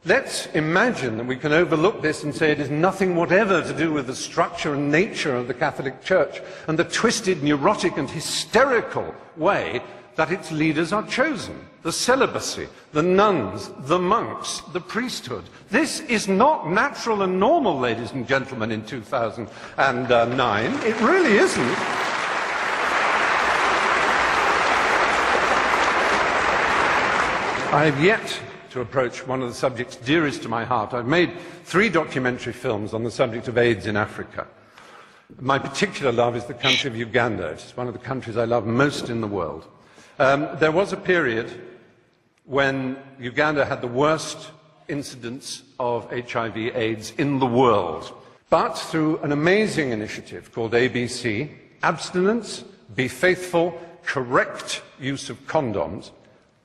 Let's 0.05 0.45
imagine 0.53 1.17
that 1.17 1.27
we 1.27 1.35
can 1.35 1.51
overlook 1.51 2.01
this 2.01 2.23
and 2.23 2.33
say 2.33 2.51
it 2.51 2.61
is 2.61 2.69
nothing 2.69 3.17
whatever 3.17 3.61
to 3.61 3.73
do 3.73 3.91
with 3.91 4.07
the 4.07 4.15
structure 4.15 4.73
and 4.73 4.89
nature 4.89 5.35
of 5.35 5.49
the 5.49 5.53
Catholic 5.53 6.01
Church 6.01 6.41
and 6.67 6.79
the 6.79 6.85
twisted, 6.85 7.43
neurotic, 7.43 7.97
and 7.97 8.09
hysterical 8.09 9.13
way 9.35 9.81
that 10.15 10.31
its 10.31 10.53
leaders 10.53 10.93
are 10.93 11.05
chosen. 11.05 11.67
The 11.83 11.91
celibacy, 11.91 12.69
the 12.93 13.03
nuns, 13.03 13.71
the 13.79 13.99
monks, 13.99 14.61
the 14.71 14.79
priesthood. 14.79 15.43
This 15.69 15.99
is 16.01 16.29
not 16.29 16.69
natural 16.69 17.23
and 17.23 17.37
normal, 17.37 17.77
ladies 17.77 18.11
and 18.11 18.25
gentlemen, 18.25 18.71
in 18.71 18.85
2009. 18.85 20.73
It 20.83 21.01
really 21.01 21.37
isn't. 21.37 21.75
I 27.71 27.85
have 27.85 28.01
yet 28.03 28.41
to 28.71 28.81
approach 28.81 29.25
one 29.25 29.41
of 29.41 29.49
the 29.49 29.55
subjects 29.55 29.95
dearest 29.95 30.43
to 30.43 30.49
my 30.49 30.63
heart. 30.63 30.93
I've 30.93 31.07
made 31.07 31.31
three 31.63 31.89
documentary 31.89 32.53
films 32.53 32.93
on 32.93 33.03
the 33.03 33.11
subject 33.11 33.47
of 33.47 33.57
AIDS 33.57 33.87
in 33.87 33.97
Africa. 33.97 34.47
My 35.39 35.59
particular 35.59 36.11
love 36.11 36.35
is 36.35 36.45
the 36.45 36.53
country 36.53 36.89
of 36.89 36.95
Uganda. 36.95 37.47
It's 37.49 37.77
one 37.77 37.87
of 37.87 37.93
the 37.93 37.99
countries 37.99 38.37
I 38.37 38.45
love 38.45 38.65
most 38.65 39.09
in 39.09 39.21
the 39.21 39.27
world. 39.27 39.67
Um, 40.17 40.49
there 40.59 40.71
was 40.71 40.91
a 40.91 40.97
period 40.97 41.49
when 42.45 42.97
Uganda 43.19 43.63
had 43.63 43.81
the 43.81 43.87
worst 43.87 44.51
incidence 44.87 45.63
of 45.79 46.09
HIV 46.11 46.57
AIDS 46.57 47.11
in 47.17 47.39
the 47.39 47.45
world. 47.45 48.11
But 48.49 48.73
through 48.73 49.19
an 49.19 49.31
amazing 49.31 49.91
initiative 49.91 50.51
called 50.51 50.73
ABC, 50.73 51.51
abstinence, 51.83 52.63
be 52.95 53.07
faithful, 53.07 53.79
correct 54.03 54.81
use 54.99 55.29
of 55.29 55.45
condoms, 55.45 56.09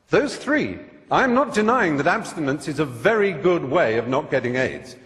those 0.08 0.36
three, 0.36 0.78
I'm 1.10 1.34
not 1.34 1.52
denying 1.52 1.96
that 1.98 2.06
abstinence 2.06 2.66
is 2.66 2.78
a 2.78 2.84
very 2.84 3.32
good 3.32 3.64
way 3.64 3.98
of 3.98 4.08
not 4.08 4.30
getting 4.30 4.56
AIDS. 4.56 4.96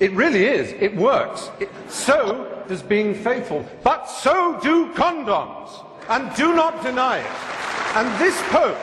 It 0.00 0.12
really 0.12 0.44
is. 0.44 0.72
It 0.72 0.94
works. 0.96 1.50
It, 1.60 1.70
so 1.88 2.64
does 2.68 2.82
being 2.82 3.14
faithful. 3.14 3.64
But 3.82 4.06
so 4.06 4.58
do 4.60 4.92
condoms. 4.94 5.84
And 6.08 6.34
do 6.36 6.54
not 6.54 6.82
deny 6.82 7.18
it. 7.18 7.96
And 7.96 8.20
this 8.20 8.40
Pope, 8.48 8.78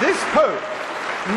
this 0.00 0.22
Pope, 0.32 0.62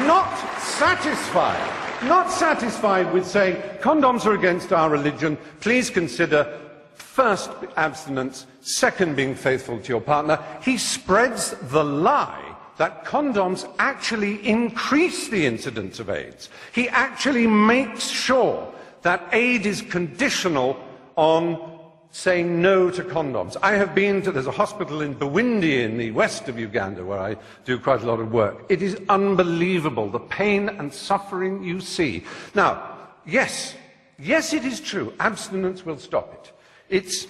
not 0.05 0.33
satisfied, 0.59 2.07
not 2.07 2.31
satisfied 2.31 3.11
with 3.13 3.25
saying 3.25 3.55
condoms 3.79 4.25
are 4.25 4.35
against 4.35 4.71
our 4.71 4.89
religion, 4.89 5.37
please 5.59 5.89
consider 5.89 6.59
first 6.95 7.49
abstinence, 7.75 8.45
second 8.61 9.15
being 9.15 9.35
faithful 9.35 9.79
to 9.79 9.89
your 9.89 10.01
partner. 10.01 10.39
He 10.61 10.77
spreads 10.77 11.51
the 11.63 11.83
lie 11.83 12.48
that 12.79 13.03
condoms 13.03 13.69
actually 13.77 14.35
increase 14.47 15.27
the 15.27 15.45
incidence 15.45 15.99
of 15.99 16.09
AIDS. 16.09 16.49
He 16.71 16.87
actually 16.87 17.45
makes 17.45 18.07
sure 18.07 18.73
that 19.01 19.27
aid 19.33 19.65
is 19.65 19.81
conditional 19.81 20.81
on 21.17 21.77
saying 22.11 22.61
no 22.61 22.89
to 22.89 23.03
condoms. 23.03 23.57
I 23.61 23.73
have 23.73 23.93
been 23.93 24.21
to, 24.21 24.31
there's 24.31 24.47
a 24.47 24.51
hospital 24.51 25.01
in 25.01 25.13
Bawindi 25.13 25.83
in 25.83 25.97
the 25.97 26.11
west 26.11 26.47
of 26.47 26.57
Uganda 26.57 27.03
where 27.03 27.19
I 27.19 27.35
do 27.65 27.77
quite 27.77 28.01
a 28.01 28.05
lot 28.05 28.21
of 28.21 28.31
work. 28.31 28.65
It 28.69 28.81
is 28.81 28.97
unbelievable, 29.09 30.09
the 30.09 30.19
pain 30.19 30.69
and 30.69 30.93
suffering 30.93 31.61
you 31.61 31.81
see. 31.81 32.23
Now, 32.55 32.97
yes, 33.25 33.75
yes, 34.17 34.53
it 34.53 34.63
is 34.63 34.79
true, 34.79 35.13
abstinence 35.19 35.85
will 35.85 35.99
stop 35.99 36.33
it. 36.33 36.53
It's, 36.87 37.27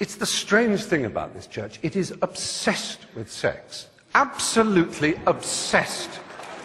it's 0.00 0.16
the 0.16 0.26
strange 0.26 0.82
thing 0.82 1.06
about 1.06 1.32
this 1.32 1.46
church. 1.46 1.80
It 1.82 1.96
is 1.96 2.12
obsessed 2.20 3.06
with 3.16 3.32
sex. 3.32 3.86
Absolutely 4.14 5.20
obsessed. 5.26 6.10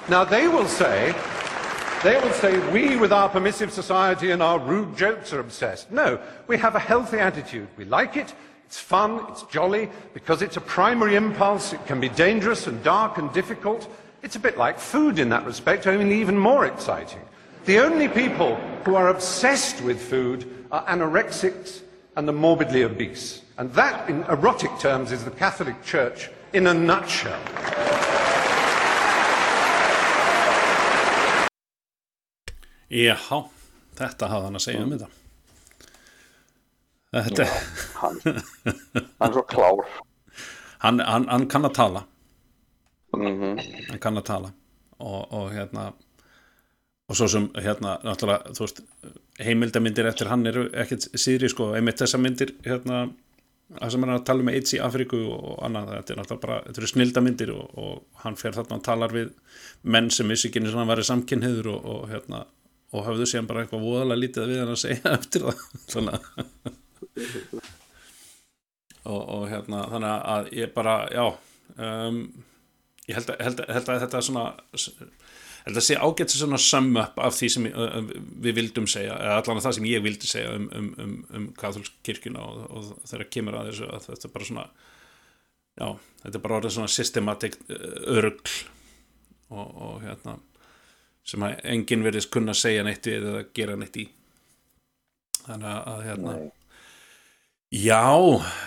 Now, 0.10 0.24
they 0.24 0.48
will 0.48 0.68
say, 0.68 1.14
they 2.04 2.20
will 2.20 2.34
say, 2.34 2.58
we 2.72 2.96
with 2.96 3.12
our 3.12 3.30
permissive 3.30 3.72
society 3.72 4.32
and 4.32 4.42
our 4.42 4.60
rude 4.60 4.98
jokes 4.98 5.32
are 5.34 5.40
obsessed. 5.40 5.92
No, 5.92 6.20
we 6.48 6.58
have 6.58 6.76
a 6.76 6.80
healthy 6.80 7.18
attitude. 7.18 7.68
We 7.78 7.86
like 7.86 8.18
it, 8.18 8.34
it's 8.66 8.80
fun, 8.80 9.26
it's 9.30 9.44
jolly, 9.44 9.90
because 10.14 10.42
it's 10.42 10.58
a 10.58 10.62
primary 10.62 11.16
impulse, 11.16 11.72
it 11.74 11.86
can 11.86 12.00
be 12.00 12.10
dangerous 12.10 12.68
and 12.68 12.84
dark 12.84 13.18
and 13.18 13.32
difficult. 13.32 13.88
It's 14.24 14.36
a 14.36 14.40
bit 14.40 14.58
like 14.58 14.80
food 14.80 15.20
in 15.20 15.30
that 15.30 15.46
respect, 15.46 15.86
only 15.86 16.20
even 16.20 16.38
more 16.38 16.66
exciting. 16.66 17.22
The 17.66 17.80
only 17.80 18.08
people 18.08 18.56
who 18.86 18.96
are 18.96 19.10
obsessed 19.10 19.82
with 19.82 20.02
food 20.02 20.66
are 20.72 20.84
anorexics 20.86 21.82
and 22.16 22.28
the 22.28 22.34
morbidly 22.34 22.84
obese. 22.84 23.42
And 23.58 23.72
that, 23.74 24.10
in 24.10 24.24
erotic 24.24 24.78
terms, 24.80 25.12
is 25.12 25.24
the 25.24 25.32
Catholic 25.32 25.84
Church 25.84 26.30
in 26.56 26.68
a 26.68 26.74
nutshell. 26.74 27.42
Já, 32.88 33.18
þetta 34.00 34.30
hafði 34.32 34.48
hann 34.48 34.60
að 34.60 34.64
segja 34.64 34.84
um 34.86 34.94
þetta. 34.94 35.10
Þetta, 37.16 37.48
hann, 38.00 38.22
hann 39.20 39.28
er 39.28 39.36
svo 39.36 39.44
klár. 39.52 39.84
Hann, 40.86 41.04
hann, 41.04 41.28
hann 41.32 41.48
kann 41.52 41.68
að 41.68 41.76
tala, 41.82 42.06
mm 43.16 43.60
hann 43.90 44.02
kann 44.04 44.22
að 44.22 44.28
tala. 44.32 44.54
Og, 44.96 45.22
og 45.36 45.52
hérna, 45.52 45.90
og 47.10 47.20
svo 47.20 47.28
sem 47.32 47.50
hérna, 47.60 47.98
náttúrulega, 48.08 48.56
þú 48.56 48.64
veist, 48.64 48.84
heimildamindir 49.44 50.08
eftir 50.08 50.32
hann 50.32 50.48
eru 50.48 50.70
ekkert 50.72 51.10
síðri, 51.20 51.52
sko, 51.52 51.74
einmitt 51.76 52.00
þessa 52.00 52.22
myndir, 52.22 52.56
hérna, 52.64 53.10
það 53.74 53.94
sem 53.94 54.06
er 54.06 54.12
að 54.14 54.26
tala 54.28 54.44
um 54.46 54.52
AIDS 54.52 54.76
í 54.76 54.82
Afríku 54.84 55.20
og 55.34 55.56
annað, 55.66 55.92
þetta 55.96 56.14
er 56.14 56.20
náttúrulega 56.20 56.44
bara, 56.44 56.58
þetta 56.68 56.82
eru 56.82 56.90
snildamindir 56.92 57.52
og, 57.56 57.78
og 57.82 58.22
hann 58.24 58.38
fer 58.40 58.58
þarna 58.58 58.78
og 58.78 58.84
talar 58.86 59.16
við 59.16 59.32
menn 59.96 60.12
sem 60.14 60.30
vissi 60.30 60.50
ekki 60.50 60.62
eins 60.62 60.74
og 60.76 60.82
hann 60.82 60.92
væri 60.92 61.08
samkynniður 61.08 61.72
og, 61.74 61.88
og 61.94 62.04
hérna, 62.12 62.44
og 62.94 63.08
hafðu 63.08 63.30
síðan 63.32 63.50
bara 63.50 63.66
eitthvað 63.66 63.86
voðalega 63.88 64.22
lítið 64.22 64.52
við 64.54 64.62
hann 64.62 64.74
að 64.76 64.82
segja 64.84 65.14
eftir 65.18 65.48
það 65.48 65.64
svona. 65.96 66.20
Og, 69.06 69.22
og 69.22 69.48
hérna 69.50 69.84
þannig 69.92 70.30
að 70.36 70.52
ég 70.60 70.74
bara, 70.76 70.96
já 71.14 71.26
um, 71.26 72.22
ég 73.10 73.18
held 73.18 73.34
að, 73.34 73.44
held, 73.48 73.62
að, 73.62 73.74
held 73.78 73.92
að 73.94 74.04
þetta 74.06 74.22
er 74.22 74.28
svona 74.30 74.46
held 75.66 75.80
að 75.80 75.86
sé 75.88 75.98
ágætt 75.98 76.32
sem 76.34 76.42
svona 76.44 76.62
sum 76.62 76.92
up 77.02 77.20
af 77.22 77.38
því 77.38 77.50
sem 77.56 77.68
við 78.46 78.58
vildum 78.60 78.90
segja, 78.90 79.16
eða 79.18 79.38
allan 79.42 79.62
að 79.62 79.68
það 79.68 79.78
sem 79.80 79.88
ég 79.90 80.04
vildi 80.06 80.30
segja 80.30 80.52
um, 80.54 80.68
um, 80.78 80.90
um, 81.02 81.16
um 81.38 81.48
katholsk 81.58 81.96
kirkjuna 82.06 82.44
og, 82.46 82.66
og 82.70 83.08
þegar 83.10 83.32
kemur 83.34 83.58
að 83.60 83.72
þessu 83.72 83.90
að 83.90 84.10
þetta 84.10 84.28
er 84.30 84.36
bara 84.36 84.50
svona 84.50 84.66
já, 85.76 85.88
þetta 86.24 86.38
er 86.38 86.44
bara 86.46 86.60
orðið 86.60 86.76
svona 86.78 86.94
systematik 86.96 87.58
örgl 87.70 88.60
og, 89.50 89.66
og 89.66 89.96
hérna 90.06 90.38
sem 91.26 91.46
að 91.46 91.58
enginn 91.74 92.06
verðist 92.06 92.32
kunna 92.34 92.54
segja 92.58 92.86
neitt 92.86 93.10
við 93.10 93.26
eða 93.32 93.48
gera 93.58 93.80
neitt 93.80 93.98
í 93.98 94.06
þannig 95.46 95.72
að 95.74 96.06
hérna 96.06 96.38
Nei. 96.38 96.52
Já, 97.76 98.08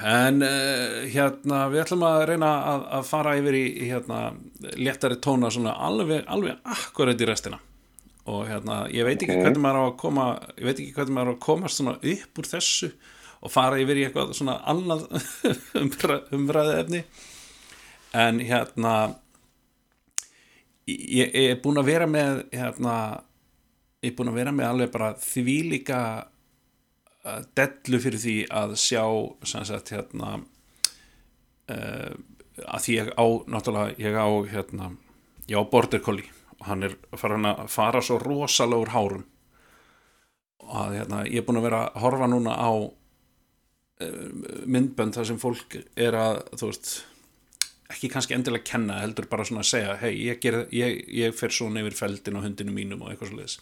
en 0.05 0.43
uh, 0.45 1.07
hérna 1.09 1.63
við 1.73 1.81
ætlum 1.85 2.03
að 2.05 2.25
reyna 2.29 2.51
að, 2.73 2.83
að 2.99 3.07
fara 3.09 3.37
yfir 3.39 3.57
í, 3.57 3.65
hérna 3.89 4.19
léttari 4.77 5.17
tóna 5.25 5.49
svona 5.55 5.73
alveg, 5.87 6.27
alveg 6.29 6.59
akkurat 6.75 7.21
í 7.25 7.29
restina 7.31 7.61
og 8.29 8.43
hérna 8.51 8.83
ég 8.93 9.07
veit 9.09 9.23
ekki 9.25 9.39
Ok. 9.39 9.45
hvernig 9.47 9.63
maður 9.65 9.81
á 9.81 9.85
að 9.87 9.95
koma 10.03 10.27
ég 10.59 10.67
veit 10.69 10.83
ekki 10.83 10.93
hvernig 10.99 11.17
maður 11.17 11.31
á 11.33 11.35
að 11.39 11.45
komast 11.47 11.81
svona 11.81 11.95
upp 11.97 12.43
úr 12.43 12.49
þessu 12.51 12.91
og 13.39 13.53
fara 13.55 13.79
yfir 13.81 14.01
í 14.01 14.05
eitthvað 14.05 14.35
svona 14.37 14.59
annað 14.69 15.07
umræ, 15.81 16.19
umræði 16.37 16.75
efni 16.83 17.01
en 18.19 18.43
hérna 18.45 18.93
ég, 20.89 21.31
ég 21.33 21.55
er 21.55 21.63
búin 21.65 21.81
að 21.81 21.89
vera 21.95 22.11
með 22.11 22.43
hérna 22.53 22.97
ég 24.05 24.13
er 24.13 24.19
búin 24.19 24.33
að 24.35 24.41
vera 24.43 24.55
með 24.59 24.71
alveg 24.75 24.93
bara 24.99 25.15
þvílíka 25.23 26.03
uh, 26.19 26.35
dellu 27.59 28.01
fyrir 28.03 28.23
því 28.23 28.37
að 28.55 28.75
sjá 28.81 29.03
sagt 29.45 29.93
hérna 29.95 30.39
uh, 31.69 32.13
að 32.65 32.85
því 32.85 32.97
ég 32.97 33.11
á 33.15 33.27
náttúrulega 33.51 33.99
ég 34.03 34.19
á 34.19 34.29
hérna 34.53 34.93
ég 35.49 35.59
á 35.59 35.63
border 35.71 36.03
collie 36.05 36.31
og 36.59 36.67
hann 36.67 36.87
er 36.89 36.97
farin 37.19 37.47
að 37.47 37.67
fara 37.71 38.01
svo 38.03 38.19
rosalega 38.19 38.83
úr 38.83 38.91
hárum. 38.91 39.27
Og 40.67 40.73
að 40.83 40.97
hérna 40.99 41.21
ég 41.29 41.39
er 41.41 41.47
búin 41.47 41.61
að 41.61 41.69
vera 41.69 41.83
að 41.87 42.01
horfa 42.03 42.31
núna 42.31 42.57
á 42.59 42.71
uh, 42.75 44.27
myndbönd 44.67 45.15
þar 45.15 45.31
sem 45.31 45.39
fólk 45.43 45.79
er 45.95 46.19
að 46.19 46.43
þú 46.57 46.73
veist 46.73 46.93
ekki 47.89 48.11
kannski 48.13 48.37
endilega 48.37 48.67
kenna 48.69 48.99
heldur 49.01 49.29
bara 49.31 49.47
svona 49.49 49.63
að 49.65 49.71
segja 49.71 49.95
hei, 50.03 50.13
ég, 50.27 50.45
ég, 50.77 50.99
ég 51.23 51.37
fer 51.37 51.55
svona 51.55 51.81
yfir 51.81 51.97
feldin 51.97 52.37
og 52.37 52.45
hundinu 52.45 52.75
mínum 52.75 53.05
og 53.05 53.13
eitthvað 53.13 53.33
svoleiðis 53.33 53.61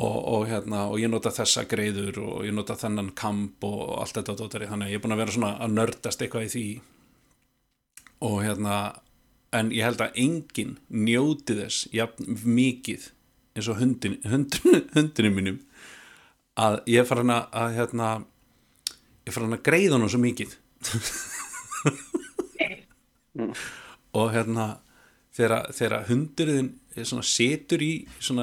og, 0.00 0.16
og 0.32 0.46
hérna 0.48 0.86
og 0.88 0.96
ég 1.02 1.10
nota 1.12 1.32
þessa 1.34 1.66
greiður 1.68 2.22
og 2.24 2.46
ég 2.48 2.54
nota 2.56 2.76
þennan 2.80 3.12
kamp 3.18 3.64
og 3.68 3.82
allt 4.00 4.16
þetta 4.16 4.36
dótari, 4.38 4.68
þannig 4.70 4.88
að 4.88 4.94
ég 4.94 5.00
er 5.00 5.04
búin 5.04 5.16
að 5.16 5.22
vera 5.22 5.36
svona 5.36 5.52
að 5.60 5.76
nördast 5.76 6.24
eitthvað 6.24 6.46
í 6.46 6.52
því. 6.54 6.66
Og 8.30 8.36
hérna 8.44 8.74
en 9.56 9.72
ég 9.74 9.84
held 9.84 10.02
að 10.04 10.18
enginn 10.22 10.76
njóti 10.88 11.56
þess 11.58 11.88
jafn 11.94 12.38
mikið 12.46 13.10
eins 13.58 13.68
og 13.70 13.80
hundin, 13.80 14.16
hundin, 14.30 14.84
hundinu 14.96 15.30
mínum 15.34 15.58
að 16.60 16.80
ég 16.90 17.08
fara 17.08 17.24
hana 17.24 17.38
að 17.56 17.76
hérna 17.78 18.08
ég 19.26 19.34
fara 19.34 19.46
hana 19.48 19.58
að 19.58 19.66
greiða 19.66 19.96
hann 19.96 20.10
svo 20.12 20.20
mikið. 20.22 20.50
Og 24.20 24.32
hérna 24.34 24.64
þegar, 25.40 25.64
hundurinn 26.10 26.70
setur 27.26 27.80
í 27.84 27.92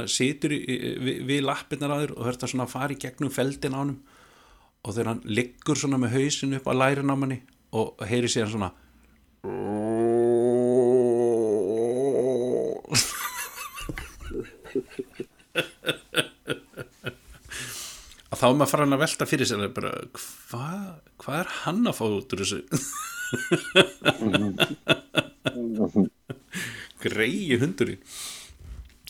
setur 0.10 0.52
í, 0.56 0.60
við, 1.04 1.18
við 1.28 1.42
lappirnar 1.46 1.94
á 1.94 2.02
þér 2.02 2.14
og 2.16 2.24
það 2.44 2.52
svona 2.54 2.68
að 2.68 2.74
í 2.96 3.02
gegnum 3.04 3.34
feldin 3.34 3.76
á 3.76 3.80
hann 3.82 3.94
og 4.84 4.92
þegar 4.94 5.10
hann 5.12 5.24
liggur 5.28 5.78
svona 5.80 6.02
með 6.02 6.14
hausin 6.18 6.58
upp 6.58 6.68
á 6.72 6.74
lærin 6.78 7.14
á 7.14 7.16
manni 7.20 7.40
og 7.78 7.88
heyri 8.08 8.30
síðan 8.32 8.54
svona 8.56 8.72
að 18.28 18.40
þá 18.42 18.48
er 18.48 18.56
maður 18.58 18.72
að 18.72 18.86
hann 18.86 18.96
að 18.98 19.04
velta 19.04 19.30
fyrir 19.30 19.48
sér 19.50 19.70
bara, 19.76 19.92
hvað 20.16 20.88
hva 21.24 21.32
er 21.42 21.48
hann 21.64 21.84
að 21.90 21.98
fá 21.98 22.06
út 22.08 22.34
úr 22.34 22.42
þessu 22.44 22.60
greiði 27.02 27.62
hundurinn. 27.62 28.04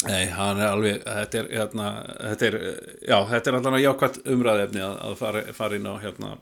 Nei, 0.05 0.27
hann 0.29 0.59
er 0.61 0.69
alveg 0.69 0.99
þetta 1.01 1.39
er, 1.39 1.47
hérna, 1.57 1.87
þetta 2.19 2.47
er 2.47 2.57
já, 3.01 3.17
þetta 3.31 3.49
er 3.49 3.55
alltaf 3.57 3.77
jákvæmt 3.81 4.19
umræðefni 4.29 4.83
að, 4.85 4.97
að 5.07 5.15
fara, 5.17 5.41
fara 5.57 5.79
inn 5.79 5.89
á 5.89 5.95
hérna 6.03 6.33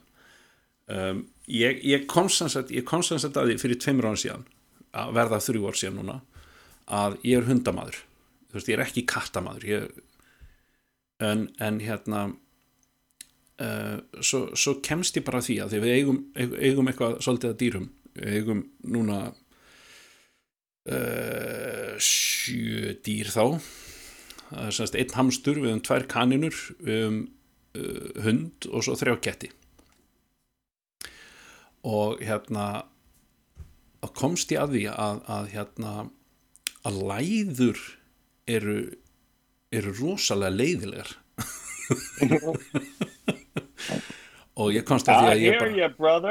um, 0.92 1.22
ég, 1.48 1.80
ég 1.88 2.04
konstansett 2.12 2.74
ég 2.76 2.84
konstansett 2.88 3.38
að 3.40 3.54
því 3.54 3.56
fyrir 3.62 3.80
tveimur 3.80 4.10
án 4.12 4.20
síðan 4.20 4.44
að 4.96 5.14
verða 5.16 5.40
þrjú 5.46 5.70
ár 5.70 5.80
síðan 5.80 6.02
núna 6.02 6.18
að 7.00 7.16
ég 7.24 7.40
er 7.40 7.48
hundamadur 7.48 8.02
þú 8.02 8.60
veist, 8.60 8.74
ég 8.74 8.76
er 8.76 8.84
ekki 8.90 9.06
kattamadur 9.08 9.70
ég, 9.70 9.88
en, 11.24 11.48
en 11.64 11.80
hérna 11.80 12.26
uh, 13.64 13.98
svo, 14.20 14.50
svo 14.52 14.82
kemst 14.84 15.16
ég 15.16 15.28
bara 15.32 15.44
því 15.46 15.62
að 15.64 15.78
því 15.78 15.84
við 15.86 15.96
eigum, 16.02 16.22
eigum 16.36 16.92
eitthvað 16.92 17.22
svolítið 17.24 17.56
að 17.56 17.60
dýrum 17.64 17.90
við 18.20 18.38
eigum 18.42 18.68
núna 18.84 19.24
uh, 20.92 21.96
sjö 22.02 22.96
dýr 23.06 23.32
þá. 23.34 23.46
Það 24.50 24.66
er 24.66 24.76
semst 24.78 24.98
einn 25.00 25.16
hamstur 25.18 25.62
við 25.62 25.76
um 25.76 25.84
tvær 25.86 26.08
kaninur 26.12 26.58
við 26.80 27.06
um 27.10 27.22
uh, 27.78 28.10
hund 28.26 28.70
og 28.72 28.86
svo 28.86 28.98
þrjá 29.00 29.16
ketti. 29.28 29.52
Og 31.86 32.22
hérna 32.22 32.86
að 34.06 34.14
komst 34.18 34.54
ég 34.54 34.62
að 34.62 34.76
því 34.76 34.86
að, 34.94 35.24
að 35.38 35.50
hérna 35.54 35.96
að 36.86 37.02
læður 37.10 37.82
eru 38.46 38.80
eru 39.74 39.92
rosalega 39.98 40.54
leiðilegar 40.54 41.16
og 44.56 44.72
ég 44.72 44.86
komst 44.88 45.10
að 45.12 45.22
því 45.22 45.32
að 45.32 45.42
ég 45.44 45.58
bara 45.60 45.72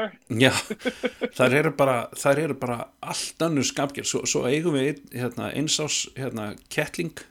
you. 0.01 0.07
Já, 0.41 0.51
þær 1.37 1.57
eru 1.61 1.71
bara, 1.77 1.97
þær 2.17 2.41
eru 2.47 2.57
bara 2.61 2.79
allt 3.05 3.45
annur 3.45 3.67
skapgjör 3.67 4.09
svo, 4.09 4.23
svo 4.29 4.45
eigum 4.49 4.77
við 4.77 4.89
einn, 4.89 5.03
hérna, 5.13 5.51
einsás 5.53 6.05
hérna, 6.17 6.53
kettling 6.73 7.21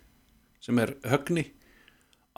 sem 0.64 0.78
er 0.80 0.94
högni. 1.10 1.48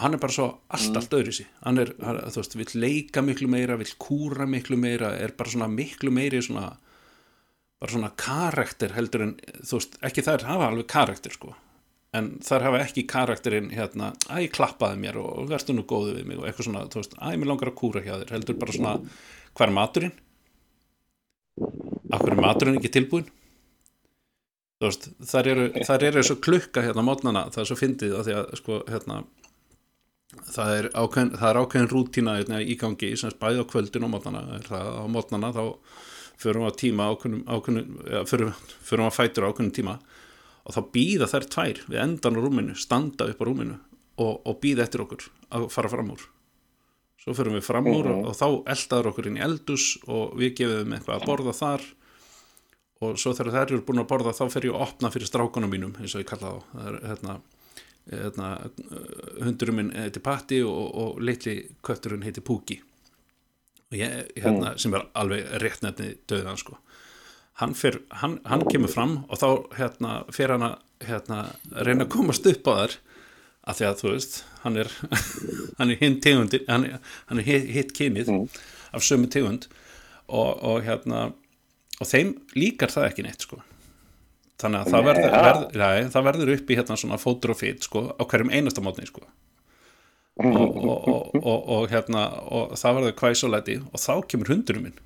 Hann 0.00 0.16
er 0.16 0.20
bara 0.20 0.34
svo 0.34 0.48
allt, 0.68 0.96
allt 0.98 1.14
öðru 1.16 1.32
sí 1.32 1.46
hann 1.64 1.80
er, 1.80 1.94
þú 1.96 2.42
veist, 2.42 2.56
vill 2.60 2.82
leika 2.82 3.22
miklu 3.24 3.48
meira 3.48 3.78
vill 3.80 3.92
kúra 4.00 4.44
miklu 4.48 4.76
meira 4.76 5.14
er 5.16 5.32
bara 5.36 5.52
svona 5.52 5.70
miklu 5.72 6.12
meiri 6.12 6.42
svona 6.44 6.74
bara 7.80 7.92
svona 7.92 8.10
karakter 8.16 8.92
heldur 8.96 9.24
en 9.24 9.32
þú 9.62 9.78
veist, 9.78 9.96
ekki 10.04 10.24
þær 10.26 10.44
hafa 10.48 10.68
alveg 10.68 10.90
karakter 10.92 11.32
sko 11.32 11.54
en 12.14 12.28
þær 12.44 12.68
hafa 12.68 12.82
ekki 12.84 13.06
karakterinn 13.10 13.72
hérna, 13.74 14.12
ég 14.40 14.52
klappaði 14.54 15.00
mér 15.02 15.18
og 15.20 15.48
verður 15.50 15.80
nú 15.80 15.86
góðu 15.88 16.14
við 16.18 16.28
mig. 16.28 16.38
Og 16.40 16.46
eitthvað 16.46 16.68
svona, 16.68 16.84
þú 16.92 17.02
veist, 17.02 17.16
ég 17.18 17.40
mér 17.40 17.50
langar 17.50 17.72
að 17.72 17.78
kúra 17.80 18.04
hjá 18.04 18.14
þér. 18.14 18.36
Heldur 18.36 18.60
bara 18.60 18.76
svona, 18.76 18.94
hver 19.56 19.66
er 19.68 19.76
maturinn? 19.76 20.14
Hverju 21.56 22.32
er 22.36 22.40
maturinn 22.44 22.78
ekki 22.78 22.92
tilbúin 22.92 23.28
þú 24.76 24.90
veist, 24.90 25.08
þær 25.30 25.50
eru, 25.52 25.66
þær 25.88 26.04
eru 26.10 26.24
svo 26.26 26.36
klukka 26.44 26.84
hérna 26.84 27.04
mótnana, 27.06 27.46
það 27.52 27.62
er 27.62 27.68
svo 27.70 27.78
fyndið 27.80 28.16
að 28.16 28.26
því 28.26 28.34
að 28.36 28.50
sko, 28.60 28.80
hérna 28.90 29.20
það 30.52 30.72
er 30.74 30.88
ákveðin, 30.92 31.32
það 31.40 31.48
er 31.48 31.60
ákveðin 31.62 31.90
rútína 31.92 32.34
hérna, 32.36 32.60
í 32.60 32.76
gangi, 32.80 33.14
sem 33.16 33.32
bæði 33.40 33.64
á 33.64 33.70
kvöldin 33.70 34.04
á 34.04 34.08
mótnana 34.12 34.42
er 34.58 34.68
það 34.68 34.90
á 34.92 35.04
mótnana 35.16 35.52
þá 35.56 35.62
förum 36.42 36.66
við 36.66 36.76
á 36.76 36.80
tíma 36.82 37.08
ákveðin, 37.14 37.42
ákveðin 37.48 37.96
ja, 38.12 38.22
förum, 38.28 38.52
förum 38.90 39.08
að 39.08 39.16
fætur 39.16 39.48
ákveðin 39.48 39.74
tíma 39.78 39.96
og 40.66 40.74
þá 40.74 40.80
býða 40.94 41.28
þær 41.30 41.46
tvær 41.54 41.82
við 41.86 42.00
endan 42.02 42.38
á 42.38 42.40
rúminu, 42.42 42.78
standa 42.78 43.28
upp 43.30 43.42
á 43.42 43.44
rúminu 43.46 43.76
og, 44.18 44.32
og 44.42 44.58
býða 44.62 44.86
eftir 44.86 45.04
okkur 45.04 45.28
að 45.54 45.68
fara 45.72 45.90
fram 45.92 46.10
úr. 46.14 46.24
Svo 47.22 47.34
förum 47.34 47.56
við 47.58 47.66
fram 47.66 47.86
úr 47.90 48.08
og, 48.10 48.24
og 48.30 48.38
þá 48.38 48.46
eldaður 48.74 49.10
okkur 49.12 49.28
inn 49.30 49.38
í 49.38 49.44
eldus 49.46 49.86
og 50.06 50.34
við 50.38 50.56
gefum 50.62 50.96
eitthvað 50.96 51.20
að 51.20 51.28
borða 51.30 51.54
þar. 51.58 51.86
Og 53.06 53.18
svo 53.20 53.34
þegar 53.36 53.52
þær 53.54 53.74
eru 53.74 53.84
búin 53.86 54.02
að 54.02 54.10
borða 54.10 54.34
þá 54.34 54.44
fer 54.54 54.66
ég 54.68 54.76
að 54.76 54.86
opna 54.86 55.12
fyrir 55.12 55.30
strákunum 55.30 55.72
mínum 55.74 55.94
eins 56.00 56.16
og 56.16 56.24
ég 56.24 56.30
kalla 56.30 56.54
þá. 56.54 56.68
Það 56.72 56.88
er 56.90 56.98
hérna, 57.10 57.36
hérna 58.10 58.50
hundurinn 59.44 59.80
minn 59.80 59.94
heiti 59.98 60.22
Patti 60.24 60.62
og, 60.66 60.84
og 61.02 61.22
litli 61.22 61.58
kötturinn 61.86 62.24
heiti 62.26 62.42
Púki. 62.42 62.80
Ég, 63.94 64.32
hérna, 64.34 64.72
sem 64.82 64.94
er 64.98 65.04
alveg 65.14 65.46
rétt 65.62 65.84
nefni 65.84 66.16
döðan 66.26 66.58
sko 66.58 66.80
hann, 67.60 67.74
fer, 67.78 68.00
hann, 68.20 68.38
hann 68.44 68.64
kemur 68.68 68.92
fram 68.92 69.18
og 69.26 69.40
þá 69.40 69.48
hérna, 69.78 70.18
fer 70.34 70.52
hann 70.54 70.66
að 70.66 70.76
hérna, 71.06 71.40
reyna 71.86 72.06
að 72.06 72.12
komast 72.16 72.48
upp 72.48 72.68
á 72.68 72.72
þar 72.72 72.98
af 73.66 73.78
því 73.78 73.86
að 73.88 74.02
þú 74.02 74.12
veist 74.12 74.36
hann 74.62 74.80
er, 74.82 74.92
hann 75.78 75.92
er 75.92 76.02
hinn 76.02 76.20
tegundin 76.24 76.68
hann 76.68 76.86
er, 76.88 77.00
hann 77.30 77.42
er 77.42 77.48
hitt, 77.48 77.94
kynið 77.96 78.30
af 78.92 79.04
sömu 79.04 79.30
tegund 79.32 79.68
og, 80.26 80.52
og 80.60 80.84
hérna 80.86 81.30
og 81.96 82.08
þeim 82.10 82.34
líkar 82.56 82.92
það 82.92 83.08
ekki 83.08 83.24
neitt 83.24 83.46
sko. 83.46 83.62
Þannig 84.60 84.82
að 84.82 84.92
það 84.92 85.06
verður, 85.06 85.34
verður, 85.34 85.80
ja, 85.80 86.04
það 86.12 86.26
verður 86.28 86.52
upp 86.54 86.70
í 86.70 86.76
hérna 86.78 86.96
svona 87.00 87.18
fótur 87.20 87.52
og 87.52 87.58
fit 87.60 87.84
sko 87.84 88.02
á 88.16 88.22
hverjum 88.24 88.52
einasta 88.52 88.84
mótni 88.84 89.08
sko. 89.08 89.24
Og, 90.44 90.76
og, 91.40 91.60
og 91.72 91.86
hérna 91.88 92.26
og 92.52 92.74
það 92.76 92.98
verður 92.98 93.14
kvæsulæti 93.20 93.76
og 93.88 94.00
þá 94.00 94.12
kemur 94.28 94.52
hundurinn 94.52 94.88
minn 94.88 94.98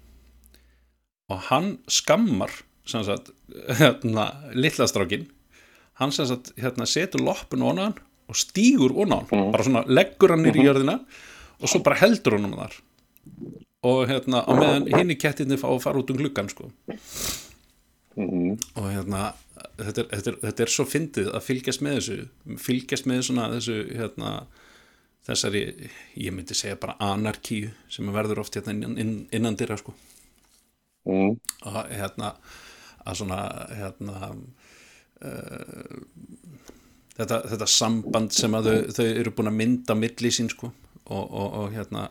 og 1.31 1.45
hann 1.49 1.75
skammar 1.91 2.53
sem 2.89 3.05
sagt, 3.07 3.31
hérna, 3.79 4.31
litlastrákin 4.57 5.29
hann 6.01 6.15
sem 6.15 6.27
sagt, 6.29 6.53
hérna, 6.61 6.87
setur 6.89 7.23
loppun 7.25 7.67
hann 7.67 7.99
og 8.31 8.39
stýgur 8.39 8.95
á 8.97 9.05
hann. 9.11 9.53
Bara 9.53 9.67
svona 9.67 9.85
leggur 9.89 10.35
hann 10.35 10.45
nýri 10.47 10.63
í 10.63 10.69
jörðina 10.69 11.01
og 11.61 11.69
svo 11.69 11.83
bara 11.85 12.01
heldur 12.01 12.39
hann 12.39 12.49
um 12.49 12.57
þar. 12.57 12.79
Og 13.91 14.03
hérna, 14.11 14.43
á 14.45 14.53
meðan 14.57 14.89
hinn 14.93 15.13
í 15.13 15.19
kettinni 15.21 15.61
fá 15.61 15.69
að 15.71 15.83
fara 15.85 16.01
út 16.01 16.11
um 16.13 16.19
gluggan 16.21 16.51
sko. 16.53 16.71
Og 18.17 18.87
hérna 18.87 19.31
þetta 19.81 20.03
er, 20.03 20.09
þetta, 20.09 20.33
er, 20.33 20.39
þetta 20.47 20.65
er 20.65 20.73
svo 20.73 20.87
fyndið 20.89 21.31
að 21.35 21.47
fylgjast 21.47 21.85
með 21.85 21.99
þessu 21.99 22.59
fylgjast 22.65 23.09
með 23.09 23.23
svona 23.29 23.49
þessu 23.55 23.77
hérna 23.91 24.33
þessari, 25.29 25.63
ég 26.19 26.35
myndi 26.35 26.57
segja 26.57 26.79
bara 26.81 26.97
anarkíu 27.05 27.71
sem 27.93 28.09
verður 28.13 28.41
oft 28.43 28.57
hérna 28.57 28.75
innan, 28.75 28.97
inn, 29.01 29.15
innan 29.37 29.59
dyrra 29.61 29.77
sko 29.81 29.95
Mm. 31.09 31.39
og 31.65 31.77
hérna 31.89 32.35
að 33.09 33.21
svona 33.23 33.41
hérna 33.73 34.17
uh, 35.25 36.01
þetta, 37.17 37.41
þetta 37.53 37.69
samband 37.71 38.35
sem 38.37 38.57
að 38.57 38.69
þau, 38.69 38.79
þau 38.99 39.07
eru 39.09 39.35
búin 39.37 39.51
að 39.51 39.61
mynda 39.61 39.97
milli 39.99 40.33
sín 40.35 40.51
sko. 40.53 40.73
Og, 41.11 41.25
og, 41.25 41.55
og 41.59 41.73
hérna 41.75 42.05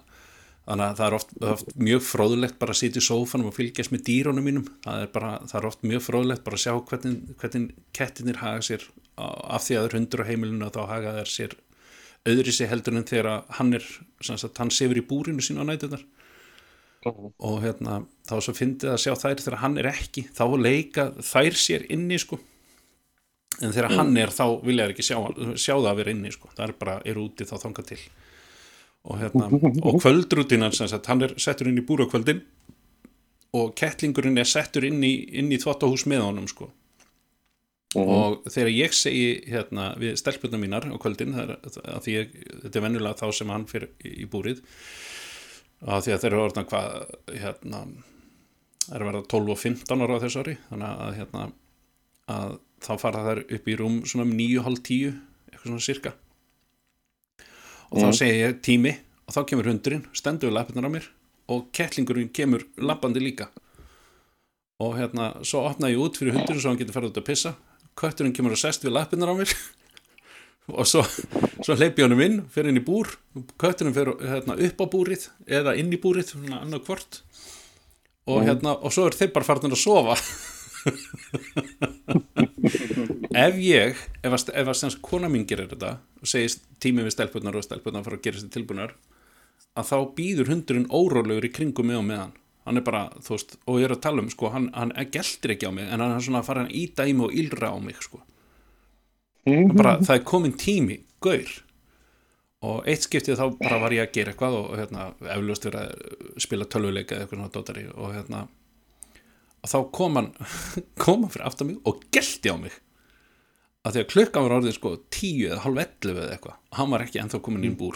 þannig 0.65 0.85
að 0.85 0.97
það 0.97 1.05
er 1.05 1.15
oft, 1.17 1.31
oft 1.53 1.69
mjög 1.79 2.01
fróðlegt 2.05 2.57
bara 2.61 2.75
að 2.75 2.81
sitja 2.81 3.01
í 3.01 3.05
sófanum 3.05 3.49
og 3.49 3.55
fylgjast 3.55 3.93
með 3.93 4.03
dýrónum 4.09 4.45
mínum. 4.45 4.67
Það 4.83 5.05
er, 5.05 5.11
bara, 5.13 5.31
það 5.49 5.59
er 5.61 5.67
oft 5.69 5.87
mjög 5.87 6.03
fróðlegt 6.05 6.43
bara 6.45 6.59
að 6.59 6.65
sjá 6.65 6.73
hvernig, 6.91 7.31
hvernig 7.39 7.79
kettinir 7.95 8.41
haga 8.43 8.65
sér 8.65 8.85
af 9.19 9.65
því 9.65 9.77
að 9.77 9.81
það 9.81 9.87
er 9.87 9.97
hundur 9.97 10.23
á 10.23 10.29
heimilinu 10.29 10.67
og 10.67 10.75
þá 10.75 10.81
haga 10.91 11.15
þær 11.19 11.31
sér 11.33 11.55
öðri 12.29 12.53
sig 12.53 12.69
heldur 12.69 12.99
en 12.99 13.07
þegar 13.07 13.29
hann 13.57 13.73
er 13.79 13.85
sagt, 14.19 14.59
hann 14.59 14.73
sefur 14.73 14.99
í 14.99 15.05
búrinu 15.07 15.43
sín 15.43 15.59
á 15.59 15.65
nætunar 15.65 16.03
og 17.07 17.59
hérna 17.63 18.01
þá 18.27 18.35
svo 18.43 18.53
fyndið 18.55 18.93
að 18.93 19.01
sjá 19.03 19.13
þær 19.15 19.43
þegar 19.43 19.59
hann 19.63 19.77
er 19.79 19.89
ekki 19.93 20.25
þá 20.35 20.43
leika 20.59 21.05
þær 21.23 21.59
sér 21.59 21.85
inni 21.93 22.19
sko. 22.19 22.39
En 23.59 23.73
þegar 23.75 23.95
hann 23.97 24.15
er 24.19 24.31
þá 24.31 24.45
vilja 24.63 24.87
þær 24.87 24.93
ekki 24.95 25.05
sjá, 25.07 25.17
sjá 25.55 25.73
það 25.75 25.91
að 25.91 26.01
vera 26.01 26.15
inni 26.15 26.31
sko. 26.35 26.51
Það 26.55 26.65
er 26.65 26.73
bara, 26.79 26.97
er 27.07 27.19
úti 27.19 27.47
þá 27.47 27.55
þanga 27.63 27.85
til. 27.91 27.99
Og 29.09 29.21
hérna 29.21 29.47
og 29.49 29.99
kvöldrútinan 30.03 30.75
sem 30.75 30.89
sagt, 30.91 31.07
hann 31.11 31.23
er 31.27 31.35
settur 31.39 31.71
inn 31.71 31.79
í 31.79 31.85
búra 31.87 32.07
kvöldin 32.09 32.43
og 33.55 33.71
kettlingurinn 33.79 34.37
er 34.37 34.47
settur 34.47 34.85
inn 34.85 34.99
í, 35.03 35.13
inn 35.39 35.49
í 35.51 35.59
þvottahús 35.61 36.05
með 36.09 36.25
honum 36.27 36.49
sko. 36.51 36.69
Og 37.97 38.43
þegar 38.45 38.69
ég 38.69 38.91
segi 38.93 39.29
hérna 39.49 39.93
við 39.97 40.19
stelpunum 40.19 40.61
mínar 40.61 40.85
á 40.85 40.97
kvöldin 41.01 41.33
er, 41.41 41.55
því 42.03 42.13
ég, 42.13 42.35
þetta 42.65 42.77
er 42.77 42.85
venjulega 42.85 43.17
þá 43.17 43.39
sem 43.39 43.49
hann 43.49 43.65
fyrir 43.71 43.89
í 44.05 44.27
búrið 44.29 44.61
að 45.85 46.05
því 46.05 46.13
að 46.13 46.23
þeir 46.23 46.31
eru 46.31 46.43
orðna 46.43 46.65
hvað 46.69 46.87
hérna 47.43 47.81
er 48.89 49.03
að 49.03 49.09
verða 49.09 49.25
12 49.35 49.53
og 49.53 49.61
15 49.63 50.05
ára 50.05 50.17
á 50.17 50.23
þessu 50.23 50.43
ári 50.43 50.55
þannig 50.69 51.03
að 51.05 51.19
hérna 51.19 51.43
að 52.29 52.57
þá 52.83 52.91
fara 53.01 53.25
þær 53.27 53.43
upp 53.57 53.69
í 53.69 53.77
rúm 53.79 54.01
svona 54.07 54.25
um 54.27 54.33
9.30 54.37 55.13
eitthvað 55.49 55.69
svona 55.69 55.85
cirka 55.85 56.15
og 57.89 58.03
þá 58.03 58.09
segi 58.19 58.41
ég 58.43 58.59
tími 58.65 58.93
og 59.29 59.35
þá 59.35 59.41
kemur 59.51 59.69
hundurinn, 59.69 60.05
stendur 60.17 60.49
við 60.49 60.57
lappirnar 60.57 60.89
á 60.89 60.91
mér 60.93 61.07
og 61.49 61.67
kettlingurinn 61.73 62.31
kemur 62.33 62.65
lappandi 62.81 63.21
líka. 63.21 63.49
Og 64.81 64.95
hérna 64.97 65.31
svo 65.45 65.65
opna 65.67 65.89
ég 65.91 66.01
út 66.01 66.17
fyrir 66.17 66.33
hundurinn 66.37 66.61
svo 66.61 66.71
hann 66.71 66.79
getur 66.79 66.95
farið 66.95 67.11
út 67.13 67.21
að 67.21 67.27
pissa. 67.29 67.53
Kötturinn 67.99 68.33
kemur 68.33 68.55
og 68.55 68.61
sest 68.61 68.85
við 68.85 68.95
lappirnar 68.95 69.33
á 69.33 69.35
mér 69.37 69.53
og 70.73 70.87
svo, 70.89 71.03
svo 71.65 71.75
hleypi 71.77 72.03
honum 72.05 72.21
inn 72.25 72.37
fyrir 72.53 72.71
inn 72.71 72.81
í 72.81 72.85
búr, 72.85 73.11
kötturinn 73.61 73.95
fyrir 73.95 74.19
hérna, 74.21 74.57
upp 74.67 74.83
á 74.83 74.85
búrið 74.91 75.27
eða 75.47 75.75
inn 75.79 75.91
í 75.93 75.99
búrið 76.01 76.33
svona 76.33 76.61
annað 76.63 76.85
hvort. 76.87 77.21
Og 78.29 78.45
hérna 78.45 78.75
og 78.77 78.93
svo 78.93 79.07
er 79.09 79.17
þeir 79.17 79.33
bara 79.35 79.47
farin 79.47 79.73
að 79.73 79.81
sofa. 79.81 80.15
Ef 83.35 83.57
ég 83.59 83.97
ef 84.23 84.31
að, 84.31 84.51
að 84.55 84.75
stens 84.77 84.97
kona 85.03 85.29
mín 85.31 85.47
gerir 85.49 85.67
þetta 85.71 85.97
og 86.21 86.29
segist 86.29 86.63
tími 86.79 87.03
við 87.05 87.15
stelpunar 87.17 87.57
og 87.59 87.65
stelpunar 87.65 88.05
fara 88.05 88.17
að 88.19 88.25
gera 88.25 88.39
sér 88.39 88.53
tilbúnar 88.53 88.93
að 89.77 89.89
þá 89.91 89.97
býður 90.15 90.51
hundurinn 90.53 90.87
órólegur 90.87 91.47
í 91.49 91.51
kringum 91.53 91.89
mig 91.89 91.99
og 91.99 92.07
með 92.07 92.23
hann 92.69 92.77
er 92.77 92.85
bara, 92.85 93.05
þú 93.25 93.35
veist, 93.35 93.55
og 93.65 93.79
ég 93.79 93.87
er 93.87 93.95
að 93.95 94.03
tala 94.03 94.23
um 94.23 94.29
sko, 94.29 94.51
hann, 94.53 94.67
hann 94.75 94.93
geltir 95.13 95.55
ekki 95.55 95.69
á 95.69 95.73
mig 95.73 95.87
en 95.89 96.03
hann 96.03 96.15
er 96.15 96.25
svona 96.25 96.43
að 96.43 96.49
fara 96.51 96.65
að 96.67 96.75
íta 96.77 97.07
í 97.09 97.15
mig 97.17 97.25
og 97.29 97.37
ylra 97.41 97.71
á 97.73 97.77
mig 97.81 97.97
sko. 98.05 98.21
Og 99.55 99.73
bara, 99.77 99.97
það 100.03 100.15
er 100.15 100.23
komin 100.27 100.55
tími 100.59 101.01
gaur. 101.23 101.51
Og 102.69 102.87
eitt 102.91 103.05
skiptið 103.05 103.39
þá 103.39 103.45
bara 103.59 103.79
var 103.79 103.95
ég 103.95 104.03
að 104.03 104.15
gera 104.17 104.33
eitthvað 104.33 104.57
og 104.59 104.71
hérna, 104.75 105.09
eflaust 105.35 105.67
verið 105.69 105.81
að 105.83 106.41
spila 106.43 106.67
tölvuleika 106.67 107.15
eða 107.15 107.25
eitthvað 107.25 107.39
svona 107.39 107.53
dótari 107.55 107.85
og 107.95 108.15
hérna 108.17 108.47
og 109.59 109.67
þá 109.71 109.79
kom 109.95 110.19
hann 110.19 110.29
kom 111.03 111.25
hann 111.25 111.33
fyrir 111.33 111.47
aftan 111.49 111.69
mig 111.71 111.77
og 111.87 112.03
gelti 112.15 112.51
á 112.51 112.55
mig. 112.59 112.75
Að 113.87 113.95
því 113.95 114.01
að 114.03 114.11
klukkan 114.13 114.45
var 114.45 114.57
orðin 114.57 114.75
sko 114.75 114.89
tíu 115.13 115.47
eða 115.49 115.63
halv 115.63 115.83
ellu 115.85 116.15
eða 116.15 116.33
eitthvað. 116.35 116.57
Og 116.71 116.81
hann 116.81 116.91
var 116.93 117.05
ekki 117.05 117.21
ennþá 117.23 117.43
komin 117.43 117.67
í 117.67 117.71
búr. 117.79 117.95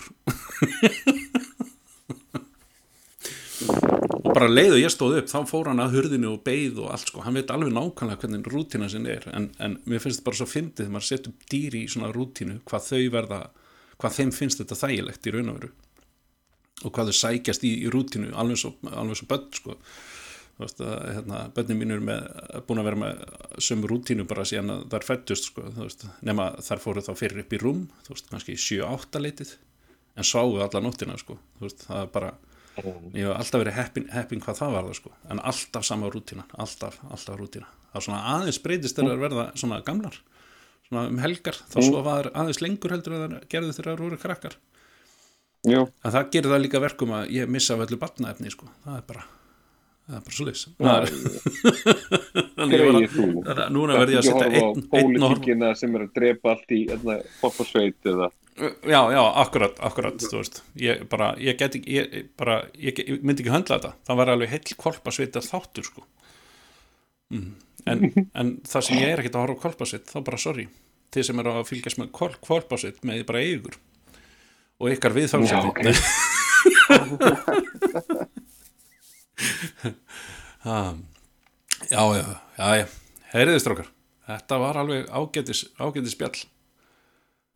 og 3.67 3.89
bara 4.33 4.49
leið 4.49 4.75
og 4.75 4.81
ég 4.81 4.91
stóð 4.93 5.17
upp 5.19 5.29
þá 5.31 5.37
fór 5.49 5.69
hann 5.69 5.81
að 5.83 5.97
hurðinu 5.97 6.31
og 6.33 6.43
beigð 6.45 6.81
og 6.83 6.93
allt 6.93 7.09
sko. 7.09 7.23
Hann 7.25 7.37
veit 7.37 7.51
alveg 7.53 7.73
nákvæmlega 7.75 8.21
hvernig 8.23 8.49
rútína 8.49 8.89
sinni 8.91 9.13
er 9.13 9.27
en, 9.33 9.49
en 9.63 9.77
mér 9.89 10.01
finnst 10.03 10.19
þetta 10.19 10.29
bara 10.29 10.39
svo 10.39 10.47
fyndið 10.49 10.83
þegar 10.83 10.93
maður 10.95 11.09
setur 11.09 11.35
dýri 11.51 11.83
í 11.83 11.91
svona 11.91 12.11
rútínu 12.13 12.59
hvað 12.69 12.87
þau 12.89 13.03
verða 13.13 13.39
hvað 14.01 14.17
þeim 14.17 14.33
finnst 14.35 14.61
þetta 14.61 14.79
þægilegt 14.79 15.27
í 15.29 15.33
raun 15.35 15.51
og 15.51 15.59
veru. 15.59 15.71
Og 16.83 16.95
hvað 16.95 17.11
þau 17.11 17.19
sækjast 17.19 17.67
í, 17.67 17.73
í 17.85 17.91
rútínu 17.93 18.33
alveg 18.33 18.59
svo, 18.59 18.73
alveg 18.91 19.19
svo 19.19 19.29
börn 19.29 19.49
sko. 19.59 19.77
Þú 20.53 20.61
veist 20.61 20.81
að 20.85 20.95
hérna, 21.09 21.43
börnin 21.55 21.79
mín 21.79 21.93
eru 21.95 22.05
með 22.05 22.25
búin 22.67 22.81
að 22.81 22.89
vera 22.89 23.01
með 23.03 23.21
sömu 23.65 23.89
rútínu 23.89 24.25
bara 24.29 24.45
síðan 24.45 24.73
að 24.75 24.83
það 24.91 24.97
er 24.99 25.07
fættust 25.07 25.47
sko 25.49 25.63
nema 26.21 26.51
þar 26.61 26.81
fóru 26.83 27.01
þá 27.01 27.13
fyrir 27.17 27.41
upp 27.41 27.55
í 27.55 27.59
rúm 27.61 27.79
þú 28.05 28.13
veist, 28.13 28.29
kannski 28.29 28.57
7-8 28.61 29.21
leitið 29.23 29.55
en 30.13 30.27
sváu 30.29 30.59
alla 30.61 30.81
nóttina 30.83 31.17
sko. 31.17 31.39
Veist, 31.63 31.87
það 31.87 32.03
er 32.03 32.11
bara 32.13 32.29
ég 32.77 33.23
hef 33.27 33.37
alltaf 33.37 33.61
verið 33.61 33.77
heppin, 33.77 34.09
heppin 34.13 34.43
hvað 34.43 34.59
það 34.63 34.75
var 34.77 34.89
það 34.89 34.99
sko. 34.99 35.15
En 35.29 35.41
alltaf 35.51 35.87
sama 35.87 36.09
rútína, 36.13 36.45
alltaf, 36.57 36.99
alltaf 37.09 37.39
rútína 37.39 37.69
það 37.93 37.99
er 37.99 38.05
svona 38.07 38.21
aðeins 38.33 38.59
breytist 38.63 38.97
þegar 38.97 39.11
það 39.13 39.23
verða 39.27 39.45
svona 39.61 39.79
gamlar, 39.85 40.15
svona 40.87 41.03
um 41.11 41.19
helgar. 41.21 41.59
Þá 41.69 41.77
svo 41.85 42.01
var 42.05 42.29
aðeins 42.33 42.61
lengur 42.63 42.95
heldur 42.95 43.15
en 43.17 43.23
það 43.35 43.47
gerði 43.53 43.75
þegar 43.77 43.89
það 43.91 44.03
voru 44.07 44.19
krakkar. 44.23 44.57
Jú, 45.69 45.85
en 45.85 46.15
það 46.15 46.31
gerir 46.33 46.53
það 46.53 46.63
líka 46.65 46.81
verkum 46.83 47.13
að 47.15 47.29
ég 47.37 47.51
missa 47.53 47.77
öllu 47.77 47.99
batnaefni 48.01 48.51
sko, 48.51 48.67
það 48.83 48.97
er 48.97 49.05
bara 49.13 49.27
það 50.03 50.15
er 50.17 50.23
bara 50.27 50.35
svo 50.37 50.45
leys 50.49 50.63
þannig 52.57 52.79
að 52.83 53.69
núna 53.73 53.97
verð 54.01 54.13
ég 54.15 54.19
að 54.21 54.27
setja 54.27 54.47
einn, 54.61 54.85
pólitíkina 54.91 55.69
sem 55.79 55.95
er 55.97 56.05
að 56.07 56.15
drepa 56.17 56.53
allt 56.55 56.73
í 56.75 56.79
hérna, 56.89 57.15
fólkvarsveit 57.41 58.09
eða 58.13 58.27
já, 58.59 58.99
já, 59.15 59.21
akkurat, 59.43 59.79
akkurat 59.81 60.25
ég 60.77 61.05
bara, 61.09 61.31
ég 61.41 61.57
get 61.57 61.77
ekki 61.79 61.95
ég, 61.97 62.17
bara, 62.37 62.59
ég, 62.77 62.93
get- 62.97 63.07
ég 63.09 63.23
myndi 63.25 63.41
ekki 63.41 63.53
höndla 63.53 63.79
þetta. 63.79 63.93
Það 64.05 64.19
var 64.19 64.31
alveg 64.35 64.51
heill 64.53 64.75
kolpasveitar 64.83 65.47
þáttur 65.47 65.87
sko. 65.87 66.05
Mm. 67.33 67.47
en, 67.89 68.03
en 68.39 68.51
það 68.67 68.85
sem 68.85 68.99
ég 69.01 69.09
er 69.15 69.23
ekkert 69.23 69.39
að 69.39 69.45
horfa 69.47 69.57
á 69.57 69.63
kolpasveit 69.65 70.11
þá 70.11 70.19
bara 70.29 70.37
sorry, 70.43 70.67
þið 71.15 71.27
sem 71.29 71.41
eru 71.41 71.55
að 71.57 71.69
fylgjast 71.71 72.01
með 72.03 72.13
kol, 72.19 72.31
kolpasveit 72.45 73.01
með 73.07 73.25
bara 73.31 73.41
eigur 73.41 73.79
og 74.83 74.91
ykkar 74.93 75.15
við 75.17 75.31
Já, 75.31 75.59
ok. 75.63 75.81
ha, 76.83 76.95
já, 80.63 80.95
já, 81.89 82.01
já, 82.57 82.67
já 82.79 82.85
heyriði 83.33 83.59
strókar, 83.63 83.87
þetta 84.29 84.55
var 84.61 84.75
alveg 84.83 85.01
ágætis, 85.09 85.59
ágætis 85.81 86.13
spjall 86.17 86.39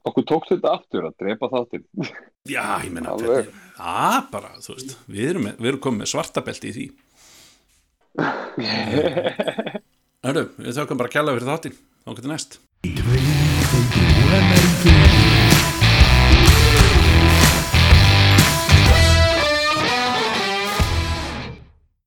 okkur 0.08 0.24
tókst 0.28 0.52
þetta 0.56 0.70
aftur 0.78 1.04
að 1.10 1.14
drepa 1.20 1.45
þáttinn 1.52 1.86
Já, 2.48 2.64
ég 2.86 2.91
meina, 2.95 3.12
Alveg. 3.12 3.28
hvernig, 3.28 3.52
að 3.76 4.22
bara, 4.32 4.52
þú 4.64 4.72
veist, 4.78 4.91
við 5.12 5.26
erum, 5.34 5.45
við 5.58 5.68
erum 5.74 5.82
komið 5.84 5.99
með 5.99 6.08
svartabelti 6.14 6.68
í 6.70 6.76
því. 6.78 6.86
Hörru, 10.28 10.44
við 10.56 10.72
þökkum 10.80 10.99
bara 11.02 11.10
að 11.12 11.16
kjalla 11.18 11.36
fyrir 11.36 11.52
þáttinn, 11.52 11.76
þá 12.08 12.12
getur 12.16 12.32
næst. 12.32 12.52